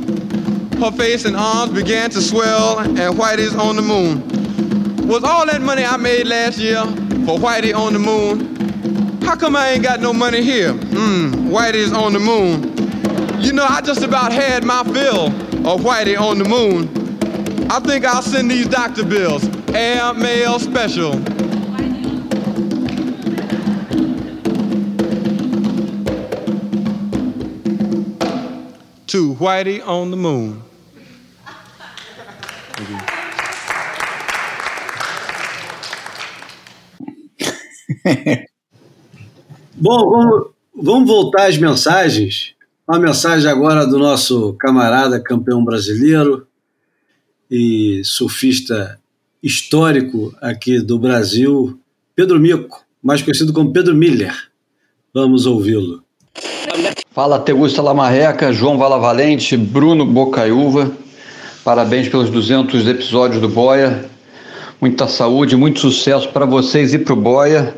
Her 0.79 0.91
face 0.91 1.25
and 1.25 1.35
arms 1.35 1.73
began 1.73 2.11
to 2.11 2.21
swell, 2.21 2.79
and 2.81 2.99
Whitey's 2.99 3.55
on 3.55 3.77
the 3.77 3.83
moon. 3.83 5.09
Was 5.09 5.25
all 5.25 5.47
that 5.47 5.63
money 5.63 5.83
I 5.83 5.97
made 5.97 6.27
last 6.27 6.59
year 6.59 6.85
for 7.25 7.39
Whitey 7.39 7.75
on 7.75 7.95
the 7.95 7.99
moon? 7.99 9.23
How 9.23 9.35
come 9.35 9.57
I 9.57 9.71
ain't 9.71 9.83
got 9.83 10.01
no 10.01 10.13
money 10.13 10.43
here? 10.43 10.75
Mmm, 10.75 11.49
Whitey's 11.49 11.95
on 11.95 12.13
the 12.13 12.21
moon. 12.21 12.82
You 13.43 13.53
know, 13.53 13.67
I 13.69 13.81
just 13.81 14.03
about 14.03 14.33
had 14.33 14.65
my 14.65 14.85
fill 14.85 15.27
of 15.67 15.81
Whitey 15.83 16.19
on 16.19 16.39
the 16.39 16.45
moon. 16.45 16.89
I 17.71 17.81
think 17.81 18.05
I'll 18.05 18.23
send 18.23 18.49
these 18.49 18.69
doctor 18.69 19.05
bills. 19.05 19.45
Air 19.75 20.15
mail 20.15 20.61
special. 20.61 21.13
To 29.09 29.35
Whitey 29.35 29.87
on 29.87 30.13
the 30.13 30.17
moon. 30.17 30.63
Bom, 39.75 40.11
vamos, 40.11 40.51
vamos 40.75 41.09
voltar 41.09 41.49
às 41.49 41.59
mensagens. 41.59 42.52
Uma 42.87 42.99
mensagem 42.99 43.49
agora 43.49 43.87
do 43.87 43.97
nosso 43.97 44.55
camarada 44.55 45.23
campeão 45.23 45.65
brasileiro 45.65 46.49
e 47.49 48.03
surfista 48.05 48.99
histórico 49.41 50.35
aqui 50.43 50.81
do 50.81 50.99
Brasil, 50.99 51.79
Pedro 52.17 52.41
Mico, 52.41 52.85
mais 53.01 53.23
conhecido 53.23 53.53
como 53.53 53.73
Pedro 53.73 53.95
Miller. 53.95 54.35
Vamos 55.15 55.47
ouvi-lo. 55.47 56.03
Fala 57.13 57.39
Tegusta 57.39 57.81
Lamarreca, 57.81 58.53
João 58.53 58.77
Valavalente, 58.77 59.57
Bruno 59.57 60.05
Bocaiúva. 60.05 60.91
Parabéns 61.63 62.09
pelos 62.09 62.31
200 62.31 62.89
episódios 62.89 63.41
do 63.41 63.49
Boia. 63.49 64.11
Muita 64.81 65.07
saúde, 65.07 65.55
muito 65.55 65.79
sucesso 65.79 66.29
para 66.31 66.45
vocês 66.45 66.93
e 66.93 66.99
para 66.99 67.13
o 67.13 67.17
Boia. 67.17 67.77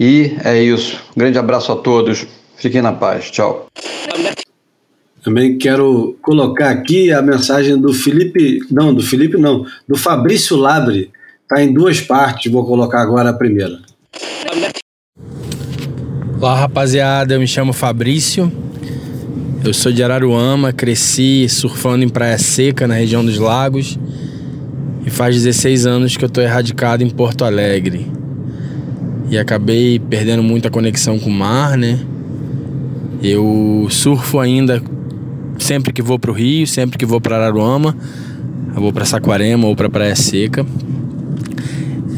E 0.00 0.36
é 0.42 0.60
isso. 0.60 0.96
Um 1.16 1.20
grande 1.20 1.38
abraço 1.38 1.70
a 1.70 1.76
todos. 1.76 2.26
Fiquem 2.60 2.82
na 2.82 2.92
paz. 2.92 3.30
Tchau. 3.30 3.68
Também 5.24 5.56
quero 5.56 6.16
colocar 6.20 6.70
aqui 6.70 7.10
a 7.10 7.22
mensagem 7.22 7.78
do 7.78 7.92
Felipe, 7.92 8.60
não, 8.70 8.94
do 8.94 9.02
Felipe 9.02 9.38
não, 9.38 9.66
do 9.88 9.96
Fabrício 9.96 10.56
Labre. 10.56 11.10
Está 11.42 11.62
em 11.62 11.72
duas 11.72 12.00
partes, 12.00 12.52
vou 12.52 12.64
colocar 12.64 13.00
agora 13.00 13.30
a 13.30 13.32
primeira. 13.32 13.78
Olá 16.38 16.60
rapaziada, 16.60 17.34
eu 17.34 17.40
me 17.40 17.46
chamo 17.46 17.72
Fabrício, 17.72 18.50
eu 19.62 19.74
sou 19.74 19.92
de 19.92 20.02
Araruama, 20.02 20.72
cresci 20.72 21.46
surfando 21.48 22.04
em 22.04 22.08
Praia 22.08 22.38
Seca, 22.38 22.86
na 22.86 22.94
região 22.94 23.22
dos 23.22 23.38
lagos, 23.38 23.98
e 25.04 25.10
faz 25.10 25.34
16 25.34 25.84
anos 25.84 26.16
que 26.16 26.24
eu 26.24 26.28
estou 26.28 26.42
erradicado 26.42 27.02
em 27.02 27.10
Porto 27.10 27.44
Alegre. 27.44 28.10
E 29.28 29.38
acabei 29.38 29.98
perdendo 29.98 30.42
muita 30.42 30.70
conexão 30.70 31.18
com 31.18 31.28
o 31.28 31.32
mar, 31.32 31.76
né? 31.76 31.98
Eu 33.22 33.86
surfo 33.90 34.38
ainda 34.38 34.82
sempre 35.58 35.92
que 35.92 36.00
vou 36.00 36.18
para 36.18 36.30
o 36.30 36.34
Rio, 36.34 36.66
sempre 36.66 36.98
que 36.98 37.04
vou 37.04 37.20
para 37.20 37.36
Araruama, 37.36 37.94
vou 38.74 38.92
para 38.92 39.04
Saquarema 39.04 39.66
ou 39.66 39.76
para 39.76 39.90
Praia 39.90 40.16
Seca. 40.16 40.64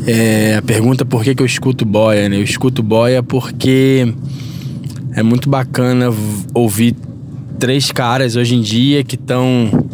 É, 0.06 0.56
a 0.56 0.62
pergunta 0.62 1.04
por 1.04 1.22
que, 1.22 1.34
que 1.34 1.42
eu 1.42 1.46
escuto 1.46 1.84
boia, 1.84 2.28
né? 2.28 2.36
Eu 2.36 2.42
escuto 2.42 2.82
boia 2.82 3.22
porque 3.22 4.12
é 5.14 5.22
muito 5.22 5.48
bacana 5.48 6.06
ouvir 6.54 6.96
três 7.58 7.92
caras 7.92 8.34
hoje 8.34 8.54
em 8.54 8.60
dia 8.60 9.04
que 9.04 9.14
estão 9.14 9.86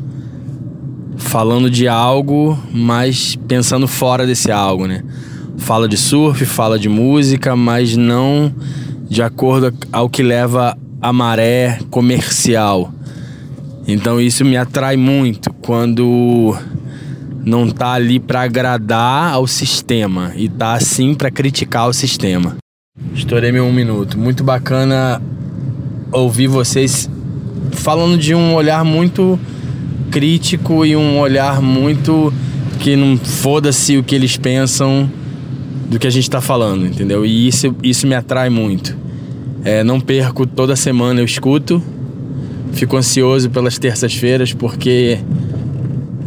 falando 1.16 1.70
de 1.70 1.88
algo, 1.88 2.58
mas 2.72 3.36
pensando 3.48 3.86
fora 3.86 4.26
desse 4.26 4.50
algo, 4.50 4.86
né? 4.86 5.02
Fala 5.58 5.88
de 5.88 5.96
surf, 5.96 6.44
fala 6.46 6.78
de 6.78 6.88
música, 6.88 7.56
mas 7.56 7.96
não 7.96 8.52
de 9.08 9.22
acordo 9.22 9.74
ao 9.92 10.08
que 10.08 10.22
leva 10.22 10.76
a 11.00 11.12
maré 11.12 11.78
comercial. 11.90 12.92
Então 13.86 14.20
isso 14.20 14.44
me 14.44 14.56
atrai 14.56 14.96
muito 14.96 15.52
quando 15.54 16.56
não 17.44 17.70
tá 17.70 17.92
ali 17.92 18.20
para 18.20 18.42
agradar 18.42 19.32
ao 19.32 19.46
sistema 19.46 20.32
e 20.36 20.48
tá 20.48 20.74
assim 20.74 21.14
para 21.14 21.30
criticar 21.30 21.88
o 21.88 21.92
sistema. 21.92 22.56
Estourei 23.14 23.50
meu 23.52 23.64
um 23.64 23.72
minuto. 23.72 24.18
Muito 24.18 24.44
bacana 24.44 25.22
ouvir 26.12 26.48
vocês 26.48 27.08
falando 27.72 28.18
de 28.18 28.34
um 28.34 28.54
olhar 28.54 28.84
muito 28.84 29.38
crítico 30.10 30.84
e 30.84 30.96
um 30.96 31.18
olhar 31.18 31.62
muito 31.62 32.32
que 32.80 32.96
não 32.96 33.16
foda-se 33.16 33.96
o 33.96 34.04
que 34.04 34.14
eles 34.14 34.36
pensam 34.36 35.10
do 35.88 35.98
que 35.98 36.06
a 36.06 36.10
gente 36.10 36.24
está 36.24 36.40
falando, 36.40 36.86
entendeu? 36.86 37.24
E 37.24 37.48
isso, 37.48 37.74
isso 37.82 38.06
me 38.06 38.14
atrai 38.14 38.50
muito. 38.50 39.07
É, 39.64 39.82
não 39.82 40.00
perco 40.00 40.46
toda 40.46 40.76
semana, 40.76 41.20
eu 41.20 41.24
escuto. 41.24 41.82
Fico 42.72 42.96
ansioso 42.96 43.50
pelas 43.50 43.78
terças-feiras 43.78 44.52
porque 44.52 45.18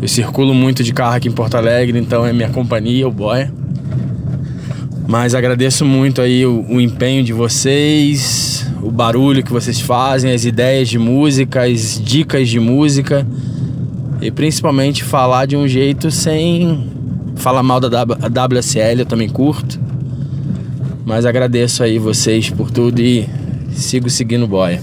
eu 0.02 0.08
circulo 0.08 0.54
muito 0.54 0.84
de 0.84 0.92
carro 0.92 1.16
aqui 1.16 1.28
em 1.28 1.32
Porto 1.32 1.56
Alegre, 1.56 1.98
então 2.00 2.26
é 2.26 2.34
minha 2.34 2.50
companhia, 2.50 3.08
o 3.08 3.12
Boia. 3.12 3.54
Mas 5.08 5.36
agradeço 5.36 5.86
muito 5.86 6.22
aí 6.22 6.46
o, 6.46 6.66
o, 6.70 6.82
empenho 6.82 7.24
de 7.24 7.34
vocês, 7.34 8.66
o 8.82 8.90
barulho 8.90 9.44
que 9.44 9.52
vocês 9.52 9.80
fazem, 9.80 10.32
as 10.32 10.46
ideias 10.46 10.90
de 10.90 10.98
música, 10.98 11.64
as 11.64 12.02
dicas 12.04 12.50
de 12.50 12.60
música 12.60 13.28
e 14.22 14.32
principalmente 14.32 15.04
falar 15.04 15.46
de 15.46 15.58
um 15.58 15.68
jeito 15.68 16.12
sem 16.12 16.90
falar 17.36 17.64
mal 17.64 17.80
da 17.80 18.04
WSL, 18.04 19.00
eu 19.00 19.06
também 19.06 19.28
curto. 19.28 19.80
Mas 21.06 21.26
agradeço 21.26 21.84
aí 21.84 21.98
vocês 21.98 22.50
por 22.50 22.70
tudo 22.70 23.02
e 23.02 23.28
sigo 23.74 24.10
seguindo 24.10 24.44
o 24.44 24.48
Boia. 24.48 24.82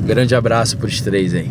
Um 0.00 0.06
grande 0.06 0.34
abraço 0.34 0.76
para 0.76 0.86
os 0.86 1.00
três 1.00 1.34
aí. 1.34 1.50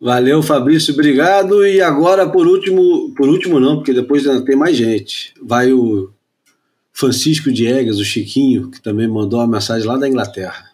Valeu, 0.00 0.42
Fabrício, 0.42 0.94
obrigado. 0.94 1.64
E 1.64 1.80
agora, 1.80 2.28
por 2.28 2.46
último, 2.46 3.12
por 3.16 3.28
último 3.28 3.60
não, 3.60 3.76
porque 3.76 3.92
depois 3.92 4.26
ainda 4.26 4.44
tem 4.44 4.56
mais 4.56 4.76
gente. 4.76 5.32
Vai 5.40 5.72
o 5.72 6.10
Francisco 6.92 7.52
Diegas, 7.52 7.98
o 7.98 8.04
Chiquinho, 8.04 8.70
que 8.70 8.82
também 8.82 9.06
mandou 9.08 9.38
uma 9.38 9.46
mensagem 9.46 9.86
lá 9.86 9.96
da 9.96 10.08
Inglaterra. 10.08 10.64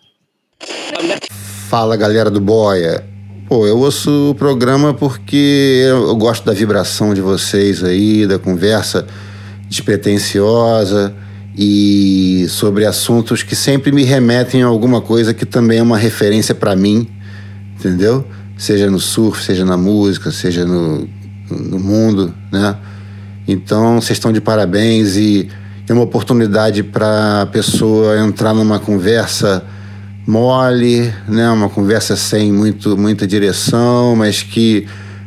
Fala, 1.69 1.97
galera 1.97 2.31
do 2.31 2.41
Boia. 2.41 3.05
Pô, 3.49 3.67
eu 3.67 3.79
ouço 3.79 4.31
o 4.31 4.35
programa 4.35 4.93
porque 4.93 5.85
eu 5.87 6.15
gosto 6.17 6.45
da 6.45 6.53
vibração 6.53 7.15
de 7.15 7.21
vocês 7.21 7.85
aí, 7.85 8.27
da 8.27 8.39
conversa 8.39 9.07
despretensiosa 9.69 11.15
e 11.57 12.47
sobre 12.49 12.87
assuntos 12.87 13.43
que 13.43 13.57
sempre 13.57 13.91
me 13.91 14.05
remetem 14.05 14.63
a 14.63 14.67
alguma 14.67 15.01
coisa 15.01 15.35
que 15.35 15.45
também 15.45 15.79
é 15.79 15.83
uma 15.83 15.99
referência 15.99 16.55
para 16.55 16.77
mim, 16.77 17.09
entendeu? 17.77 18.25
Seja 18.57 18.89
no 18.91 19.01
surf, 19.01 19.45
seja 19.45 19.65
na 19.65 19.77
música, 19.77 20.31
seja 20.31 20.65
no, 20.65 21.09
no 21.51 21.79
mundo, 21.79 22.33
né? 22.53 22.77
Então, 23.47 24.01
vocês 24.01 24.19
estão 24.19 24.33
de 24.33 24.41
parabéns 24.41 25.17
e 25.17 25.49
é 25.89 25.93
uma 25.93 26.03
oportunidade 26.03 26.83
para 26.83 27.43
a 27.43 27.47
pessoa 27.47 28.19
entrar 28.19 28.55
numa 28.55 28.79
conversa 28.79 29.65
mole, 30.27 31.13
né? 31.27 31.49
Uma 31.51 31.69
conversa 31.69 32.15
sem 32.15 32.53
muito, 32.53 32.97
muita 32.97 33.27
direção, 33.27 34.15
mas 34.15 34.43
que 34.43 34.87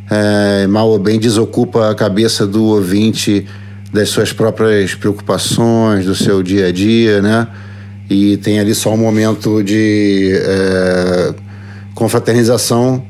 é, 0.10 0.68
mal 0.68 0.88
ou 0.88 1.00
bem 1.00 1.20
desocupa 1.20 1.90
a 1.90 1.96
cabeça 1.96 2.46
do 2.46 2.64
ouvinte 2.66 3.48
das 3.94 4.10
suas 4.10 4.32
próprias 4.32 4.96
preocupações, 4.96 6.06
do 6.06 6.16
seu 6.16 6.42
dia 6.42 6.68
a 6.68 6.72
dia, 6.72 7.22
né? 7.22 7.48
E 8.10 8.38
tem 8.38 8.60
ali 8.60 8.74
só 8.76 8.94
um 8.94 8.98
momento 8.98 9.64
de 9.64 10.32
é, 10.36 11.34
confraternização, 11.96 13.06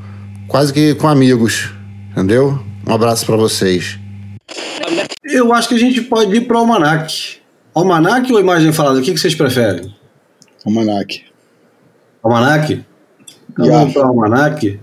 quase 0.48 0.74
que 0.74 0.94
com 0.96 1.08
amigos, 1.08 1.72
entendeu? 2.12 2.60
Um 2.88 2.94
abraço 2.94 3.26
para 3.26 3.36
vocês. 3.36 3.98
Eu 5.24 5.54
acho 5.54 5.70
que 5.70 5.76
a 5.76 5.80
gente 5.80 6.02
pode 6.02 6.36
ir 6.36 6.42
para 6.42 6.58
o 6.58 6.60
Almanac. 6.60 7.38
Almanac 7.74 8.32
ou 8.34 8.40
imagem 8.40 8.72
falada? 8.74 9.00
O 9.00 9.02
que, 9.02 9.14
que 9.14 9.20
vocês 9.20 9.34
preferem? 9.34 9.94
Almanac. 10.66 11.24
Almanac? 12.22 12.84
Então 13.52 13.66
Já. 13.66 13.72
vamos 13.72 13.94
para 13.94 14.06
o 14.06 14.10
Almanac. 14.10 14.80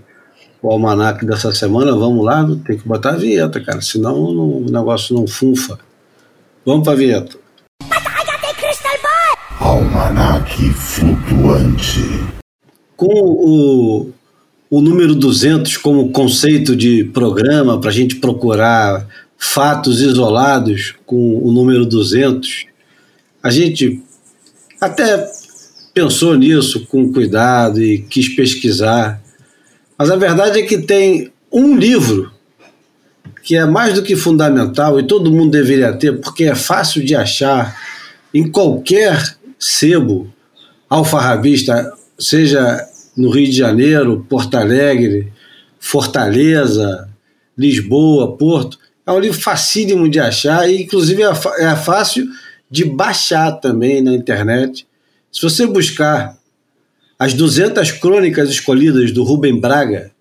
O 0.61 0.71
Almanac 0.71 1.25
dessa 1.25 1.53
semana, 1.53 1.91
vamos 1.93 2.25
lá, 2.25 2.45
tem 2.65 2.77
que 2.77 2.85
botar 2.85 3.11
a 3.11 3.15
vinheta, 3.17 3.61
cara, 3.61 3.79
senão 3.81 4.33
não- 4.33 4.57
o 4.57 4.65
negócio 4.69 5.15
não 5.15 5.25
funfa. 5.25 5.79
Vamos 6.65 6.83
para 6.83 6.93
a 6.93 6.95
vinheta. 6.95 7.37
Almanac 9.59 10.69
flutuante. 10.73 12.01
Com 12.95 13.07
o, 13.07 14.09
o 14.69 14.81
número 14.81 15.15
200 15.15 15.77
como 15.77 16.11
conceito 16.11 16.75
de 16.75 17.05
programa, 17.05 17.79
para 17.79 17.89
a 17.89 17.93
gente 17.93 18.15
procurar 18.17 19.07
fatos 19.37 20.01
isolados 20.01 20.95
com 21.05 21.37
o 21.41 21.51
número 21.51 21.85
200, 21.85 22.65
a 23.41 23.49
gente 23.49 24.03
até 24.81 25.25
pensou 25.93 26.35
nisso 26.35 26.85
com 26.87 27.11
cuidado 27.11 27.81
e 27.81 27.99
quis 28.01 28.29
pesquisar. 28.29 29.21
Mas 29.97 30.09
a 30.09 30.15
verdade 30.17 30.59
é 30.59 30.63
que 30.63 30.77
tem 30.77 31.31
um 31.51 31.75
livro 31.75 32.28
que 33.49 33.55
é 33.55 33.65
mais 33.65 33.95
do 33.95 34.03
que 34.03 34.15
fundamental 34.15 34.99
e 34.99 35.07
todo 35.07 35.31
mundo 35.31 35.49
deveria 35.49 35.91
ter, 35.91 36.19
porque 36.19 36.43
é 36.43 36.53
fácil 36.53 37.03
de 37.03 37.15
achar 37.15 37.75
em 38.31 38.47
qualquer 38.47 39.19
sebo 39.57 40.31
alfarrabista, 40.87 41.91
seja 42.15 42.79
no 43.17 43.31
Rio 43.31 43.47
de 43.47 43.57
Janeiro, 43.57 44.23
Porto 44.29 44.53
Alegre, 44.53 45.33
Fortaleza, 45.79 47.09
Lisboa, 47.57 48.37
Porto. 48.37 48.77
É 49.03 49.11
um 49.11 49.19
livro 49.19 49.41
facílimo 49.41 50.07
de 50.07 50.19
achar 50.19 50.69
e, 50.69 50.83
inclusive, 50.83 51.23
é, 51.23 51.31
é 51.61 51.75
fácil 51.75 52.27
de 52.69 52.85
baixar 52.85 53.53
também 53.53 53.99
na 53.99 54.13
internet. 54.13 54.85
Se 55.31 55.41
você 55.41 55.65
buscar 55.65 56.37
as 57.17 57.33
200 57.33 57.93
crônicas 57.93 58.47
escolhidas 58.51 59.11
do 59.11 59.23
Rubem 59.23 59.59
Braga, 59.59 60.11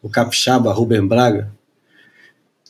o 0.00 0.08
capixaba 0.08 0.72
Rubem 0.72 1.04
Braga, 1.04 1.50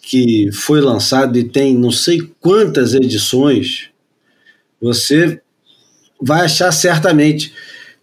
que 0.03 0.51
foi 0.53 0.81
lançado 0.81 1.39
e 1.39 1.45
tem 1.45 1.77
não 1.77 1.93
sei 1.93 2.21
quantas 2.41 2.93
edições, 2.93 3.89
você 4.81 5.41
vai 6.21 6.45
achar 6.45 6.73
certamente. 6.73 7.55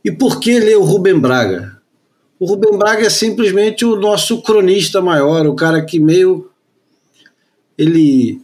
E 0.03 0.09
por 0.09 0.39
que 0.39 0.57
ler 0.57 0.77
o 0.77 0.83
Rubem 0.83 1.19
Braga? 1.19 1.77
O 2.39 2.45
Rubem 2.45 2.77
Braga 2.77 3.05
é 3.05 3.09
simplesmente 3.09 3.83
o 3.83 3.97
nosso 3.97 4.41
cronista 4.41 5.01
maior, 5.01 5.45
o 5.45 5.55
cara 5.55 5.83
que 5.83 5.99
meio 5.99 6.49
ele 7.77 8.41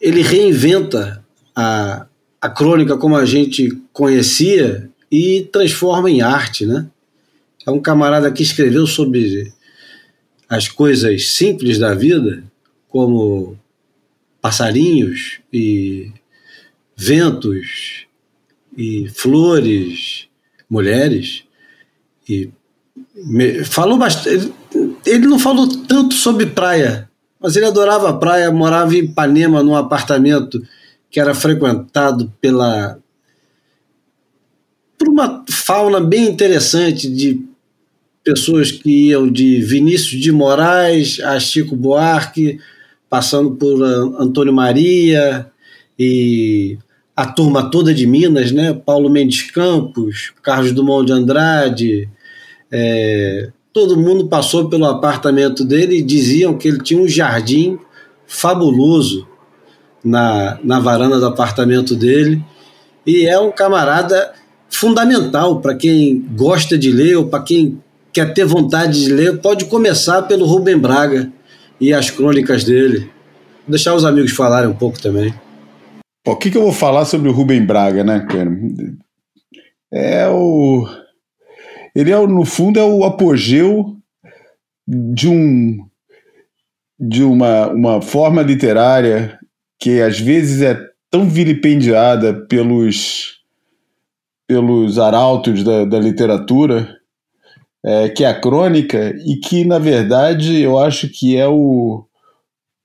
ele 0.00 0.22
reinventa 0.22 1.24
a, 1.54 2.06
a 2.40 2.48
crônica 2.48 2.96
como 2.96 3.16
a 3.16 3.24
gente 3.24 3.70
conhecia 3.92 4.90
e 5.12 5.48
transforma 5.52 6.10
em 6.10 6.22
arte, 6.22 6.64
né? 6.66 6.88
É 7.66 7.70
um 7.70 7.80
camarada 7.80 8.32
que 8.32 8.42
escreveu 8.42 8.86
sobre 8.86 9.52
as 10.50 10.68
coisas 10.68 11.28
simples 11.28 11.78
da 11.78 11.94
vida, 11.94 12.42
como 12.88 13.56
passarinhos 14.40 15.38
e 15.52 16.10
ventos 16.96 18.06
e 18.76 19.08
flores, 19.10 20.26
mulheres, 20.68 21.44
e 22.28 22.50
falou 23.64 23.96
bastante. 23.96 24.52
Ele 25.06 25.28
não 25.28 25.38
falou 25.38 25.68
tanto 25.86 26.14
sobre 26.14 26.46
praia, 26.46 27.08
mas 27.38 27.54
ele 27.54 27.66
adorava 27.66 28.10
a 28.10 28.14
praia, 28.14 28.50
morava 28.50 28.96
em 28.96 29.04
Ipanema, 29.04 29.62
num 29.62 29.76
apartamento 29.76 30.60
que 31.08 31.20
era 31.20 31.32
frequentado 31.32 32.32
pela 32.40 32.98
por 34.98 35.08
uma 35.08 35.44
fauna 35.48 36.00
bem 36.00 36.28
interessante 36.28 37.08
de 37.08 37.49
pessoas 38.24 38.70
que 38.70 39.08
iam 39.08 39.30
de 39.30 39.62
Vinícius 39.62 40.20
de 40.20 40.30
Moraes 40.32 41.20
a 41.20 41.38
Chico 41.40 41.74
Buarque, 41.74 42.58
passando 43.08 43.52
por 43.52 43.82
Antônio 43.82 44.52
Maria 44.52 45.50
e 45.98 46.78
a 47.16 47.26
turma 47.26 47.70
toda 47.70 47.92
de 47.92 48.06
Minas, 48.06 48.52
né? 48.52 48.72
Paulo 48.72 49.10
Mendes 49.10 49.50
Campos, 49.50 50.32
Carlos 50.42 50.72
Dumont 50.72 51.04
de 51.04 51.12
Andrade, 51.12 52.08
é, 52.70 53.50
todo 53.72 53.98
mundo 53.98 54.28
passou 54.28 54.68
pelo 54.68 54.86
apartamento 54.86 55.64
dele 55.64 55.98
e 55.98 56.02
diziam 56.02 56.56
que 56.56 56.68
ele 56.68 56.78
tinha 56.78 57.00
um 57.00 57.08
jardim 57.08 57.78
fabuloso 58.26 59.26
na, 60.04 60.58
na 60.62 60.78
varanda 60.78 61.18
do 61.18 61.26
apartamento 61.26 61.94
dele. 61.94 62.42
E 63.06 63.26
é 63.26 63.38
um 63.38 63.50
camarada 63.50 64.32
fundamental 64.68 65.60
para 65.60 65.74
quem 65.74 66.24
gosta 66.36 66.78
de 66.78 66.92
ler 66.92 67.16
ou 67.16 67.26
para 67.26 67.42
quem 67.42 67.80
quer 68.12 68.32
ter 68.34 68.44
vontade 68.44 69.04
de 69.04 69.12
ler. 69.12 69.40
Pode 69.40 69.64
começar 69.66 70.22
pelo 70.22 70.46
Rubem 70.46 70.78
Braga 70.78 71.30
e 71.80 71.92
as 71.92 72.10
crônicas 72.10 72.64
dele. 72.64 73.10
Vou 73.66 73.70
deixar 73.70 73.94
os 73.94 74.04
amigos 74.04 74.32
falarem 74.32 74.68
um 74.68 74.74
pouco 74.74 75.00
também. 75.00 75.34
O 76.26 76.36
que, 76.36 76.50
que 76.50 76.56
eu 76.56 76.62
vou 76.62 76.72
falar 76.72 77.04
sobre 77.04 77.28
o 77.28 77.32
Rubem 77.32 77.64
Braga, 77.64 78.04
né, 78.04 78.26
cara? 78.28 78.50
É 79.92 80.28
o. 80.28 80.86
Ele 81.94 82.12
é, 82.12 82.26
no 82.26 82.44
fundo, 82.44 82.78
é 82.78 82.84
o 82.84 83.04
apogeu 83.04 83.96
de 84.86 85.28
um 85.28 85.78
de 86.98 87.24
uma, 87.24 87.68
uma 87.68 88.02
forma 88.02 88.42
literária 88.42 89.38
que 89.80 90.02
às 90.02 90.20
vezes 90.20 90.60
é 90.60 90.78
tão 91.10 91.26
vilipendiada 91.26 92.34
pelos 92.46 93.40
pelos 94.46 94.98
arautos 94.98 95.62
da, 95.62 95.84
da 95.84 95.98
literatura, 95.98 96.99
é, 97.84 98.08
que 98.08 98.24
é 98.24 98.28
a 98.28 98.38
crônica, 98.38 99.14
e 99.26 99.36
que, 99.36 99.64
na 99.64 99.78
verdade, 99.78 100.60
eu 100.60 100.78
acho 100.78 101.08
que 101.08 101.36
é 101.36 101.46
o, 101.48 102.04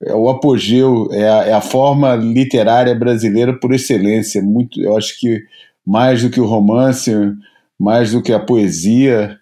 é 0.02 0.14
o 0.14 0.28
apogeu, 0.28 1.08
é 1.12 1.28
a, 1.28 1.44
é 1.44 1.52
a 1.52 1.60
forma 1.60 2.14
literária 2.14 2.94
brasileira 2.94 3.58
por 3.58 3.74
excelência. 3.74 4.42
Muito, 4.42 4.80
eu 4.80 4.96
acho 4.96 5.18
que 5.18 5.42
mais 5.84 6.22
do 6.22 6.30
que 6.30 6.40
o 6.40 6.46
romance, 6.46 7.12
mais 7.78 8.12
do 8.12 8.22
que 8.22 8.32
a 8.32 8.40
poesia, 8.40 9.38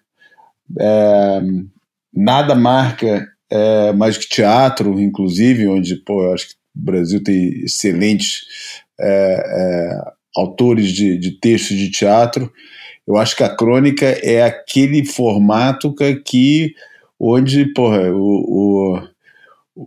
é, 0.79 1.41
nada 2.13 2.55
marca 2.55 3.27
é, 3.49 3.93
mais 3.93 4.17
que 4.17 4.27
teatro, 4.27 4.99
inclusive, 4.99 5.67
onde 5.67 5.95
pô, 5.97 6.23
eu 6.23 6.33
acho 6.33 6.49
que 6.49 6.53
o 6.53 6.57
Brasil 6.75 7.23
tem 7.23 7.63
excelentes 7.63 8.45
é, 8.99 9.07
é, 9.07 10.11
autores 10.35 10.91
de, 10.91 11.17
de 11.17 11.31
textos 11.39 11.77
de 11.77 11.89
teatro. 11.89 12.51
Eu 13.07 13.17
acho 13.17 13.35
que 13.35 13.43
a 13.43 13.55
crônica 13.55 14.05
é 14.05 14.43
aquele 14.43 15.05
formato 15.05 15.93
que, 16.25 16.73
onde 17.19 17.65
porra, 17.73 18.11
o, 18.11 18.97
o, 19.75 19.85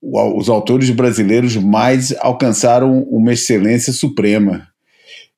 o- 0.00 0.38
os 0.38 0.48
autores 0.48 0.88
brasileiros 0.90 1.56
mais 1.56 2.14
alcançaram 2.20 3.02
uma 3.04 3.32
excelência 3.32 3.92
suprema. 3.92 4.66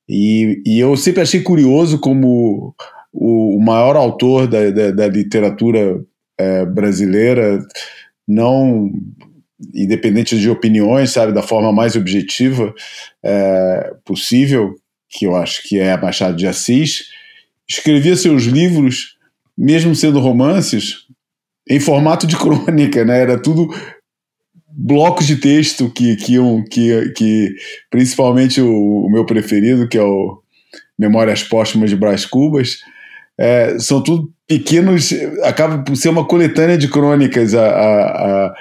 E, 0.09 0.61
e 0.67 0.79
eu 0.79 0.97
sempre 0.97 1.23
achei 1.23 1.41
curioso 1.41 1.99
como 1.99 2.75
o, 3.13 3.59
maior 3.61 3.97
autor 3.97 4.47
da, 4.47 4.71
da, 4.71 4.91
da 4.91 5.09
literatura 5.09 6.03
eh, 6.39 6.67
brasileira, 6.67 7.59
não 8.27 8.91
independente 9.75 10.39
de 10.39 10.51
opiniões, 10.51 11.11
sabe, 11.11 11.33
da 11.33 11.43
forma 11.43 11.73
mais 11.73 11.95
objetiva 11.95 12.75
eh, 13.23 13.95
possível, 14.05 14.75
que 15.09 15.25
eu 15.27 15.37
acho 15.37 15.63
que 15.69 15.79
é 15.79 15.97
Machado 15.97 16.37
de 16.37 16.47
Assis, 16.47 17.05
escrevia 17.69 18.17
seus 18.17 18.45
livros 18.45 19.17
mesmo 19.57 19.95
sendo 19.95 20.19
romances, 20.19 21.07
em 21.69 21.79
formato 21.79 22.27
de 22.27 22.37
crônica, 22.37 23.05
né? 23.05 23.21
Era 23.21 23.41
tudo 23.41 23.69
blocos 24.69 25.27
de 25.27 25.37
texto 25.37 25.91
que, 25.91 26.17
que, 26.17 26.37
que, 26.71 27.11
que 27.11 27.55
principalmente 27.91 28.61
o, 28.61 29.07
o 29.07 29.11
meu 29.11 29.27
preferido, 29.27 29.89
que 29.89 29.99
é 29.99 30.03
o 30.03 30.41
Memórias 30.99 31.43
Póstumas 31.43 31.91
de 31.91 31.97
Brás 31.97 32.25
Cubas, 32.25 32.79
é, 33.39 33.79
são 33.79 34.03
tudo 34.03 34.33
pequenos, 34.47 35.13
acaba 35.43 35.79
por 35.83 35.97
ser 35.97 36.09
uma 36.09 36.27
coletânea 36.27 36.77
de 36.79 36.89
crônicas, 36.89 37.55
a, 37.55 37.67
a, 37.67 38.47
a 38.47 38.55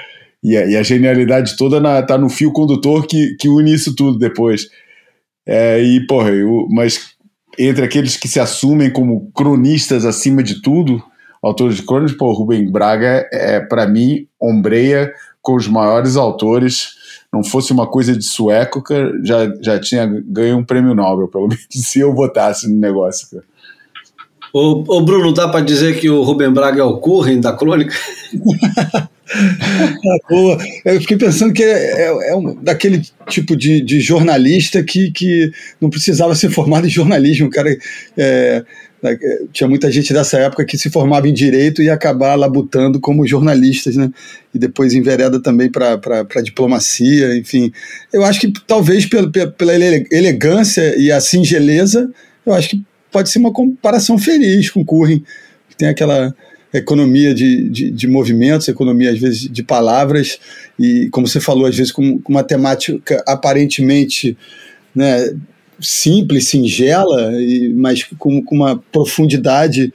e, 0.44 0.58
a, 0.58 0.66
e, 0.66 0.76
a, 0.76 0.82
genialidade 0.82 1.56
toda 1.56 1.80
na, 1.80 2.02
tá 2.02 2.18
no 2.18 2.30
fio 2.30 2.52
condutor 2.52 3.06
que, 3.06 3.36
que 3.40 3.48
une 3.48 3.74
isso 3.74 3.96
tudo 3.96 4.18
depois. 4.18 4.68
É, 5.46 5.82
e, 5.82 6.06
porra, 6.08 6.30
eu, 6.30 6.68
mas 6.72 7.16
entre 7.58 7.86
aqueles 7.86 8.18
que 8.18 8.28
se 8.28 8.40
assumem 8.40 8.92
como 8.92 9.32
cronistas 9.34 10.06
acima 10.06 10.42
de 10.42 10.62
tudo, 10.62 11.04
autores 11.42 11.76
de 11.76 11.84
crônicas, 11.84 12.16
pô, 12.16 12.32
Rubem 12.34 12.72
Braga 12.72 13.28
é, 13.32 13.60
para 13.60 13.88
mim, 13.88 14.28
ombreia 14.40 15.12
com 15.42 15.56
os 15.56 15.68
maiores 15.68 16.16
autores. 16.16 17.00
Não 17.34 17.44
fosse 17.44 17.72
uma 17.72 17.88
coisa 17.88 18.16
de 18.16 18.24
sueco, 18.24 18.84
já, 19.24 19.52
já 19.62 19.80
tinha 19.80 20.06
ganho 20.06 20.58
um 20.58 20.64
prêmio 20.64 20.94
Nobel, 20.94 21.28
pelo 21.28 21.48
menos 21.48 21.66
se 21.72 22.00
eu 22.00 22.14
votasse 22.14 22.68
no 22.70 22.80
negócio. 22.80 23.30
Cara. 23.30 23.44
Ô, 24.54 24.84
ô 24.98 25.02
Bruno, 25.02 25.34
dá 25.34 25.48
para 25.48 25.64
dizer 25.64 26.00
que 26.00 26.10
o 26.10 26.24
Rubem 26.24 26.52
Braga 26.52 26.82
é 26.82 26.84
o 26.84 26.98
Curren 26.98 27.40
da 27.40 27.54
crônica? 27.54 27.96
boa. 30.30 30.58
Eu 30.86 31.00
fiquei 31.02 31.18
pensando 31.18 31.54
que 31.54 31.64
é, 31.64 32.04
é, 32.04 32.30
é 32.30 32.36
um, 32.36 32.56
daquele 32.56 33.02
tipo 33.28 33.56
de, 33.56 33.82
de 33.82 34.00
jornalista 34.00 34.84
que, 34.84 35.12
que 35.12 35.52
não 35.80 35.90
precisava 35.90 36.36
ser 36.36 36.50
formado 36.50 36.88
em 36.88 36.90
jornalismo. 36.90 37.48
O 37.48 37.52
cara 37.52 37.76
é, 38.18 38.64
é, 39.04 39.18
tinha 39.52 39.68
muita 39.68 39.92
gente 39.92 40.14
dessa 40.14 40.38
época 40.38 40.66
que 40.66 40.78
se 40.78 40.90
formava 40.90 41.28
em 41.28 41.34
direito 41.34 41.82
e 41.82 41.86
ia 41.86 41.94
acabar 41.94 42.36
labutando 42.36 43.00
como 43.00 43.26
jornalistas, 43.26 43.96
né? 43.96 44.12
E 44.54 44.60
depois 44.60 44.94
envereda 44.94 45.42
também 45.42 45.70
para 45.70 46.42
diplomacia, 46.44 47.36
enfim. 47.36 47.72
Eu 48.14 48.24
acho 48.24 48.40
que 48.40 48.52
talvez 48.68 49.06
pela, 49.06 49.30
pela 49.30 49.74
elegância 49.76 50.96
e 51.00 51.12
a 51.12 51.20
singeleza, 51.20 52.12
eu 52.46 52.54
acho 52.54 52.70
que 52.70 52.84
pode 53.12 53.30
ser 53.30 53.40
uma 53.40 53.52
comparação 53.52 54.18
feliz 54.18 54.70
com 54.70 54.82
o 54.82 54.86
Curry, 54.86 55.24
que 55.70 55.76
tem 55.76 55.88
aquela 55.88 56.34
economia 56.74 57.34
de, 57.34 57.70
de, 57.70 57.92
de, 57.92 58.08
movimentos, 58.08 58.68
economia 58.68 59.12
às 59.12 59.20
vezes 59.20 59.50
de 59.50 59.64
palavras, 59.64 60.40
e 60.80 61.10
como 61.10 61.28
você 61.28 61.40
falou, 61.40 61.66
às 61.66 61.76
vezes 61.76 61.92
com, 61.92 62.20
com 62.20 62.32
uma 62.32 62.44
temática 62.44 63.24
aparentemente 63.28 64.38
né, 64.96 65.34
simples, 65.80 66.48
singela, 66.48 67.34
e, 67.42 67.74
mas 67.74 68.04
com, 68.18 68.42
com 68.42 68.56
uma 68.56 68.78
profundidade 68.92 69.94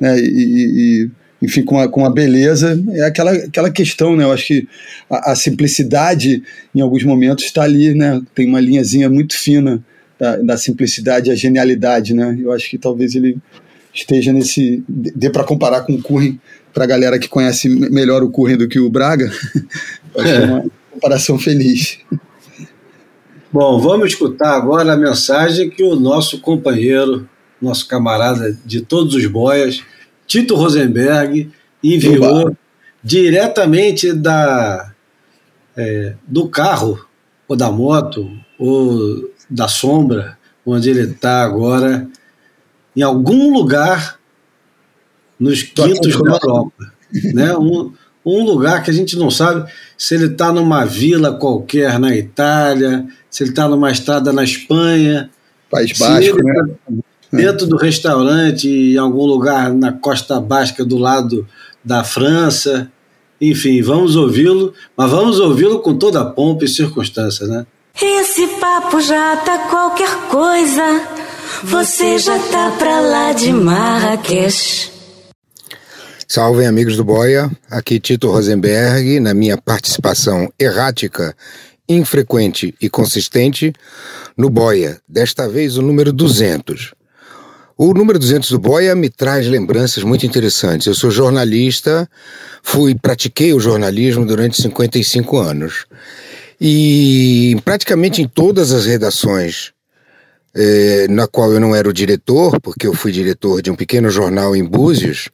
né, 0.00 0.18
e, 0.18 1.04
e 1.04 1.10
enfim, 1.40 1.62
com 1.62 1.78
a, 1.78 1.88
com 1.88 2.04
a 2.04 2.10
beleza, 2.10 2.82
é 2.90 3.02
aquela, 3.02 3.32
aquela 3.32 3.70
questão, 3.70 4.16
né? 4.16 4.24
Eu 4.24 4.32
acho 4.32 4.46
que 4.46 4.68
a, 5.08 5.32
a 5.32 5.36
simplicidade, 5.36 6.42
em 6.74 6.80
alguns 6.80 7.04
momentos, 7.04 7.44
está 7.44 7.62
ali, 7.62 7.94
né? 7.94 8.20
Tem 8.34 8.48
uma 8.48 8.60
linhazinha 8.60 9.08
muito 9.10 9.38
fina 9.38 9.84
da, 10.18 10.36
da 10.38 10.56
simplicidade 10.56 11.28
e 11.28 11.32
a 11.32 11.36
genialidade, 11.36 12.14
né? 12.14 12.36
Eu 12.40 12.52
acho 12.52 12.70
que 12.70 12.78
talvez 12.78 13.14
ele 13.14 13.36
esteja 14.00 14.32
nesse. 14.32 14.84
dê 14.88 15.30
para 15.30 15.44
comparar 15.44 15.82
com 15.82 15.94
o 15.94 16.02
Curren, 16.02 16.38
para 16.72 16.84
a 16.84 16.86
galera 16.86 17.18
que 17.18 17.28
conhece 17.28 17.68
melhor 17.68 18.22
o 18.22 18.30
Curren 18.30 18.56
do 18.56 18.68
que 18.68 18.78
o 18.78 18.90
Braga. 18.90 19.30
acho 20.18 20.28
é. 20.28 20.36
é 20.36 20.44
uma 20.44 20.64
comparação 20.90 21.38
feliz. 21.38 21.98
Bom, 23.52 23.78
vamos 23.80 24.10
escutar 24.10 24.54
agora 24.54 24.92
a 24.92 24.96
mensagem 24.96 25.70
que 25.70 25.82
o 25.82 25.96
nosso 25.96 26.40
companheiro, 26.40 27.28
nosso 27.60 27.88
camarada 27.88 28.56
de 28.64 28.82
todos 28.82 29.14
os 29.14 29.26
boias, 29.26 29.82
Tito 30.26 30.54
Rosenberg, 30.54 31.50
enviou 31.82 32.42
Oba. 32.42 32.58
diretamente 33.02 34.12
da, 34.12 34.92
é, 35.76 36.14
do 36.26 36.48
carro, 36.48 37.06
ou 37.48 37.56
da 37.56 37.70
moto, 37.70 38.30
ou 38.58 39.30
da 39.48 39.68
sombra, 39.68 40.36
onde 40.66 40.90
ele 40.90 41.12
está 41.12 41.42
agora, 41.42 42.08
em 42.96 43.02
algum 43.02 43.52
lugar 43.52 44.18
nos 45.38 45.62
quintos 45.62 46.12
da 46.12 46.30
Europa. 46.32 46.72
Né? 47.34 47.56
Um, 47.56 47.92
um 48.24 48.42
lugar 48.44 48.82
que 48.82 48.90
a 48.90 48.94
gente 48.94 49.16
não 49.16 49.30
sabe 49.30 49.70
se 49.96 50.14
ele 50.14 50.26
está 50.26 50.52
numa 50.52 50.84
vila 50.84 51.34
qualquer 51.34 51.98
na 51.98 52.16
Itália, 52.16 53.06
se 53.30 53.44
ele 53.44 53.50
está 53.50 53.68
numa 53.68 53.90
estrada 53.90 54.32
na 54.32 54.42
Espanha. 54.42 55.30
País 55.70 55.96
Basco, 55.98 56.42
né? 56.42 56.76
Tá 57.30 57.36
dentro 57.36 57.66
do 57.66 57.76
restaurante, 57.76 58.68
em 58.68 58.96
algum 58.96 59.24
lugar 59.26 59.72
na 59.72 59.92
costa 59.92 60.40
basca 60.40 60.84
do 60.84 60.96
lado 60.96 61.46
da 61.84 62.02
França. 62.02 62.90
Enfim, 63.40 63.82
vamos 63.82 64.16
ouvi-lo, 64.16 64.72
mas 64.96 65.10
vamos 65.10 65.38
ouvi-lo 65.38 65.80
com 65.80 65.96
toda 65.98 66.20
a 66.22 66.24
pompa 66.24 66.64
e 66.64 66.68
circunstância, 66.68 67.46
né? 67.46 67.66
Esse 68.00 68.46
papo 68.60 69.00
já 69.00 69.36
tá 69.36 69.68
qualquer 69.70 70.10
coisa. 70.28 71.15
Você 71.68 72.16
já 72.16 72.38
tá 72.38 72.70
pra 72.78 73.00
lá 73.00 73.32
de 73.32 73.52
Marrakech. 73.52 74.88
Salve 76.28 76.64
amigos 76.64 76.96
do 76.96 77.02
Boia, 77.02 77.50
aqui 77.68 77.98
Tito 77.98 78.30
Rosenberg, 78.30 79.18
na 79.18 79.34
minha 79.34 79.58
participação 79.58 80.48
errática, 80.60 81.34
infrequente 81.88 82.72
e 82.80 82.88
consistente 82.88 83.72
no 84.36 84.48
Boia, 84.48 85.00
desta 85.08 85.48
vez 85.48 85.76
o 85.76 85.82
número 85.82 86.12
200. 86.12 86.94
O 87.76 87.92
número 87.92 88.20
200 88.20 88.48
do 88.52 88.60
Boia 88.60 88.94
me 88.94 89.10
traz 89.10 89.48
lembranças 89.48 90.04
muito 90.04 90.24
interessantes. 90.24 90.86
Eu 90.86 90.94
sou 90.94 91.10
jornalista, 91.10 92.08
fui 92.62 92.94
pratiquei 92.94 93.52
o 93.52 93.58
jornalismo 93.58 94.24
durante 94.24 94.62
55 94.62 95.36
anos. 95.36 95.86
E 96.60 97.60
praticamente 97.64 98.22
em 98.22 98.28
todas 98.28 98.72
as 98.72 98.86
redações 98.86 99.74
eh, 100.56 101.06
na 101.10 101.26
qual 101.26 101.52
eu 101.52 101.60
não 101.60 101.76
era 101.76 101.88
o 101.88 101.92
diretor, 101.92 102.58
porque 102.60 102.86
eu 102.86 102.94
fui 102.94 103.12
diretor 103.12 103.60
de 103.60 103.70
um 103.70 103.76
pequeno 103.76 104.08
jornal 104.08 104.56
em 104.56 104.64
Búzios, 104.64 105.28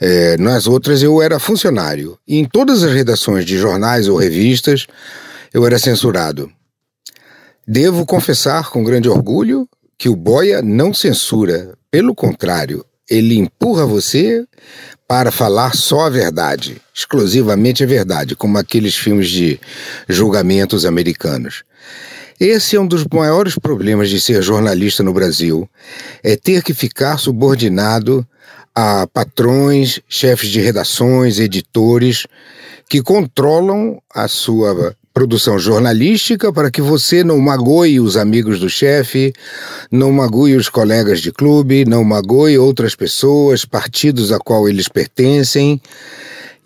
eh, 0.00 0.36
nas 0.38 0.66
outras 0.66 1.02
eu 1.02 1.22
era 1.22 1.38
funcionário. 1.38 2.18
E 2.26 2.38
em 2.38 2.44
todas 2.44 2.82
as 2.82 2.92
redações 2.92 3.44
de 3.44 3.56
jornais 3.56 4.08
ou 4.08 4.16
revistas 4.16 4.86
eu 5.52 5.64
era 5.64 5.78
censurado. 5.78 6.50
Devo 7.66 8.04
confessar 8.04 8.70
com 8.70 8.82
grande 8.82 9.08
orgulho 9.08 9.68
que 9.96 10.08
o 10.08 10.16
Boia 10.16 10.60
não 10.60 10.92
censura, 10.92 11.72
pelo 11.90 12.14
contrário, 12.14 12.84
ele 13.08 13.38
empurra 13.38 13.86
você 13.86 14.44
para 15.06 15.30
falar 15.30 15.74
só 15.74 16.06
a 16.06 16.10
verdade, 16.10 16.80
exclusivamente 16.92 17.84
a 17.84 17.86
verdade, 17.86 18.34
como 18.34 18.58
aqueles 18.58 18.96
filmes 18.96 19.28
de 19.28 19.60
julgamentos 20.08 20.84
americanos. 20.84 21.62
Esse 22.38 22.76
é 22.76 22.80
um 22.80 22.86
dos 22.86 23.04
maiores 23.06 23.56
problemas 23.56 24.10
de 24.10 24.20
ser 24.20 24.42
jornalista 24.42 25.02
no 25.02 25.12
Brasil, 25.12 25.68
é 26.22 26.36
ter 26.36 26.62
que 26.62 26.74
ficar 26.74 27.18
subordinado 27.18 28.26
a 28.74 29.06
patrões, 29.06 30.00
chefes 30.08 30.50
de 30.50 30.60
redações, 30.60 31.38
editores 31.38 32.26
que 32.88 33.00
controlam 33.00 34.00
a 34.12 34.26
sua 34.26 34.96
produção 35.14 35.56
jornalística 35.60 36.52
para 36.52 36.72
que 36.72 36.82
você 36.82 37.22
não 37.22 37.38
magoe 37.38 38.00
os 38.00 38.16
amigos 38.16 38.58
do 38.58 38.68
chefe, 38.68 39.32
não 39.88 40.10
magoe 40.10 40.56
os 40.56 40.68
colegas 40.68 41.20
de 41.20 41.30
clube, 41.30 41.84
não 41.84 42.02
magoe 42.02 42.58
outras 42.58 42.96
pessoas, 42.96 43.64
partidos 43.64 44.32
a 44.32 44.40
qual 44.40 44.68
eles 44.68 44.88
pertencem. 44.88 45.80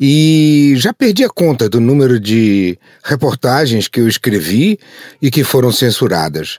E 0.00 0.74
já 0.76 0.92
perdi 0.92 1.24
a 1.24 1.28
conta 1.28 1.68
do 1.68 1.80
número 1.80 2.20
de 2.20 2.78
reportagens 3.02 3.88
que 3.88 4.00
eu 4.00 4.08
escrevi 4.08 4.78
e 5.20 5.30
que 5.30 5.42
foram 5.42 5.72
censuradas. 5.72 6.58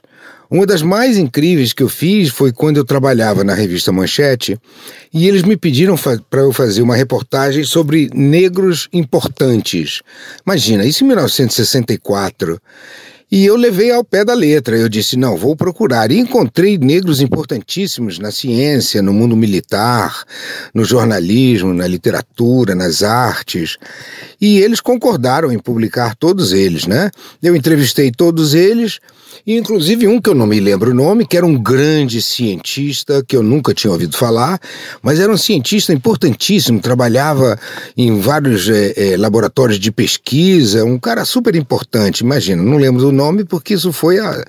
Uma 0.50 0.66
das 0.66 0.82
mais 0.82 1.16
incríveis 1.16 1.72
que 1.72 1.82
eu 1.82 1.88
fiz 1.88 2.28
foi 2.28 2.52
quando 2.52 2.76
eu 2.76 2.84
trabalhava 2.84 3.44
na 3.44 3.54
revista 3.54 3.92
Manchete 3.92 4.58
e 5.14 5.28
eles 5.28 5.42
me 5.42 5.56
pediram 5.56 5.94
para 6.28 6.40
eu 6.40 6.52
fazer 6.52 6.82
uma 6.82 6.96
reportagem 6.96 7.62
sobre 7.62 8.10
negros 8.12 8.88
importantes. 8.92 10.02
Imagina, 10.44 10.84
isso 10.84 11.04
em 11.04 11.06
1964. 11.06 12.60
E 13.30 13.46
eu 13.46 13.54
levei 13.54 13.92
ao 13.92 14.02
pé 14.02 14.24
da 14.24 14.34
letra. 14.34 14.76
Eu 14.76 14.88
disse: 14.88 15.16
não, 15.16 15.36
vou 15.36 15.54
procurar. 15.54 16.10
E 16.10 16.18
encontrei 16.18 16.76
negros 16.76 17.20
importantíssimos 17.20 18.18
na 18.18 18.32
ciência, 18.32 19.00
no 19.00 19.12
mundo 19.12 19.36
militar, 19.36 20.24
no 20.74 20.84
jornalismo, 20.84 21.72
na 21.72 21.86
literatura, 21.86 22.74
nas 22.74 23.02
artes. 23.02 23.78
E 24.40 24.58
eles 24.58 24.80
concordaram 24.80 25.52
em 25.52 25.58
publicar 25.58 26.16
todos 26.16 26.52
eles, 26.52 26.86
né? 26.86 27.10
Eu 27.40 27.54
entrevistei 27.54 28.10
todos 28.10 28.52
eles 28.54 28.98
inclusive 29.46 30.06
um 30.06 30.20
que 30.20 30.30
eu 30.30 30.34
não 30.34 30.46
me 30.46 30.60
lembro 30.60 30.90
o 30.90 30.94
nome, 30.94 31.26
que 31.26 31.36
era 31.36 31.46
um 31.46 31.60
grande 31.60 32.20
cientista 32.22 33.24
que 33.26 33.36
eu 33.36 33.42
nunca 33.42 33.74
tinha 33.74 33.90
ouvido 33.90 34.16
falar, 34.16 34.60
mas 35.02 35.20
era 35.20 35.32
um 35.32 35.36
cientista 35.36 35.92
importantíssimo, 35.92 36.80
trabalhava 36.80 37.58
em 37.96 38.20
vários 38.20 38.68
é, 38.68 39.12
é, 39.12 39.16
laboratórios 39.16 39.78
de 39.78 39.90
pesquisa, 39.90 40.84
um 40.84 40.98
cara 40.98 41.24
super 41.24 41.54
importante, 41.54 42.20
imagina, 42.20 42.62
não 42.62 42.78
lembro 42.78 43.02
do 43.02 43.12
nome 43.12 43.44
porque 43.44 43.74
isso 43.74 43.92
foi 43.92 44.18
há 44.18 44.44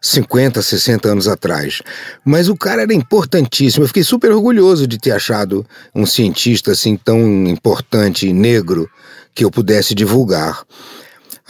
50, 0.00 0.62
60 0.62 1.08
anos 1.08 1.28
atrás. 1.28 1.82
Mas 2.24 2.48
o 2.48 2.56
cara 2.56 2.82
era 2.82 2.94
importantíssimo. 2.94 3.84
Eu 3.84 3.88
fiquei 3.88 4.02
super 4.02 4.32
orgulhoso 4.32 4.86
de 4.86 4.98
ter 4.98 5.10
achado 5.10 5.64
um 5.94 6.06
cientista 6.06 6.72
assim 6.72 6.96
tão 6.96 7.20
importante 7.46 8.26
e 8.26 8.32
negro 8.32 8.88
que 9.34 9.44
eu 9.44 9.50
pudesse 9.50 9.94
divulgar. 9.94 10.64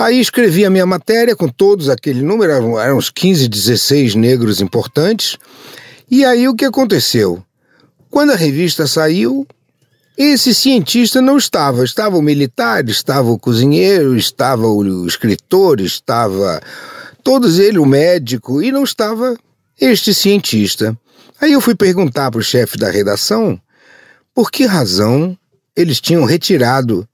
Aí 0.00 0.18
escrevi 0.18 0.64
a 0.64 0.70
minha 0.70 0.86
matéria 0.86 1.36
com 1.36 1.46
todos 1.46 1.90
aquele 1.90 2.22
número, 2.22 2.50
eram, 2.50 2.80
eram 2.80 2.96
uns 2.96 3.10
15, 3.10 3.46
16 3.46 4.14
negros 4.14 4.62
importantes. 4.62 5.36
E 6.10 6.24
aí 6.24 6.48
o 6.48 6.54
que 6.54 6.64
aconteceu? 6.64 7.44
Quando 8.08 8.30
a 8.30 8.34
revista 8.34 8.86
saiu, 8.86 9.46
esse 10.16 10.54
cientista 10.54 11.20
não 11.20 11.36
estava. 11.36 11.84
Estava 11.84 12.16
o 12.16 12.22
militar, 12.22 12.88
estava 12.88 13.30
o 13.30 13.38
cozinheiro, 13.38 14.16
estava 14.16 14.66
o 14.66 15.06
escritor, 15.06 15.82
estava 15.82 16.62
todos 17.22 17.58
ele, 17.58 17.78
o 17.78 17.84
médico, 17.84 18.62
e 18.62 18.72
não 18.72 18.84
estava 18.84 19.36
este 19.78 20.14
cientista. 20.14 20.96
Aí 21.38 21.52
eu 21.52 21.60
fui 21.60 21.74
perguntar 21.74 22.30
para 22.30 22.40
o 22.40 22.42
chefe 22.42 22.78
da 22.78 22.90
redação 22.90 23.60
por 24.34 24.50
que 24.50 24.64
razão 24.64 25.36
eles 25.76 26.00
tinham 26.00 26.24
retirado 26.24 27.06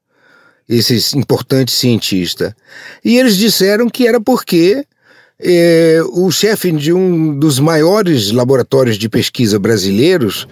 esse 0.69 1.17
importante 1.17 1.73
cientista. 1.73 2.57
E 3.05 3.19
eles 3.19 3.37
disseram 3.37 3.89
que 3.89 4.07
era 4.07 4.21
porque 4.21 4.85
é, 5.39 6.01
o 6.13 6.31
chefe 6.31 6.73
de 6.73 6.93
um 6.93 7.39
dos 7.39 7.59
maiores 7.59 8.33
laboratórios 8.33 8.97
de 8.97 9.09
pesquisa 9.09 9.59
brasileiros 9.59 10.49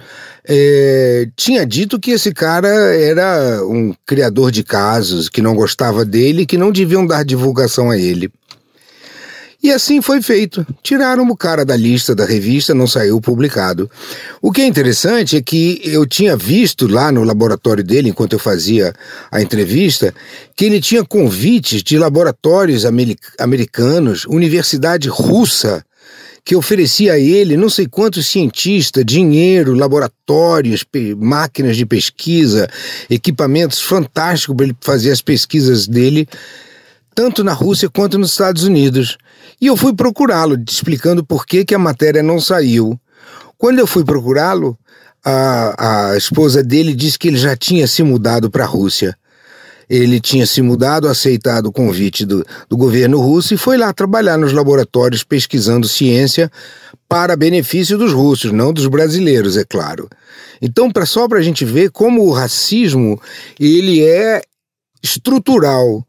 é, 0.47 1.27
tinha 1.35 1.65
dito 1.65 1.99
que 1.99 2.11
esse 2.11 2.33
cara 2.33 2.69
era 2.69 3.65
um 3.65 3.95
criador 4.07 4.51
de 4.51 4.63
casos, 4.63 5.29
que 5.29 5.41
não 5.41 5.55
gostava 5.55 6.05
dele 6.05 6.45
que 6.45 6.59
não 6.59 6.71
deviam 6.71 7.07
dar 7.07 7.25
divulgação 7.25 7.91
a 7.91 7.99
ele. 7.99 8.31
E 9.65 9.73
assim 9.73 10.03
foi 10.03 10.21
feito. 10.21 10.67
Tiraram 10.83 11.27
o 11.27 11.35
cara 11.35 11.65
da 11.65 11.75
lista 11.75 12.15
da 12.15 12.27
revista, 12.27 12.75
não 12.75 12.87
saiu 12.87 13.19
publicado. 13.19 13.91
O 14.43 14.53
que 14.53 14.61
é 14.61 14.67
interessante 14.67 15.39
é 15.39 15.41
que 15.41 15.81
eu 15.83 16.05
tinha 16.05 16.37
visto 16.37 16.87
lá 16.87 17.11
no 17.11 17.25
laboratório 17.25 17.83
dele, 17.83 18.11
enquanto 18.11 18.35
eu 18.35 18.39
fazia 18.39 18.93
a 19.33 19.41
entrevista, 19.41 20.15
que 20.55 20.67
ele 20.67 20.83
tinha 20.83 21.03
convites 21.03 21.83
de 21.83 21.97
laboratórios 21.97 22.85
americanos, 23.39 24.27
universidade 24.27 25.09
russa, 25.09 25.83
que 26.45 26.55
oferecia 26.55 27.15
a 27.15 27.19
ele 27.19 27.57
não 27.57 27.71
sei 27.71 27.87
quantos 27.87 28.27
cientistas, 28.27 29.03
dinheiro, 29.03 29.73
laboratórios, 29.73 30.85
máquinas 31.17 31.75
de 31.75 31.87
pesquisa, 31.87 32.69
equipamentos 33.09 33.81
fantásticos 33.81 34.55
para 34.55 34.67
ele 34.67 34.77
fazer 34.79 35.11
as 35.11 35.23
pesquisas 35.23 35.89
dele, 35.89 36.29
tanto 37.15 37.43
na 37.43 37.55
Rússia 37.55 37.89
quanto 37.89 38.19
nos 38.19 38.33
Estados 38.33 38.65
Unidos. 38.65 39.17
E 39.61 39.67
eu 39.67 39.77
fui 39.77 39.95
procurá-lo, 39.95 40.57
explicando 40.69 41.25
por 41.25 41.47
que, 41.47 41.65
que 41.65 41.75
a 41.75 41.79
matéria 41.79 42.23
não 42.23 42.41
saiu. 42.41 42.99
Quando 43.57 43.79
eu 43.79 43.87
fui 43.87 44.05
procurá-lo, 44.05 44.79
a, 45.25 46.11
a 46.11 46.17
esposa 46.17 46.63
dele 46.63 46.95
disse 46.95 47.19
que 47.19 47.29
ele 47.29 47.39
já 47.39 47.57
tinha 47.57 47.87
se 47.87 48.03
mudado 48.03 48.51
para 48.51 48.65
a 48.65 48.67
Rússia. 48.67 49.17
Ele 49.89 50.21
tinha 50.21 50.47
se 50.47 50.63
mudado, 50.63 51.09
aceitado 51.09 51.67
o 51.67 51.73
convite 51.73 52.25
do, 52.25 52.45
do 52.69 52.77
governo 52.77 53.21
russo 53.21 53.55
e 53.55 53.59
foi 53.59 53.77
lá 53.77 53.93
trabalhar 53.93 54.39
nos 54.39 54.53
laboratórios 54.53 55.23
pesquisando 55.23 55.89
ciência 55.89 56.51
para 57.09 57.37
benefício 57.37 57.99
dos 57.99 58.13
russos, 58.13 58.51
não 58.51 58.73
dos 58.73 58.87
brasileiros, 58.87 59.57
é 59.57 59.65
claro. 59.65 60.09
Então, 60.61 60.91
pra, 60.91 61.05
só 61.05 61.29
para 61.29 61.39
a 61.39 61.43
gente 61.43 61.65
ver 61.65 61.91
como 61.91 62.23
o 62.23 62.33
racismo 62.33 63.21
ele 63.61 64.03
é 64.03 64.43
estrutural 65.03 66.05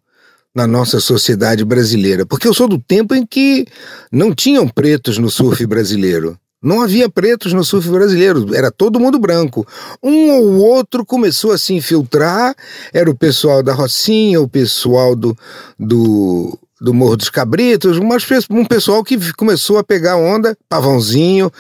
na 0.56 0.66
nossa 0.66 1.02
sociedade 1.02 1.66
brasileira, 1.66 2.26
porque 2.26 2.48
eu 2.48 2.54
sou 2.54 2.68
do 2.68 2.80
tempo 2.80 3.14
em 3.14 3.26
que 3.26 3.68
não 4.10 4.34
tinham 4.34 4.68
pretos 4.70 5.18
no 5.18 5.30
surf 5.30 5.66
brasileiro. 5.66 6.40
Não 6.64 6.82
havia 6.82 7.10
pretos 7.10 7.54
no 7.54 7.64
surf 7.64 7.88
brasileiro, 7.90 8.56
era 8.56 8.72
todo 8.72 9.00
mundo 9.00 9.20
branco. 9.20 9.68
Um 10.02 10.32
ou 10.32 10.56
outro 10.56 11.06
começou 11.06 11.52
a 11.52 11.58
se 11.58 11.74
infiltrar, 11.76 12.56
era 12.92 13.08
o 13.12 13.16
pessoal 13.16 13.62
da 13.62 13.74
Rocinha, 13.74 14.42
o 14.42 14.48
pessoal 14.48 15.16
do, 15.16 15.38
do, 15.78 16.58
do 16.82 16.94
Morro 16.94 17.18
dos 17.18 17.30
Cabritos, 17.30 18.00
mas 18.00 18.26
um 18.50 18.66
pessoal 18.66 19.04
que 19.04 19.34
começou 19.34 19.78
a 19.78 19.84
pegar 19.84 20.16
onda, 20.16 20.58
Pavãozinho, 20.68 21.52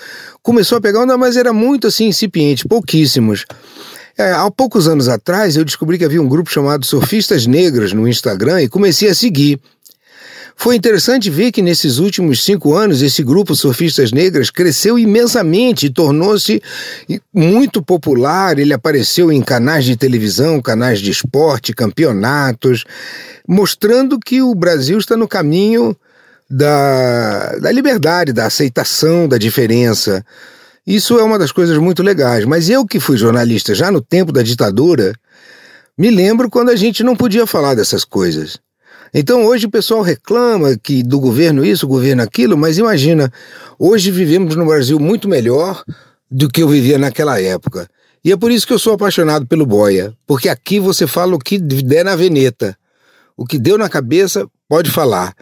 começou 0.41 0.77
a 0.77 0.81
pegar 0.81 1.01
onda, 1.01 1.17
mas 1.17 1.37
era 1.37 1.53
muito 1.53 1.85
assim 1.85 2.07
incipiente, 2.07 2.67
pouquíssimos. 2.67 3.45
É, 4.17 4.31
há 4.31 4.49
poucos 4.49 4.87
anos 4.87 5.09
atrás 5.09 5.57
eu 5.57 5.65
descobri 5.65 5.97
que 5.97 6.05
havia 6.05 6.21
um 6.21 6.27
grupo 6.27 6.49
chamado 6.49 6.85
Surfistas 6.85 7.45
Negras 7.45 7.91
no 7.91 8.07
Instagram 8.07 8.61
e 8.61 8.69
comecei 8.69 9.09
a 9.09 9.15
seguir. 9.15 9.59
Foi 10.55 10.73
interessante 10.77 11.29
ver 11.29 11.51
que 11.51 11.61
nesses 11.61 11.97
últimos 11.97 12.41
cinco 12.41 12.73
anos 12.73 13.01
esse 13.01 13.21
grupo 13.21 13.53
Surfistas 13.53 14.13
Negras 14.13 14.49
cresceu 14.49 14.97
imensamente 14.97 15.87
e 15.87 15.89
tornou-se 15.89 16.61
muito 17.33 17.83
popular. 17.83 18.57
Ele 18.57 18.73
apareceu 18.73 19.33
em 19.33 19.41
canais 19.41 19.83
de 19.83 19.97
televisão, 19.97 20.61
canais 20.61 20.99
de 20.99 21.11
esporte, 21.11 21.73
campeonatos, 21.73 22.85
mostrando 23.45 24.17
que 24.17 24.41
o 24.41 24.55
Brasil 24.55 24.97
está 24.97 25.17
no 25.17 25.27
caminho 25.27 25.95
da, 26.49 27.57
da 27.57 27.71
liberdade, 27.71 28.31
da 28.31 28.45
aceitação 28.45 29.27
da 29.27 29.37
diferença. 29.37 30.25
Isso 30.85 31.17
é 31.17 31.23
uma 31.23 31.39
das 31.39 31.51
coisas 31.51 31.77
muito 31.77 32.03
legais. 32.03 32.45
Mas 32.45 32.69
eu 32.69 32.85
que 32.85 32.99
fui 32.99 33.17
jornalista 33.17 33.73
já 33.73 33.91
no 33.91 34.01
tempo 34.01 34.31
da 34.31 34.43
ditadura, 34.43 35.13
me 35.97 36.11
lembro 36.11 36.49
quando 36.49 36.69
a 36.69 36.75
gente 36.75 37.03
não 37.03 37.15
podia 37.15 37.47
falar 37.47 37.73
dessas 37.73 38.03
coisas. 38.03 38.59
Então 39.13 39.45
hoje 39.45 39.65
o 39.65 39.71
pessoal 39.71 40.01
reclama 40.01 40.77
que 40.77 41.01
do 41.01 41.19
governo 41.19 41.65
isso, 41.65 41.87
governo 41.87 42.21
aquilo, 42.21 42.57
mas 42.57 42.77
imagina, 42.77 43.31
hoje 43.79 44.11
vivemos 44.11 44.55
no 44.55 44.65
Brasil 44.65 44.99
muito 44.99 45.29
melhor 45.29 45.83
do 46.29 46.49
que 46.49 46.61
eu 46.61 46.67
vivia 46.67 46.97
naquela 46.97 47.39
época. 47.39 47.87
E 48.23 48.31
é 48.31 48.37
por 48.37 48.51
isso 48.51 48.67
que 48.67 48.73
eu 48.73 48.79
sou 48.79 48.93
apaixonado 48.93 49.45
pelo 49.47 49.65
Boia, 49.65 50.13
porque 50.27 50.49
aqui 50.49 50.79
você 50.79 51.07
fala 51.07 51.35
o 51.35 51.39
que 51.39 51.57
der 51.59 52.03
na 52.03 52.15
veneta. 52.15 52.77
O 53.37 53.45
que 53.45 53.59
deu 53.59 53.77
na 53.77 53.87
cabeça, 53.87 54.47
pode 54.67 54.89
falar. 54.89 55.33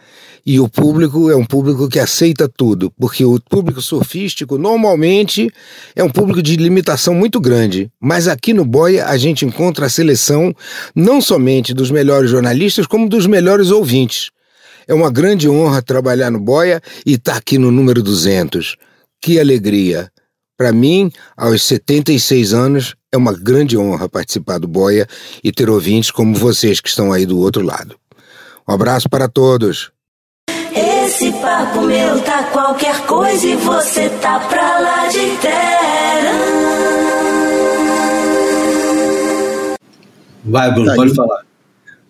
E 0.46 0.60
o 0.60 0.68
público 0.68 1.30
é 1.30 1.36
um 1.36 1.44
público 1.44 1.88
que 1.88 1.98
aceita 1.98 2.48
tudo, 2.48 2.90
porque 2.98 3.24
o 3.24 3.40
público 3.40 3.80
surfístico 3.80 4.58
normalmente 4.58 5.50
é 5.96 6.04
um 6.04 6.10
público 6.10 6.42
de 6.42 6.56
limitação 6.56 7.14
muito 7.14 7.40
grande. 7.40 7.90
Mas 8.00 8.28
aqui 8.28 8.52
no 8.52 8.64
Boia 8.64 9.06
a 9.06 9.16
gente 9.16 9.46
encontra 9.46 9.86
a 9.86 9.90
seleção 9.90 10.54
não 10.94 11.20
somente 11.20 11.72
dos 11.72 11.90
melhores 11.90 12.30
jornalistas, 12.30 12.86
como 12.86 13.08
dos 13.08 13.26
melhores 13.26 13.70
ouvintes. 13.70 14.30
É 14.86 14.92
uma 14.92 15.10
grande 15.10 15.48
honra 15.48 15.80
trabalhar 15.80 16.30
no 16.30 16.38
Boia 16.38 16.80
e 17.06 17.14
estar 17.14 17.32
tá 17.32 17.38
aqui 17.38 17.56
no 17.56 17.70
número 17.70 18.02
200. 18.02 18.76
Que 19.20 19.40
alegria! 19.40 20.10
Para 20.56 20.72
mim, 20.72 21.10
aos 21.36 21.62
76 21.62 22.52
anos, 22.52 22.94
é 23.10 23.16
uma 23.16 23.32
grande 23.32 23.76
honra 23.76 24.08
participar 24.08 24.58
do 24.58 24.68
Boia 24.68 25.06
e 25.42 25.50
ter 25.50 25.70
ouvintes 25.70 26.10
como 26.10 26.34
vocês 26.34 26.80
que 26.80 26.88
estão 26.88 27.12
aí 27.12 27.24
do 27.24 27.38
outro 27.38 27.64
lado. 27.64 27.96
Um 28.68 28.72
abraço 28.72 29.08
para 29.08 29.28
todos. 29.28 29.90
Esse 30.74 31.30
papo 31.32 31.82
meu 31.82 32.20
tá 32.22 32.44
qualquer 32.44 33.06
coisa 33.06 33.46
e 33.46 33.54
você 33.56 34.08
tá 34.08 34.40
pra 34.40 34.78
lá 34.80 35.06
de 35.08 35.18
inteira. 35.18 36.30
Vai, 40.44 40.70
Bruno, 40.72 40.86
Tá 40.86 40.94
pode 40.96 41.10
aí. 41.10 41.16
falar. 41.16 41.42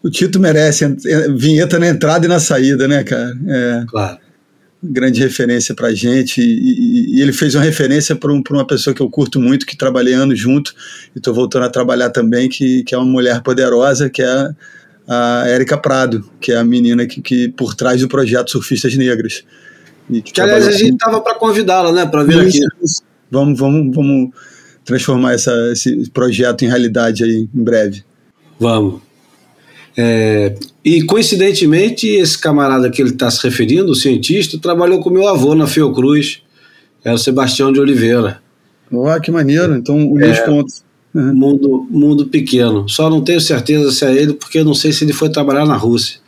O 0.02 0.10
Tito 0.10 0.38
merece 0.38 0.84
vinheta 1.36 1.78
na 1.78 1.88
entrada 1.88 2.26
e 2.26 2.28
na 2.28 2.38
saída, 2.38 2.86
né, 2.86 3.02
cara? 3.04 3.32
É, 3.48 3.84
claro. 3.88 4.18
Grande 4.82 5.20
referência 5.20 5.74
pra 5.74 5.94
gente. 5.94 6.40
E, 6.42 6.44
e- 6.44 7.16
e 7.16 7.22
ele 7.22 7.32
fez 7.32 7.54
uma 7.54 7.64
referência 7.64 8.14
para 8.14 8.30
um, 8.32 8.42
pra 8.42 8.54
uma 8.54 8.66
pessoa 8.66 8.92
que 8.94 9.00
eu 9.00 9.08
curto 9.08 9.40
muito, 9.40 9.64
que 9.64 9.76
trabalhei 9.78 10.12
anos 10.12 10.38
junto, 10.38 10.74
e 11.16 11.20
tô 11.20 11.32
voltando 11.32 11.64
a 11.64 11.70
trabalhar 11.70 12.10
também, 12.10 12.48
que, 12.50 12.82
que 12.84 12.94
é 12.94 12.98
uma 12.98 13.06
mulher 13.06 13.40
poderosa, 13.42 14.10
que 14.10 14.20
é 14.22 14.50
a 15.06 15.44
Érica 15.46 15.76
Prado, 15.76 16.28
que 16.40 16.52
é 16.52 16.56
a 16.56 16.64
menina 16.64 17.06
que, 17.06 17.20
que 17.20 17.48
por 17.48 17.74
trás 17.74 18.00
do 18.00 18.08
projeto 18.08 18.50
Surfistas 18.50 18.96
Negras. 18.96 19.44
E 20.10 20.20
Que 20.22 20.40
aliás 20.40 20.66
a 20.66 20.72
gente 20.72 20.98
tava 20.98 21.20
para 21.20 21.34
convidá-la, 21.34 21.92
né, 21.92 22.06
para 22.06 22.22
vir 22.24 22.40
aqui. 22.40 22.60
Vamos, 23.30 23.58
vamos, 23.58 23.94
vamos 23.94 24.30
transformar 24.84 25.32
essa, 25.34 25.52
esse 25.72 26.10
projeto 26.10 26.64
em 26.64 26.68
realidade 26.68 27.24
aí 27.24 27.48
em 27.54 27.64
breve. 27.64 28.04
Vamos. 28.58 29.00
É, 29.96 30.54
e 30.84 31.02
coincidentemente, 31.04 32.06
esse 32.08 32.38
camarada 32.38 32.90
que 32.90 33.00
ele 33.00 33.10
está 33.10 33.30
se 33.30 33.42
referindo, 33.42 33.92
o 33.92 33.94
cientista, 33.94 34.58
trabalhou 34.58 35.00
com 35.00 35.08
meu 35.10 35.28
avô 35.28 35.54
na 35.54 35.66
Fiocruz, 35.66 36.42
era 37.04 37.14
o 37.14 37.18
Sebastião 37.18 37.72
de 37.72 37.80
Oliveira. 37.80 38.42
Ó, 38.92 39.18
que 39.20 39.30
maneiro. 39.30 39.74
Então, 39.74 40.12
os 40.12 40.20
É, 40.20 40.40
pontos. 40.42 40.84
Mundo, 41.14 41.86
mundo 41.88 42.26
pequeno. 42.26 42.88
Só 42.88 43.08
não 43.08 43.22
tenho 43.22 43.40
certeza 43.40 43.92
se 43.92 44.04
é 44.04 44.12
ele, 44.12 44.34
porque 44.34 44.58
eu 44.58 44.64
não 44.64 44.74
sei 44.74 44.92
se 44.92 45.04
ele 45.04 45.12
foi 45.12 45.30
trabalhar 45.30 45.64
na 45.64 45.76
Rússia. 45.76 46.18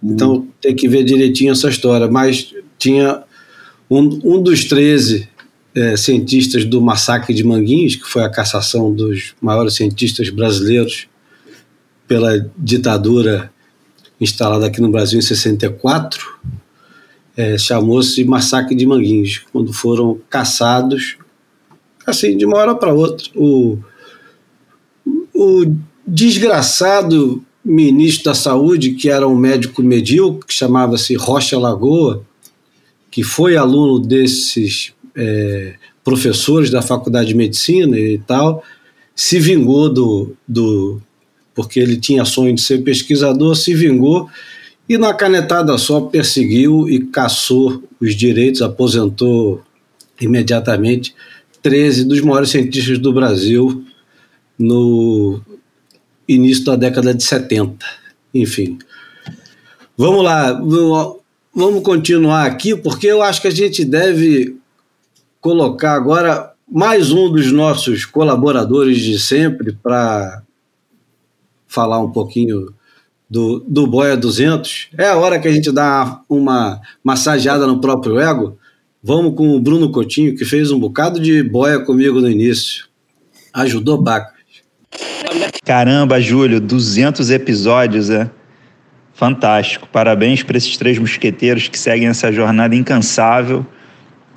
Então 0.00 0.46
tem 0.60 0.76
que 0.76 0.88
ver 0.88 1.02
direitinho 1.02 1.50
essa 1.50 1.68
história. 1.68 2.08
Mas 2.08 2.54
tinha 2.78 3.24
um, 3.90 4.20
um 4.22 4.40
dos 4.40 4.64
13 4.64 5.28
é, 5.74 5.96
cientistas 5.96 6.64
do 6.64 6.80
massacre 6.80 7.34
de 7.34 7.42
Manguinhos, 7.42 7.96
que 7.96 8.06
foi 8.06 8.22
a 8.22 8.30
cassação 8.30 8.92
dos 8.92 9.34
maiores 9.40 9.74
cientistas 9.74 10.30
brasileiros 10.30 11.08
pela 12.06 12.48
ditadura 12.56 13.52
instalada 14.20 14.66
aqui 14.66 14.80
no 14.80 14.90
Brasil 14.90 15.18
em 15.18 15.22
64. 15.22 16.38
é, 17.36 17.56
chamou-se 17.56 18.24
Massacre 18.24 18.74
de 18.74 18.84
Manguinhos, 18.84 19.44
quando 19.52 19.72
foram 19.72 20.18
caçados, 20.28 21.16
assim, 22.04 22.36
de 22.36 22.44
uma 22.44 22.58
hora 22.58 22.74
para 22.74 22.92
outra. 22.92 23.28
O, 23.36 23.78
o 25.40 25.72
desgraçado 26.04 27.44
ministro 27.64 28.24
da 28.24 28.34
Saúde, 28.34 28.94
que 28.94 29.08
era 29.08 29.28
um 29.28 29.36
médico 29.36 29.84
medíocre, 29.84 30.48
que 30.48 30.52
chamava-se 30.52 31.14
Rocha 31.14 31.56
Lagoa, 31.56 32.24
que 33.08 33.22
foi 33.22 33.56
aluno 33.56 34.00
desses 34.00 34.92
é, 35.14 35.74
professores 36.02 36.70
da 36.70 36.82
Faculdade 36.82 37.28
de 37.28 37.36
Medicina 37.36 37.96
e 37.96 38.18
tal, 38.18 38.64
se 39.14 39.38
vingou 39.38 39.88
do, 39.88 40.34
do. 40.46 41.00
porque 41.54 41.78
ele 41.78 41.98
tinha 41.98 42.24
sonho 42.24 42.52
de 42.52 42.60
ser 42.60 42.78
pesquisador, 42.78 43.54
se 43.54 43.74
vingou 43.74 44.28
e 44.88 44.98
na 44.98 45.14
canetada 45.14 45.78
só 45.78 46.00
perseguiu 46.00 46.88
e 46.88 46.98
caçou 46.98 47.80
os 48.00 48.16
direitos, 48.16 48.60
aposentou 48.60 49.62
imediatamente 50.20 51.14
13 51.62 52.06
dos 52.06 52.20
maiores 52.22 52.50
cientistas 52.50 52.98
do 52.98 53.12
Brasil 53.12 53.84
no 54.58 55.40
início 56.28 56.64
da 56.64 56.76
década 56.76 57.14
de 57.14 57.22
70. 57.22 57.84
Enfim. 58.34 58.78
Vamos 59.96 60.22
lá, 60.24 60.52
vamos 61.54 61.82
continuar 61.82 62.46
aqui, 62.46 62.76
porque 62.76 63.06
eu 63.06 63.22
acho 63.22 63.40
que 63.40 63.48
a 63.48 63.52
gente 63.52 63.84
deve 63.84 64.56
colocar 65.40 65.94
agora 65.94 66.52
mais 66.70 67.10
um 67.10 67.30
dos 67.30 67.50
nossos 67.50 68.04
colaboradores 68.04 69.00
de 69.00 69.18
sempre 69.18 69.72
para 69.72 70.42
falar 71.66 71.98
um 72.00 72.10
pouquinho 72.10 72.72
do, 73.28 73.60
do 73.66 73.86
Boia 73.86 74.16
200. 74.16 74.88
É 74.96 75.08
a 75.08 75.16
hora 75.16 75.38
que 75.38 75.48
a 75.48 75.52
gente 75.52 75.72
dá 75.72 76.20
uma 76.28 76.80
massageada 77.02 77.66
no 77.66 77.80
próprio 77.80 78.18
ego. 78.18 78.58
Vamos 79.02 79.34
com 79.34 79.54
o 79.54 79.60
Bruno 79.60 79.90
Coutinho, 79.90 80.36
que 80.36 80.44
fez 80.44 80.70
um 80.70 80.78
bocado 80.78 81.20
de 81.20 81.42
boia 81.42 81.80
comigo 81.80 82.20
no 82.20 82.28
início. 82.28 82.86
Ajudou 83.52 84.00
Baca. 84.00 84.37
Caramba, 85.64 86.20
Júlio, 86.20 86.60
200 86.60 87.30
episódios, 87.30 88.10
é? 88.10 88.30
Fantástico. 89.12 89.88
Parabéns 89.92 90.42
para 90.42 90.56
esses 90.56 90.76
três 90.76 90.98
mosqueteiros 90.98 91.68
que 91.68 91.78
seguem 91.78 92.08
essa 92.08 92.32
jornada 92.32 92.74
incansável, 92.74 93.66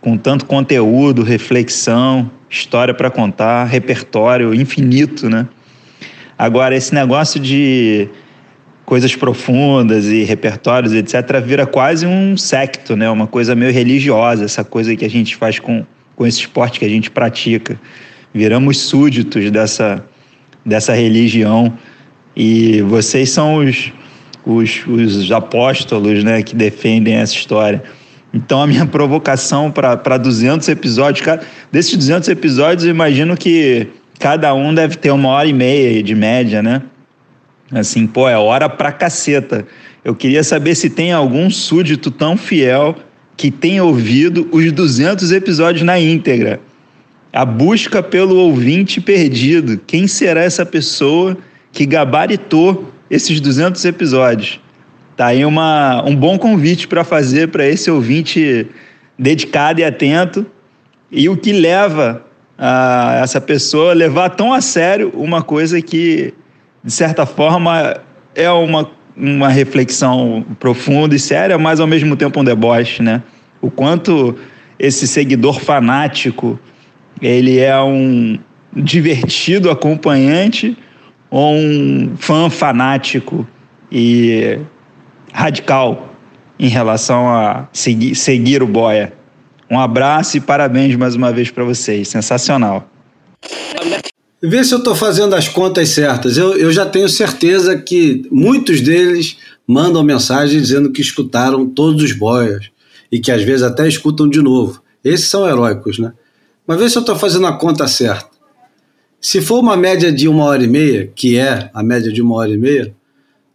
com 0.02 0.18
tanto 0.18 0.46
conteúdo, 0.46 1.24
reflexão, 1.24 2.32
história 2.50 2.94
para 2.94 3.10
contar, 3.10 3.66
repertório 3.66 4.54
infinito, 4.54 5.30
né? 5.30 5.48
Agora, 6.38 6.76
esse 6.76 6.94
negócio 6.94 7.40
de 7.40 8.10
coisas 8.84 9.16
profundas 9.16 10.08
e 10.08 10.24
repertórios, 10.24 10.92
etc., 10.94 11.40
vira 11.46 11.66
quase 11.66 12.06
um 12.06 12.36
secto, 12.36 12.96
né? 12.96 13.10
Uma 13.10 13.28
coisa 13.28 13.56
meio 13.56 13.72
religiosa, 13.72 14.44
essa 14.44 14.64
coisa 14.64 14.96
que 14.96 15.06
a 15.06 15.10
gente 15.10 15.36
faz 15.36 15.60
com, 15.60 15.86
com 16.16 16.26
esse 16.26 16.40
esporte 16.40 16.80
que 16.80 16.86
a 16.86 16.90
gente 16.90 17.10
pratica. 17.10 17.80
Viramos 18.34 18.80
súditos 18.80 19.50
dessa, 19.52 20.04
dessa 20.66 20.94
religião 20.94 21.78
e 22.36 22.82
vocês 22.82 23.30
são 23.30 23.58
os, 23.58 23.92
os, 24.46 24.86
os 24.88 25.32
apóstolos, 25.32 26.24
né, 26.24 26.42
que 26.42 26.56
defendem 26.56 27.16
essa 27.16 27.34
história. 27.34 27.84
Então 28.34 28.62
a 28.62 28.68
minha 28.68 28.86
provocação 28.88 29.72
para 29.72 30.18
200 30.18 30.68
episódios, 30.70 31.26
cara, 31.26 31.42
desses 31.72 31.96
200 31.98 32.30
episódios 32.30 32.86
eu 32.86 32.92
imagino 32.92 33.36
que 33.36 33.88
cada 34.20 34.54
um 34.54 34.74
deve 34.74 34.96
ter 34.96 35.12
uma 35.12 35.30
hora 35.30 35.48
e 35.48 35.54
meia 35.54 36.02
de 36.02 36.16
média, 36.16 36.62
né? 36.62 36.82
Assim, 37.72 38.06
pô, 38.06 38.28
é 38.28 38.38
hora 38.38 38.68
pra 38.70 38.92
caceta. 38.92 39.66
Eu 40.04 40.14
queria 40.14 40.44
saber 40.44 40.76
se 40.76 40.90
tem 40.90 41.12
algum 41.12 41.50
súdito 41.50 42.12
tão 42.12 42.36
fiel 42.36 42.96
que 43.38 43.50
tenha 43.50 43.84
ouvido 43.84 44.48
os 44.52 44.72
200 44.72 45.32
episódios 45.32 45.84
na 45.84 46.00
íntegra. 46.00 46.60
A 47.34 47.46
busca 47.46 48.04
pelo 48.04 48.36
ouvinte 48.36 49.00
perdido. 49.00 49.80
Quem 49.88 50.08
será 50.08 50.44
essa 50.44 50.66
pessoa 50.66 51.38
que 51.72 51.86
gabaritou 51.86 52.92
esses 53.10 53.40
200 53.40 53.84
episódios? 53.86 54.60
Tá 55.16 55.28
aí 55.28 55.46
uma, 55.46 56.04
um 56.06 56.16
bom 56.16 56.38
convite 56.38 56.88
para 56.88 57.04
fazer 57.04 57.50
para 57.50 57.68
esse 57.68 57.90
ouvinte 57.90 58.68
dedicado 59.18 59.80
e 59.80 59.84
atento 59.84 60.46
e 61.12 61.30
o 61.30 61.38
que 61.38 61.54
leva 61.54 62.26
a 62.58 63.20
essa 63.24 63.40
pessoa 63.40 63.92
a 63.92 63.96
levar 63.96 64.30
tão 64.30 64.54
a 64.54 64.62
sério 64.62 65.12
uma 65.16 65.42
coisa 65.42 65.82
que 65.82 66.34
de 66.84 66.92
certa 66.92 67.26
forma, 67.26 67.96
é 68.34 68.50
uma, 68.50 68.90
uma 69.16 69.50
reflexão 69.50 70.46
profunda 70.60 71.16
e 71.16 71.20
séria, 71.20 71.58
mas 71.58 71.80
ao 71.80 71.88
mesmo 71.88 72.16
tempo 72.16 72.40
um 72.40 72.44
deboche, 72.44 73.04
né? 73.04 73.22
O 73.62 73.70
quanto 73.70 74.38
esse 74.80 75.08
seguidor 75.08 75.60
fanático, 75.60 76.60
ele 77.22 77.60
é 77.60 77.80
um 77.82 78.40
divertido 78.74 79.70
acompanhante 79.70 80.78
ou 81.30 81.54
um 81.54 82.16
fã 82.18 82.50
fanático 82.50 83.48
e 83.92 84.60
radical 85.32 86.16
em 86.60 86.68
relação 86.68 87.30
a 87.30 87.68
seguir, 87.74 88.16
seguir 88.16 88.64
o 88.64 88.68
Boia. 88.68 89.14
Um 89.70 89.80
abraço 89.80 90.38
e 90.38 90.42
parabéns 90.42 90.96
mais 90.96 91.16
uma 91.16 91.32
vez 91.32 91.50
para 91.50 91.64
vocês. 91.64 92.08
Sensacional. 92.08 92.90
Vê 94.44 94.64
se 94.64 94.74
eu 94.74 94.80
estou 94.80 94.96
fazendo 94.96 95.36
as 95.36 95.48
contas 95.48 95.90
certas. 95.90 96.36
Eu, 96.36 96.58
eu 96.58 96.72
já 96.72 96.86
tenho 96.86 97.08
certeza 97.08 97.78
que 97.78 98.28
muitos 98.32 98.82
deles 98.82 99.38
mandam 99.68 100.04
mensagem 100.04 100.60
dizendo 100.60 100.92
que 100.92 101.02
escutaram 101.02 101.68
todos 101.68 102.04
os 102.04 102.12
boias 102.12 102.70
e 103.12 103.20
que 103.20 103.32
às 103.32 103.44
vezes 103.44 103.62
até 103.62 103.88
escutam 103.88 104.28
de 104.28 104.42
novo. 104.42 104.82
Esses 105.04 105.28
são 105.28 105.48
heróicos, 105.48 106.00
né? 106.00 106.12
Mas 106.66 106.80
vê 106.80 106.90
se 106.90 106.98
eu 106.98 107.02
estou 107.02 107.16
fazendo 107.16 107.48
a 107.48 107.54
conta 107.54 107.88
certa. 107.88 108.30
Se 109.20 109.42
for 109.42 109.60
uma 109.60 109.78
média 109.78 110.12
de 110.12 110.28
uma 110.28 110.46
hora 110.46 110.64
e 110.64 110.68
meia, 110.68 111.12
que 111.16 111.38
é 111.38 111.70
a 111.74 111.84
média 111.84 112.12
de 112.12 112.22
uma 112.22 112.36
hora 112.36 112.52
e 112.52 112.58
meia, 112.58 112.94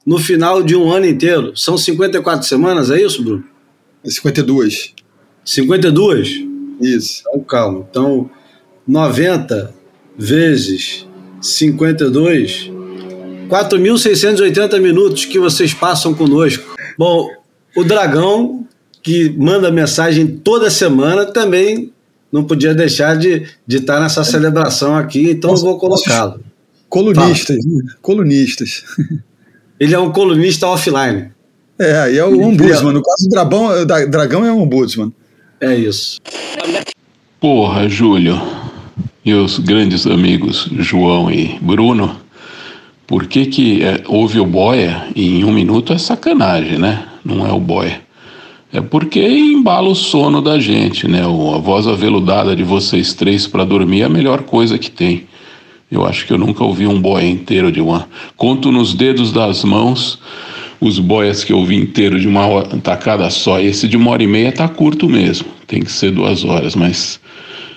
no 0.07 0.19
final 0.19 0.63
de 0.63 0.77
um 0.77 0.93
ano 0.93 1.07
inteiro, 1.07 1.57
são 1.57 1.77
54 1.77 2.47
semanas, 2.47 2.91
é 2.91 3.03
isso, 3.03 3.23
Bruno? 3.23 3.45
É 4.05 4.11
52. 4.11 4.95
52? 5.45 6.45
Isso. 6.81 7.23
Então, 7.27 7.41
calma. 7.41 7.87
Então, 7.91 8.31
90 8.87 9.75
vezes 10.17 11.07
52, 11.41 12.71
4.680 13.49 14.81
minutos 14.81 15.25
que 15.25 15.39
vocês 15.39 15.75
passam 15.75 16.15
conosco. 16.15 16.77
Bom, 16.97 17.29
o 17.77 17.83
Dragão, 17.83 18.67
que 19.03 19.31
manda 19.31 19.71
mensagem 19.71 20.27
toda 20.27 20.71
semana, 20.71 21.27
também 21.27 21.93
não 22.33 22.45
podia 22.45 22.75
deixar 22.75 23.17
de, 23.17 23.47
de 23.67 23.77
estar 23.79 24.01
nessa 24.01 24.25
celebração 24.25 24.97
aqui, 24.97 25.31
então 25.31 25.51
eu 25.51 25.57
vou 25.57 25.79
colocá-lo. 25.79 26.41
Colunistas, 26.89 27.65
né? 27.65 27.93
colunistas. 28.01 28.85
Ele 29.79 29.95
é 29.95 29.99
um 29.99 30.11
colunista 30.11 30.67
offline. 30.67 31.31
É, 31.79 32.13
e 32.13 32.19
é 32.19 32.25
o 32.25 32.41
ombudsman. 32.41 32.93
No 32.93 33.03
caso, 33.03 33.27
o 33.27 33.29
dragão, 33.29 34.11
dragão 34.11 34.45
é 34.45 34.53
um 34.53 34.63
ombudsman. 34.63 35.13
É 35.61 35.75
isso. 35.75 36.19
Porra, 37.39 37.89
Júlio 37.89 38.41
meus 39.27 39.59
grandes 39.59 40.07
amigos 40.07 40.71
João 40.79 41.29
e 41.29 41.59
Bruno, 41.61 42.17
por 43.09 43.27
que, 43.27 43.47
que 43.47 43.83
é, 43.83 44.05
houve 44.07 44.39
o 44.39 44.47
boia 44.47 45.09
e 45.17 45.41
em 45.41 45.45
um 45.45 45.53
minuto 45.53 45.93
é 45.93 45.99
sacanagem, 45.99 46.79
né? 46.79 47.09
Não 47.25 47.45
é 47.45 47.53
o 47.53 47.59
boia. 47.59 48.01
É 48.77 48.81
porque 48.83 49.27
embala 49.27 49.89
o 49.89 49.95
sono 49.95 50.43
da 50.43 50.59
gente, 50.59 51.09
né? 51.09 51.23
a 51.23 51.59
voz 51.59 51.87
aveludada 51.87 52.55
de 52.55 52.63
vocês 52.63 53.15
três 53.15 53.47
para 53.47 53.65
dormir 53.65 54.03
é 54.03 54.05
a 54.05 54.09
melhor 54.11 54.43
coisa 54.43 54.77
que 54.77 54.91
tem. 54.91 55.23
Eu 55.91 56.05
acho 56.05 56.27
que 56.27 56.33
eu 56.35 56.37
nunca 56.37 56.63
ouvi 56.63 56.87
um 56.87 57.01
boia 57.01 57.27
inteiro 57.27 57.73
de 57.73 57.81
uma. 57.81 58.07
Conto 58.37 58.71
nos 58.71 58.93
dedos 58.93 59.33
das 59.33 59.65
mãos 59.65 60.19
os 60.79 60.99
boias 60.99 61.43
que 61.43 61.55
eu 61.55 61.65
vi 61.65 61.77
inteiro 61.77 62.21
de 62.21 62.29
uma 62.29 62.65
tacada 62.83 63.31
só. 63.31 63.59
Esse 63.59 63.89
de 63.89 63.97
uma 63.97 64.11
hora 64.11 64.23
e 64.23 64.27
meia 64.27 64.53
tá 64.53 64.69
curto 64.69 65.09
mesmo. 65.09 65.49
Tem 65.67 65.81
que 65.81 65.91
ser 65.91 66.11
duas 66.11 66.45
horas, 66.45 66.77
mas 66.77 67.19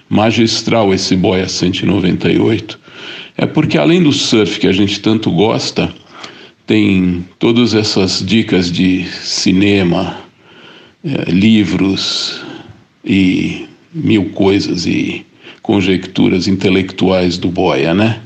magistral 0.09 0.93
esse 0.93 1.15
Boia 1.15 1.47
198 1.47 2.77
é 3.37 3.45
porque 3.45 3.77
além 3.77 4.03
do 4.03 4.11
surf 4.11 4.59
que 4.59 4.67
a 4.67 4.73
gente 4.73 4.99
tanto 4.99 5.31
gosta, 5.31 5.89
tem 6.67 7.25
todas 7.39 7.73
essas 7.73 8.21
dicas 8.21 8.69
de 8.69 9.05
cinema, 9.23 10.27
é, 11.03 11.31
livros 11.31 12.41
e 13.03 13.67
mil 13.93 14.29
coisas 14.31 14.85
e 14.85 15.25
conjecturas 15.61 16.47
intelectuais 16.47 17.37
do 17.37 17.49
Boia, 17.49 17.93
né? 17.93 18.21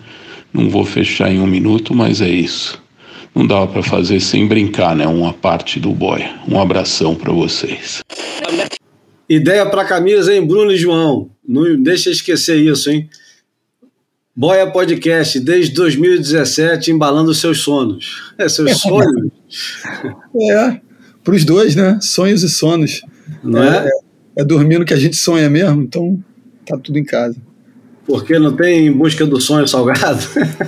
Não 0.53 0.69
vou 0.69 0.85
fechar 0.85 1.31
em 1.31 1.39
um 1.39 1.47
minuto, 1.47 1.93
mas 1.93 2.21
é 2.21 2.29
isso. 2.29 2.81
Não 3.33 3.47
dava 3.47 3.67
para 3.67 3.81
fazer 3.81 4.19
sem 4.19 4.47
brincar, 4.47 4.95
né? 4.95 5.07
Uma 5.07 5.33
parte 5.33 5.79
do 5.79 5.91
Boia. 5.91 6.35
Um 6.47 6.59
abração 6.59 7.15
para 7.15 7.31
vocês. 7.31 8.03
Ideia 9.27 9.65
para 9.65 9.85
camisa, 9.85 10.33
hein, 10.33 10.45
Bruno 10.45 10.71
e 10.71 10.77
João? 10.77 11.31
Não 11.47 11.81
deixa 11.81 12.11
esquecer 12.11 12.57
isso, 12.57 12.91
hein? 12.91 13.09
Boia 14.35 14.65
Podcast, 14.69 15.39
desde 15.39 15.73
2017, 15.73 16.91
embalando 16.91 17.33
seus 17.33 17.59
sonhos. 17.61 18.33
É, 18.37 18.47
seus 18.49 18.79
sonhos. 18.79 19.31
É, 20.51 20.81
para 21.23 21.35
os 21.35 21.45
dois, 21.45 21.75
né? 21.75 21.99
Sonhos 22.01 22.43
e 22.43 22.49
sonos. 22.49 23.01
Não 23.43 23.63
é? 23.63 23.87
é, 23.87 24.41
é 24.41 24.43
dormindo 24.43 24.85
que 24.85 24.93
a 24.93 24.99
gente 24.99 25.15
sonha 25.15 25.49
mesmo, 25.49 25.81
então 25.81 26.19
tá 26.65 26.77
tudo 26.77 26.97
em 26.97 27.03
casa. 27.03 27.37
Porque 28.05 28.37
não 28.37 28.55
tem 28.55 28.87
em 28.87 28.91
busca 28.91 29.25
do 29.25 29.39
sonho 29.39 29.67
salgado. 29.67 30.21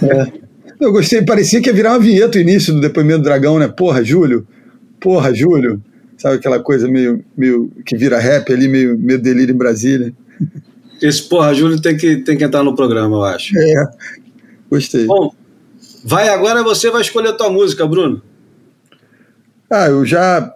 É. 0.03 0.45
Eu 0.79 0.91
gostei, 0.91 1.21
parecia 1.23 1.61
que 1.61 1.69
ia 1.69 1.73
virar 1.73 1.91
uma 1.91 1.99
vinheta 1.99 2.37
o 2.37 2.41
início 2.41 2.73
do 2.73 2.81
depoimento 2.81 3.19
do 3.19 3.23
dragão, 3.23 3.57
né? 3.57 3.67
Porra, 3.67 4.03
Júlio, 4.03 4.45
porra, 4.99 5.33
Júlio. 5.33 5.81
Sabe 6.17 6.35
aquela 6.35 6.59
coisa 6.59 6.87
meio, 6.87 7.23
meio 7.37 7.71
que 7.85 7.95
vira 7.97 8.19
rap 8.19 8.51
ali, 8.51 8.67
meio, 8.67 8.97
meio 8.97 9.19
delírio 9.19 9.53
em 9.53 9.57
Brasília. 9.57 10.13
Esse 11.01 11.23
porra, 11.23 11.53
Júlio 11.53 11.81
tem 11.81 11.95
que, 11.95 12.17
tem 12.17 12.37
que 12.37 12.43
entrar 12.43 12.63
no 12.63 12.75
programa, 12.75 13.15
eu 13.15 13.23
acho. 13.23 13.57
É, 13.57 13.87
gostei. 14.69 15.05
Bom, 15.05 15.33
vai 16.03 16.29
agora 16.29 16.63
você 16.63 16.89
vai 16.89 17.01
escolher 17.01 17.29
a 17.29 17.33
tua 17.33 17.49
música, 17.49 17.85
Bruno. 17.85 18.21
Ah, 19.69 19.87
eu 19.87 20.05
já 20.05 20.53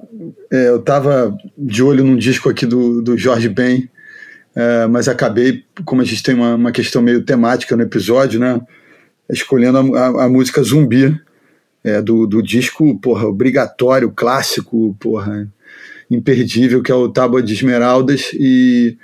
é, 0.51 0.69
eu 0.69 0.79
tava 0.79 1.35
de 1.57 1.83
olho 1.83 2.03
num 2.03 2.15
disco 2.15 2.49
aqui 2.49 2.65
do, 2.65 3.01
do 3.01 3.17
Jorge 3.17 3.49
Ben, 3.49 3.89
é, 4.55 4.87
mas 4.87 5.07
acabei, 5.07 5.63
como 5.85 6.01
a 6.01 6.05
gente 6.05 6.23
tem 6.23 6.35
uma, 6.35 6.55
uma 6.55 6.71
questão 6.71 7.01
meio 7.01 7.23
temática 7.23 7.75
no 7.75 7.83
episódio, 7.83 8.39
né? 8.39 8.59
Escolhendo 9.29 9.95
a, 9.95 9.99
a, 9.99 10.25
a 10.25 10.29
música 10.29 10.61
Zumbi, 10.61 11.19
é, 11.83 12.01
do, 12.01 12.27
do 12.27 12.41
disco, 12.41 12.99
porra, 12.99 13.25
obrigatório, 13.25 14.11
clássico, 14.11 14.95
porra, 14.99 15.47
imperdível, 16.09 16.81
que 16.81 16.91
é 16.91 16.95
o 16.95 17.09
Tábua 17.09 17.41
de 17.41 17.53
Esmeraldas, 17.53 18.31
e 18.33 18.97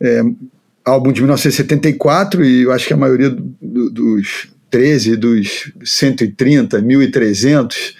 é, 0.00 0.22
álbum 0.84 1.12
de 1.12 1.20
1974, 1.20 2.44
e 2.44 2.62
eu 2.62 2.72
acho 2.72 2.86
que 2.86 2.94
a 2.94 2.96
maioria 2.96 3.30
do, 3.30 3.90
dos 3.90 4.48
13, 4.70 5.16
dos 5.16 5.72
130, 5.84 6.80
1300 6.80 7.96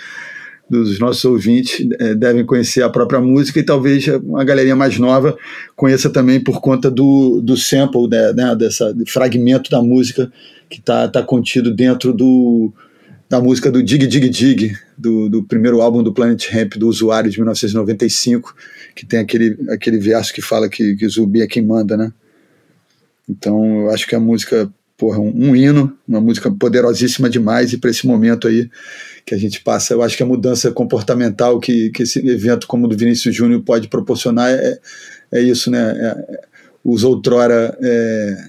dos 0.68 0.98
nossos 0.98 1.24
ouvintes 1.24 1.86
é, 1.98 2.14
devem 2.14 2.44
conhecer 2.44 2.82
a 2.82 2.90
própria 2.90 3.20
música 3.20 3.60
e 3.60 3.62
talvez 3.62 4.06
uma 4.08 4.44
galerinha 4.44 4.74
mais 4.74 4.98
nova 4.98 5.36
conheça 5.76 6.10
também 6.10 6.42
por 6.42 6.60
conta 6.60 6.90
do, 6.90 7.40
do 7.40 7.56
sample, 7.56 8.08
né, 8.08 8.32
né, 8.32 8.56
dessa 8.56 8.94
fragmento 9.06 9.70
da 9.70 9.80
música 9.80 10.30
que 10.68 10.80
está 10.80 11.06
tá 11.06 11.22
contido 11.22 11.72
dentro 11.72 12.12
do, 12.12 12.72
da 13.28 13.40
música 13.40 13.70
do 13.70 13.82
Dig 13.82 14.06
Dig 14.06 14.28
Dig, 14.28 14.76
do, 14.96 15.28
do 15.28 15.42
primeiro 15.42 15.80
álbum 15.80 16.02
do 16.02 16.12
Planet 16.12 16.48
Ramp, 16.50 16.74
do 16.74 16.88
Usuário, 16.88 17.30
de 17.30 17.38
1995, 17.38 18.54
que 18.94 19.04
tem 19.04 19.20
aquele, 19.20 19.56
aquele 19.70 19.98
verso 19.98 20.32
que 20.32 20.42
fala 20.42 20.68
que, 20.68 20.96
que 20.96 21.08
Zumbi 21.08 21.42
é 21.42 21.46
quem 21.46 21.64
manda, 21.64 21.96
né? 21.96 22.12
Então 23.28 23.82
eu 23.82 23.90
acho 23.90 24.06
que 24.06 24.14
a 24.14 24.20
música, 24.20 24.70
porra, 24.96 25.18
um, 25.18 25.50
um 25.50 25.56
hino, 25.56 25.96
uma 26.06 26.20
música 26.20 26.50
poderosíssima 26.50 27.28
demais, 27.28 27.72
e 27.72 27.78
para 27.78 27.90
esse 27.90 28.06
momento 28.06 28.46
aí 28.46 28.70
que 29.26 29.34
a 29.34 29.38
gente 29.38 29.60
passa, 29.60 29.92
eu 29.92 30.02
acho 30.02 30.16
que 30.16 30.22
a 30.22 30.26
mudança 30.26 30.70
comportamental 30.70 31.58
que, 31.58 31.90
que 31.90 32.04
esse 32.04 32.24
evento 32.28 32.68
como 32.68 32.86
o 32.86 32.88
do 32.88 32.96
Vinícius 32.96 33.34
Júnior 33.34 33.60
pode 33.62 33.88
proporcionar 33.88 34.52
é, 34.52 34.78
é 35.32 35.40
isso, 35.40 35.68
né? 35.68 35.80
É, 35.80 36.32
é, 36.32 36.40
os 36.84 37.02
outrora 37.02 37.76
é, 37.82 38.48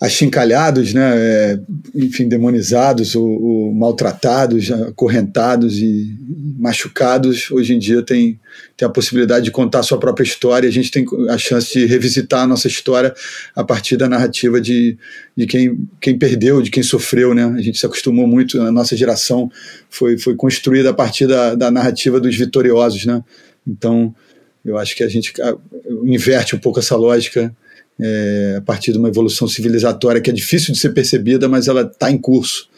achincalhados, 0.00 0.94
né, 0.94 1.12
é, 1.14 1.60
enfim, 1.94 2.26
demonizados 2.26 3.14
ou, 3.14 3.28
ou, 3.28 3.74
maltratados, 3.74 4.72
acorrentados 4.72 5.76
e 5.76 6.16
machucados, 6.58 7.50
hoje 7.50 7.74
em 7.74 7.78
dia 7.78 8.02
tem, 8.02 8.40
tem 8.78 8.88
a 8.88 8.90
possibilidade 8.90 9.44
de 9.44 9.50
contar 9.50 9.80
a 9.80 9.82
sua 9.82 10.00
própria 10.00 10.24
história, 10.24 10.66
a 10.66 10.72
gente 10.72 10.90
tem 10.90 11.04
a 11.28 11.36
chance 11.36 11.78
de 11.78 11.84
revisitar 11.84 12.44
a 12.44 12.46
nossa 12.46 12.66
história 12.66 13.14
a 13.54 13.62
partir 13.62 13.98
da 13.98 14.08
narrativa 14.08 14.58
de, 14.58 14.96
de 15.36 15.46
quem, 15.46 15.86
quem 16.00 16.18
perdeu, 16.18 16.62
de 16.62 16.70
quem 16.70 16.82
sofreu, 16.82 17.34
né, 17.34 17.44
a 17.44 17.60
gente 17.60 17.78
se 17.78 17.84
acostumou 17.84 18.26
muito, 18.26 18.58
a 18.58 18.72
nossa 18.72 18.96
geração 18.96 19.52
foi, 19.90 20.16
foi 20.16 20.34
construída 20.34 20.90
a 20.90 20.94
partir 20.94 21.26
da, 21.26 21.54
da 21.54 21.70
narrativa 21.70 22.18
dos 22.18 22.34
vitoriosos, 22.34 23.04
né, 23.04 23.22
então 23.68 24.14
eu 24.64 24.78
acho 24.78 24.96
que 24.96 25.02
a 25.02 25.08
gente 25.08 25.34
inverte 26.04 26.56
um 26.56 26.58
pouco 26.58 26.78
essa 26.78 26.96
lógica 26.96 27.54
é, 28.00 28.54
a 28.58 28.60
partir 28.62 28.92
de 28.92 28.98
uma 28.98 29.08
evolução 29.08 29.46
civilizatória 29.46 30.20
que 30.20 30.30
é 30.30 30.32
difícil 30.32 30.72
de 30.72 30.80
ser 30.80 30.90
percebida, 30.90 31.48
mas 31.48 31.68
ela 31.68 31.82
está 31.82 32.10
em 32.10 32.18
curso 32.18 32.68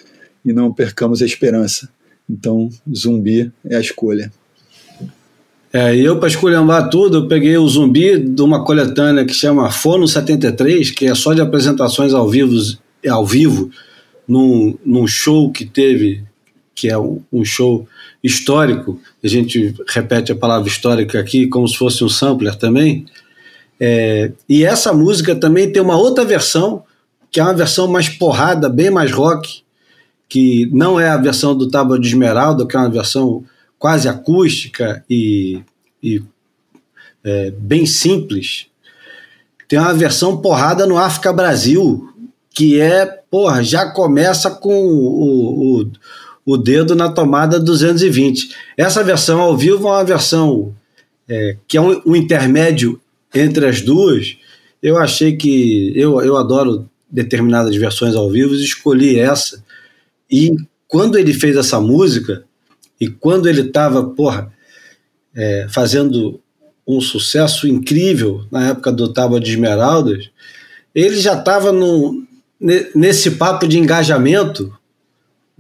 e 0.44 0.52
não 0.52 0.72
percamos 0.72 1.22
a 1.22 1.26
esperança. 1.26 1.88
Então, 2.28 2.68
zumbi 2.94 3.52
é 3.64 3.76
a 3.76 3.80
escolha. 3.80 4.32
É, 5.72 5.96
eu, 5.96 6.18
para 6.18 6.28
escolhambar 6.28 6.90
tudo, 6.90 7.18
eu 7.18 7.28
peguei 7.28 7.56
o 7.56 7.66
zumbi 7.66 8.18
de 8.18 8.42
uma 8.42 8.64
coletânea 8.64 9.24
que 9.24 9.32
chama 9.32 9.70
Fono 9.70 10.06
73, 10.06 10.90
que 10.90 11.06
é 11.06 11.14
só 11.14 11.32
de 11.32 11.40
apresentações 11.40 12.12
ao 12.12 12.28
vivo, 12.28 12.54
ao 13.08 13.24
vivo 13.24 13.70
num, 14.28 14.76
num 14.84 15.06
show 15.06 15.50
que 15.50 15.64
teve, 15.64 16.22
que 16.74 16.88
é 16.88 16.98
um, 16.98 17.22
um 17.32 17.44
show 17.44 17.86
histórico. 18.22 19.00
A 19.24 19.28
gente 19.28 19.74
repete 19.88 20.32
a 20.32 20.36
palavra 20.36 20.68
histórica 20.68 21.18
aqui 21.18 21.46
como 21.46 21.66
se 21.66 21.76
fosse 21.76 22.04
um 22.04 22.08
sampler 22.08 22.54
também 22.54 23.06
é, 23.84 24.30
e 24.48 24.64
essa 24.64 24.92
música 24.92 25.34
também 25.34 25.72
tem 25.72 25.82
uma 25.82 25.96
outra 25.96 26.24
versão, 26.24 26.84
que 27.32 27.40
é 27.40 27.42
uma 27.42 27.52
versão 27.52 27.88
mais 27.88 28.08
porrada, 28.08 28.68
bem 28.68 28.90
mais 28.90 29.10
rock, 29.10 29.64
que 30.28 30.70
não 30.72 31.00
é 31.00 31.08
a 31.08 31.16
versão 31.16 31.52
do 31.56 31.68
Tábua 31.68 31.98
de 31.98 32.06
Esmeralda, 32.06 32.64
que 32.64 32.76
é 32.76 32.78
uma 32.78 32.88
versão 32.88 33.42
quase 33.80 34.08
acústica 34.08 35.04
e, 35.10 35.64
e 36.00 36.22
é, 37.24 37.50
bem 37.50 37.84
simples. 37.84 38.66
Tem 39.68 39.80
uma 39.80 39.94
versão 39.94 40.36
porrada 40.36 40.86
no 40.86 40.96
África 40.96 41.32
Brasil, 41.32 42.08
que 42.50 42.80
é, 42.80 43.04
porra, 43.04 43.64
já 43.64 43.90
começa 43.90 44.48
com 44.48 44.72
o, 44.86 45.80
o, 45.80 45.90
o 46.46 46.56
dedo 46.56 46.94
na 46.94 47.08
tomada 47.08 47.58
220. 47.58 48.54
Essa 48.76 49.02
versão 49.02 49.40
ao 49.40 49.56
vivo 49.56 49.88
é 49.88 49.90
uma 49.90 50.04
versão 50.04 50.72
é, 51.28 51.56
que 51.66 51.76
é 51.76 51.80
um, 51.80 52.00
um 52.06 52.14
intermédio 52.14 53.01
entre 53.34 53.66
as 53.66 53.80
duas, 53.80 54.36
eu 54.82 54.98
achei 54.98 55.36
que. 55.36 55.92
Eu, 55.96 56.20
eu 56.20 56.36
adoro 56.36 56.88
determinadas 57.10 57.76
versões 57.76 58.14
ao 58.14 58.30
vivo, 58.30 58.54
escolhi 58.54 59.18
essa. 59.18 59.62
E 60.30 60.54
quando 60.88 61.18
ele 61.18 61.32
fez 61.32 61.56
essa 61.56 61.80
música, 61.80 62.44
e 63.00 63.08
quando 63.08 63.48
ele 63.48 63.62
estava, 63.62 64.02
porra, 64.04 64.52
é, 65.34 65.66
fazendo 65.68 66.40
um 66.86 67.00
sucesso 67.00 67.68
incrível 67.68 68.44
na 68.50 68.68
época 68.70 68.90
do 68.90 69.12
Tábua 69.12 69.40
de 69.40 69.50
Esmeraldas, 69.50 70.30
ele 70.94 71.16
já 71.20 71.38
estava 71.38 71.72
nesse 72.94 73.32
papo 73.32 73.66
de 73.66 73.78
engajamento 73.78 74.72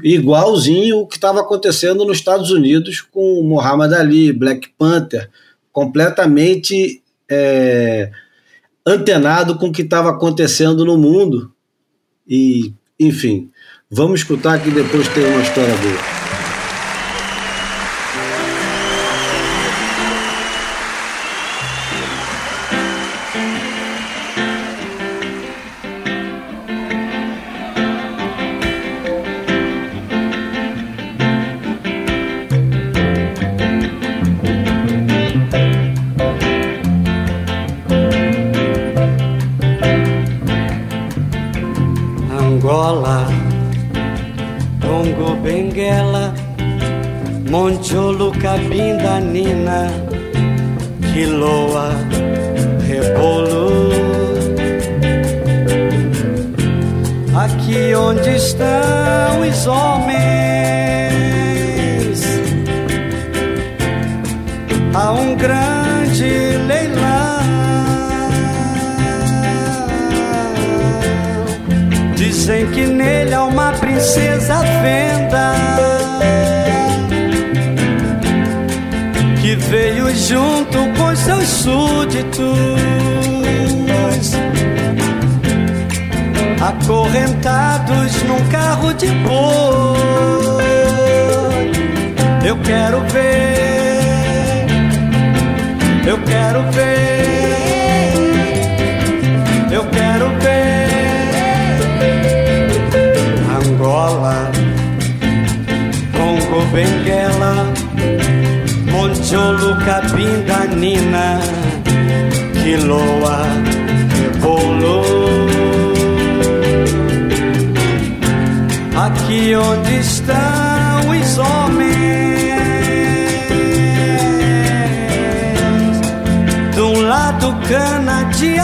igualzinho 0.02 0.98
o 0.98 1.06
que 1.06 1.16
estava 1.16 1.40
acontecendo 1.40 2.04
nos 2.04 2.18
Estados 2.18 2.50
Unidos 2.50 3.00
com 3.00 3.42
Muhammad 3.42 3.92
Ali, 3.92 4.32
Black 4.32 4.70
Panther, 4.78 5.30
completamente 5.72 7.01
é, 7.32 8.10
antenado 8.86 9.56
com 9.56 9.68
o 9.68 9.72
que 9.72 9.82
estava 9.82 10.10
acontecendo 10.10 10.84
no 10.84 10.98
mundo. 10.98 11.52
E, 12.28 12.74
enfim, 13.00 13.50
vamos 13.90 14.20
escutar 14.20 14.62
que 14.62 14.70
depois 14.70 15.08
tem 15.08 15.24
uma 15.24 15.42
história 15.42 15.74
boa. 15.76 16.31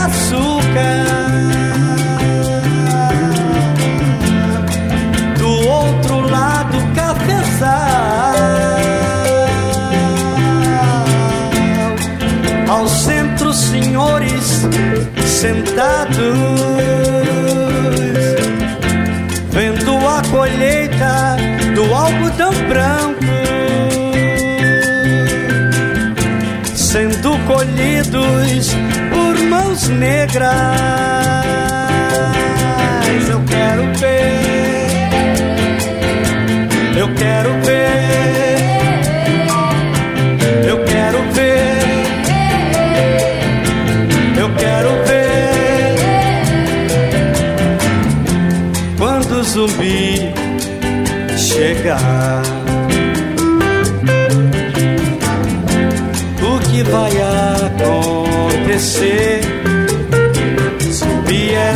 Açúcar. 0.05 1.05
Do 5.39 5.69
outro 5.69 6.21
lado 6.31 6.79
cafezal. 6.95 8.35
Ao 12.69 12.89
centro 12.89 13.53
senhores 13.53 14.67
sentados. 15.27 16.39
Vendo 19.51 19.97
a 20.07 20.23
colheita 20.31 21.37
do 21.75 21.95
algodão 21.95 22.53
branco 22.69 22.98
negras. 29.89 30.49
Eu 33.29 33.41
quero 33.45 33.83
ver, 33.99 34.87
eu 36.97 37.09
quero 37.15 37.51
ver, 37.65 38.59
eu 40.69 40.85
quero 40.85 41.19
ver, 41.33 41.79
eu 44.39 44.49
quero 44.57 44.91
ver 45.05 45.29
quando 48.99 49.41
o 49.41 49.43
zumbi 49.45 50.33
chegar. 51.37 52.43
O 56.43 56.59
que 56.61 56.83
vai 56.85 57.13
acontecer? 57.67 59.08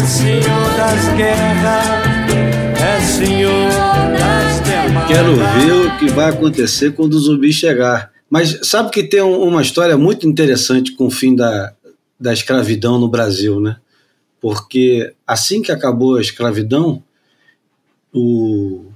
É 0.02 0.06
senhor 0.06 0.76
das 0.76 1.16
guerras, 1.16 1.86
é 2.80 3.00
senhor 3.00 3.68
das 4.18 4.60
demais. 4.64 5.06
Quero 5.08 5.36
ver 5.36 5.72
o 5.72 5.98
que 5.98 6.08
vai 6.10 6.30
acontecer 6.30 6.92
quando 6.92 7.14
o 7.14 7.20
zumbi 7.20 7.52
chegar. 7.52 8.10
Mas 8.28 8.58
sabe 8.64 8.90
que 8.90 9.04
tem 9.04 9.22
um- 9.22 9.42
uma 9.42 9.62
história 9.62 9.96
muito 9.96 10.26
interessante 10.28 10.92
com 10.96 11.06
o 11.06 11.10
fim 11.10 11.36
da, 11.36 11.72
da 12.18 12.32
escravidão 12.32 12.98
no 12.98 13.08
Brasil, 13.08 13.60
né? 13.60 13.76
Porque 14.40 15.14
assim 15.26 15.62
que 15.62 15.70
acabou 15.70 16.16
a 16.16 16.20
escravidão, 16.20 17.00
o, 18.12 18.86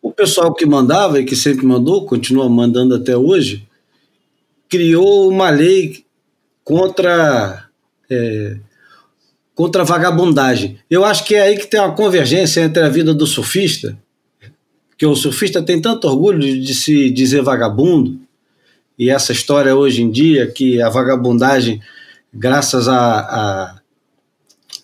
o 0.00 0.12
pessoal 0.12 0.54
que 0.54 0.64
mandava 0.64 1.20
e 1.20 1.24
que 1.24 1.34
sempre 1.34 1.66
mandou, 1.66 2.06
continua 2.06 2.48
mandando 2.48 2.94
até 2.94 3.16
hoje, 3.16 3.66
criou 4.68 5.28
uma 5.28 5.50
lei 5.50 6.04
contra 6.62 7.64
é, 8.08 8.56
contra 9.56 9.80
a 9.80 9.84
vagabundagem. 9.86 10.78
Eu 10.88 11.02
acho 11.02 11.24
que 11.24 11.34
é 11.34 11.40
aí 11.40 11.56
que 11.56 11.66
tem 11.66 11.80
uma 11.80 11.94
convergência 11.94 12.60
entre 12.60 12.82
a 12.82 12.90
vida 12.90 13.14
do 13.14 13.26
surfista, 13.26 13.98
que 14.98 15.06
o 15.06 15.16
surfista 15.16 15.62
tem 15.62 15.80
tanto 15.80 16.06
orgulho 16.06 16.38
de, 16.38 16.74
se 16.74 17.10
dizer 17.10 17.40
vagabundo, 17.40 18.20
e 18.98 19.08
essa 19.08 19.32
história 19.32 19.74
hoje 19.74 20.02
em 20.02 20.10
dia 20.10 20.46
que 20.46 20.80
a 20.80 20.90
vagabundagem, 20.90 21.80
graças 22.32 22.86
a, 22.86 23.18
a, 23.18 23.80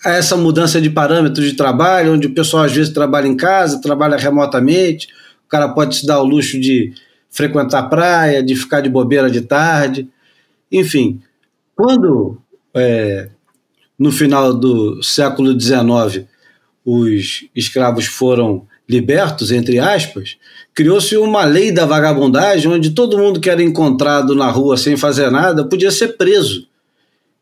a 0.07 0.11
essa 0.11 0.39
mudança 0.39 0.81
de 0.81 0.89
parâmetros 0.89 1.47
de 1.47 1.53
trabalho, 1.53 2.15
onde 2.15 2.27
o 2.27 2.35
pessoal 2.35 2.65
às 2.65 2.73
vezes 2.73 2.95
trabalha 2.95 3.29
em 3.29 3.37
casa, 3.37 3.81
trabalha 3.81 4.17
remotamente, 4.17 5.09
o 5.45 5.49
cara 5.49 5.69
pode 5.69 5.97
se 5.97 6.07
dar 6.07 6.21
o 6.21 6.25
luxo 6.25 6.59
de 6.59 6.95
frequentar 7.31 7.81
a 7.81 7.89
praia, 7.89 8.43
de 8.43 8.57
ficar 8.57 8.81
de 8.81 8.89
bobeira 8.89 9.31
de 9.31 9.43
tarde, 9.43 10.09
enfim. 10.71 11.21
Quando 11.77 12.39
é, 12.75 13.29
no 14.03 14.11
final 14.11 14.53
do 14.53 15.01
século 15.01 15.59
XIX 15.59 16.27
os 16.85 17.47
escravos 17.55 18.07
foram 18.07 18.67
libertos, 18.89 19.53
entre 19.53 19.79
aspas, 19.79 20.37
criou-se 20.75 21.17
uma 21.17 21.45
lei 21.45 21.71
da 21.71 21.87
vagabundagem 21.87 22.69
onde 22.69 22.91
todo 22.91 23.17
mundo 23.17 23.39
que 23.39 23.49
era 23.49 23.63
encontrado 23.63 24.35
na 24.35 24.51
rua 24.51 24.77
sem 24.77 24.97
fazer 24.97 25.31
nada 25.31 25.65
podia 25.65 25.93
ser 25.93 26.17
preso. 26.17 26.67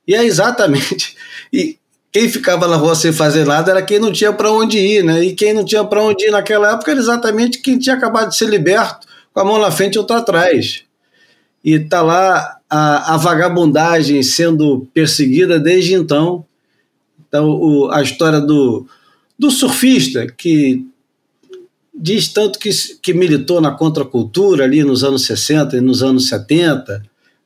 E 0.07 0.15
é 0.15 0.25
exatamente. 0.25 1.17
E 1.53 1.79
quem 2.13 2.29
ficava 2.29 2.69
na 2.69 2.77
rua 2.77 2.95
sem 2.95 3.13
fazer 3.13 3.45
nada 3.45 3.73
era 3.73 3.83
quem 3.83 3.99
não 3.99 4.13
tinha 4.13 4.33
para 4.33 4.53
onde 4.53 4.79
ir, 4.79 5.03
né? 5.03 5.25
E 5.25 5.35
quem 5.35 5.53
não 5.53 5.65
tinha 5.65 5.83
para 5.83 6.01
onde 6.01 6.27
ir 6.27 6.31
naquela 6.31 6.75
época 6.75 6.93
era 6.93 7.01
exatamente 7.01 7.59
quem 7.59 7.77
tinha 7.77 7.97
acabado 7.97 8.29
de 8.29 8.37
ser 8.37 8.49
liberto, 8.49 9.05
com 9.35 9.41
a 9.41 9.45
mão 9.45 9.59
na 9.59 9.69
frente 9.73 9.97
e 9.97 9.99
outra 9.99 10.19
atrás. 10.19 10.85
E 11.65 11.73
está 11.73 12.03
lá 12.03 12.61
a, 12.71 13.15
a 13.15 13.17
vagabundagem 13.17 14.23
sendo 14.23 14.87
perseguida 14.95 15.59
desde 15.59 15.95
então. 15.95 16.45
Então, 17.31 17.49
o- 17.49 17.89
a 17.93 18.03
história 18.03 18.41
do, 18.41 18.87
do 19.39 19.51
surfista, 19.53 20.27
que 20.27 20.85
diz 21.95 22.29
tanto 22.29 22.59
que, 22.59 22.71
que 23.01 23.15
militou 23.15 23.61
na 23.61 23.71
contracultura 23.71 24.65
ali 24.65 24.83
nos 24.83 25.05
anos 25.05 25.25
60 25.27 25.77
e 25.77 25.81
nos 25.81 26.03
anos 26.03 26.29
70, 26.29 27.03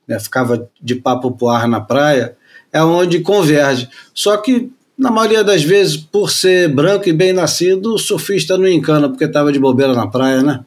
né, 0.08 0.18
ficava 0.18 0.68
de 0.82 0.94
papo 0.94 1.30
pro 1.32 1.48
ar 1.48 1.68
na 1.68 1.80
praia, 1.80 2.34
é 2.72 2.82
onde 2.82 3.20
converge. 3.20 3.88
Só 4.14 4.36
que, 4.38 4.70
na 4.96 5.10
maioria 5.10 5.44
das 5.44 5.62
vezes, 5.62 5.96
por 5.96 6.30
ser 6.30 6.68
branco 6.68 7.08
e 7.08 7.12
bem 7.12 7.32
nascido, 7.32 7.94
o 7.94 7.98
surfista 7.98 8.56
não 8.56 8.66
encana 8.66 9.08
porque 9.08 9.24
estava 9.24 9.52
de 9.52 9.58
bobeira 9.58 9.92
na 9.92 10.06
praia, 10.06 10.42
né? 10.42 10.64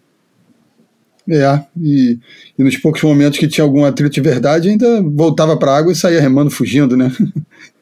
É, 1.29 1.61
e, 1.81 2.17
e 2.57 2.63
nos 2.63 2.77
poucos 2.77 3.01
momentos 3.01 3.37
que 3.37 3.47
tinha 3.49 3.63
algum 3.65 3.83
atrito 3.83 4.13
de 4.13 4.21
verdade, 4.21 4.69
ainda 4.69 5.01
voltava 5.01 5.57
para 5.57 5.71
a 5.73 5.77
água 5.77 5.91
e 5.91 5.95
saía 5.95 6.21
remando, 6.21 6.49
fugindo, 6.51 6.95
né? 6.95 7.11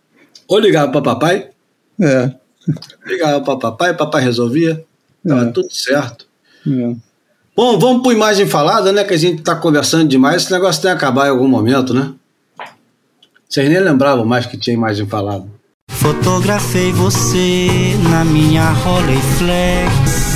Ou 0.48 0.60
ligava 0.60 0.92
para 0.92 1.02
papai, 1.02 1.50
É, 2.02 2.32
ligava 3.06 3.42
para 3.42 3.58
papai, 3.58 3.94
papai 3.94 4.22
resolvia, 4.24 4.84
estava 5.24 5.46
tudo 5.52 5.72
certo. 5.72 6.28
é. 6.68 6.96
Bom, 7.56 7.80
vamos 7.80 8.04
para 8.04 8.12
imagem 8.12 8.46
falada, 8.46 8.92
né? 8.92 9.06
Que 9.06 9.14
a 9.14 9.18
gente 9.18 9.40
está 9.40 9.56
conversando 9.56 10.10
demais. 10.10 10.44
Esse 10.44 10.52
negócio 10.52 10.82
tem 10.82 10.92
que 10.92 10.98
acabar 10.98 11.28
em 11.28 11.30
algum 11.30 11.48
momento, 11.48 11.94
né? 11.94 12.14
Vocês 13.48 13.70
nem 13.70 13.80
lembravam 13.80 14.26
mais 14.26 14.46
que 14.46 14.58
tinha 14.58 14.74
imagem 14.74 15.08
falada. 15.08 15.46
Fotografei 15.90 16.92
você 16.92 17.96
na 18.10 18.26
minha 18.26 18.72
Rolleiflex. 18.72 20.35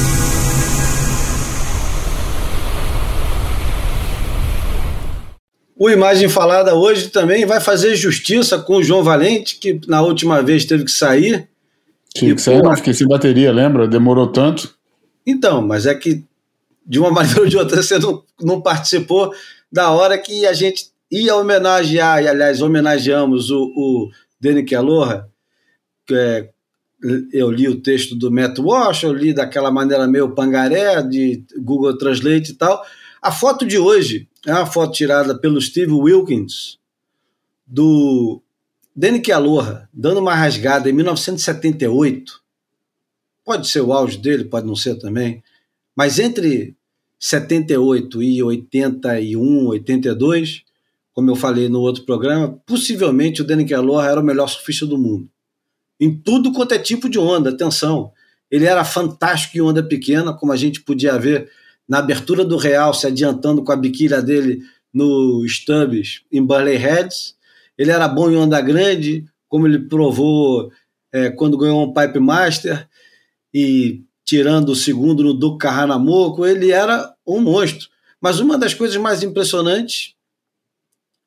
O 5.80 5.89
Imagem 5.89 6.27
Falada 6.27 6.76
hoje 6.76 7.07
também 7.07 7.45
vai 7.45 7.61
fazer 7.61 7.95
justiça 7.95 8.60
com 8.60 8.76
o 8.76 8.84
João 8.84 9.01
Valente, 9.01 9.56
que 9.56 9.80
na 9.88 10.01
última 10.01 10.43
vez 10.43 10.65
teve 10.65 10.84
que 10.84 10.91
sair. 10.91 11.47
Tinha 12.14 12.35
que 12.35 12.41
sair, 12.41 12.61
não, 12.61 12.76
fiquei 12.76 12.93
sem 12.93 13.07
bateria, 13.07 13.49
lembra? 13.49 13.88
Demorou 13.88 14.27
tanto. 14.27 14.76
Então, 15.26 15.65
mas 15.65 15.85
é 15.85 15.95
que 15.95 16.26
de 16.85 16.99
uma 16.99 17.10
maneira 17.11 17.39
ou 17.39 17.47
de 17.47 17.56
outra 17.56 17.81
você 17.81 17.97
não, 17.97 18.22
não 18.41 18.60
participou 18.60 19.31
da 19.72 19.89
hora 19.89 20.18
que 20.18 20.45
a 20.45 20.51
gente 20.51 20.88
ia 21.10 21.34
homenagear, 21.34 22.22
e 22.22 22.27
aliás, 22.27 22.61
homenageamos 22.61 23.49
o, 23.49 23.64
o 23.76 24.10
Danny 24.38 24.65
Aloha, 24.76 25.30
que 26.06 26.14
é, 26.14 26.49
eu 27.31 27.49
li 27.49 27.69
o 27.69 27.80
texto 27.80 28.18
do 28.18 28.30
Matt 28.30 28.60
Walsh, 28.60 29.03
eu 29.03 29.14
li 29.14 29.34
daquela 29.34 29.72
maneira 29.72 30.06
meio 30.06 30.35
pangaré, 30.35 31.01
de 31.01 31.41
Google 31.57 31.97
Translate 31.97 32.51
e 32.51 32.56
tal. 32.56 32.84
A 33.21 33.31
foto 33.31 33.65
de 33.65 33.77
hoje 33.77 34.29
é 34.45 34.53
uma 34.53 34.65
foto 34.65 34.93
tirada 34.93 35.37
pelo 35.37 35.61
Steve 35.61 35.91
Wilkins, 35.91 36.79
do 37.67 38.41
Danny 38.95 39.21
Aloha, 39.31 39.89
dando 39.93 40.21
uma 40.21 40.33
rasgada 40.33 40.89
em 40.89 40.93
1978. 40.93 42.41
Pode 43.43 43.67
ser 43.67 43.81
o 43.81 43.91
auge 43.91 44.17
dele, 44.17 44.45
pode 44.45 44.65
não 44.65 44.75
ser 44.75 44.95
também. 44.95 45.43
Mas 45.93 46.17
entre 46.17 46.75
78 47.19 48.23
e 48.23 48.41
81, 48.41 49.67
82, 49.67 50.63
como 51.11 51.29
eu 51.29 51.35
falei 51.35 51.67
no 51.67 51.81
outro 51.81 52.05
programa, 52.05 52.57
possivelmente 52.65 53.41
o 53.41 53.45
Danny 53.45 53.73
Aloha 53.73 54.07
era 54.07 54.21
o 54.21 54.23
melhor 54.23 54.47
surfista 54.47 54.85
do 54.85 54.97
mundo. 54.97 55.29
Em 55.99 56.15
tudo 56.15 56.53
quanto 56.53 56.73
é 56.73 56.79
tipo 56.79 57.09
de 57.09 57.19
onda, 57.19 57.49
atenção. 57.49 58.13
Ele 58.49 58.65
era 58.65 58.85
fantástico 58.85 59.57
em 59.57 59.61
onda 59.61 59.83
pequena, 59.83 60.33
como 60.33 60.53
a 60.53 60.55
gente 60.55 60.81
podia 60.81 61.17
ver 61.17 61.51
na 61.90 61.98
abertura 61.98 62.45
do 62.45 62.56
Real, 62.56 62.94
se 62.94 63.07
adiantando 63.07 63.64
com 63.64 63.72
a 63.72 63.76
biquília 63.76 64.22
dele 64.22 64.61
no 64.94 65.44
Stubbs 65.48 66.22
em 66.32 66.45
Burley 66.45 66.78
Heads. 66.78 67.36
Ele 67.76 67.90
era 67.90 68.07
bom 68.07 68.30
em 68.30 68.36
onda 68.36 68.61
grande, 68.61 69.26
como 69.48 69.66
ele 69.66 69.80
provou 69.80 70.72
é, 71.11 71.32
quando 71.32 71.57
ganhou 71.57 71.84
um 71.84 71.94
Pipe 71.94 72.20
Master 72.20 72.88
e 73.52 74.03
tirando 74.24 74.70
o 74.70 74.76
segundo 74.76 75.24
no 75.24 75.34
Duke 75.34 75.57
Kahanamoku, 75.66 76.45
ele 76.45 76.72
era 76.72 77.11
um 77.26 77.41
monstro. 77.41 77.90
Mas 78.22 78.40
uma 78.40 78.57
das 78.57 78.76
coisas 78.76 78.98
mais 78.98 79.24
impressionantes 79.24 80.14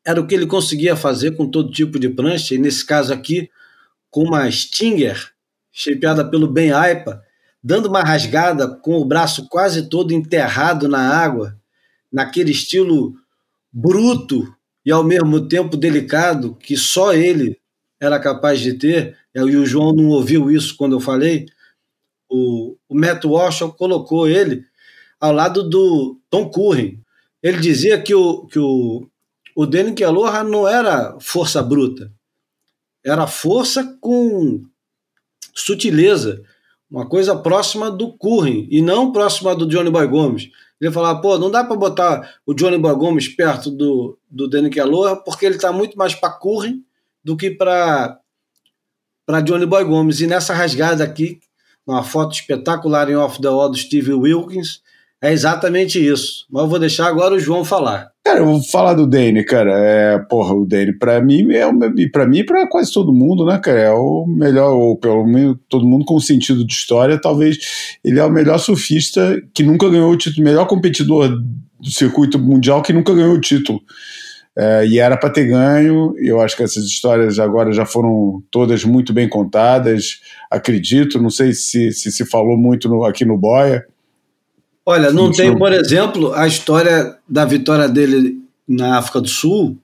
era 0.07 0.21
o 0.21 0.27
que 0.27 0.35
ele 0.35 0.47
conseguia 0.47 0.95
fazer 0.95 1.33
com 1.33 1.51
todo 1.51 1.73
tipo 1.73 1.99
de 1.99 2.09
prancha, 2.09 2.55
e 2.55 2.59
nesse 2.59 2.85
caso 2.85 3.13
aqui, 3.13 3.51
com 4.11 4.25
uma 4.25 4.49
Stinger, 4.51 5.33
shapeada 5.73 6.25
pelo 6.25 6.47
Ben 6.47 6.73
Aipa, 6.73 7.23
dando 7.63 7.89
uma 7.89 8.03
rasgada 8.03 8.69
com 8.69 8.97
o 8.97 9.05
braço 9.05 9.49
quase 9.49 9.89
todo 9.89 10.13
enterrado 10.13 10.89
na 10.89 11.01
água, 11.01 11.57
naquele 12.11 12.51
estilo 12.51 13.15
bruto 13.73 14.53
e 14.85 14.91
ao 14.91 15.05
mesmo 15.05 15.47
tempo 15.47 15.77
delicado 15.77 16.57
que 16.57 16.77
só 16.77 17.13
ele 17.13 17.59
era 18.01 18.19
capaz 18.19 18.61
de 18.61 18.75
ter, 18.75 19.17
e 19.35 19.41
o 19.41 19.65
João 19.65 19.93
não 19.93 20.09
ouviu 20.09 20.51
isso 20.51 20.77
quando 20.77 20.97
eu 20.97 21.01
falei, 21.01 21.47
o, 22.29 22.77
o 22.89 22.95
Matt 22.95 23.25
Walsh 23.25 23.61
colocou 23.79 24.29
ele 24.29 24.65
ao 25.21 25.33
lado 25.33 25.69
do 25.69 26.19
Tom 26.29 26.51
Curren. 26.51 26.99
Ele 27.41 27.59
dizia 27.59 28.01
que 28.01 28.15
o, 28.15 28.47
que 28.47 28.59
o, 28.59 29.07
o 29.55 29.67
Danny 29.67 30.03
Aloha 30.03 30.43
não 30.43 30.67
era 30.67 31.17
força 31.21 31.63
bruta, 31.63 32.13
era 33.05 33.27
força 33.27 33.97
com 34.01 34.65
sutileza, 35.55 36.43
uma 36.93 37.07
coisa 37.07 37.35
próxima 37.35 37.91
do 37.91 38.13
Curren 38.13 38.69
e 38.71 38.83
não 38.83 39.13
próxima 39.13 39.57
do 39.57 39.67
Johnny 39.67 39.91
Boy 39.91 40.07
Gomes. 40.07 40.51
Ele 40.79 40.93
falava, 40.93 41.23
pô, 41.23 41.39
não 41.39 41.51
dá 41.51 41.65
para 41.65 41.75
botar 41.75 42.35
o 42.45 42.53
Johnny 42.53 42.77
Boy 42.77 42.95
Gomes 42.95 43.29
perto 43.29 43.71
do, 43.71 44.19
do 44.31 44.47
Danny 44.47 44.79
Aloha 44.79 45.17
porque 45.17 45.47
ele 45.47 45.57
está 45.57 45.73
muito 45.73 45.97
mais 45.97 46.15
para 46.15 46.35
Curren 46.35 46.83
do 47.25 47.35
que 47.35 47.51
para 47.51 48.19
para 49.25 49.41
Johnny 49.41 49.65
Boy 49.65 49.85
Gomes. 49.85 50.21
E 50.21 50.27
nessa 50.27 50.53
rasgada 50.53 51.03
aqui, 51.03 51.41
uma 51.87 52.03
foto 52.03 52.35
espetacular 52.35 53.09
em 53.09 53.17
Off 53.17 53.41
the 53.41 53.49
Wall 53.49 53.71
do 53.71 53.77
Steve 53.79 54.13
Wilkins, 54.13 54.83
é 55.23 55.33
exatamente 55.33 56.05
isso. 56.05 56.45
Mas 56.51 56.65
eu 56.65 56.69
vou 56.69 56.81
deixar 56.81 57.07
agora 57.07 57.35
o 57.35 57.39
João 57.39 57.65
falar. 57.65 58.11
Cara, 58.25 58.41
eu 58.41 58.47
vou 58.47 58.63
falar 58.63 58.95
do 58.95 59.07
Dane, 59.07 59.45
cara. 59.45 59.73
É, 59.73 60.19
porra, 60.19 60.53
o 60.53 60.67
Dane, 60.67 60.93
pra 60.99 61.21
mim, 61.21 61.47
é 61.53 61.65
para 62.09 62.27
mim 62.27 62.45
para 62.45 62.69
quase 62.69 62.93
todo 62.93 63.13
mundo, 63.13 63.47
né, 63.47 63.59
cara? 63.63 63.79
É 63.79 63.91
o 63.93 64.27
melhor, 64.27 64.75
ou 64.75 64.97
pelo 64.97 65.25
menos 65.25 65.57
todo 65.69 65.87
mundo 65.87 66.05
com 66.05 66.19
sentido 66.19 66.67
de 66.67 66.73
história, 66.73 67.21
talvez 67.21 67.59
ele 68.05 68.19
é 68.19 68.25
o 68.25 68.31
melhor 68.31 68.59
surfista 68.59 69.41
que 69.55 69.63
nunca 69.63 69.89
ganhou 69.89 70.11
o 70.11 70.17
título, 70.17 70.45
melhor 70.45 70.67
competidor 70.67 71.29
do 71.29 71.91
circuito 71.91 72.39
mundial 72.39 72.83
que 72.83 72.93
nunca 72.93 73.15
ganhou 73.15 73.35
o 73.35 73.41
título. 73.41 73.81
É, 74.59 74.87
e 74.87 74.99
era 74.99 75.17
para 75.17 75.31
ter 75.31 75.47
ganho. 75.47 76.15
Eu 76.19 76.41
acho 76.41 76.57
que 76.57 76.63
essas 76.63 76.85
histórias 76.85 77.39
agora 77.39 77.73
já 77.73 77.87
foram 77.87 78.43
todas 78.51 78.85
muito 78.85 79.13
bem 79.13 79.29
contadas, 79.29 80.21
acredito. 80.51 81.23
Não 81.23 81.31
sei 81.31 81.53
se 81.53 81.93
se, 81.93 82.11
se 82.11 82.27
falou 82.27 82.57
muito 82.59 82.89
no, 82.89 83.05
aqui 83.05 83.25
no 83.25 83.39
Boia. 83.39 83.85
Olha, 84.85 85.13
não 85.13 85.31
tem, 85.31 85.57
por 85.57 85.73
exemplo, 85.73 86.33
a 86.35 86.47
história 86.47 87.17
da 87.29 87.45
vitória 87.45 87.89
dele 87.89 88.41
na 88.67 88.99
África 88.99 89.21
do 89.21 89.29
Sul 89.29 89.79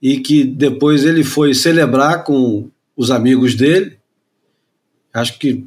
e 0.00 0.18
que 0.18 0.44
depois 0.44 1.04
ele 1.04 1.24
foi 1.24 1.54
celebrar 1.54 2.24
com 2.24 2.68
os 2.96 3.10
amigos 3.10 3.54
dele. 3.54 3.98
Acho 5.14 5.38
que 5.38 5.64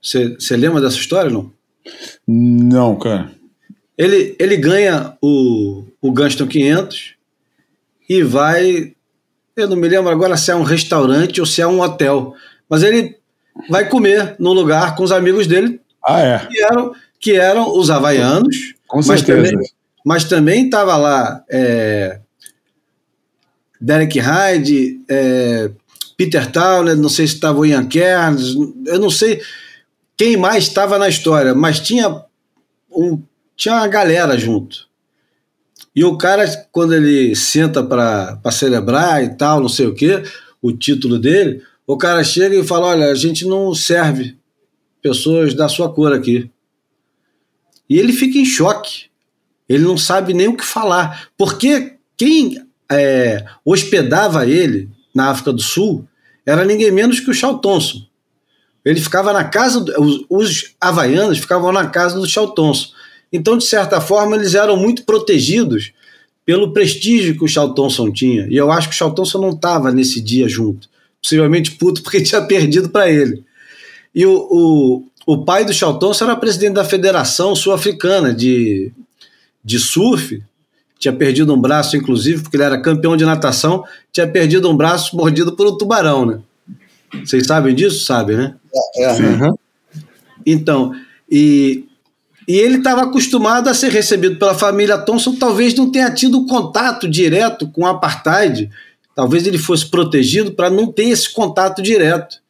você 0.00 0.56
lembra 0.56 0.80
dessa 0.80 0.96
história, 0.96 1.30
não? 1.30 1.52
Não, 2.26 2.96
cara. 2.96 3.30
Ele, 3.96 4.34
ele 4.38 4.56
ganha 4.56 5.16
o, 5.20 5.84
o 6.00 6.12
Gunston 6.12 6.46
500 6.46 7.14
e 8.08 8.22
vai. 8.22 8.94
Eu 9.54 9.68
não 9.68 9.76
me 9.76 9.88
lembro 9.88 10.10
agora 10.10 10.36
se 10.36 10.50
é 10.50 10.56
um 10.56 10.62
restaurante 10.62 11.40
ou 11.40 11.46
se 11.46 11.60
é 11.60 11.66
um 11.66 11.80
hotel, 11.80 12.34
mas 12.68 12.82
ele 12.82 13.16
vai 13.68 13.88
comer 13.88 14.34
num 14.38 14.52
lugar 14.52 14.96
com 14.96 15.02
os 15.02 15.12
amigos 15.12 15.46
dele. 15.46 15.80
Ah, 16.04 16.20
é? 16.20 16.46
Que 16.46 16.62
eram, 16.62 16.92
que 17.22 17.36
eram 17.36 17.78
os 17.78 17.88
havaianos. 17.88 18.74
Com 18.86 18.98
mas 18.98 19.20
certeza. 19.20 19.52
Também, 19.52 19.70
mas 20.04 20.24
também 20.24 20.64
estava 20.64 20.96
lá 20.96 21.42
é, 21.48 22.18
Derek 23.80 24.18
Hyde, 24.18 25.00
é, 25.08 25.70
Peter 26.16 26.50
Towner, 26.50 26.96
não 26.96 27.08
sei 27.08 27.26
se 27.26 27.34
estava 27.34 27.60
o 27.60 27.64
Ian 27.64 27.86
Cairns, 27.86 28.54
eu 28.86 28.98
não 28.98 29.08
sei 29.08 29.40
quem 30.16 30.36
mais 30.36 30.64
estava 30.64 30.98
na 30.98 31.08
história, 31.08 31.54
mas 31.54 31.80
tinha, 31.80 32.22
um, 32.90 33.22
tinha 33.56 33.76
uma 33.76 33.88
galera 33.88 34.36
junto. 34.36 34.88
E 35.94 36.04
o 36.04 36.16
cara, 36.18 36.44
quando 36.72 36.94
ele 36.94 37.36
senta 37.36 37.82
para 37.82 38.50
celebrar 38.50 39.22
e 39.22 39.30
tal, 39.36 39.60
não 39.60 39.68
sei 39.68 39.86
o 39.86 39.94
quê, 39.94 40.22
o 40.60 40.72
título 40.72 41.18
dele, 41.18 41.62
o 41.86 41.96
cara 41.96 42.24
chega 42.24 42.56
e 42.56 42.66
fala: 42.66 42.88
Olha, 42.88 43.06
a 43.06 43.14
gente 43.14 43.44
não 43.44 43.74
serve 43.74 44.36
pessoas 45.02 45.54
da 45.54 45.68
sua 45.68 45.92
cor 45.92 46.12
aqui. 46.12 46.50
E 47.88 47.98
ele 47.98 48.12
fica 48.12 48.38
em 48.38 48.44
choque. 48.44 49.06
Ele 49.68 49.84
não 49.84 49.96
sabe 49.96 50.34
nem 50.34 50.48
o 50.48 50.56
que 50.56 50.64
falar. 50.64 51.28
Porque 51.36 51.94
quem 52.16 52.62
é, 52.90 53.44
hospedava 53.64 54.46
ele 54.46 54.88
na 55.14 55.30
África 55.30 55.52
do 55.52 55.62
Sul 55.62 56.06
era 56.44 56.64
ninguém 56.64 56.90
menos 56.90 57.20
que 57.20 57.30
o 57.30 57.34
Charles 57.34 57.60
Thompson. 57.60 58.06
Ele 58.84 59.00
ficava 59.00 59.32
na 59.32 59.44
casa, 59.44 59.80
do, 59.80 59.92
os, 60.00 60.24
os 60.28 60.74
havaianos 60.80 61.38
ficavam 61.38 61.72
na 61.72 61.86
casa 61.86 62.18
do 62.18 62.28
Charles 62.28 62.54
Thompson. 62.54 62.88
Então, 63.32 63.56
de 63.56 63.64
certa 63.64 64.00
forma, 64.00 64.36
eles 64.36 64.54
eram 64.54 64.76
muito 64.76 65.04
protegidos 65.04 65.92
pelo 66.44 66.72
prestígio 66.72 67.36
que 67.36 67.44
o 67.44 67.48
Charles 67.48 67.74
Thompson 67.74 68.10
tinha. 68.10 68.46
E 68.50 68.56
eu 68.56 68.70
acho 68.70 68.88
que 68.88 68.94
o 68.94 68.98
Charles 68.98 69.16
Thompson 69.16 69.40
não 69.40 69.50
estava 69.50 69.92
nesse 69.92 70.20
dia 70.20 70.48
junto. 70.48 70.88
Possivelmente 71.22 71.72
puto 71.72 72.02
porque 72.02 72.20
tinha 72.22 72.42
perdido 72.42 72.90
para 72.90 73.10
ele. 73.10 73.44
E 74.14 74.26
o, 74.26 74.34
o, 74.50 75.06
o 75.26 75.44
pai 75.44 75.64
do 75.64 75.72
Charlton 75.72 76.12
era 76.20 76.36
presidente 76.36 76.74
da 76.74 76.84
Federação 76.84 77.54
Sul-Africana 77.54 78.34
de, 78.34 78.92
de 79.64 79.78
surf, 79.78 80.42
tinha 80.98 81.12
perdido 81.12 81.52
um 81.52 81.60
braço, 81.60 81.96
inclusive, 81.96 82.42
porque 82.42 82.56
ele 82.56 82.64
era 82.64 82.80
campeão 82.80 83.16
de 83.16 83.24
natação, 83.24 83.84
tinha 84.12 84.26
perdido 84.26 84.70
um 84.70 84.76
braço 84.76 85.16
mordido 85.16 85.56
por 85.56 85.66
um 85.66 85.76
tubarão, 85.76 86.24
né? 86.24 86.40
Vocês 87.24 87.46
sabem 87.46 87.74
disso? 87.74 88.04
Sabem, 88.04 88.36
né? 88.36 88.54
É, 88.96 89.12
uhum. 89.12 89.54
Então, 90.46 90.94
e, 91.30 91.84
e 92.46 92.56
ele 92.56 92.78
estava 92.78 93.02
acostumado 93.02 93.68
a 93.68 93.74
ser 93.74 93.90
recebido 93.90 94.36
pela 94.38 94.54
família 94.54 94.98
Thompson, 94.98 95.34
talvez 95.34 95.74
não 95.74 95.90
tenha 95.90 96.10
tido 96.10 96.46
contato 96.46 97.08
direto 97.08 97.68
com 97.68 97.82
o 97.82 97.86
apartheid, 97.86 98.70
talvez 99.14 99.46
ele 99.46 99.58
fosse 99.58 99.86
protegido 99.86 100.52
para 100.52 100.70
não 100.70 100.86
ter 100.86 101.08
esse 101.08 101.32
contato 101.32 101.82
direto. 101.82 102.40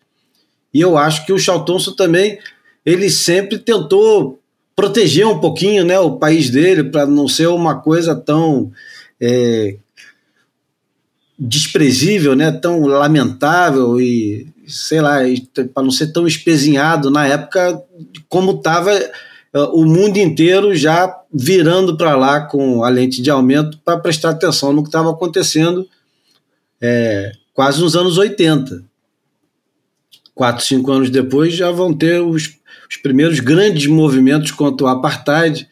E 0.73 0.81
eu 0.81 0.97
acho 0.97 1.27
que 1.27 1.33
o 1.33 1.39
Charles 1.39 1.67
Thompson 1.67 1.93
também 1.93 2.39
ele 2.85 3.11
sempre 3.11 3.59
tentou 3.59 4.39
proteger 4.75 5.27
um 5.27 5.39
pouquinho 5.39 5.85
né, 5.85 5.99
o 5.99 6.17
país 6.17 6.51
dele 6.51 6.85
para 6.85 7.07
não 7.07 7.29
ser 7.29 7.47
uma 7.49 7.77
coisa 7.77 8.15
tão 8.15 8.73
é, 9.21 9.77
desprezível, 11.39 12.35
né, 12.35 12.51
tão 12.51 12.87
lamentável 12.87 14.01
e 14.01 14.47
sei 14.67 15.01
lá, 15.01 15.19
para 15.75 15.83
não 15.83 15.91
ser 15.91 16.13
tão 16.13 16.27
espezinhado 16.27 17.11
na 17.11 17.27
época 17.27 17.83
como 18.29 18.53
estava 18.53 18.93
é, 18.93 19.11
o 19.73 19.85
mundo 19.85 20.17
inteiro 20.17 20.75
já 20.75 21.15
virando 21.33 21.97
para 21.97 22.17
lá 22.17 22.41
com 22.41 22.83
a 22.83 22.89
lente 22.89 23.21
de 23.21 23.31
aumento 23.31 23.79
para 23.85 23.99
prestar 23.99 24.31
atenção 24.31 24.73
no 24.73 24.83
que 24.83 24.89
estava 24.89 25.11
acontecendo 25.11 25.87
é, 26.81 27.33
quase 27.53 27.81
nos 27.81 27.95
anos 27.95 28.19
80. 28.19 28.83
Quatro, 30.35 30.65
cinco 30.65 30.91
anos 30.91 31.11
depois 31.11 31.55
já 31.55 31.71
vão 31.71 31.93
ter 31.93 32.21
os 32.23 32.57
os 32.93 32.99
primeiros 32.99 33.41
grandes 33.41 33.87
movimentos 33.87 34.51
contra 34.51 34.87
o 34.87 34.89
apartheid, 34.89 35.67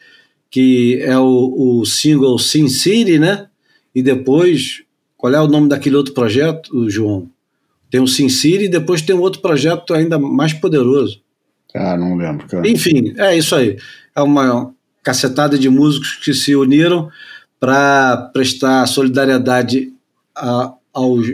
que 0.49 0.99
é 1.03 1.15
o, 1.19 1.79
o 1.79 1.85
single 1.85 2.39
Sin 2.39 2.67
City, 2.67 3.19
né? 3.19 3.45
E 3.93 4.01
depois, 4.01 4.81
qual 5.15 5.31
é 5.31 5.39
o 5.39 5.47
nome 5.47 5.69
daquele 5.69 5.95
outro 5.95 6.15
projeto, 6.15 6.89
João? 6.89 7.29
Tem 7.91 8.01
o 8.01 8.07
Sin 8.07 8.27
City 8.27 8.63
e 8.63 8.69
depois 8.69 9.03
tem 9.03 9.15
um 9.15 9.19
outro 9.19 9.39
projeto 9.39 9.93
ainda 9.93 10.17
mais 10.17 10.51
poderoso. 10.51 11.21
Ah, 11.75 11.95
não 11.95 12.15
lembro, 12.15 12.47
cara. 12.47 12.67
Enfim, 12.67 13.13
é 13.15 13.37
isso 13.37 13.55
aí. 13.55 13.77
É 14.15 14.21
uma 14.21 14.73
cacetada 15.03 15.59
de 15.59 15.69
músicos 15.69 16.15
que 16.15 16.33
se 16.33 16.55
uniram 16.55 17.07
para 17.59 18.31
prestar 18.33 18.87
solidariedade 18.87 19.93
a, 20.35 20.73
aos, 20.91 21.27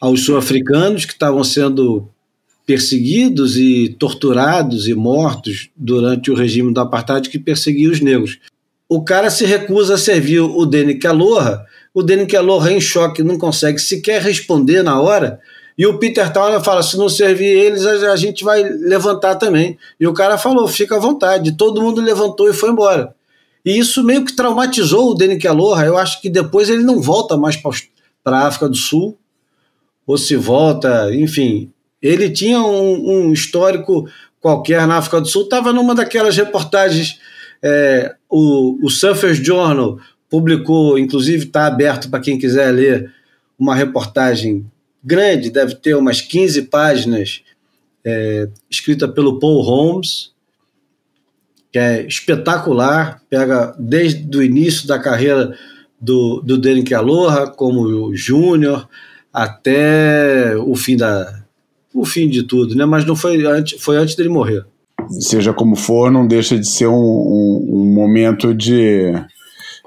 aos 0.00 0.24
sul-africanos 0.24 1.04
que 1.04 1.12
estavam 1.12 1.44
sendo 1.44 2.10
perseguidos 2.66 3.56
e 3.56 3.94
torturados 3.98 4.88
e 4.88 4.94
mortos 4.94 5.70
durante 5.76 6.30
o 6.30 6.34
regime 6.34 6.74
do 6.74 6.80
apartheid 6.80 7.30
que 7.30 7.38
perseguia 7.38 7.90
os 7.90 8.00
negros. 8.00 8.38
O 8.88 9.02
cara 9.02 9.30
se 9.30 9.46
recusa 9.46 9.94
a 9.94 9.98
servir 9.98 10.40
o 10.40 10.66
Dene 10.66 10.98
Aloha, 11.06 11.64
o 11.94 12.02
Dene 12.02 12.26
Aloha 12.36 12.72
em 12.72 12.80
choque 12.80 13.22
não 13.22 13.38
consegue 13.38 13.78
sequer 13.78 14.20
responder 14.20 14.82
na 14.82 15.00
hora, 15.00 15.40
e 15.78 15.86
o 15.86 15.98
Peter 15.98 16.32
Towner 16.32 16.62
fala, 16.62 16.82
se 16.82 16.96
não 16.96 17.08
servir 17.08 17.44
eles, 17.44 17.84
a 17.84 18.16
gente 18.16 18.42
vai 18.42 18.62
levantar 18.62 19.34
também. 19.34 19.76
E 20.00 20.06
o 20.06 20.14
cara 20.14 20.38
falou, 20.38 20.66
fica 20.66 20.96
à 20.96 20.98
vontade. 20.98 21.52
Todo 21.52 21.82
mundo 21.82 22.00
levantou 22.00 22.48
e 22.48 22.54
foi 22.54 22.70
embora. 22.70 23.14
E 23.62 23.78
isso 23.78 24.02
meio 24.02 24.24
que 24.24 24.34
traumatizou 24.34 25.10
o 25.10 25.14
Danny 25.14 25.38
Aloha. 25.46 25.84
Eu 25.84 25.98
acho 25.98 26.22
que 26.22 26.30
depois 26.30 26.70
ele 26.70 26.82
não 26.82 27.02
volta 27.02 27.36
mais 27.36 27.56
para 28.24 28.38
a 28.38 28.46
África 28.46 28.68
do 28.70 28.76
Sul, 28.76 29.18
ou 30.06 30.16
se 30.16 30.34
volta, 30.34 31.14
enfim. 31.14 31.70
Ele 32.06 32.30
tinha 32.30 32.60
um, 32.60 33.10
um 33.10 33.32
histórico 33.32 34.08
qualquer 34.40 34.86
na 34.86 34.98
África 34.98 35.20
do 35.20 35.26
Sul, 35.26 35.42
estava 35.42 35.72
numa 35.72 35.94
daquelas 35.94 36.36
reportagens. 36.36 37.18
É, 37.62 38.14
o, 38.30 38.84
o 38.84 38.88
Surfers 38.88 39.38
Journal 39.38 39.98
publicou, 40.30 40.98
inclusive 40.98 41.46
está 41.46 41.66
aberto 41.66 42.08
para 42.08 42.20
quem 42.20 42.38
quiser 42.38 42.70
ler, 42.70 43.12
uma 43.58 43.74
reportagem 43.74 44.64
grande, 45.02 45.50
deve 45.50 45.74
ter 45.74 45.94
umas 45.94 46.20
15 46.20 46.62
páginas, 46.62 47.42
é, 48.04 48.48
escrita 48.70 49.08
pelo 49.08 49.38
Paul 49.38 49.62
Holmes, 49.62 50.32
que 51.72 51.78
é 51.78 52.06
espetacular, 52.06 53.22
pega 53.28 53.74
desde 53.78 54.36
o 54.36 54.42
início 54.42 54.86
da 54.86 54.98
carreira 54.98 55.56
do, 56.00 56.40
do 56.40 56.58
Derek 56.58 56.94
Aloha, 56.94 57.48
como 57.48 58.14
júnior, 58.14 58.88
até 59.32 60.56
o 60.56 60.74
fim 60.76 60.96
da 60.96 61.45
o 61.96 62.04
fim 62.04 62.28
de 62.28 62.42
tudo, 62.42 62.74
né? 62.74 62.84
Mas 62.84 63.04
não 63.04 63.16
foi 63.16 63.44
antes, 63.44 63.80
foi 63.80 63.96
antes 63.96 64.14
dele 64.14 64.28
morrer. 64.28 64.64
Seja 65.08 65.52
como 65.52 65.76
for, 65.76 66.10
não 66.10 66.26
deixa 66.26 66.58
de 66.58 66.68
ser 66.68 66.86
um, 66.86 66.94
um, 66.94 67.68
um 67.70 67.94
momento 67.94 68.54
de 68.54 69.12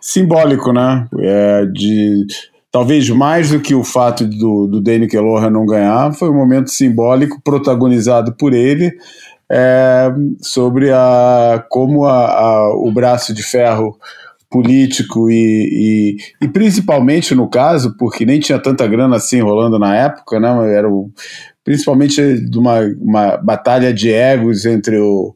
simbólico, 0.02 0.72
né? 0.74 1.08
É, 1.20 1.66
de 1.66 2.26
talvez 2.72 3.10
mais 3.10 3.50
do 3.50 3.60
que 3.60 3.76
o 3.76 3.84
fato 3.84 4.26
do, 4.26 4.68
do 4.68 4.82
Danny 4.82 5.08
Keloha 5.08 5.50
não 5.50 5.66
ganhar, 5.66 6.14
foi 6.14 6.30
um 6.30 6.36
momento 6.36 6.70
simbólico 6.70 7.42
protagonizado 7.44 8.34
por 8.34 8.54
ele 8.54 8.92
é, 9.52 10.14
sobre 10.42 10.92
a, 10.92 11.64
como 11.70 12.06
a, 12.06 12.26
a, 12.26 12.74
o 12.76 12.92
braço 12.92 13.34
de 13.34 13.42
ferro 13.42 13.98
político 14.50 15.30
e, 15.30 16.18
e, 16.42 16.46
e, 16.46 16.48
principalmente 16.48 17.36
no 17.36 17.48
caso, 17.48 17.96
porque 17.98 18.26
nem 18.26 18.40
tinha 18.40 18.60
tanta 18.60 18.88
grana 18.88 19.18
assim 19.18 19.42
rolando 19.42 19.78
na 19.78 19.96
época, 19.96 20.40
né? 20.40 20.50
Era 20.74 20.90
o, 20.90 21.12
principalmente 21.64 22.40
de 22.50 22.58
uma, 22.58 22.80
uma 23.00 23.38
batalha 23.38 23.94
de 23.94 24.12
egos 24.12 24.66
entre 24.66 24.98
o, 24.98 25.36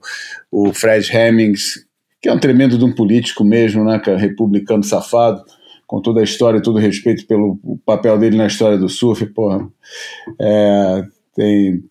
o 0.51 0.73
Fred 0.73 1.15
Hemmings, 1.15 1.85
que 2.19 2.27
é 2.27 2.33
um 2.33 2.39
tremendo 2.39 2.77
de 2.77 2.83
um 2.83 2.91
político 2.91 3.43
mesmo, 3.43 3.83
né? 3.83 4.01
É 4.07 4.15
republicano 4.15 4.83
safado, 4.83 5.43
com 5.85 6.01
toda 6.01 6.21
a 6.21 6.23
história 6.23 6.57
e 6.57 6.63
todo 6.63 6.77
o 6.77 6.81
respeito 6.81 7.27
pelo 7.27 7.59
papel 7.85 8.17
dele 8.17 8.35
na 8.35 8.47
história 8.47 8.77
do 8.79 8.89
surf, 8.89 9.23
porra. 9.27 9.67
É, 10.41 11.03
tem, 11.35 11.83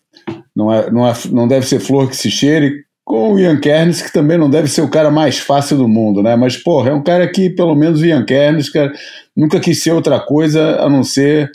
não, 0.53 0.73
é, 0.73 0.91
não, 0.91 1.07
é, 1.07 1.13
não 1.31 1.47
deve 1.47 1.65
ser 1.65 1.79
flor 1.79 2.09
que 2.09 2.17
se 2.17 2.29
cheire, 2.29 2.83
com 3.05 3.33
o 3.33 3.39
Ian 3.39 3.59
Kernes, 3.59 4.01
que 4.01 4.13
também 4.13 4.37
não 4.37 4.49
deve 4.49 4.67
ser 4.67 4.81
o 4.81 4.89
cara 4.89 5.11
mais 5.11 5.37
fácil 5.37 5.77
do 5.77 5.87
mundo, 5.87 6.23
né? 6.23 6.35
Mas, 6.35 6.55
porra, 6.55 6.91
é 6.91 6.93
um 6.93 7.03
cara 7.03 7.27
que, 7.29 7.49
pelo 7.49 7.75
menos 7.75 8.01
o 8.01 8.05
Ian 8.05 8.23
Kernes, 8.23 8.69
cara, 8.69 8.91
nunca 9.35 9.59
quis 9.59 9.81
ser 9.83 9.91
outra 9.91 10.19
coisa 10.19 10.77
a 10.79 10.89
não 10.89 11.03
ser 11.03 11.51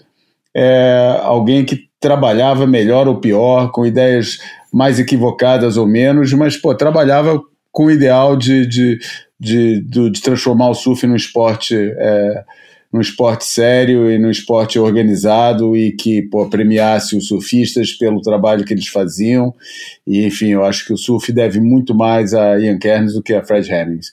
é, 0.54 1.18
alguém 1.22 1.64
que 1.64 1.88
trabalhava 1.98 2.66
melhor 2.66 3.08
ou 3.08 3.16
pior, 3.16 3.70
com 3.72 3.86
ideias 3.86 4.38
mais 4.72 4.98
equivocadas 4.98 5.76
ou 5.76 5.86
menos, 5.86 6.32
mas, 6.32 6.56
pô, 6.56 6.74
trabalhava 6.74 7.40
com 7.72 7.86
o 7.86 7.90
ideal 7.90 8.36
de, 8.36 8.66
de, 8.66 8.98
de, 9.40 9.80
de, 9.80 10.10
de 10.10 10.20
transformar 10.20 10.68
o 10.68 10.74
surf 10.74 11.06
num 11.06 11.16
esporte. 11.16 11.74
É, 11.76 12.44
num 12.92 13.00
esporte 13.00 13.44
sério 13.44 14.10
e 14.10 14.18
num 14.18 14.30
esporte 14.30 14.78
organizado 14.78 15.76
e 15.76 15.92
que 15.92 16.22
pô, 16.22 16.48
premiasse 16.48 17.16
os 17.16 17.28
surfistas 17.28 17.92
pelo 17.92 18.22
trabalho 18.22 18.64
que 18.64 18.72
eles 18.72 18.88
faziam. 18.88 19.54
E, 20.06 20.24
enfim, 20.24 20.48
eu 20.48 20.64
acho 20.64 20.86
que 20.86 20.92
o 20.92 20.96
surf 20.96 21.30
deve 21.32 21.60
muito 21.60 21.94
mais 21.94 22.32
a 22.32 22.58
Ian 22.58 22.78
Kernes 22.78 23.12
do 23.12 23.22
que 23.22 23.34
a 23.34 23.44
Fred 23.44 23.70
Hemmings. 23.70 24.10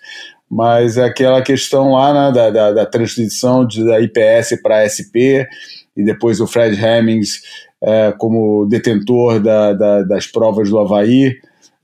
Mas 0.49 0.97
aquela 0.97 1.41
questão 1.41 1.93
lá 1.93 2.14
né, 2.14 2.35
da, 2.35 2.49
da, 2.49 2.72
da 2.72 2.85
transição 2.85 3.65
de, 3.65 3.84
da 3.85 3.99
IPS 3.99 4.61
para 4.61 4.88
SP 4.88 5.47
e 5.95 6.03
depois 6.03 6.41
o 6.41 6.47
Fred 6.47 6.77
Hemmings 6.80 7.41
é, 7.81 8.14
como 8.18 8.65
detentor 8.65 9.39
da, 9.39 9.73
das 10.03 10.27
provas 10.27 10.69
do 10.69 10.80
Havaí, 10.80 11.38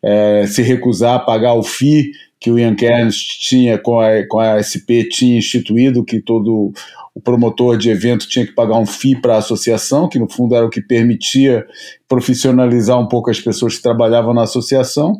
é, 0.03 0.45
se 0.47 0.61
recusar 0.61 1.15
a 1.15 1.19
pagar 1.19 1.53
o 1.53 1.63
FII 1.63 2.11
que 2.41 2.49
o 2.49 2.57
Ian 2.57 2.75
Kerns 2.75 3.15
tinha 3.17 3.77
com 3.77 3.99
a, 3.99 4.27
com 4.27 4.39
a 4.39 4.57
SP 4.57 5.05
tinha 5.07 5.37
instituído 5.37 6.03
que 6.03 6.19
todo 6.19 6.73
o 7.13 7.21
promotor 7.21 7.77
de 7.77 7.91
evento 7.91 8.27
tinha 8.27 8.45
que 8.45 8.53
pagar 8.53 8.79
um 8.79 8.85
FII 8.85 9.21
para 9.21 9.35
a 9.35 9.37
associação, 9.37 10.09
que 10.09 10.17
no 10.17 10.27
fundo 10.27 10.55
era 10.55 10.65
o 10.65 10.69
que 10.69 10.81
permitia 10.81 11.63
profissionalizar 12.07 12.99
um 12.99 13.07
pouco 13.07 13.29
as 13.29 13.39
pessoas 13.39 13.75
que 13.75 13.83
trabalhavam 13.83 14.33
na 14.33 14.43
associação. 14.43 15.13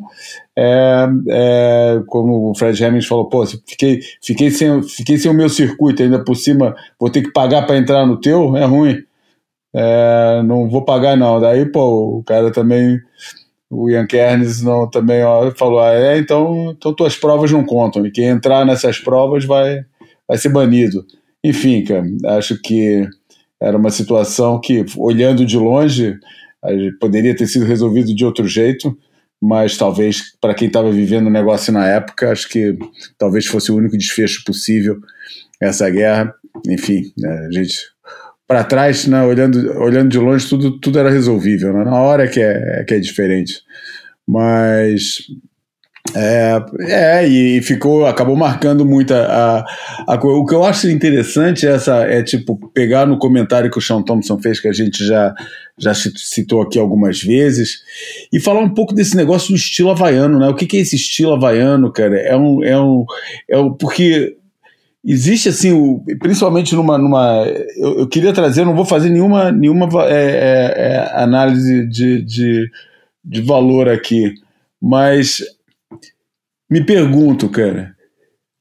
É, 0.58 1.06
é, 1.28 2.02
como 2.08 2.50
o 2.50 2.54
Fred 2.56 2.82
Hemmings 2.82 3.06
falou, 3.06 3.28
pô, 3.28 3.46
fiquei, 3.46 4.00
fiquei, 4.20 4.50
sem, 4.50 4.82
fiquei 4.82 5.16
sem 5.16 5.30
o 5.30 5.34
meu 5.34 5.48
circuito, 5.48 6.02
ainda 6.02 6.24
por 6.24 6.34
cima 6.34 6.74
vou 6.98 7.08
ter 7.08 7.22
que 7.22 7.32
pagar 7.32 7.66
para 7.66 7.78
entrar 7.78 8.04
no 8.04 8.18
teu, 8.18 8.56
é 8.56 8.64
ruim. 8.64 8.96
É, 9.74 10.42
não 10.44 10.68
vou 10.68 10.84
pagar 10.84 11.16
não. 11.16 11.40
Daí, 11.40 11.66
pô, 11.66 12.18
o 12.18 12.24
cara 12.24 12.50
também 12.50 12.98
o 13.74 13.88
Ian 13.88 14.06
Kernes 14.06 14.60
não, 14.60 14.88
também 14.88 15.24
ó, 15.24 15.50
falou: 15.52 15.80
ah, 15.80 15.94
é, 15.94 16.18
então, 16.18 16.74
então 16.76 16.94
tuas 16.94 17.16
provas 17.16 17.50
não 17.50 17.64
contam, 17.64 18.04
e 18.06 18.10
quem 18.10 18.26
entrar 18.26 18.66
nessas 18.66 18.98
provas 18.98 19.46
vai, 19.46 19.82
vai 20.28 20.36
ser 20.36 20.50
banido. 20.50 21.06
Enfim, 21.42 21.82
cara, 21.82 22.04
acho 22.36 22.60
que 22.60 23.08
era 23.58 23.76
uma 23.76 23.90
situação 23.90 24.60
que, 24.60 24.84
olhando 24.98 25.46
de 25.46 25.56
longe, 25.56 26.18
poderia 27.00 27.34
ter 27.34 27.46
sido 27.46 27.64
resolvido 27.64 28.14
de 28.14 28.24
outro 28.24 28.46
jeito, 28.46 28.96
mas 29.40 29.76
talvez 29.78 30.36
para 30.38 30.54
quem 30.54 30.68
estava 30.68 30.92
vivendo 30.92 31.28
o 31.28 31.30
negócio 31.30 31.72
na 31.72 31.88
época, 31.88 32.30
acho 32.30 32.48
que 32.48 32.76
talvez 33.16 33.46
fosse 33.46 33.72
o 33.72 33.76
único 33.76 33.96
desfecho 33.96 34.44
possível 34.44 35.00
essa 35.60 35.88
guerra. 35.88 36.32
Enfim, 36.68 37.10
né, 37.16 37.46
a 37.48 37.50
gente 37.50 37.74
para 38.46 38.64
trás, 38.64 39.06
né, 39.06 39.22
olhando, 39.22 39.78
olhando 39.78 40.10
de 40.10 40.18
longe, 40.18 40.48
tudo, 40.48 40.78
tudo 40.78 40.98
era 40.98 41.10
resolvível. 41.10 41.72
Né? 41.72 41.84
Na 41.84 42.00
hora 42.00 42.28
que 42.28 42.40
é, 42.40 42.84
que 42.84 42.94
é 42.94 42.98
diferente. 42.98 43.62
Mas 44.26 45.26
é, 46.14 46.60
é, 46.80 47.26
e 47.28 47.62
ficou, 47.62 48.04
acabou 48.06 48.36
marcando 48.36 48.84
muito 48.84 49.14
a, 49.14 49.64
a, 50.06 50.14
a, 50.14 50.14
O 50.16 50.44
que 50.44 50.54
eu 50.54 50.64
acho 50.64 50.90
interessante 50.90 51.66
é 51.66 51.70
essa, 51.70 52.02
é 52.02 52.22
tipo, 52.22 52.58
pegar 52.74 53.06
no 53.06 53.18
comentário 53.18 53.70
que 53.70 53.78
o 53.78 53.80
Sean 53.80 54.02
Thompson 54.02 54.38
fez, 54.38 54.60
que 54.60 54.68
a 54.68 54.72
gente 54.72 55.06
já, 55.06 55.32
já 55.78 55.94
citou 55.94 56.60
aqui 56.60 56.78
algumas 56.78 57.22
vezes, 57.22 57.78
e 58.32 58.40
falar 58.40 58.60
um 58.60 58.74
pouco 58.74 58.94
desse 58.94 59.16
negócio 59.16 59.50
do 59.50 59.56
estilo 59.56 59.90
havaiano, 59.90 60.38
né? 60.38 60.48
O 60.48 60.54
que, 60.54 60.66
que 60.66 60.76
é 60.76 60.80
esse 60.80 60.96
estilo 60.96 61.32
havaiano, 61.32 61.90
cara? 61.92 62.18
É 62.20 62.36
um. 62.36 62.62
É 62.62 62.78
um, 62.78 63.04
é 63.48 63.58
um 63.58 63.72
porque 63.72 64.36
existe 65.04 65.48
assim, 65.48 65.72
o, 65.72 66.02
principalmente 66.18 66.74
numa. 66.74 66.96
numa 66.96 67.44
eu, 67.76 68.00
eu, 68.00 68.08
queria 68.08 68.32
trazer, 68.32 68.64
não 68.64 68.76
vou 68.76 68.84
fazer 68.84 69.10
nenhuma, 69.10 69.50
nenhuma 69.50 69.88
é, 70.06 70.14
é, 70.14 70.74
é, 70.76 71.22
análise 71.22 71.86
de, 71.88 72.22
de, 72.22 72.70
de 73.24 73.40
valor 73.42 73.88
aqui, 73.88 74.34
mas 74.80 75.42
me 76.70 76.84
pergunto, 76.84 77.48
cara, 77.48 77.94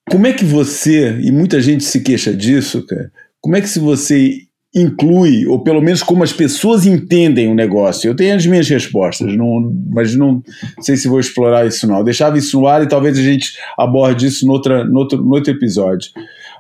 como 0.09 0.27
é 0.27 0.33
que 0.33 0.43
você, 0.43 1.19
e 1.21 1.31
muita 1.31 1.61
gente 1.61 1.83
se 1.83 2.01
queixa 2.01 2.33
disso, 2.33 2.85
cara, 2.85 3.11
como 3.39 3.55
é 3.55 3.61
que 3.61 3.69
se 3.69 3.79
você 3.79 4.47
inclui, 4.73 5.45
ou 5.45 5.61
pelo 5.61 5.81
menos 5.81 6.01
como 6.01 6.23
as 6.23 6.31
pessoas 6.31 6.85
entendem 6.85 7.49
o 7.49 7.55
negócio. 7.55 8.07
Eu 8.07 8.15
tenho 8.15 8.35
as 8.35 8.45
minhas 8.45 8.69
respostas, 8.69 9.35
não, 9.35 9.73
mas 9.89 10.15
não 10.15 10.41
sei 10.79 10.95
se 10.95 11.09
vou 11.09 11.19
explorar 11.19 11.67
isso 11.67 11.85
não. 11.85 11.97
Eu 11.97 12.03
deixava 12.03 12.37
isso 12.37 12.59
no 12.59 12.67
ar 12.67 12.81
e 12.81 12.87
talvez 12.87 13.17
a 13.17 13.21
gente 13.21 13.57
aborde 13.77 14.27
isso 14.27 14.45
no, 14.45 14.53
outra, 14.53 14.85
no, 14.85 14.99
outro, 14.99 15.21
no 15.21 15.33
outro 15.33 15.51
episódio. 15.51 16.11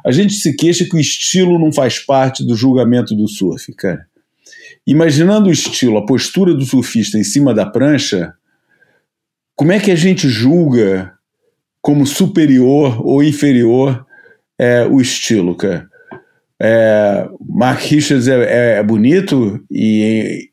A 0.05 0.11
gente 0.11 0.33
se 0.33 0.53
queixa 0.55 0.83
que 0.83 0.95
o 0.95 0.99
estilo 0.99 1.57
não 1.57 1.71
faz 1.71 1.99
parte 1.99 2.43
do 2.45 2.55
julgamento 2.55 3.15
do 3.15 3.27
surf, 3.27 3.73
cara. 3.73 4.05
Imaginando 4.85 5.47
o 5.47 5.51
estilo, 5.51 5.97
a 5.97 6.05
postura 6.05 6.53
do 6.53 6.65
surfista 6.65 7.17
em 7.17 7.23
cima 7.23 7.53
da 7.53 7.65
prancha, 7.65 8.33
como 9.55 9.71
é 9.71 9.79
que 9.79 9.91
a 9.91 9.95
gente 9.95 10.27
julga 10.27 11.13
como 11.81 12.05
superior 12.05 12.99
ou 13.05 13.23
inferior 13.23 14.05
é, 14.59 14.85
o 14.85 14.99
estilo, 14.99 15.55
cara? 15.55 15.90
É, 16.63 17.27
Mark 17.49 17.81
Richards 17.81 18.27
é, 18.27 18.43
é, 18.43 18.77
é 18.77 18.83
bonito 18.83 19.59
e 19.71 20.49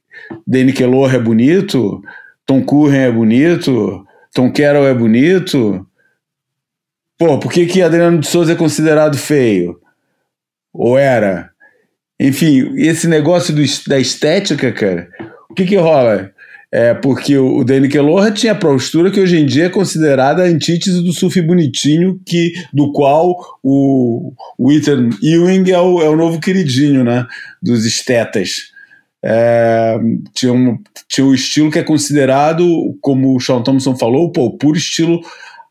Danny 0.46 0.72
Kellor 0.72 1.14
é 1.14 1.18
bonito, 1.18 2.00
Tom 2.46 2.64
Curren 2.64 3.00
é 3.00 3.12
bonito, 3.12 4.06
Tom 4.32 4.50
Carroll 4.50 4.86
é 4.86 4.94
bonito. 4.94 5.86
Pô, 7.18 7.38
por 7.38 7.52
que, 7.52 7.66
que 7.66 7.82
Adriano 7.82 8.20
de 8.20 8.26
Souza 8.26 8.52
é 8.52 8.56
considerado 8.56 9.18
feio? 9.18 9.78
Ou 10.72 10.96
era? 10.96 11.50
Enfim, 12.18 12.72
esse 12.76 13.06
negócio 13.06 13.54
do, 13.54 13.62
da 13.86 13.98
estética, 13.98 14.72
cara, 14.72 15.08
o 15.50 15.54
que 15.54 15.66
que 15.66 15.76
rola? 15.76 16.32
É 16.70 16.92
porque 16.92 17.36
o, 17.38 17.64
Danny 17.64 17.88
Kelloha 17.88 18.30
tinha 18.30 18.52
a 18.52 18.58
postura 18.58 19.10
que 19.10 19.20
hoje 19.20 19.38
em 19.38 19.46
dia 19.46 19.66
é 19.66 19.70
considerada 19.70 20.42
a 20.42 20.46
antítese 20.46 21.02
do 21.02 21.14
surf 21.14 21.40
bonitinho, 21.40 22.20
que, 22.26 22.52
do 22.74 22.92
qual 22.92 23.34
o, 23.62 24.34
o 24.58 24.70
Ethan 24.70 25.08
Ewing 25.22 25.70
é 25.70 25.80
o, 25.80 26.02
é 26.02 26.08
o 26.10 26.16
novo 26.16 26.38
queridinho 26.40 27.02
né, 27.04 27.26
dos 27.62 27.86
estetas. 27.86 28.70
É, 29.24 29.98
tinha, 30.34 30.52
um, 30.52 30.78
tinha 31.08 31.26
um 31.26 31.32
estilo 31.32 31.70
que 31.70 31.78
é 31.78 31.82
considerado, 31.82 32.64
como 33.00 33.34
o 33.34 33.40
Sean 33.40 33.62
Thompson 33.62 33.96
falou, 33.96 34.30
pô, 34.30 34.46
o 34.46 34.58
puro 34.58 34.76
estilo 34.76 35.20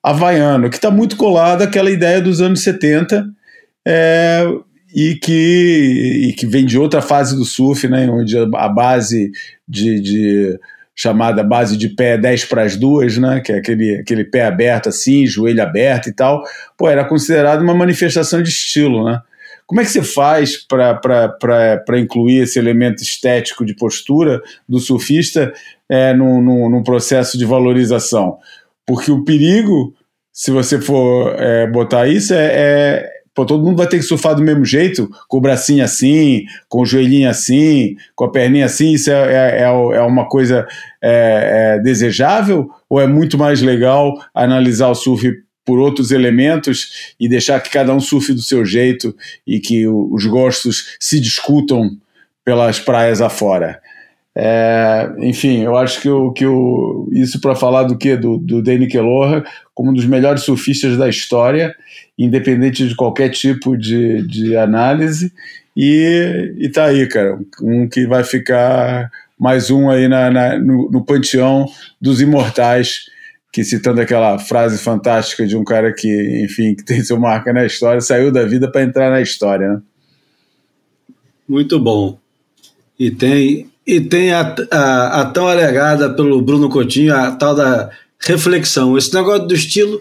havaiano, 0.03 0.69
que 0.69 0.78
está 0.78 0.90
muito 0.90 1.15
colado 1.15 1.61
àquela 1.61 1.91
ideia 1.91 2.19
dos 2.19 2.41
anos 2.41 2.61
70 2.64 3.24
é, 3.88 4.44
e, 4.94 5.15
que, 5.15 6.30
e 6.30 6.34
que 6.34 6.48
vem 6.48 6.65
de 6.65 6.78
outra 6.80 7.02
fase 7.02 7.36
do 7.36 7.45
surf, 7.45 7.88
né, 7.88 8.10
onde 8.10 8.36
a 8.38 8.68
base 8.68 9.32
de, 9.68 10.02
de 10.02 10.60
chamada 10.98 11.44
base 11.44 11.78
de 11.78 11.90
pé 11.90 12.18
10 12.18 12.45
para 12.45 12.64
as 12.64 12.76
duas, 12.76 13.19
né, 13.19 13.40
que 13.40 13.52
é 13.52 13.57
aquele, 13.57 13.98
aquele 13.98 14.26
pé 14.26 14.45
aberto 14.45 14.90
assim, 14.90 15.28
joelho 15.28 15.61
aberto 15.61 16.07
e 16.07 16.14
tal, 16.14 16.44
pô, 16.76 16.90
era 16.90 17.06
considerado 17.06 17.61
uma 17.61 17.76
manifestação 17.76 18.41
de 18.41 18.49
estilo, 18.49 19.06
né? 19.06 19.22
Como 19.68 19.82
é 19.82 19.84
que 19.84 19.91
você 19.91 20.02
faz 20.02 20.56
para 20.65 21.99
incluir 21.99 22.41
esse 22.41 22.57
elemento 22.57 23.03
estético 23.03 23.65
de 23.65 23.76
postura 23.76 24.41
do 24.68 24.80
surfista 24.80 25.53
é, 25.90 26.14
num, 26.14 26.41
num, 26.41 26.69
num 26.69 26.84
processo 26.84 27.38
de 27.38 27.44
valorização? 27.44 28.38
Porque 28.86 29.11
o 29.11 29.26
perigo, 29.26 29.94
se 30.32 30.52
você 30.52 30.80
for 30.80 31.36
é, 31.38 31.68
botar 31.68 32.07
isso, 32.07 32.34
é, 32.34 32.48
é 32.49 33.16
pô, 33.38 33.45
todo 33.45 33.64
mundo 33.64 33.77
vai 33.77 33.85
ter 33.85 33.97
que 33.97 34.03
surfar 34.03 34.34
do 34.34 34.41
mesmo 34.41 34.65
jeito, 34.65 35.07
com 35.27 35.38
o 35.38 35.41
bracinho 35.41 35.84
assim, 35.84 36.43
com 36.68 36.81
o 36.81 36.85
joelhinho 36.88 37.30
assim, 37.30 37.95
com 38.15 38.26
a 38.26 38.31
perninha 38.31 38.65
assim, 38.65 38.93
isso 38.93 39.11
é, 39.11 39.14
é, 39.14 39.59
é, 39.59 39.64
é 39.65 40.01
uma 40.01 40.27
coisa 40.27 40.68
é, 40.99 41.76
é, 41.76 41.80
desejável? 41.80 42.68
Ou 42.89 42.99
é 42.99 43.05
muito 43.05 43.38
mais 43.38 43.61
legal 43.61 44.11
analisar 44.34 44.88
o 44.88 44.95
surf 44.95 45.31
por 45.64 45.77
outros 45.77 46.09
elementos 46.09 47.14
e 47.19 47.30
deixar 47.30 47.61
que 47.61 47.69
cada 47.69 47.93
um 47.93 47.99
surfe 47.99 48.34
do 48.34 48.41
seu 48.41 48.65
jeito 48.65 49.15
e 49.45 49.59
que 49.59 49.88
os 49.88 50.26
gostos 50.26 50.97
se 50.99 51.19
discutam 51.19 51.91
pelas 52.43 52.80
praias 52.80 53.22
afora. 53.22 53.80
É, 54.39 55.09
enfim, 55.18 55.64
eu 55.64 55.76
acho 55.76 55.99
que, 55.99 56.07
o, 56.07 56.31
que 56.31 56.45
o, 56.45 57.09
isso 57.11 57.41
para 57.41 57.55
falar 57.55 57.84
do 57.84 57.97
que? 57.97 58.15
Do, 58.15 58.38
do 58.38 58.61
Danny 58.61 58.88
Keloha 58.88 59.43
como 59.73 59.89
um 59.89 59.93
dos 59.93 60.05
melhores 60.05 60.43
surfistas 60.43 60.95
da 60.95 61.09
história, 61.09 61.76
independente 62.15 62.88
de 62.88 62.95
qualquer 62.95 63.30
tipo 63.30 63.76
de, 63.76 64.22
de 64.27 64.55
análise. 64.55 65.34
E, 65.76 66.53
e 66.59 66.69
tá 66.69 66.85
aí, 66.85 67.07
cara, 67.07 67.39
um 67.61 67.89
que 67.89 68.05
vai 68.05 68.23
ficar 68.23 69.09
mais 69.39 69.72
um 69.72 69.89
aí 69.89 70.07
na, 70.07 70.30
na 70.30 70.59
no, 70.59 70.89
no 70.91 71.03
panteão 71.03 71.65
dos 71.99 72.22
imortais 72.22 73.05
que 73.51 73.64
citando 73.64 74.01
aquela 74.01 74.38
frase 74.38 74.77
fantástica 74.77 75.47
de 75.47 75.57
um 75.57 75.64
cara 75.64 75.91
que, 75.91 76.43
enfim, 76.43 76.76
que 76.76 76.85
tem 76.85 77.03
seu 77.03 77.19
marca 77.19 77.51
na 77.51 77.65
história, 77.65 78.01
saiu 78.01 78.31
da 78.31 78.45
vida 78.45 78.72
para 78.72 78.84
entrar 78.84 79.09
na 79.09 79.19
história, 79.19 79.68
né? 79.68 79.81
Muito 81.47 81.80
bom. 81.80 82.19
E 82.99 83.09
tem 83.09 83.68
e 83.88 84.01
tem 84.01 84.34
a, 84.34 84.53
a, 84.69 85.22
a, 85.22 85.26
tão 85.26 85.47
alegada 85.47 86.09
pelo 86.09 86.41
Bruno 86.41 86.69
Coutinho, 86.69 87.15
a 87.15 87.31
tal 87.31 87.55
da 87.55 87.89
reflexão. 88.19 88.97
Esse 88.97 89.14
negócio 89.14 89.47
do 89.47 89.55
estilo 89.55 89.99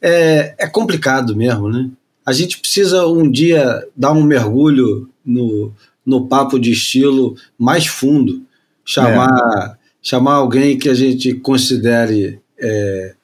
é, 0.00 0.54
é 0.58 0.66
complicado 0.66 1.36
mesmo, 1.36 1.68
né? 1.68 1.90
A 2.24 2.32
gente 2.32 2.58
precisa 2.58 3.06
um 3.06 3.30
dia 3.30 3.86
dar 3.94 4.12
um 4.12 4.22
mergulho 4.22 5.10
no, 5.24 5.70
no 6.04 6.26
papo 6.26 6.58
de 6.58 6.72
estilo 6.72 7.36
mais 7.58 7.86
fundo, 7.86 8.42
chamar, 8.84 9.28
é. 9.28 9.76
chamar 10.00 10.34
alguém 10.34 10.78
que 10.78 10.88
a 10.88 10.94
gente 10.94 11.34
considere 11.34 12.40
é, 12.58 13.14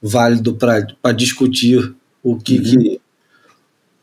válido 0.00 0.54
para 0.54 1.12
discutir 1.12 1.92
o 2.22 2.36
que, 2.36 2.58
uhum. 2.58 2.62
que, 2.62 3.00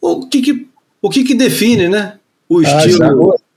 o 0.01 0.27
que, 0.27 0.41
que 0.41 0.69
o 1.01 1.09
que, 1.09 1.23
que 1.23 1.33
define, 1.33 1.87
né? 1.87 2.19
O 2.47 2.59
ah, 2.59 2.63
estilo. 2.63 2.97
Já, 2.97 3.48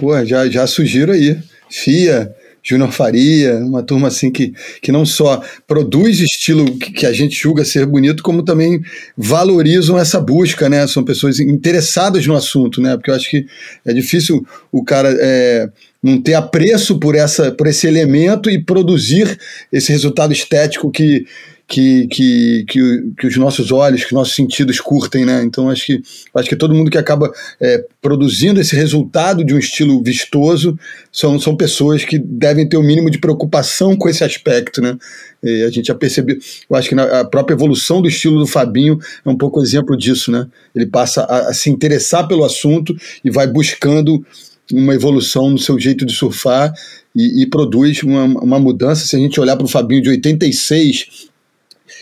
pô, 0.00 0.24
já, 0.24 0.48
já 0.48 0.66
sugiro 0.66 1.12
aí. 1.12 1.36
FIA, 1.68 2.34
Júnior 2.62 2.90
Faria, 2.90 3.58
uma 3.58 3.82
turma 3.82 4.08
assim 4.08 4.30
que, 4.30 4.52
que 4.82 4.90
não 4.90 5.04
só 5.04 5.42
produz 5.68 6.18
estilo 6.20 6.64
que, 6.78 6.90
que, 6.90 7.06
a 7.06 7.12
gente 7.12 7.38
julga 7.38 7.64
ser 7.64 7.86
bonito, 7.86 8.22
como 8.22 8.42
também 8.42 8.80
valorizam 9.16 9.98
essa 9.98 10.18
busca, 10.18 10.68
né? 10.68 10.86
São 10.86 11.04
pessoas 11.04 11.38
interessadas 11.38 12.26
no 12.26 12.34
assunto, 12.34 12.80
né? 12.80 12.96
Porque 12.96 13.10
eu 13.10 13.14
acho 13.14 13.30
que 13.30 13.46
é 13.84 13.92
difícil 13.92 14.44
o 14.72 14.82
cara 14.82 15.14
é, 15.20 15.68
não 16.02 16.20
ter 16.20 16.34
apreço 16.34 16.98
por, 16.98 17.14
essa, 17.14 17.52
por 17.52 17.66
esse 17.66 17.86
elemento 17.86 18.50
e 18.50 18.58
produzir 18.58 19.38
esse 19.70 19.92
resultado 19.92 20.32
estético 20.32 20.90
que, 20.90 21.26
que, 21.70 22.08
que, 22.08 22.64
que, 22.66 23.12
que, 23.16 23.26
os 23.28 23.36
nossos 23.36 23.70
olhos, 23.70 24.04
que 24.04 24.12
nossos 24.12 24.34
sentidos 24.34 24.80
curtem, 24.80 25.24
né? 25.24 25.40
Então 25.44 25.70
acho 25.70 25.86
que 25.86 26.02
acho 26.34 26.48
que 26.48 26.56
todo 26.56 26.74
mundo 26.74 26.90
que 26.90 26.98
acaba 26.98 27.32
é, 27.60 27.84
produzindo 28.02 28.60
esse 28.60 28.74
resultado 28.74 29.44
de 29.44 29.54
um 29.54 29.58
estilo 29.58 30.02
vistoso 30.02 30.76
são, 31.12 31.38
são 31.38 31.56
pessoas 31.56 32.04
que 32.04 32.18
devem 32.18 32.68
ter 32.68 32.76
o 32.76 32.82
mínimo 32.82 33.08
de 33.08 33.18
preocupação 33.18 33.96
com 33.96 34.08
esse 34.08 34.24
aspecto, 34.24 34.82
né? 34.82 34.98
E 35.44 35.62
a 35.62 35.70
gente 35.70 35.86
já 35.86 35.94
percebeu, 35.94 36.36
eu 36.68 36.76
acho 36.76 36.88
que 36.88 36.94
na, 36.96 37.20
a 37.20 37.24
própria 37.24 37.54
evolução 37.54 38.02
do 38.02 38.08
estilo 38.08 38.40
do 38.40 38.48
Fabinho 38.48 38.98
é 39.24 39.30
um 39.30 39.38
pouco 39.38 39.62
exemplo 39.62 39.96
disso, 39.96 40.32
né? 40.32 40.48
Ele 40.74 40.86
passa 40.86 41.22
a, 41.22 41.50
a 41.50 41.54
se 41.54 41.70
interessar 41.70 42.26
pelo 42.26 42.42
assunto 42.42 42.96
e 43.24 43.30
vai 43.30 43.46
buscando 43.46 44.26
uma 44.72 44.92
evolução 44.92 45.48
no 45.48 45.58
seu 45.58 45.78
jeito 45.78 46.04
de 46.04 46.14
surfar 46.14 46.72
e, 47.14 47.42
e 47.42 47.46
produz 47.46 48.02
uma, 48.02 48.24
uma 48.24 48.58
mudança. 48.58 49.06
Se 49.06 49.14
a 49.14 49.18
gente 49.20 49.40
olhar 49.40 49.56
para 49.56 49.66
o 49.66 49.68
Fabinho 49.68 50.02
de 50.02 50.10
86 50.10 51.29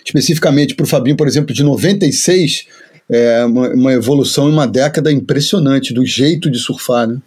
especificamente 0.09 0.75
para 0.75 0.85
o 0.85 0.89
Fabinho, 0.89 1.17
por 1.17 1.27
exemplo, 1.27 1.55
de 1.55 1.63
96, 1.63 2.67
é 3.11 3.45
uma, 3.45 3.69
uma 3.69 3.93
evolução 3.93 4.49
em 4.49 4.53
uma 4.53 4.67
década 4.67 5.13
impressionante 5.13 5.93
do 5.93 6.05
jeito 6.05 6.51
de 6.51 6.59
surfar, 6.59 7.07
né? 7.07 7.19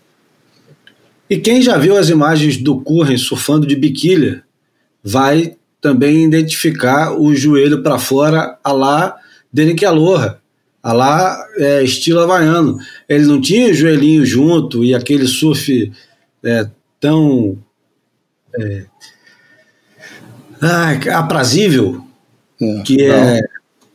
E 1.30 1.38
quem 1.38 1.62
já 1.62 1.78
viu 1.78 1.96
as 1.96 2.10
imagens 2.10 2.58
do 2.58 2.82
Curren 2.82 3.18
surfando 3.18 3.66
de 3.66 3.76
biquília 3.76 4.44
vai 5.02 5.56
também 5.80 6.26
identificar 6.26 7.18
o 7.18 7.34
joelho 7.34 7.82
para 7.82 7.98
fora 7.98 8.58
a 8.62 8.72
lá 8.74 9.16
Denick 9.52 9.86
Aloha, 9.86 10.40
a 10.84 10.92
lá 10.92 11.38
é, 11.56 11.84
estilo 11.84 12.20
havaiano. 12.20 12.78
Ele 13.08 13.26
não 13.26 13.40
tinha 13.40 13.74
joelhinho 13.74 14.26
junto 14.26 14.84
e 14.84 14.94
aquele 14.94 15.26
surf 15.26 15.92
é, 16.44 16.68
tão 17.00 17.58
é, 18.60 18.86
ah, 20.62 21.18
aprazível 21.18 22.06
é, 22.62 22.82
que 22.84 23.04
é, 23.04 23.42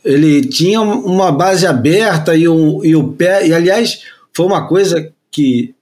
ele 0.04 0.42
tinha 0.42 0.80
uma 0.80 1.30
base 1.30 1.66
aberta 1.66 2.34
e, 2.34 2.48
um, 2.48 2.84
e 2.84 2.94
o 2.96 3.12
pé. 3.12 3.46
E 3.46 3.52
aliás, 3.52 4.02
foi 4.32 4.46
uma 4.46 4.66
coisa 4.66 5.12
que 5.30 5.74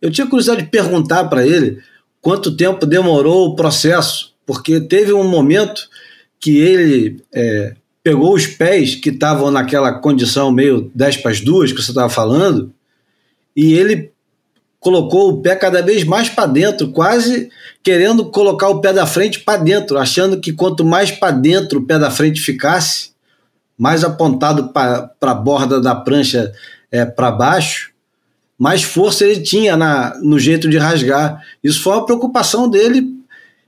eu 0.00 0.10
tinha 0.10 0.26
curiosidade 0.26 0.62
de 0.62 0.70
perguntar 0.70 1.24
para 1.24 1.46
ele 1.46 1.78
quanto 2.20 2.56
tempo 2.56 2.84
demorou 2.86 3.48
o 3.48 3.56
processo, 3.56 4.34
porque 4.44 4.80
teve 4.80 5.12
um 5.12 5.28
momento 5.28 5.88
que 6.40 6.58
ele 6.58 7.22
é, 7.32 7.74
pegou 8.02 8.34
os 8.34 8.46
pés 8.46 8.94
que 8.94 9.10
estavam 9.10 9.50
naquela 9.50 9.92
condição 9.92 10.52
meio 10.52 10.90
10 10.94 11.18
para 11.18 11.30
as 11.30 11.40
duas 11.40 11.72
que 11.72 11.82
você 11.82 11.90
estava 11.90 12.08
falando, 12.08 12.72
e 13.54 13.74
ele 13.74 14.12
colocou 14.86 15.30
o 15.30 15.42
pé 15.42 15.56
cada 15.56 15.82
vez 15.82 16.04
mais 16.04 16.28
para 16.28 16.46
dentro, 16.46 16.92
quase 16.92 17.50
querendo 17.82 18.26
colocar 18.26 18.68
o 18.68 18.80
pé 18.80 18.92
da 18.92 19.04
frente 19.04 19.40
para 19.40 19.60
dentro, 19.60 19.98
achando 19.98 20.38
que 20.38 20.52
quanto 20.52 20.84
mais 20.84 21.10
para 21.10 21.32
dentro 21.32 21.80
o 21.80 21.82
pé 21.84 21.98
da 21.98 22.08
frente 22.08 22.40
ficasse, 22.40 23.10
mais 23.76 24.04
apontado 24.04 24.68
para 24.68 25.10
a 25.20 25.34
borda 25.34 25.80
da 25.80 25.92
prancha 25.92 26.52
é, 26.88 27.04
para 27.04 27.32
baixo, 27.32 27.90
mais 28.56 28.84
força 28.84 29.24
ele 29.24 29.42
tinha 29.42 29.76
na, 29.76 30.16
no 30.22 30.38
jeito 30.38 30.70
de 30.70 30.78
rasgar. 30.78 31.42
Isso 31.64 31.82
foi 31.82 31.94
uma 31.94 32.06
preocupação 32.06 32.70
dele. 32.70 33.08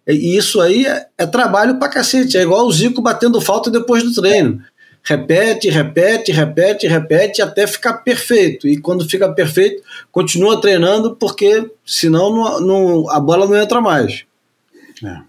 E 0.07 0.37
isso 0.37 0.61
aí 0.61 0.87
é, 0.87 1.09
é 1.19 1.27
trabalho 1.27 1.81
para 1.81 1.89
cacete. 1.89 2.39
É 2.39 2.43
igual 2.43 2.65
o 2.65 2.73
Zico 2.73 3.03
batendo 3.03 3.41
falta 3.41 3.73
depois 3.73 4.05
do 4.05 4.15
treino 4.15 4.63
repete, 5.09 5.71
repete, 5.71 6.31
repete, 6.31 6.87
repete 6.87 7.41
até 7.41 7.67
ficar 7.67 7.95
perfeito. 7.95 8.69
E 8.69 8.77
quando 8.79 9.09
fica 9.09 9.27
perfeito, 9.33 9.83
continua 10.13 10.61
treinando, 10.61 11.17
porque 11.17 11.71
senão 11.85 12.31
não, 12.31 12.61
não, 12.61 13.11
a 13.11 13.19
bola 13.19 13.47
não 13.47 13.57
entra 13.57 13.81
mais. 13.81 14.25
É. 15.03 15.29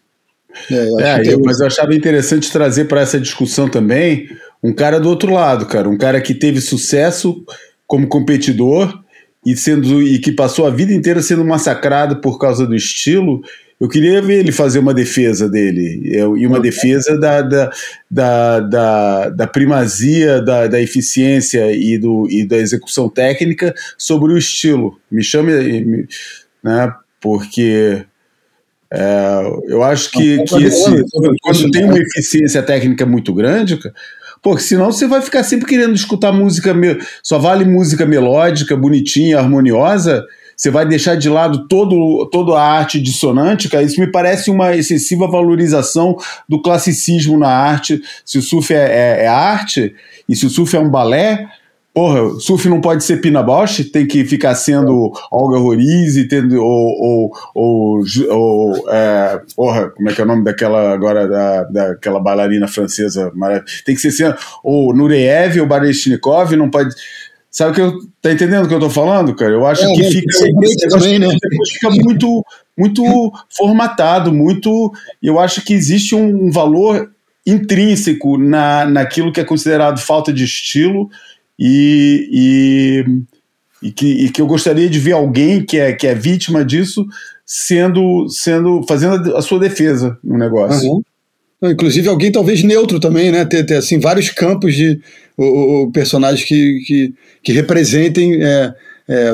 É, 0.69 0.89
eu 0.89 0.99
é, 0.99 1.33
eu, 1.33 1.39
mas 1.45 1.61
eu 1.61 1.67
achava 1.67 1.95
interessante 1.95 2.51
trazer 2.51 2.85
para 2.85 3.01
essa 3.01 3.19
discussão 3.19 3.69
também 3.69 4.27
um 4.61 4.73
cara 4.73 4.99
do 4.99 5.07
outro 5.07 5.31
lado, 5.33 5.65
cara, 5.65 5.87
um 5.87 5.97
cara 5.97 6.19
que 6.19 6.33
teve 6.33 6.59
sucesso 6.59 7.41
como 7.87 8.07
competidor 8.07 9.01
e 9.45 9.55
sendo 9.55 10.01
e 10.01 10.19
que 10.19 10.33
passou 10.33 10.67
a 10.67 10.71
vida 10.71 10.91
inteira 10.91 11.21
sendo 11.21 11.45
massacrado 11.45 12.19
por 12.19 12.37
causa 12.37 12.67
do 12.67 12.75
estilo 12.75 13.41
eu 13.79 13.87
queria 13.87 14.21
ver 14.21 14.39
ele 14.39 14.51
fazer 14.51 14.79
uma 14.79 14.93
defesa 14.93 15.47
dele, 15.47 16.01
e 16.03 16.45
uma 16.45 16.59
defesa 16.59 17.17
da, 17.17 17.41
da, 17.41 17.71
da, 18.11 18.59
da, 18.59 19.29
da 19.29 19.47
primazia 19.47 20.41
da, 20.41 20.67
da 20.67 20.81
eficiência 20.81 21.71
e, 21.71 21.97
do, 21.97 22.27
e 22.29 22.45
da 22.45 22.57
execução 22.57 23.07
técnica 23.07 23.73
sobre 23.97 24.33
o 24.33 24.37
estilo. 24.37 24.99
Me 25.09 25.23
chame, 25.23 26.07
né, 26.61 26.93
porque 27.21 28.03
é, 28.91 29.41
eu 29.67 29.81
acho 29.81 30.11
que, 30.11 30.43
que 30.43 30.63
esse, 30.65 31.05
quando 31.41 31.71
tem 31.71 31.85
uma 31.85 31.99
eficiência 31.99 32.61
técnica 32.61 33.05
muito 33.05 33.33
grande, 33.33 33.79
porque 34.41 34.61
senão 34.61 34.91
você 34.91 35.07
vai 35.07 35.21
ficar 35.21 35.43
sempre 35.43 35.65
querendo 35.65 35.95
escutar 35.95 36.33
música, 36.33 36.75
só 37.23 37.37
vale 37.37 37.63
música 37.63 38.05
melódica, 38.05 38.75
bonitinha, 38.75 39.37
harmoniosa, 39.37 40.25
você 40.59 40.69
vai 40.69 40.85
deixar 40.85 41.15
de 41.15 41.29
lado 41.29 41.69
todo, 41.69 42.27
toda 42.29 42.51
a 42.51 42.61
arte 42.61 42.99
dissonante, 42.99 43.69
cara. 43.69 43.81
Isso 43.81 43.97
me 43.97 44.11
parece 44.11 44.51
uma 44.51 44.75
excessiva 44.75 45.25
valorização 45.25 46.17
do 46.49 46.61
classicismo 46.61 47.39
na 47.39 47.47
arte. 47.47 48.01
Se 48.25 48.37
o 48.37 48.41
surf 48.41 48.73
é, 48.73 48.77
é, 48.77 49.23
é 49.23 49.27
arte 49.27 49.95
e 50.27 50.35
se 50.35 50.45
o 50.45 50.49
surf 50.49 50.75
é 50.75 50.79
um 50.79 50.89
balé, 50.89 51.47
Porra, 51.91 52.39
surf 52.39 52.69
não 52.69 52.79
pode 52.79 53.03
ser 53.03 53.17
Pina 53.17 53.41
Bausch, 53.41 53.83
tem 53.91 54.05
que 54.05 54.23
ficar 54.23 54.53
sendo 54.53 55.11
Olga 55.31 55.57
Roriz 55.57 56.15
tendo, 56.29 56.63
ou, 56.63 57.31
ou, 57.55 58.03
ou, 58.29 58.89
é, 58.89 59.41
porra, 59.55 59.89
como 59.89 60.07
é 60.07 60.13
que 60.13 60.21
é 60.21 60.23
o 60.23 60.27
nome 60.27 60.43
daquela 60.43 60.93
agora, 60.93 61.27
da, 61.27 61.63
daquela 61.63 62.19
bailarina 62.19 62.67
francesa, 62.67 63.31
tem 63.83 63.95
que 63.95 64.01
ser 64.01 64.11
sendo, 64.11 64.35
ou 64.63 64.95
Nureyev 64.95 65.59
ou 65.59 65.65
Baryshnikov, 65.65 66.55
não 66.55 66.69
pode, 66.69 66.93
sabe 67.51 67.71
o 67.71 67.75
que 67.75 67.81
eu, 67.81 67.93
tá 68.21 68.31
entendendo 68.31 68.65
o 68.65 68.67
que 68.67 68.73
eu 68.73 68.79
tô 68.79 68.89
falando, 68.89 69.35
cara? 69.35 69.51
Eu 69.51 69.65
acho 69.65 69.83
É, 69.83 69.93
que 69.93 70.01
né, 70.01 70.09
fica, 70.09 70.49
também, 70.89 71.19
né? 71.19 71.27
fica 71.71 71.89
muito, 71.89 72.45
muito 72.77 73.03
formatado, 73.55 74.33
muito, 74.33 74.91
eu 75.21 75.39
acho 75.39 75.63
que 75.63 75.73
existe 75.73 76.15
um 76.15 76.51
valor 76.51 77.11
intrínseco 77.45 78.37
na, 78.37 78.85
naquilo 78.85 79.31
que 79.31 79.39
é 79.39 79.43
considerado 79.43 79.99
falta 79.99 80.31
de 80.31 80.43
estilo, 80.43 81.09
e, 81.57 82.29
e, 83.81 83.87
e, 83.87 83.91
que, 83.91 84.25
e 84.25 84.29
que 84.29 84.41
eu 84.41 84.47
gostaria 84.47 84.89
de 84.89 84.99
ver 84.99 85.13
alguém 85.13 85.65
que 85.65 85.77
é, 85.77 85.91
que 85.91 86.07
é 86.07 86.15
vítima 86.15 86.63
disso 86.63 87.05
sendo, 87.45 88.29
sendo 88.29 88.83
fazendo 88.87 89.35
a 89.35 89.41
sua 89.41 89.59
defesa 89.59 90.17
no 90.23 90.37
negócio. 90.37 90.91
Aham. 90.91 91.01
Inclusive 91.61 92.07
alguém 92.07 92.31
talvez 92.31 92.63
neutro 92.63 92.99
também, 92.99 93.31
né? 93.31 93.43
Ter, 93.45 93.65
ter 93.65 93.75
assim, 93.75 93.99
vários 93.99 94.29
campos 94.29 94.73
de 94.75 94.99
o, 95.35 95.83
o- 95.83 95.91
personagens 95.91 96.43
que, 96.47 96.79
que, 96.85 97.13
que 97.43 97.51
representem 97.51 98.41
é, 98.41 98.73
é, 99.07 99.33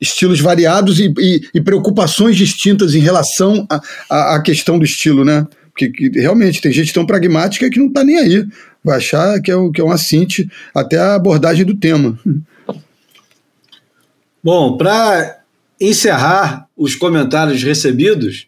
estilos 0.00 0.40
variados 0.40 0.98
e, 0.98 1.12
e- 1.18 1.40
e 1.54 1.60
preocupações 1.60 2.36
distintas 2.36 2.94
em 2.94 3.00
relação 3.00 3.66
à 4.08 4.40
questão 4.40 4.78
do 4.78 4.84
estilo, 4.84 5.24
né? 5.24 5.46
Porque 5.70 5.90
que 5.90 6.20
realmente 6.20 6.60
tem 6.60 6.72
gente 6.72 6.92
tão 6.92 7.04
pragmática 7.06 7.68
que 7.70 7.78
não 7.78 7.90
tá 7.92 8.02
nem 8.04 8.18
aí. 8.18 8.44
Vai 8.84 8.96
achar 8.98 9.40
que 9.40 9.50
é, 9.50 9.54
que 9.74 9.80
é 9.80 9.84
um 9.84 9.90
assinte 9.92 10.48
até 10.74 10.98
a 10.98 11.14
abordagem 11.14 11.64
do 11.64 11.74
tema. 11.76 12.18
Bom, 14.42 14.76
para 14.76 15.38
encerrar 15.80 16.66
os 16.76 16.94
comentários 16.94 17.62
recebidos, 17.62 18.46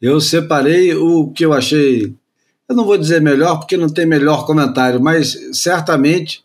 eu 0.00 0.20
separei 0.20 0.94
o 0.94 1.28
que 1.28 1.44
eu 1.44 1.52
achei. 1.52 2.12
Eu 2.68 2.76
não 2.76 2.84
vou 2.84 2.98
dizer 2.98 3.20
melhor, 3.20 3.56
porque 3.58 3.76
não 3.76 3.88
tem 3.88 4.04
melhor 4.04 4.44
comentário, 4.44 5.00
mas 5.00 5.36
certamente 5.52 6.42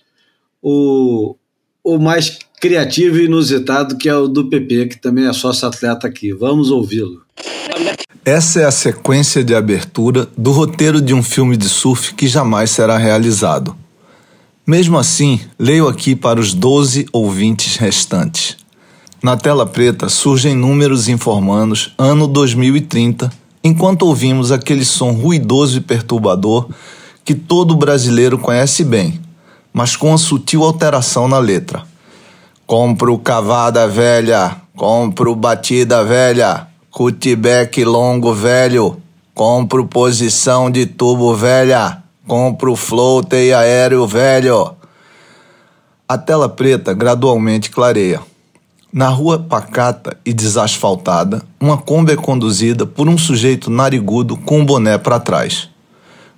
o, 0.62 1.36
o 1.84 2.00
mais 2.00 2.40
criativo 2.62 3.18
e 3.18 3.26
inusitado, 3.26 3.98
que 3.98 4.08
é 4.08 4.16
o 4.16 4.30
do 4.30 4.50
PP, 4.50 4.86
que 4.88 5.02
também 5.02 5.28
é 5.28 5.34
sócio 5.34 5.68
atleta 5.68 6.08
aqui. 6.08 6.32
Vamos 6.32 6.72
ouvi-lo. 6.72 7.22
Essa 8.24 8.62
é 8.62 8.66
a 8.66 8.72
sequência 8.72 9.44
de 9.44 9.54
abertura 9.54 10.30
do 10.38 10.54
roteiro 10.54 11.02
de 11.02 11.14
um 11.14 11.22
filme 11.22 11.58
de 11.58 11.68
surf 11.68 12.14
que 12.14 12.26
jamais 12.26 12.70
será 12.72 12.98
realizado. 12.98 13.76
Mesmo 14.66 14.98
assim, 14.98 15.42
leio 15.60 15.90
aqui 15.90 16.16
para 16.16 16.40
os 16.40 16.54
12 16.54 17.06
ouvintes 17.12 17.76
restantes. 17.76 18.56
Na 19.22 19.36
tela 19.36 19.66
preta 19.66 20.08
surgem 20.08 20.56
números 20.56 21.10
informando 21.10 21.76
ano 21.98 22.28
2030, 22.28 23.30
enquanto 23.64 24.04
ouvimos 24.04 24.52
aquele 24.52 24.84
som 24.84 25.12
ruidoso 25.12 25.78
e 25.78 25.82
perturbador 25.82 26.68
que 27.24 27.34
todo 27.34 27.76
brasileiro 27.76 28.38
conhece 28.38 28.84
bem, 28.84 29.22
mas 29.72 29.96
com 29.96 30.10
uma 30.10 30.18
sutil 30.18 30.64
alteração 30.64 31.28
na 31.28 31.40
letra. 31.40 31.84
Compro 32.68 33.18
cavada 33.18 33.88
velha, 33.88 34.58
compro 34.76 35.36
batida 35.36 36.04
velha, 36.04 36.68
cutiback 36.92 37.84
longo 37.86 38.34
velho, 38.34 38.98
compro 39.34 39.86
posição 39.86 40.70
de 40.70 40.86
tubo 40.86 41.34
velha, 41.34 42.04
compro 42.28 42.76
floater 42.76 43.56
aéreo 43.56 44.06
velho. 44.06 44.74
A 46.08 46.18
tela 46.18 46.50
preta 46.50 46.94
gradualmente 46.94 47.70
clareia. 47.70 48.22
Na 48.94 49.10
rua 49.10 49.40
pacata 49.40 50.18
e 50.24 50.32
desasfaltada, 50.32 51.42
uma 51.60 51.76
Kombi 51.76 52.12
é 52.12 52.16
conduzida 52.16 52.86
por 52.86 53.10
um 53.10 53.18
sujeito 53.18 53.72
narigudo 53.72 54.38
com 54.38 54.60
um 54.60 54.66
boné 54.66 55.00
para 55.00 55.20
trás. 55.20 55.68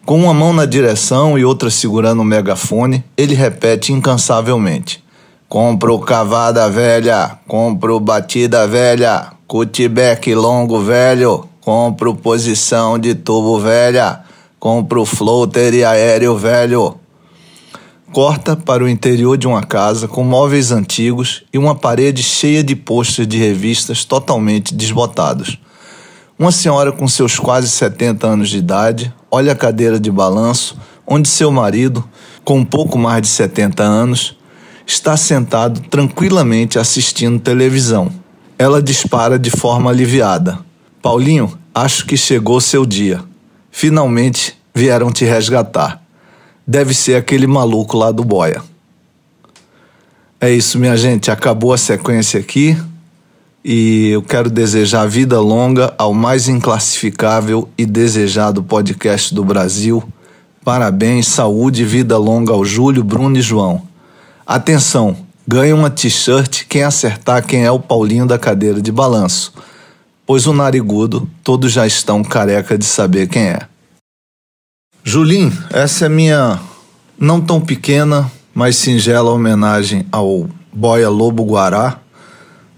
Com 0.06 0.22
uma 0.22 0.34
mão 0.34 0.54
na 0.54 0.66
direção 0.66 1.38
e 1.38 1.44
outra 1.44 1.70
segurando 1.70 2.22
o 2.22 2.24
megafone, 2.24 3.04
ele 3.18 3.36
repete 3.36 3.92
incansavelmente: 3.92 5.04
Compro 5.50 6.00
cavada 6.00 6.70
velha, 6.70 7.38
compro 7.46 8.00
batida 8.00 8.66
velha, 8.66 9.34
cutiback 9.46 10.34
longo 10.34 10.80
velho, 10.80 11.50
compro 11.60 12.16
posição 12.16 12.98
de 12.98 13.16
tubo 13.16 13.60
velha, 13.60 14.22
compro 14.58 15.04
floater 15.04 15.74
e 15.74 15.84
aéreo 15.84 16.38
velho. 16.38 16.96
Corta 18.16 18.56
para 18.56 18.82
o 18.82 18.88
interior 18.88 19.38
de 19.38 19.46
uma 19.46 19.62
casa 19.62 20.08
com 20.08 20.24
móveis 20.24 20.72
antigos 20.72 21.44
e 21.52 21.58
uma 21.58 21.76
parede 21.76 22.24
cheia 22.24 22.64
de 22.64 22.74
pôsteres 22.74 23.28
de 23.28 23.38
revistas 23.38 24.06
totalmente 24.06 24.74
desbotados. 24.74 25.60
Uma 26.40 26.50
senhora 26.50 26.94
com 26.94 27.10
seus 27.10 27.38
quase 27.38 27.68
70 27.68 28.26
anos 28.26 28.48
de 28.48 28.58
idade 28.58 29.14
olha 29.30 29.52
a 29.52 29.56
cadeira 29.56 30.00
de 30.00 30.10
balanço 30.10 30.80
onde 31.06 31.28
seu 31.28 31.52
marido, 31.52 32.08
com 32.46 32.60
um 32.60 32.64
pouco 32.64 32.98
mais 32.98 33.22
de 33.22 33.28
70 33.28 33.84
anos, 33.84 34.38
está 34.88 35.18
sentado 35.18 35.82
tranquilamente 35.90 36.80
assistindo 36.80 37.38
televisão. 37.38 38.10
Ela 38.58 38.82
dispara 38.82 39.38
de 39.38 39.50
forma 39.50 39.90
aliviada. 39.90 40.58
Paulinho, 41.02 41.60
acho 41.74 42.06
que 42.06 42.16
chegou 42.16 42.62
seu 42.62 42.86
dia. 42.86 43.22
Finalmente 43.70 44.58
vieram 44.74 45.12
te 45.12 45.26
resgatar. 45.26 46.05
Deve 46.68 46.94
ser 46.94 47.16
aquele 47.16 47.46
maluco 47.46 47.98
lá 47.98 48.12
do 48.12 48.24
Boia. 48.24 48.64
É 50.40 50.52
isso, 50.52 50.80
minha 50.80 50.98
gente. 50.98 51.30
Acabou 51.30 51.74
a 51.74 51.78
sequência 51.78 52.40
aqui. 52.40 52.78
E 53.64 54.10
eu 54.10 54.22
quero 54.22 54.50
desejar 54.50 55.08
vida 55.08 55.40
longa 55.40 55.94
ao 55.98 56.14
mais 56.14 56.48
inclassificável 56.48 57.68
e 57.78 57.86
desejado 57.86 58.64
podcast 58.64 59.34
do 59.34 59.44
Brasil. 59.44 60.04
Parabéns, 60.64 61.28
saúde 61.28 61.82
e 61.82 61.86
vida 61.86 62.18
longa 62.18 62.54
ao 62.54 62.64
Júlio, 62.64 63.04
Bruno 63.04 63.38
e 63.38 63.42
João. 63.42 63.82
Atenção, 64.46 65.18
ganha 65.48 65.76
uma 65.76 65.90
t-shirt 65.90 66.66
quem 66.70 66.84
acertar 66.84 67.46
quem 67.46 67.66
é 67.66 67.72
o 67.72 67.80
Paulinho 67.80 68.28
da 68.28 68.38
cadeira 68.38 68.80
de 68.80 68.92
balanço. 68.92 69.54
Pois 70.28 70.46
o 70.46 70.54
narigudo, 70.54 71.28
todos 71.44 71.72
já 71.72 71.86
estão 71.88 72.24
careca 72.24 72.78
de 72.78 72.86
saber 72.86 73.28
quem 73.28 73.44
é. 73.44 73.62
Julim, 75.08 75.54
essa 75.72 76.08
é 76.08 76.10
minha 76.10 76.60
não 77.16 77.40
tão 77.40 77.62
pequena, 77.62 78.30
mas 78.56 78.76
singela 78.76 79.30
homenagem 79.30 80.04
ao 80.12 80.50
Boia 80.74 81.10
Lobo 81.10 81.46
Guará, 81.46 82.00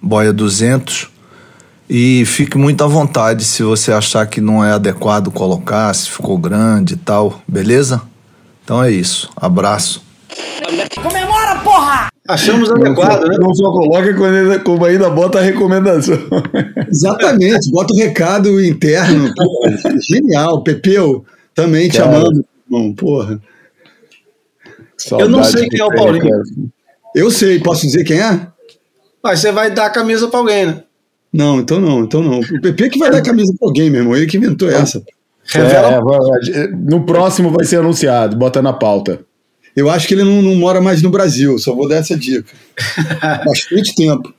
Boia 0.01 0.33
200. 0.33 1.09
E 1.89 2.25
fique 2.25 2.57
muito 2.57 2.83
à 2.83 2.87
vontade 2.87 3.45
se 3.45 3.63
você 3.63 3.93
achar 3.93 4.27
que 4.27 4.41
não 4.41 4.63
é 4.63 4.73
adequado 4.73 5.31
colocar, 5.31 5.93
se 5.93 6.09
ficou 6.09 6.37
grande 6.37 6.95
e 6.95 6.97
tal, 6.97 7.41
beleza? 7.47 8.01
Então 8.61 8.83
é 8.83 8.91
isso. 8.91 9.29
Abraço. 9.33 10.03
Comemora, 11.01 11.55
porra! 11.63 12.09
Achamos 12.27 12.69
adequado, 12.69 13.25
né? 13.25 13.37
Não 13.39 13.55
só 13.55 13.71
coloca 13.71 14.13
como 14.13 14.25
ainda, 14.25 14.59
como 14.59 14.83
ainda 14.83 15.09
bota 15.09 15.39
a 15.39 15.41
recomendação. 15.41 16.19
Exatamente, 16.91 17.71
bota 17.71 17.93
o 17.93 17.97
recado 17.97 18.61
interno. 18.61 19.33
genial, 20.09 20.61
Pepeu, 20.61 21.25
também 21.57 21.89
te 21.89 21.97
Cara. 21.97 22.15
amando, 22.17 22.45
irmão, 22.69 22.93
porra. 22.93 23.41
Eu 25.19 25.27
não 25.29 25.43
sei 25.43 25.67
quem 25.67 25.79
é 25.79 25.83
o 25.83 25.89
Paulinho. 25.93 26.71
Eu 27.15 27.31
sei, 27.31 27.59
posso 27.59 27.81
dizer 27.85 28.03
quem 28.03 28.21
é? 28.21 28.47
Mas 29.23 29.39
você 29.39 29.51
vai 29.51 29.71
dar 29.73 29.87
a 29.87 29.89
camisa 29.89 30.27
pra 30.27 30.39
alguém, 30.39 30.67
né? 30.67 30.83
Não, 31.33 31.59
então 31.59 31.79
não, 31.79 32.03
então 32.03 32.21
não. 32.21 32.39
O 32.39 32.61
Pepe 32.61 32.89
que 32.89 32.99
vai 32.99 33.09
dar 33.11 33.17
a 33.17 33.21
camisa 33.23 33.53
pra 33.59 33.67
alguém, 33.67 33.89
meu 33.89 34.01
irmão, 34.01 34.15
ele 34.15 34.27
que 34.27 34.37
inventou 34.37 34.69
essa. 34.69 35.03
Revela- 35.45 35.93
É, 35.93 36.01
vai- 36.01 36.67
no 36.67 37.05
próximo 37.05 37.49
vai 37.51 37.65
ser 37.65 37.77
anunciado, 37.77 38.35
bota 38.37 38.61
na 38.61 38.73
pauta. 38.73 39.21
Eu 39.75 39.89
acho 39.89 40.07
que 40.07 40.13
ele 40.13 40.23
não, 40.23 40.41
não 40.41 40.55
mora 40.55 40.79
mais 40.81 41.01
no 41.01 41.09
Brasil, 41.09 41.57
só 41.59 41.73
vou 41.75 41.87
dar 41.87 41.97
essa 41.97 42.15
dica. 42.17 42.51
Bastante 43.45 43.95
tempo. 43.95 44.33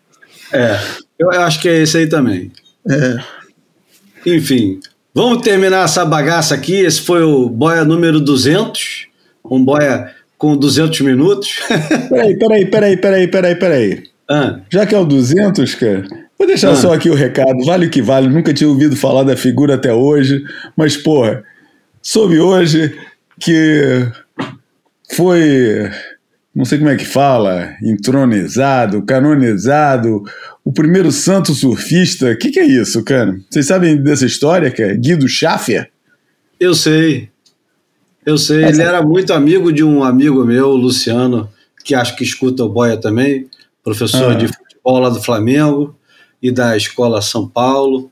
É, 0.53 0.78
eu 1.19 1.32
eu 1.32 1.40
acho 1.43 1.61
que 1.61 1.69
é 1.69 1.82
esse 1.82 1.97
aí 1.99 2.09
também. 2.09 2.51
É. 2.89 3.19
Enfim, 4.27 4.81
vamos 5.19 5.43
terminar 5.43 5.85
essa 5.85 6.05
bagaça 6.05 6.55
aqui. 6.55 6.77
Esse 6.77 7.01
foi 7.01 7.23
o 7.24 7.49
boia 7.49 7.85
número 7.85 8.20
200, 8.20 9.09
um 9.45 9.62
boia 9.65 10.15
com 10.36 10.57
200 10.57 11.01
minutos. 11.01 11.59
Peraí, 12.09 12.39
peraí, 12.39 12.66
peraí, 12.66 12.97
peraí, 12.97 13.27
peraí, 13.28 13.55
peraí. 13.57 14.03
Já 14.70 14.86
que 14.86 14.95
é 14.95 14.99
o 14.99 15.05
200, 15.05 15.74
cara, 15.74 16.05
vou 16.39 16.47
deixar 16.47 16.70
Ah. 16.70 16.77
só 16.77 16.93
aqui 16.95 17.11
o 17.11 17.15
recado. 17.15 17.65
Vale 17.65 17.86
o 17.86 17.90
que 17.90 18.01
vale, 18.01 18.28
nunca 18.28 18.55
tinha 18.55 18.69
ouvido 18.69 18.95
falar 18.95 19.24
da 19.24 19.36
figura 19.36 19.74
até 19.74 19.93
hoje, 19.93 20.45
mas, 20.77 20.97
porra, 20.97 21.43
soube 22.01 22.39
hoje 22.39 22.97
que 23.40 24.07
foi 25.11 25.90
não 26.55 26.65
sei 26.65 26.79
como 26.79 26.91
é 26.91 26.97
que 26.97 27.05
fala, 27.05 27.77
entronizado, 27.83 29.03
canonizado, 29.03 30.23
o 30.65 30.73
primeiro 30.73 31.12
santo 31.12 31.55
surfista. 31.55 32.31
O 32.33 32.37
que, 32.39 32.51
que 32.51 32.61
é 32.61 32.66
isso, 32.66 33.03
cara? 33.05 33.39
Vocês 33.49 33.66
sabem 33.66 33.97
dessa 34.03 34.27
história, 34.27 34.70
cara? 34.70 34.95
Guido 34.95 35.29
Schaffer? 35.29 35.91
Eu 36.59 36.75
sei. 36.75 37.31
Eu 38.27 38.37
sei. 38.37 38.65
Ele 38.65 38.83
era 38.83 39.01
muito 39.03 39.33
amigo 39.33 39.73
de 39.73 39.85
um 39.85 40.03
amigo 40.03 40.45
meu, 40.45 40.70
Luciano, 40.70 41.49
que 41.85 41.95
acho 41.95 42.16
que 42.16 42.25
escuta 42.25 42.65
o 42.65 42.69
Boia 42.69 42.97
também, 42.97 43.49
professor 43.83 44.33
Ah. 44.33 44.35
de 44.35 44.49
futebol 44.49 44.99
lá 44.99 45.09
do 45.09 45.23
Flamengo 45.23 45.97
e 46.43 46.51
da 46.51 46.77
Escola 46.77 47.23
São 47.23 47.49
Paulo. 47.49 48.11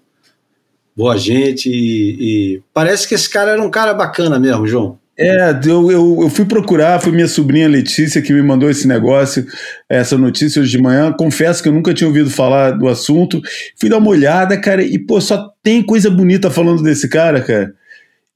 Boa 0.96 1.18
gente. 1.18 1.68
E, 1.68 2.16
e 2.56 2.62
parece 2.72 3.06
que 3.06 3.14
esse 3.14 3.28
cara 3.28 3.50
era 3.50 3.62
um 3.62 3.70
cara 3.70 3.92
bacana 3.92 4.38
mesmo, 4.38 4.66
João. 4.66 4.98
É, 5.18 5.58
eu, 5.64 5.90
eu, 5.90 6.18
eu 6.22 6.28
fui 6.28 6.44
procurar, 6.44 7.00
foi 7.00 7.10
minha 7.10 7.26
sobrinha 7.26 7.66
Letícia 7.68 8.20
que 8.20 8.34
me 8.34 8.42
mandou 8.42 8.68
esse 8.68 8.86
negócio, 8.86 9.46
essa 9.88 10.18
notícia 10.18 10.60
hoje 10.60 10.72
de 10.72 10.82
manhã. 10.82 11.12
Confesso 11.12 11.62
que 11.62 11.68
eu 11.68 11.72
nunca 11.72 11.94
tinha 11.94 12.06
ouvido 12.06 12.28
falar 12.30 12.72
do 12.72 12.86
assunto. 12.86 13.40
Fui 13.80 13.88
dar 13.88 13.98
uma 13.98 14.10
olhada, 14.10 14.60
cara, 14.60 14.82
e 14.82 14.98
pô, 14.98 15.20
só 15.20 15.50
tem 15.62 15.82
coisa 15.82 16.10
bonita 16.10 16.50
falando 16.50 16.82
desse 16.82 17.08
cara, 17.08 17.40
cara. 17.40 17.72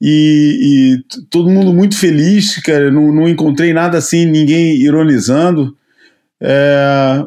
E, 0.01 1.03
e 1.13 1.25
todo 1.29 1.49
mundo 1.49 1.71
muito 1.71 1.95
feliz, 1.95 2.59
cara. 2.63 2.89
Não, 2.91 3.13
não 3.13 3.29
encontrei 3.29 3.71
nada 3.71 3.99
assim, 3.99 4.25
ninguém 4.25 4.75
ironizando. 4.77 5.77
É, 6.41 7.23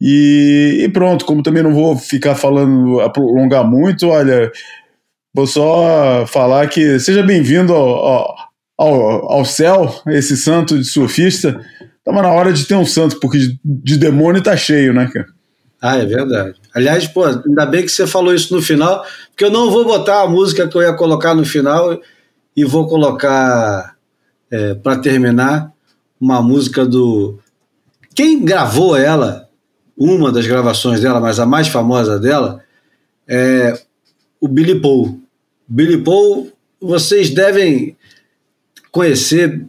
e, 0.00 0.84
e 0.84 0.88
pronto, 0.88 1.26
como 1.26 1.42
também 1.42 1.62
não 1.62 1.74
vou 1.74 1.96
ficar 1.96 2.34
falando, 2.34 3.00
a 3.00 3.10
prolongar 3.10 3.68
muito, 3.68 4.08
olha, 4.08 4.50
vou 5.34 5.46
só 5.46 6.24
falar 6.26 6.68
que 6.68 6.98
seja 7.00 7.22
bem-vindo 7.22 7.74
ao, 7.74 7.88
ao, 7.88 8.47
ao, 8.78 9.32
ao 9.32 9.44
céu, 9.44 9.92
esse 10.06 10.36
santo 10.36 10.78
de 10.78 10.84
surfista. 10.84 11.60
Tava 12.04 12.22
na 12.22 12.30
hora 12.30 12.52
de 12.52 12.64
ter 12.64 12.76
um 12.76 12.86
santo, 12.86 13.18
porque 13.18 13.38
de, 13.38 13.58
de 13.64 13.96
demônio 13.98 14.40
tá 14.40 14.56
cheio, 14.56 14.94
né, 14.94 15.10
cara? 15.12 15.26
Ah, 15.82 15.96
é 15.96 16.06
verdade. 16.06 16.54
Aliás, 16.74 17.06
pô, 17.06 17.24
ainda 17.24 17.66
bem 17.66 17.82
que 17.82 17.88
você 17.88 18.06
falou 18.06 18.34
isso 18.34 18.54
no 18.54 18.62
final, 18.62 19.04
porque 19.30 19.44
eu 19.44 19.50
não 19.50 19.70
vou 19.70 19.84
botar 19.84 20.22
a 20.22 20.28
música 20.28 20.66
que 20.66 20.76
eu 20.76 20.82
ia 20.82 20.92
colocar 20.92 21.34
no 21.34 21.44
final 21.44 22.00
e 22.56 22.64
vou 22.64 22.88
colocar, 22.88 23.96
é, 24.50 24.74
para 24.74 24.98
terminar, 24.98 25.72
uma 26.20 26.40
música 26.40 26.86
do. 26.86 27.38
Quem 28.14 28.44
gravou 28.44 28.96
ela, 28.96 29.48
uma 29.96 30.32
das 30.32 30.46
gravações 30.46 31.00
dela, 31.00 31.20
mas 31.20 31.38
a 31.38 31.46
mais 31.46 31.68
famosa 31.68 32.18
dela, 32.18 32.60
é 33.26 33.80
o 34.40 34.48
Billy 34.48 34.80
Paul. 34.80 35.20
Billy 35.68 35.98
Paul, 36.02 36.50
vocês 36.80 37.30
devem 37.30 37.96
conhecer 38.98 39.64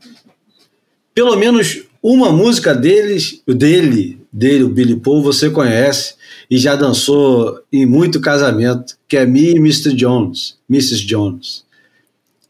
pelo 1.13 1.35
menos 1.35 1.83
uma 2.01 2.31
música 2.31 2.73
deles, 2.73 3.43
dele, 3.45 4.19
dele, 4.33 4.63
o 4.63 4.69
Billy 4.69 4.95
Paul, 4.95 5.21
você 5.21 5.51
conhece 5.51 6.15
e 6.49 6.57
já 6.57 6.75
dançou 6.75 7.61
em 7.71 7.85
muito 7.85 8.19
casamento, 8.19 8.97
que 9.07 9.15
é 9.15 9.27
Me 9.27 9.51
e 9.51 9.57
Mr. 9.57 9.93
Jones, 9.93 10.57
Mrs. 10.67 11.05
Jones, 11.05 11.63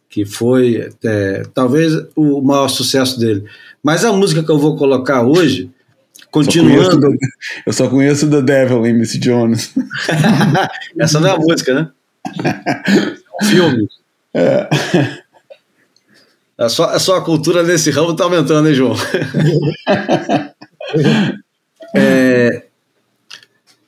que 0.07 0.23
foi 0.23 0.89
é, 1.03 1.43
talvez 1.53 1.93
o 2.15 2.41
maior 2.41 2.69
sucesso 2.69 3.19
dele. 3.19 3.43
Mas 3.83 4.05
a 4.05 4.13
música 4.13 4.41
que 4.41 4.49
eu 4.49 4.57
vou 4.57 4.77
colocar 4.77 5.21
hoje, 5.23 5.69
continuando. 6.31 7.01
Só 7.01 7.09
eu 7.65 7.73
só 7.73 7.89
conheço 7.89 8.29
The 8.29 8.41
Devil 8.41 8.85
em 8.85 8.93
Miss 8.93 9.19
Jones. 9.19 9.73
Essa 10.97 11.19
não 11.19 11.27
é 11.27 11.31
a 11.33 11.37
música, 11.37 11.73
né? 11.73 11.89
É 13.41 13.45
filme. 13.45 13.87
É. 14.33 14.67
É 16.59 16.65
é 16.65 16.99
só 16.99 17.15
a 17.15 17.23
cultura 17.23 17.63
nesse 17.63 17.89
ramo 17.89 18.13
tá 18.15 18.25
aumentando, 18.25 18.67
hein, 18.67 18.75
João? 18.75 18.95
É, 21.95 22.67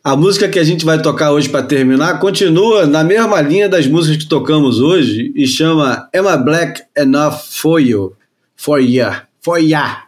a 0.04 0.16
música 0.16 0.50
que 0.50 0.58
a 0.58 0.64
gente 0.64 0.84
vai 0.84 1.00
tocar 1.00 1.32
hoje 1.32 1.48
para 1.48 1.62
terminar 1.62 2.20
continua 2.20 2.88
na 2.88 3.04
mesma 3.04 3.40
linha 3.40 3.70
das 3.70 3.86
músicas 3.86 4.24
que 4.24 4.30
tocamos 4.30 4.80
hoje 4.80 5.32
e 5.36 5.46
chama 5.46 6.10
Am 6.16 6.28
I 6.28 6.44
Black 6.44 6.82
Enough 6.98 7.38
for 7.52 7.80
You? 7.80 8.16
For 8.56 8.80
Ya. 8.80 9.28
For 9.42 9.60
Ya. 9.60 10.06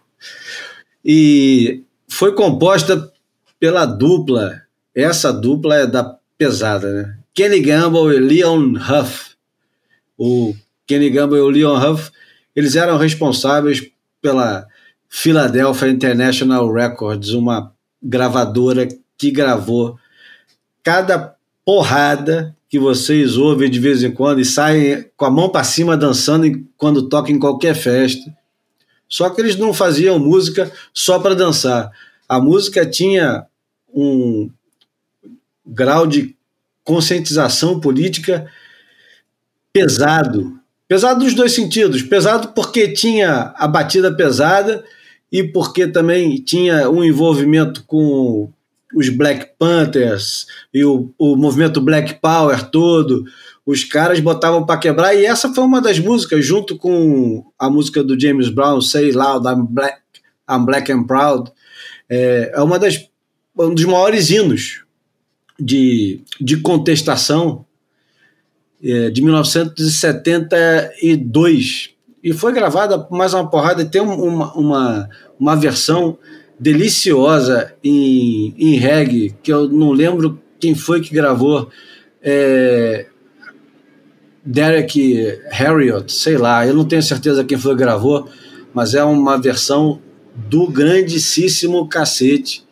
E 1.05 1.83
foi 2.07 2.33
composta 2.33 3.11
pela 3.59 3.85
dupla. 3.85 4.63
Essa 4.95 5.31
dupla 5.31 5.75
é 5.75 5.85
da 5.85 6.17
pesada, 6.37 6.91
né? 6.91 7.17
Kenny 7.33 7.59
Gamble 7.59 8.15
e 8.15 8.19
Leon 8.19 8.73
Huff. 8.75 9.33
O 10.17 10.55
Kenny 10.87 11.11
Gamble 11.11 11.37
e 11.37 11.41
o 11.41 11.49
Leon 11.49 11.77
Huff, 11.77 12.11
eles 12.55 12.75
eram 12.75 12.97
responsáveis 12.97 13.89
pela 14.21 14.67
Philadelphia 15.09 15.89
International 15.89 16.71
Records, 16.71 17.29
uma 17.29 17.73
gravadora 18.01 18.87
que 19.17 19.31
gravou 19.31 19.97
cada 20.83 21.35
porrada 21.65 22.55
que 22.69 22.79
vocês 22.79 23.37
ouvem 23.37 23.69
de 23.69 23.79
vez 23.79 24.03
em 24.03 24.11
quando 24.11 24.41
e 24.41 24.45
saem 24.45 25.05
com 25.15 25.25
a 25.25 25.31
mão 25.31 25.49
para 25.49 25.63
cima 25.63 25.95
dançando 25.95 26.45
quando 26.75 27.07
tocam 27.07 27.35
em 27.35 27.39
qualquer 27.39 27.75
festa. 27.75 28.35
Só 29.07 29.29
que 29.29 29.39
eles 29.39 29.55
não 29.55 29.73
faziam 29.73 30.17
música 30.17 30.71
só 30.91 31.19
para 31.19 31.35
dançar. 31.35 31.91
A 32.27 32.39
música 32.39 32.83
tinha 32.83 33.45
um 33.93 34.49
grau 35.65 36.07
de 36.07 36.35
conscientização 36.83 37.79
política 37.79 38.51
pesado. 39.71 40.59
Pesado 40.93 41.23
nos 41.23 41.33
dois 41.33 41.53
sentidos. 41.53 42.03
Pesado 42.03 42.49
porque 42.49 42.87
tinha 42.89 43.51
a 43.57 43.67
batida 43.67 44.15
pesada 44.15 44.85
e 45.31 45.43
porque 45.43 45.87
também 45.87 46.35
tinha 46.35 46.87
um 46.87 47.03
envolvimento 47.03 47.83
com 47.87 48.53
os 48.95 49.09
Black 49.09 49.53
Panthers 49.57 50.45
e 50.71 50.85
o, 50.85 51.11
o 51.17 51.35
movimento 51.35 51.81
Black 51.81 52.21
Power 52.21 52.69
todo. 52.69 53.25
Os 53.65 53.83
caras 53.83 54.19
botavam 54.19 54.67
para 54.67 54.79
quebrar 54.79 55.15
e 55.15 55.25
essa 55.25 55.51
foi 55.51 55.63
uma 55.63 55.81
das 55.81 55.97
músicas, 55.97 56.45
junto 56.45 56.77
com 56.77 57.43
a 57.57 57.71
música 57.71 58.03
do 58.03 58.19
James 58.19 58.49
Brown, 58.49 58.79
Say 58.79 59.13
Loud, 59.13 59.47
I'm 59.47 59.65
Black, 59.67 59.97
I'm 60.47 60.63
Black 60.63 60.91
and 60.91 61.05
Proud. 61.05 61.51
É, 62.07 62.51
é 62.53 62.61
uma 62.61 62.77
das, 62.77 63.03
um 63.57 63.73
dos 63.73 63.85
maiores 63.85 64.29
hinos 64.29 64.83
de, 65.59 66.21
de 66.39 66.57
contestação 66.57 67.65
é, 68.83 69.09
de 69.09 69.21
1972 69.21 71.89
e 72.23 72.33
foi 72.33 72.53
gravada 72.53 73.07
mais 73.11 73.33
uma 73.33 73.49
porrada. 73.49 73.83
Tem 73.85 74.01
um- 74.01 74.23
uma, 74.23 74.53
uma, 74.53 75.09
uma 75.39 75.55
versão 75.55 76.17
deliciosa 76.59 77.73
em, 77.83 78.53
em 78.57 78.75
reggae 78.75 79.35
que 79.41 79.51
eu 79.51 79.67
não 79.67 79.91
lembro 79.91 80.39
quem 80.59 80.75
foi 80.75 81.01
que 81.01 81.13
gravou 81.13 81.69
é, 82.21 83.07
Derek 84.45 85.39
Harriott, 85.51 86.11
sei 86.11 86.37
lá, 86.37 86.65
eu 86.67 86.73
não 86.73 86.85
tenho 86.85 87.01
certeza 87.03 87.43
quem 87.43 87.57
foi 87.57 87.73
que 87.73 87.79
gravou, 87.79 88.27
mas 88.73 88.93
é 88.93 89.03
uma 89.03 89.37
versão 89.37 90.01
do 90.35 90.67
grandíssimo 90.67 91.87
cacete. 91.87 92.63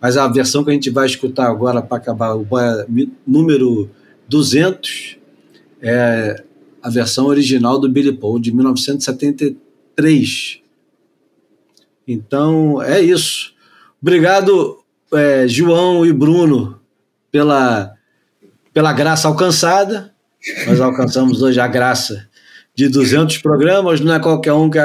Mas 0.00 0.16
a 0.16 0.28
versão 0.28 0.62
que 0.62 0.70
a 0.70 0.74
gente 0.74 0.90
vai 0.90 1.06
escutar 1.06 1.48
agora 1.48 1.82
para 1.82 1.96
acabar 1.96 2.36
o 2.36 2.46
número 3.26 3.90
200 4.28 5.16
é 5.80 6.44
a 6.82 6.90
versão 6.90 7.26
original 7.26 7.78
do 7.78 7.88
Billy 7.88 8.12
Paul 8.12 8.38
de 8.38 8.52
1973. 8.52 10.60
Então 12.06 12.82
é 12.82 13.00
isso. 13.00 13.54
Obrigado, 14.00 14.78
é, 15.12 15.48
João 15.48 16.06
e 16.06 16.12
Bruno, 16.12 16.80
pela, 17.30 17.94
pela 18.72 18.92
graça 18.92 19.26
alcançada. 19.26 20.14
Nós 20.66 20.80
alcançamos 20.80 21.42
hoje 21.42 21.58
a 21.58 21.66
graça 21.66 22.28
de 22.74 22.88
200 22.88 23.38
programas, 23.38 24.00
não 24.00 24.14
é 24.14 24.20
qualquer 24.20 24.52
um 24.52 24.70
que, 24.70 24.78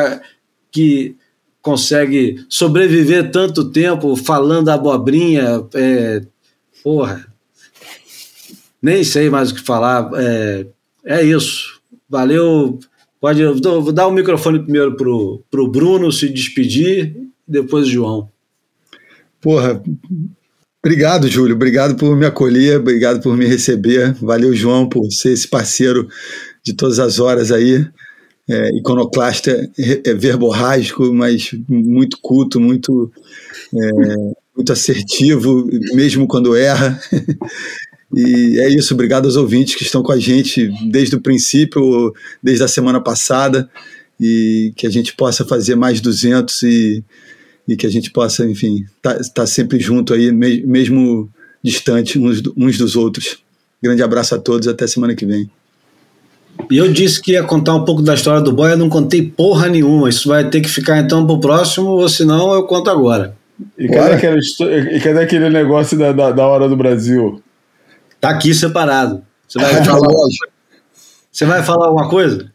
que 0.72 1.16
consegue 1.62 2.44
sobreviver 2.50 3.30
tanto 3.32 3.70
tempo 3.70 4.16
falando 4.16 4.70
abobrinha. 4.70 5.64
É, 5.76 6.24
porra, 6.84 7.28
nem 8.82 9.04
sei 9.04 9.30
mais 9.30 9.52
o 9.52 9.56
que 9.56 9.62
falar. 9.62 10.10
É, 10.16 10.66
é 11.06 11.24
isso. 11.24 11.82
Valeu. 12.10 12.80
Pode 13.20 13.44
vou 13.44 13.92
dar 13.92 14.08
o 14.08 14.12
microfone 14.12 14.60
primeiro 14.64 14.96
pro, 14.96 15.44
pro 15.52 15.68
Bruno 15.68 16.12
se 16.12 16.28
despedir, 16.28 17.16
depois 17.48 17.86
o 17.86 17.92
João. 17.92 18.30
Porra, 19.40 19.82
obrigado, 20.84 21.28
Júlio. 21.28 21.56
Obrigado 21.56 21.96
por 21.96 22.16
me 22.16 22.26
acolher, 22.26 22.80
obrigado 22.80 23.22
por 23.22 23.38
me 23.38 23.46
receber. 23.46 24.14
Valeu, 24.16 24.56
João, 24.56 24.90
por 24.90 25.12
ser 25.12 25.34
esse 25.34 25.48
parceiro 25.48 26.08
de 26.64 26.74
todas 26.74 27.00
as 27.00 27.20
horas 27.20 27.52
aí. 27.52 27.86
É, 28.50 28.76
iconoclasta, 28.76 29.70
é 30.04 30.14
verborrágico, 30.14 31.14
mas 31.14 31.52
muito 31.70 32.18
culto, 32.22 32.60
muito, 32.60 33.12
é, 33.74 33.92
muito 34.56 34.74
assertivo, 34.74 35.70
mesmo 35.94 36.28
quando 36.28 36.56
erra. 36.56 37.00
E 38.14 38.60
é 38.60 38.70
isso, 38.70 38.94
obrigado 38.94 39.26
aos 39.26 39.36
ouvintes 39.36 39.76
que 39.76 39.84
estão 39.84 40.04
com 40.04 40.12
a 40.12 40.20
gente 40.20 40.70
desde 40.90 41.16
o 41.16 41.22
princípio, 41.22 42.14
desde 42.44 42.64
a 42.64 42.68
semana 42.68 43.00
passada, 43.00 43.70
e 44.20 44.74
que 44.76 44.86
a 44.86 44.90
gente 44.90 45.16
possa 45.16 45.46
fazer 45.46 45.76
mais 45.76 46.02
200 46.02 46.64
e, 46.64 47.04
e 47.68 47.76
que 47.76 47.88
a 47.88 47.90
gente 47.90 48.12
possa, 48.12 48.46
enfim, 48.46 48.86
estar 48.98 49.16
tá, 49.16 49.24
tá 49.36 49.48
sempre 49.48 49.80
junto 49.80 50.14
aí, 50.14 50.32
me, 50.32 50.62
mesmo 50.66 51.30
distante 51.64 52.20
uns, 52.20 52.42
uns 52.58 52.78
dos 52.78 52.96
outros. 52.96 53.38
Grande 53.82 54.04
abraço 54.04 54.36
a 54.36 54.40
todos, 54.40 54.68
até 54.68 54.86
semana 54.86 55.16
que 55.16 55.26
vem. 55.26 55.50
E 56.70 56.78
eu 56.78 56.92
disse 56.92 57.22
que 57.22 57.32
ia 57.32 57.44
contar 57.44 57.76
um 57.76 57.86
pouco 57.86 58.02
da 58.02 58.14
história 58.14 58.42
do 58.42 58.52
boy, 58.52 58.72
eu 58.72 58.78
não 58.78 58.90
contei 58.90 59.24
porra 59.24 59.68
nenhuma. 59.68 60.10
Isso 60.10 60.28
vai 60.28 60.48
ter 60.50 60.62
que 60.62 60.70
ficar 60.70 61.00
então 61.00 61.26
pro 61.26 61.40
próximo, 61.40 61.88
ou 61.88 62.10
senão 62.10 62.54
eu 62.54 62.64
conto 62.64 62.90
agora. 62.90 63.36
E 63.78 63.88
cadê, 63.88 64.14
aquela, 64.14 64.38
e 64.38 65.00
cadê 65.00 65.20
aquele 65.20 65.50
negócio 65.50 65.98
da, 65.98 66.12
da, 66.12 66.32
da, 66.32 66.48
hora 66.48 66.68
do 66.68 66.76
Brasil? 66.76 67.42
Tá 68.22 68.30
aqui 68.30 68.54
separado. 68.54 69.24
Você 69.48 69.60
vai 69.60 69.74
falar, 69.84 70.08
você 71.32 71.46
vai 71.46 71.64
falar 71.64 71.88
alguma 71.88 72.10
coisa? 72.10 72.54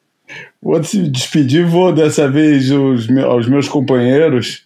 Vou 0.63 0.83
se 0.83 1.03
despedir, 1.09 1.67
vou 1.67 1.93
dessa 1.93 2.31
vez 2.31 2.71
aos, 2.71 3.11
aos 3.25 3.49
meus 3.49 3.69
companheiros 3.69 4.65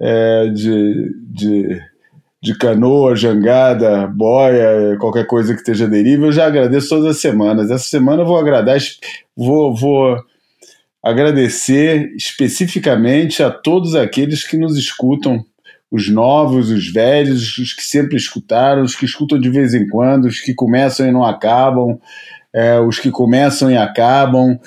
é, 0.00 0.48
de, 0.48 1.14
de 1.28 1.80
de 2.42 2.56
canoa, 2.56 3.14
jangada, 3.14 4.06
boia, 4.06 4.96
qualquer 4.98 5.26
coisa 5.26 5.52
que 5.52 5.60
esteja 5.60 5.86
deriva, 5.86 6.26
eu 6.26 6.32
já 6.32 6.46
agradeço 6.46 6.88
todas 6.88 7.16
as 7.16 7.20
semanas. 7.20 7.70
Essa 7.70 7.84
semana 7.84 8.22
eu 8.22 8.26
vou 8.26 8.38
agradar, 8.38 8.78
vou, 9.36 9.76
vou 9.76 10.16
agradecer 11.02 12.10
especificamente 12.16 13.42
a 13.42 13.50
todos 13.50 13.94
aqueles 13.94 14.42
que 14.42 14.56
nos 14.56 14.78
escutam, 14.78 15.44
os 15.90 16.08
novos, 16.08 16.70
os 16.70 16.90
velhos, 16.92 17.58
os 17.58 17.72
que 17.72 17.82
sempre 17.82 18.16
escutaram, 18.16 18.82
os 18.82 18.94
que 18.94 19.04
escutam 19.04 19.40
de 19.40 19.50
vez 19.50 19.74
em 19.74 19.88
quando, 19.88 20.26
os 20.26 20.40
que 20.40 20.54
começam 20.54 21.06
e 21.06 21.10
não 21.10 21.24
acabam, 21.24 21.98
é, 22.54 22.78
os 22.78 22.98
que 22.98 23.10
começam 23.10 23.70
e 23.70 23.76
acabam. 23.76 24.58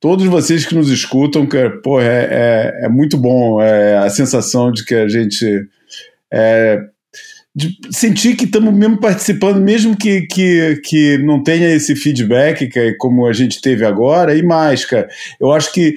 Todos 0.00 0.26
vocês 0.26 0.66
que 0.66 0.74
nos 0.74 0.90
escutam, 0.90 1.46
que, 1.46 1.70
pô, 1.82 2.00
é, 2.00 2.28
é, 2.30 2.84
é 2.86 2.88
muito 2.88 3.16
bom 3.16 3.60
é, 3.62 3.98
a 3.98 4.10
sensação 4.10 4.72
de 4.72 4.84
que 4.84 4.94
a 4.94 5.08
gente 5.08 5.68
é, 6.32 6.80
de 7.56 7.74
sentir 7.90 8.36
que 8.36 8.44
estamos 8.44 8.74
mesmo 8.74 9.00
participando, 9.00 9.58
mesmo 9.58 9.96
que, 9.96 10.26
que, 10.26 10.78
que 10.84 11.16
não 11.18 11.42
tenha 11.42 11.70
esse 11.70 11.96
feedback 11.96 12.66
que, 12.66 12.78
é 12.78 12.94
como 12.98 13.26
a 13.26 13.32
gente 13.32 13.62
teve 13.62 13.82
agora, 13.86 14.36
e 14.36 14.42
mais, 14.42 14.84
cara. 14.84 15.08
Eu 15.40 15.50
acho 15.50 15.72
que 15.72 15.94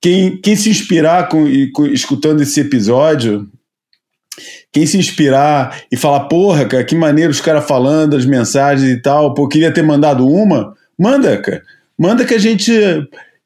quem, 0.00 0.40
quem 0.40 0.56
se 0.56 0.70
inspirar 0.70 1.28
com, 1.28 1.44
com, 1.74 1.84
escutando 1.86 2.42
esse 2.42 2.60
episódio, 2.60 3.46
quem 4.72 4.86
se 4.86 4.98
inspirar 4.98 5.82
e 5.90 5.96
falar, 5.96 6.20
porra, 6.20 6.64
cara, 6.66 6.84
que 6.84 6.94
maneiro 6.94 7.30
os 7.30 7.40
caras 7.40 7.66
falando, 7.66 8.16
as 8.16 8.26
mensagens 8.26 8.90
e 8.90 9.00
tal, 9.00 9.34
pô, 9.34 9.48
queria 9.48 9.72
ter 9.72 9.82
mandado 9.82 10.26
uma, 10.28 10.74
manda, 10.98 11.36
cara. 11.38 11.62
Manda 11.98 12.24
que 12.24 12.34
a 12.34 12.38
gente, 12.38 12.72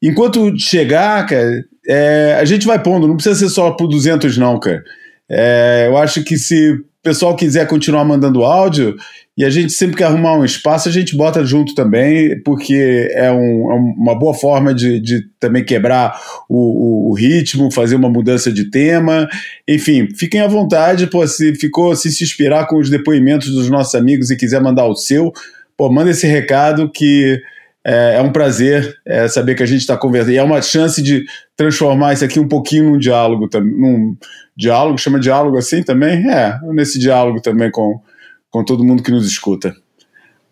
enquanto 0.01 0.57
chegar, 0.59 1.25
cara, 1.25 1.63
é, 1.87 2.37
a 2.39 2.45
gente 2.45 2.65
vai 2.65 2.81
pondo, 2.81 3.07
não 3.07 3.15
precisa 3.15 3.35
ser 3.35 3.49
só 3.49 3.71
por 3.71 3.87
200 3.87 4.37
não, 4.37 4.59
cara. 4.59 4.83
É, 5.29 5.85
eu 5.87 5.97
acho 5.97 6.23
que 6.23 6.37
se 6.37 6.71
o 6.71 6.83
pessoal 7.01 7.35
quiser 7.35 7.65
continuar 7.67 8.03
mandando 8.03 8.43
áudio 8.43 8.95
e 9.41 9.43
a 9.43 9.49
gente 9.49 9.73
sempre 9.73 9.97
que 9.97 10.03
arrumar 10.03 10.37
um 10.37 10.45
espaço, 10.45 10.87
a 10.87 10.91
gente 10.91 11.17
bota 11.17 11.43
junto 11.43 11.73
também, 11.73 12.39
porque 12.43 13.09
é, 13.15 13.31
um, 13.31 13.71
é 13.71 13.73
uma 13.73 14.13
boa 14.13 14.35
forma 14.35 14.71
de, 14.71 14.99
de 14.99 15.23
também 15.39 15.65
quebrar 15.65 16.15
o, 16.47 17.07
o, 17.07 17.09
o, 17.09 17.13
ritmo, 17.15 17.71
fazer 17.71 17.95
uma 17.95 18.07
mudança 18.07 18.53
de 18.53 18.69
tema. 18.69 19.27
Enfim, 19.67 20.09
fiquem 20.15 20.41
à 20.41 20.47
vontade, 20.47 21.07
pô, 21.07 21.25
se 21.25 21.55
ficou, 21.55 21.95
se 21.95 22.11
se 22.11 22.23
inspirar 22.23 22.67
com 22.67 22.77
os 22.77 22.87
depoimentos 22.87 23.49
dos 23.49 23.67
nossos 23.67 23.95
amigos 23.95 24.29
e 24.29 24.37
quiser 24.37 24.61
mandar 24.61 24.85
o 24.85 24.95
seu, 24.95 25.33
pô, 25.75 25.91
manda 25.91 26.11
esse 26.11 26.27
recado 26.27 26.87
que 26.87 27.41
é, 27.83 28.17
é 28.17 28.21
um 28.21 28.31
prazer 28.31 28.95
é, 29.03 29.27
saber 29.27 29.55
que 29.55 29.63
a 29.63 29.65
gente 29.65 29.81
está 29.81 29.97
conversando. 29.97 30.33
E 30.33 30.37
é 30.37 30.43
uma 30.43 30.61
chance 30.61 31.01
de 31.01 31.25
transformar 31.57 32.13
isso 32.13 32.23
aqui 32.23 32.39
um 32.39 32.47
pouquinho 32.47 32.91
num 32.91 32.99
diálogo, 32.99 33.49
num 33.55 34.15
diálogo, 34.55 34.99
chama 34.99 35.19
diálogo 35.19 35.57
assim 35.57 35.81
também? 35.81 36.29
É, 36.29 36.59
nesse 36.73 36.99
diálogo 36.99 37.41
também 37.41 37.71
com, 37.71 37.99
com 38.51 38.63
todo 38.63 38.83
mundo 38.83 39.01
que 39.01 39.09
nos 39.09 39.25
escuta. 39.25 39.75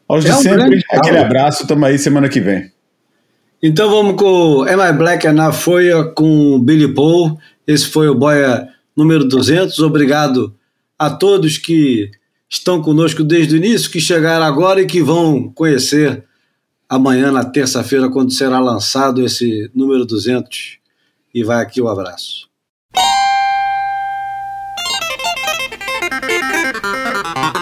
Aos 0.08 0.26
é 0.26 0.30
de 0.30 0.36
um 0.36 0.40
sempre, 0.40 0.84
aquele 0.92 1.20
abraço, 1.20 1.68
tamo 1.68 1.86
aí 1.86 2.00
semana 2.00 2.28
que 2.28 2.40
vem. 2.40 2.72
Então 3.62 3.90
vamos 3.90 4.16
com 4.16 4.64
Am 4.64 4.90
I 4.90 4.94
Black 4.94 5.28
na 5.28 5.52
Folha 5.52 6.06
com 6.06 6.60
Billy 6.60 6.92
Paul. 6.94 7.38
Esse 7.68 7.86
foi 7.86 8.08
o 8.08 8.16
Boia 8.16 8.70
número 8.96 9.26
200. 9.26 9.78
Obrigado 9.80 10.56
a 10.98 11.10
todos 11.10 11.58
que 11.58 12.10
estão 12.50 12.82
conosco 12.82 13.24
desde 13.24 13.54
o 13.54 13.58
início, 13.58 13.92
que 13.92 14.00
chegaram 14.00 14.46
agora 14.46 14.82
e 14.82 14.88
que 14.88 15.04
vão 15.04 15.50
conhecer 15.50 16.24
amanhã, 16.88 17.32
na 17.32 17.46
terça-feira, 17.46 18.10
quando 18.10 18.34
será 18.34 18.60
lançado 18.60 19.24
esse 19.24 19.70
número 19.76 20.06
200. 20.06 20.80
E 21.34 21.44
vai 21.44 21.62
aqui 21.62 21.80
o 21.80 21.88
abraço. 21.88 22.49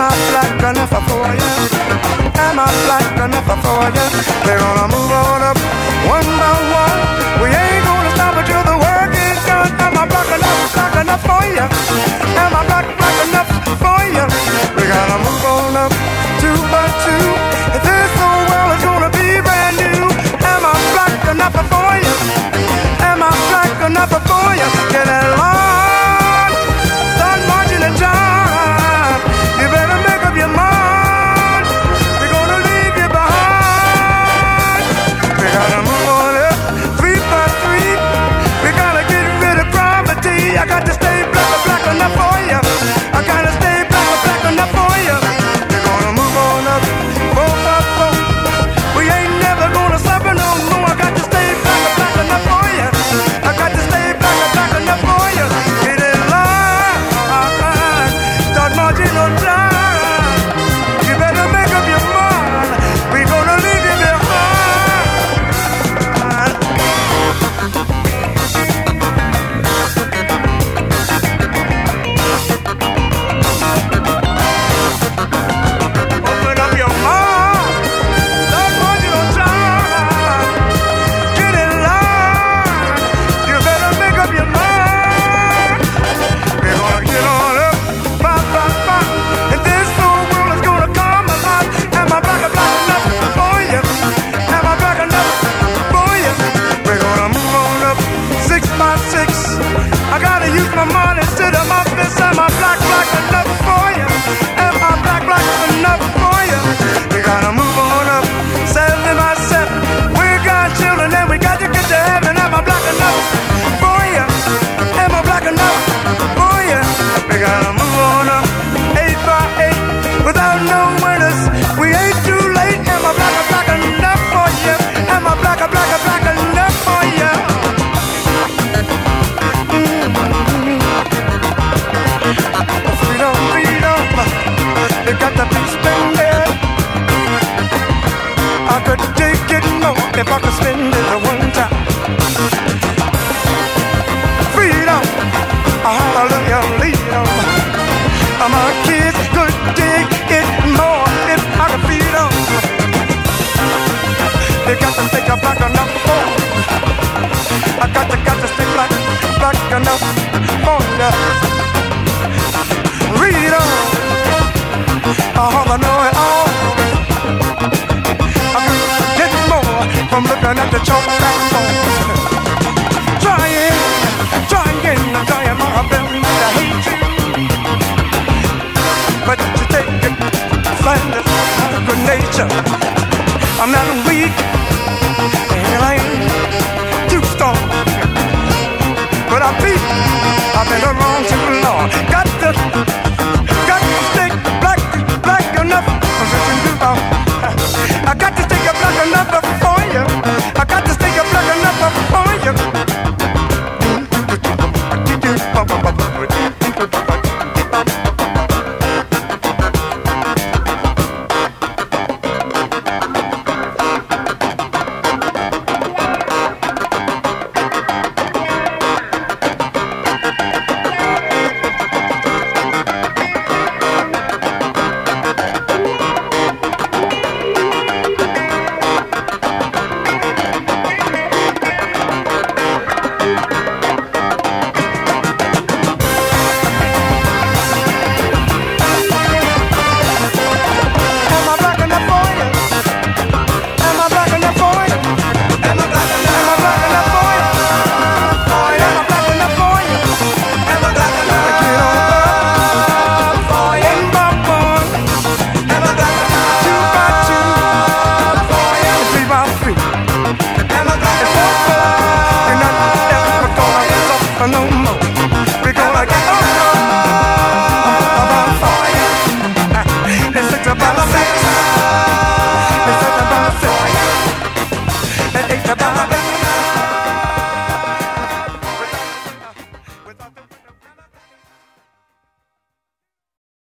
I'm 0.00 0.06
a 0.06 0.30
black 0.30 0.62
enough 0.62 0.94
for 1.10 1.26
you? 1.26 1.42
yeah. 1.42 2.38
I'm 2.38 2.54
a 2.54 2.66
flat 2.86 3.02
gunner 3.18 3.42
for 3.42 3.82
you. 3.90 4.06
We're 4.46 4.62
gonna 4.62 4.86
move 4.94 5.10
on 5.10 5.42
up 5.42 5.58
one 6.06 6.30
by 6.38 6.54
one. 6.70 7.00
We 7.42 7.50
ain't 7.50 7.82
gonna 7.82 8.14
stop 8.14 8.38
until 8.38 8.62
the 8.62 8.78
work 8.78 9.10
is 9.10 9.42
done. 9.42 9.66
I'm 9.82 9.98
a 9.98 10.06
black 10.06 10.30
enough, 10.38 10.70
black 10.70 10.94
enough 11.02 11.22
for 11.26 11.42
you. 11.50 11.66
I'm 12.38 12.54
a 12.54 12.62
black, 12.70 12.86
black 12.94 13.18
enough 13.26 13.50
for 13.82 13.98
you. 14.06 14.26
We 14.78 14.86
gotta 14.86 15.18
move 15.18 15.44
on 15.50 15.74
up 15.82 15.90
two 16.38 16.58
by 16.70 16.86
two. 17.02 17.26
If 17.74 17.82
this 17.82 18.12
whole 18.22 18.42
world 18.54 18.78
is 18.78 18.82
gonna 18.86 19.10
be 19.10 19.42
brand 19.42 19.82
new, 19.82 20.06
Am 20.46 20.62
I 20.62 20.78
black 20.94 21.18
enough 21.26 21.58
for 21.58 21.90
you. 21.98 22.14
Am 23.02 23.18
I 23.18 23.34
black 23.50 23.74
enough 23.82 24.14
for 24.14 24.46
you? 24.54 24.68
Get 24.94 25.10
along. 25.10 25.67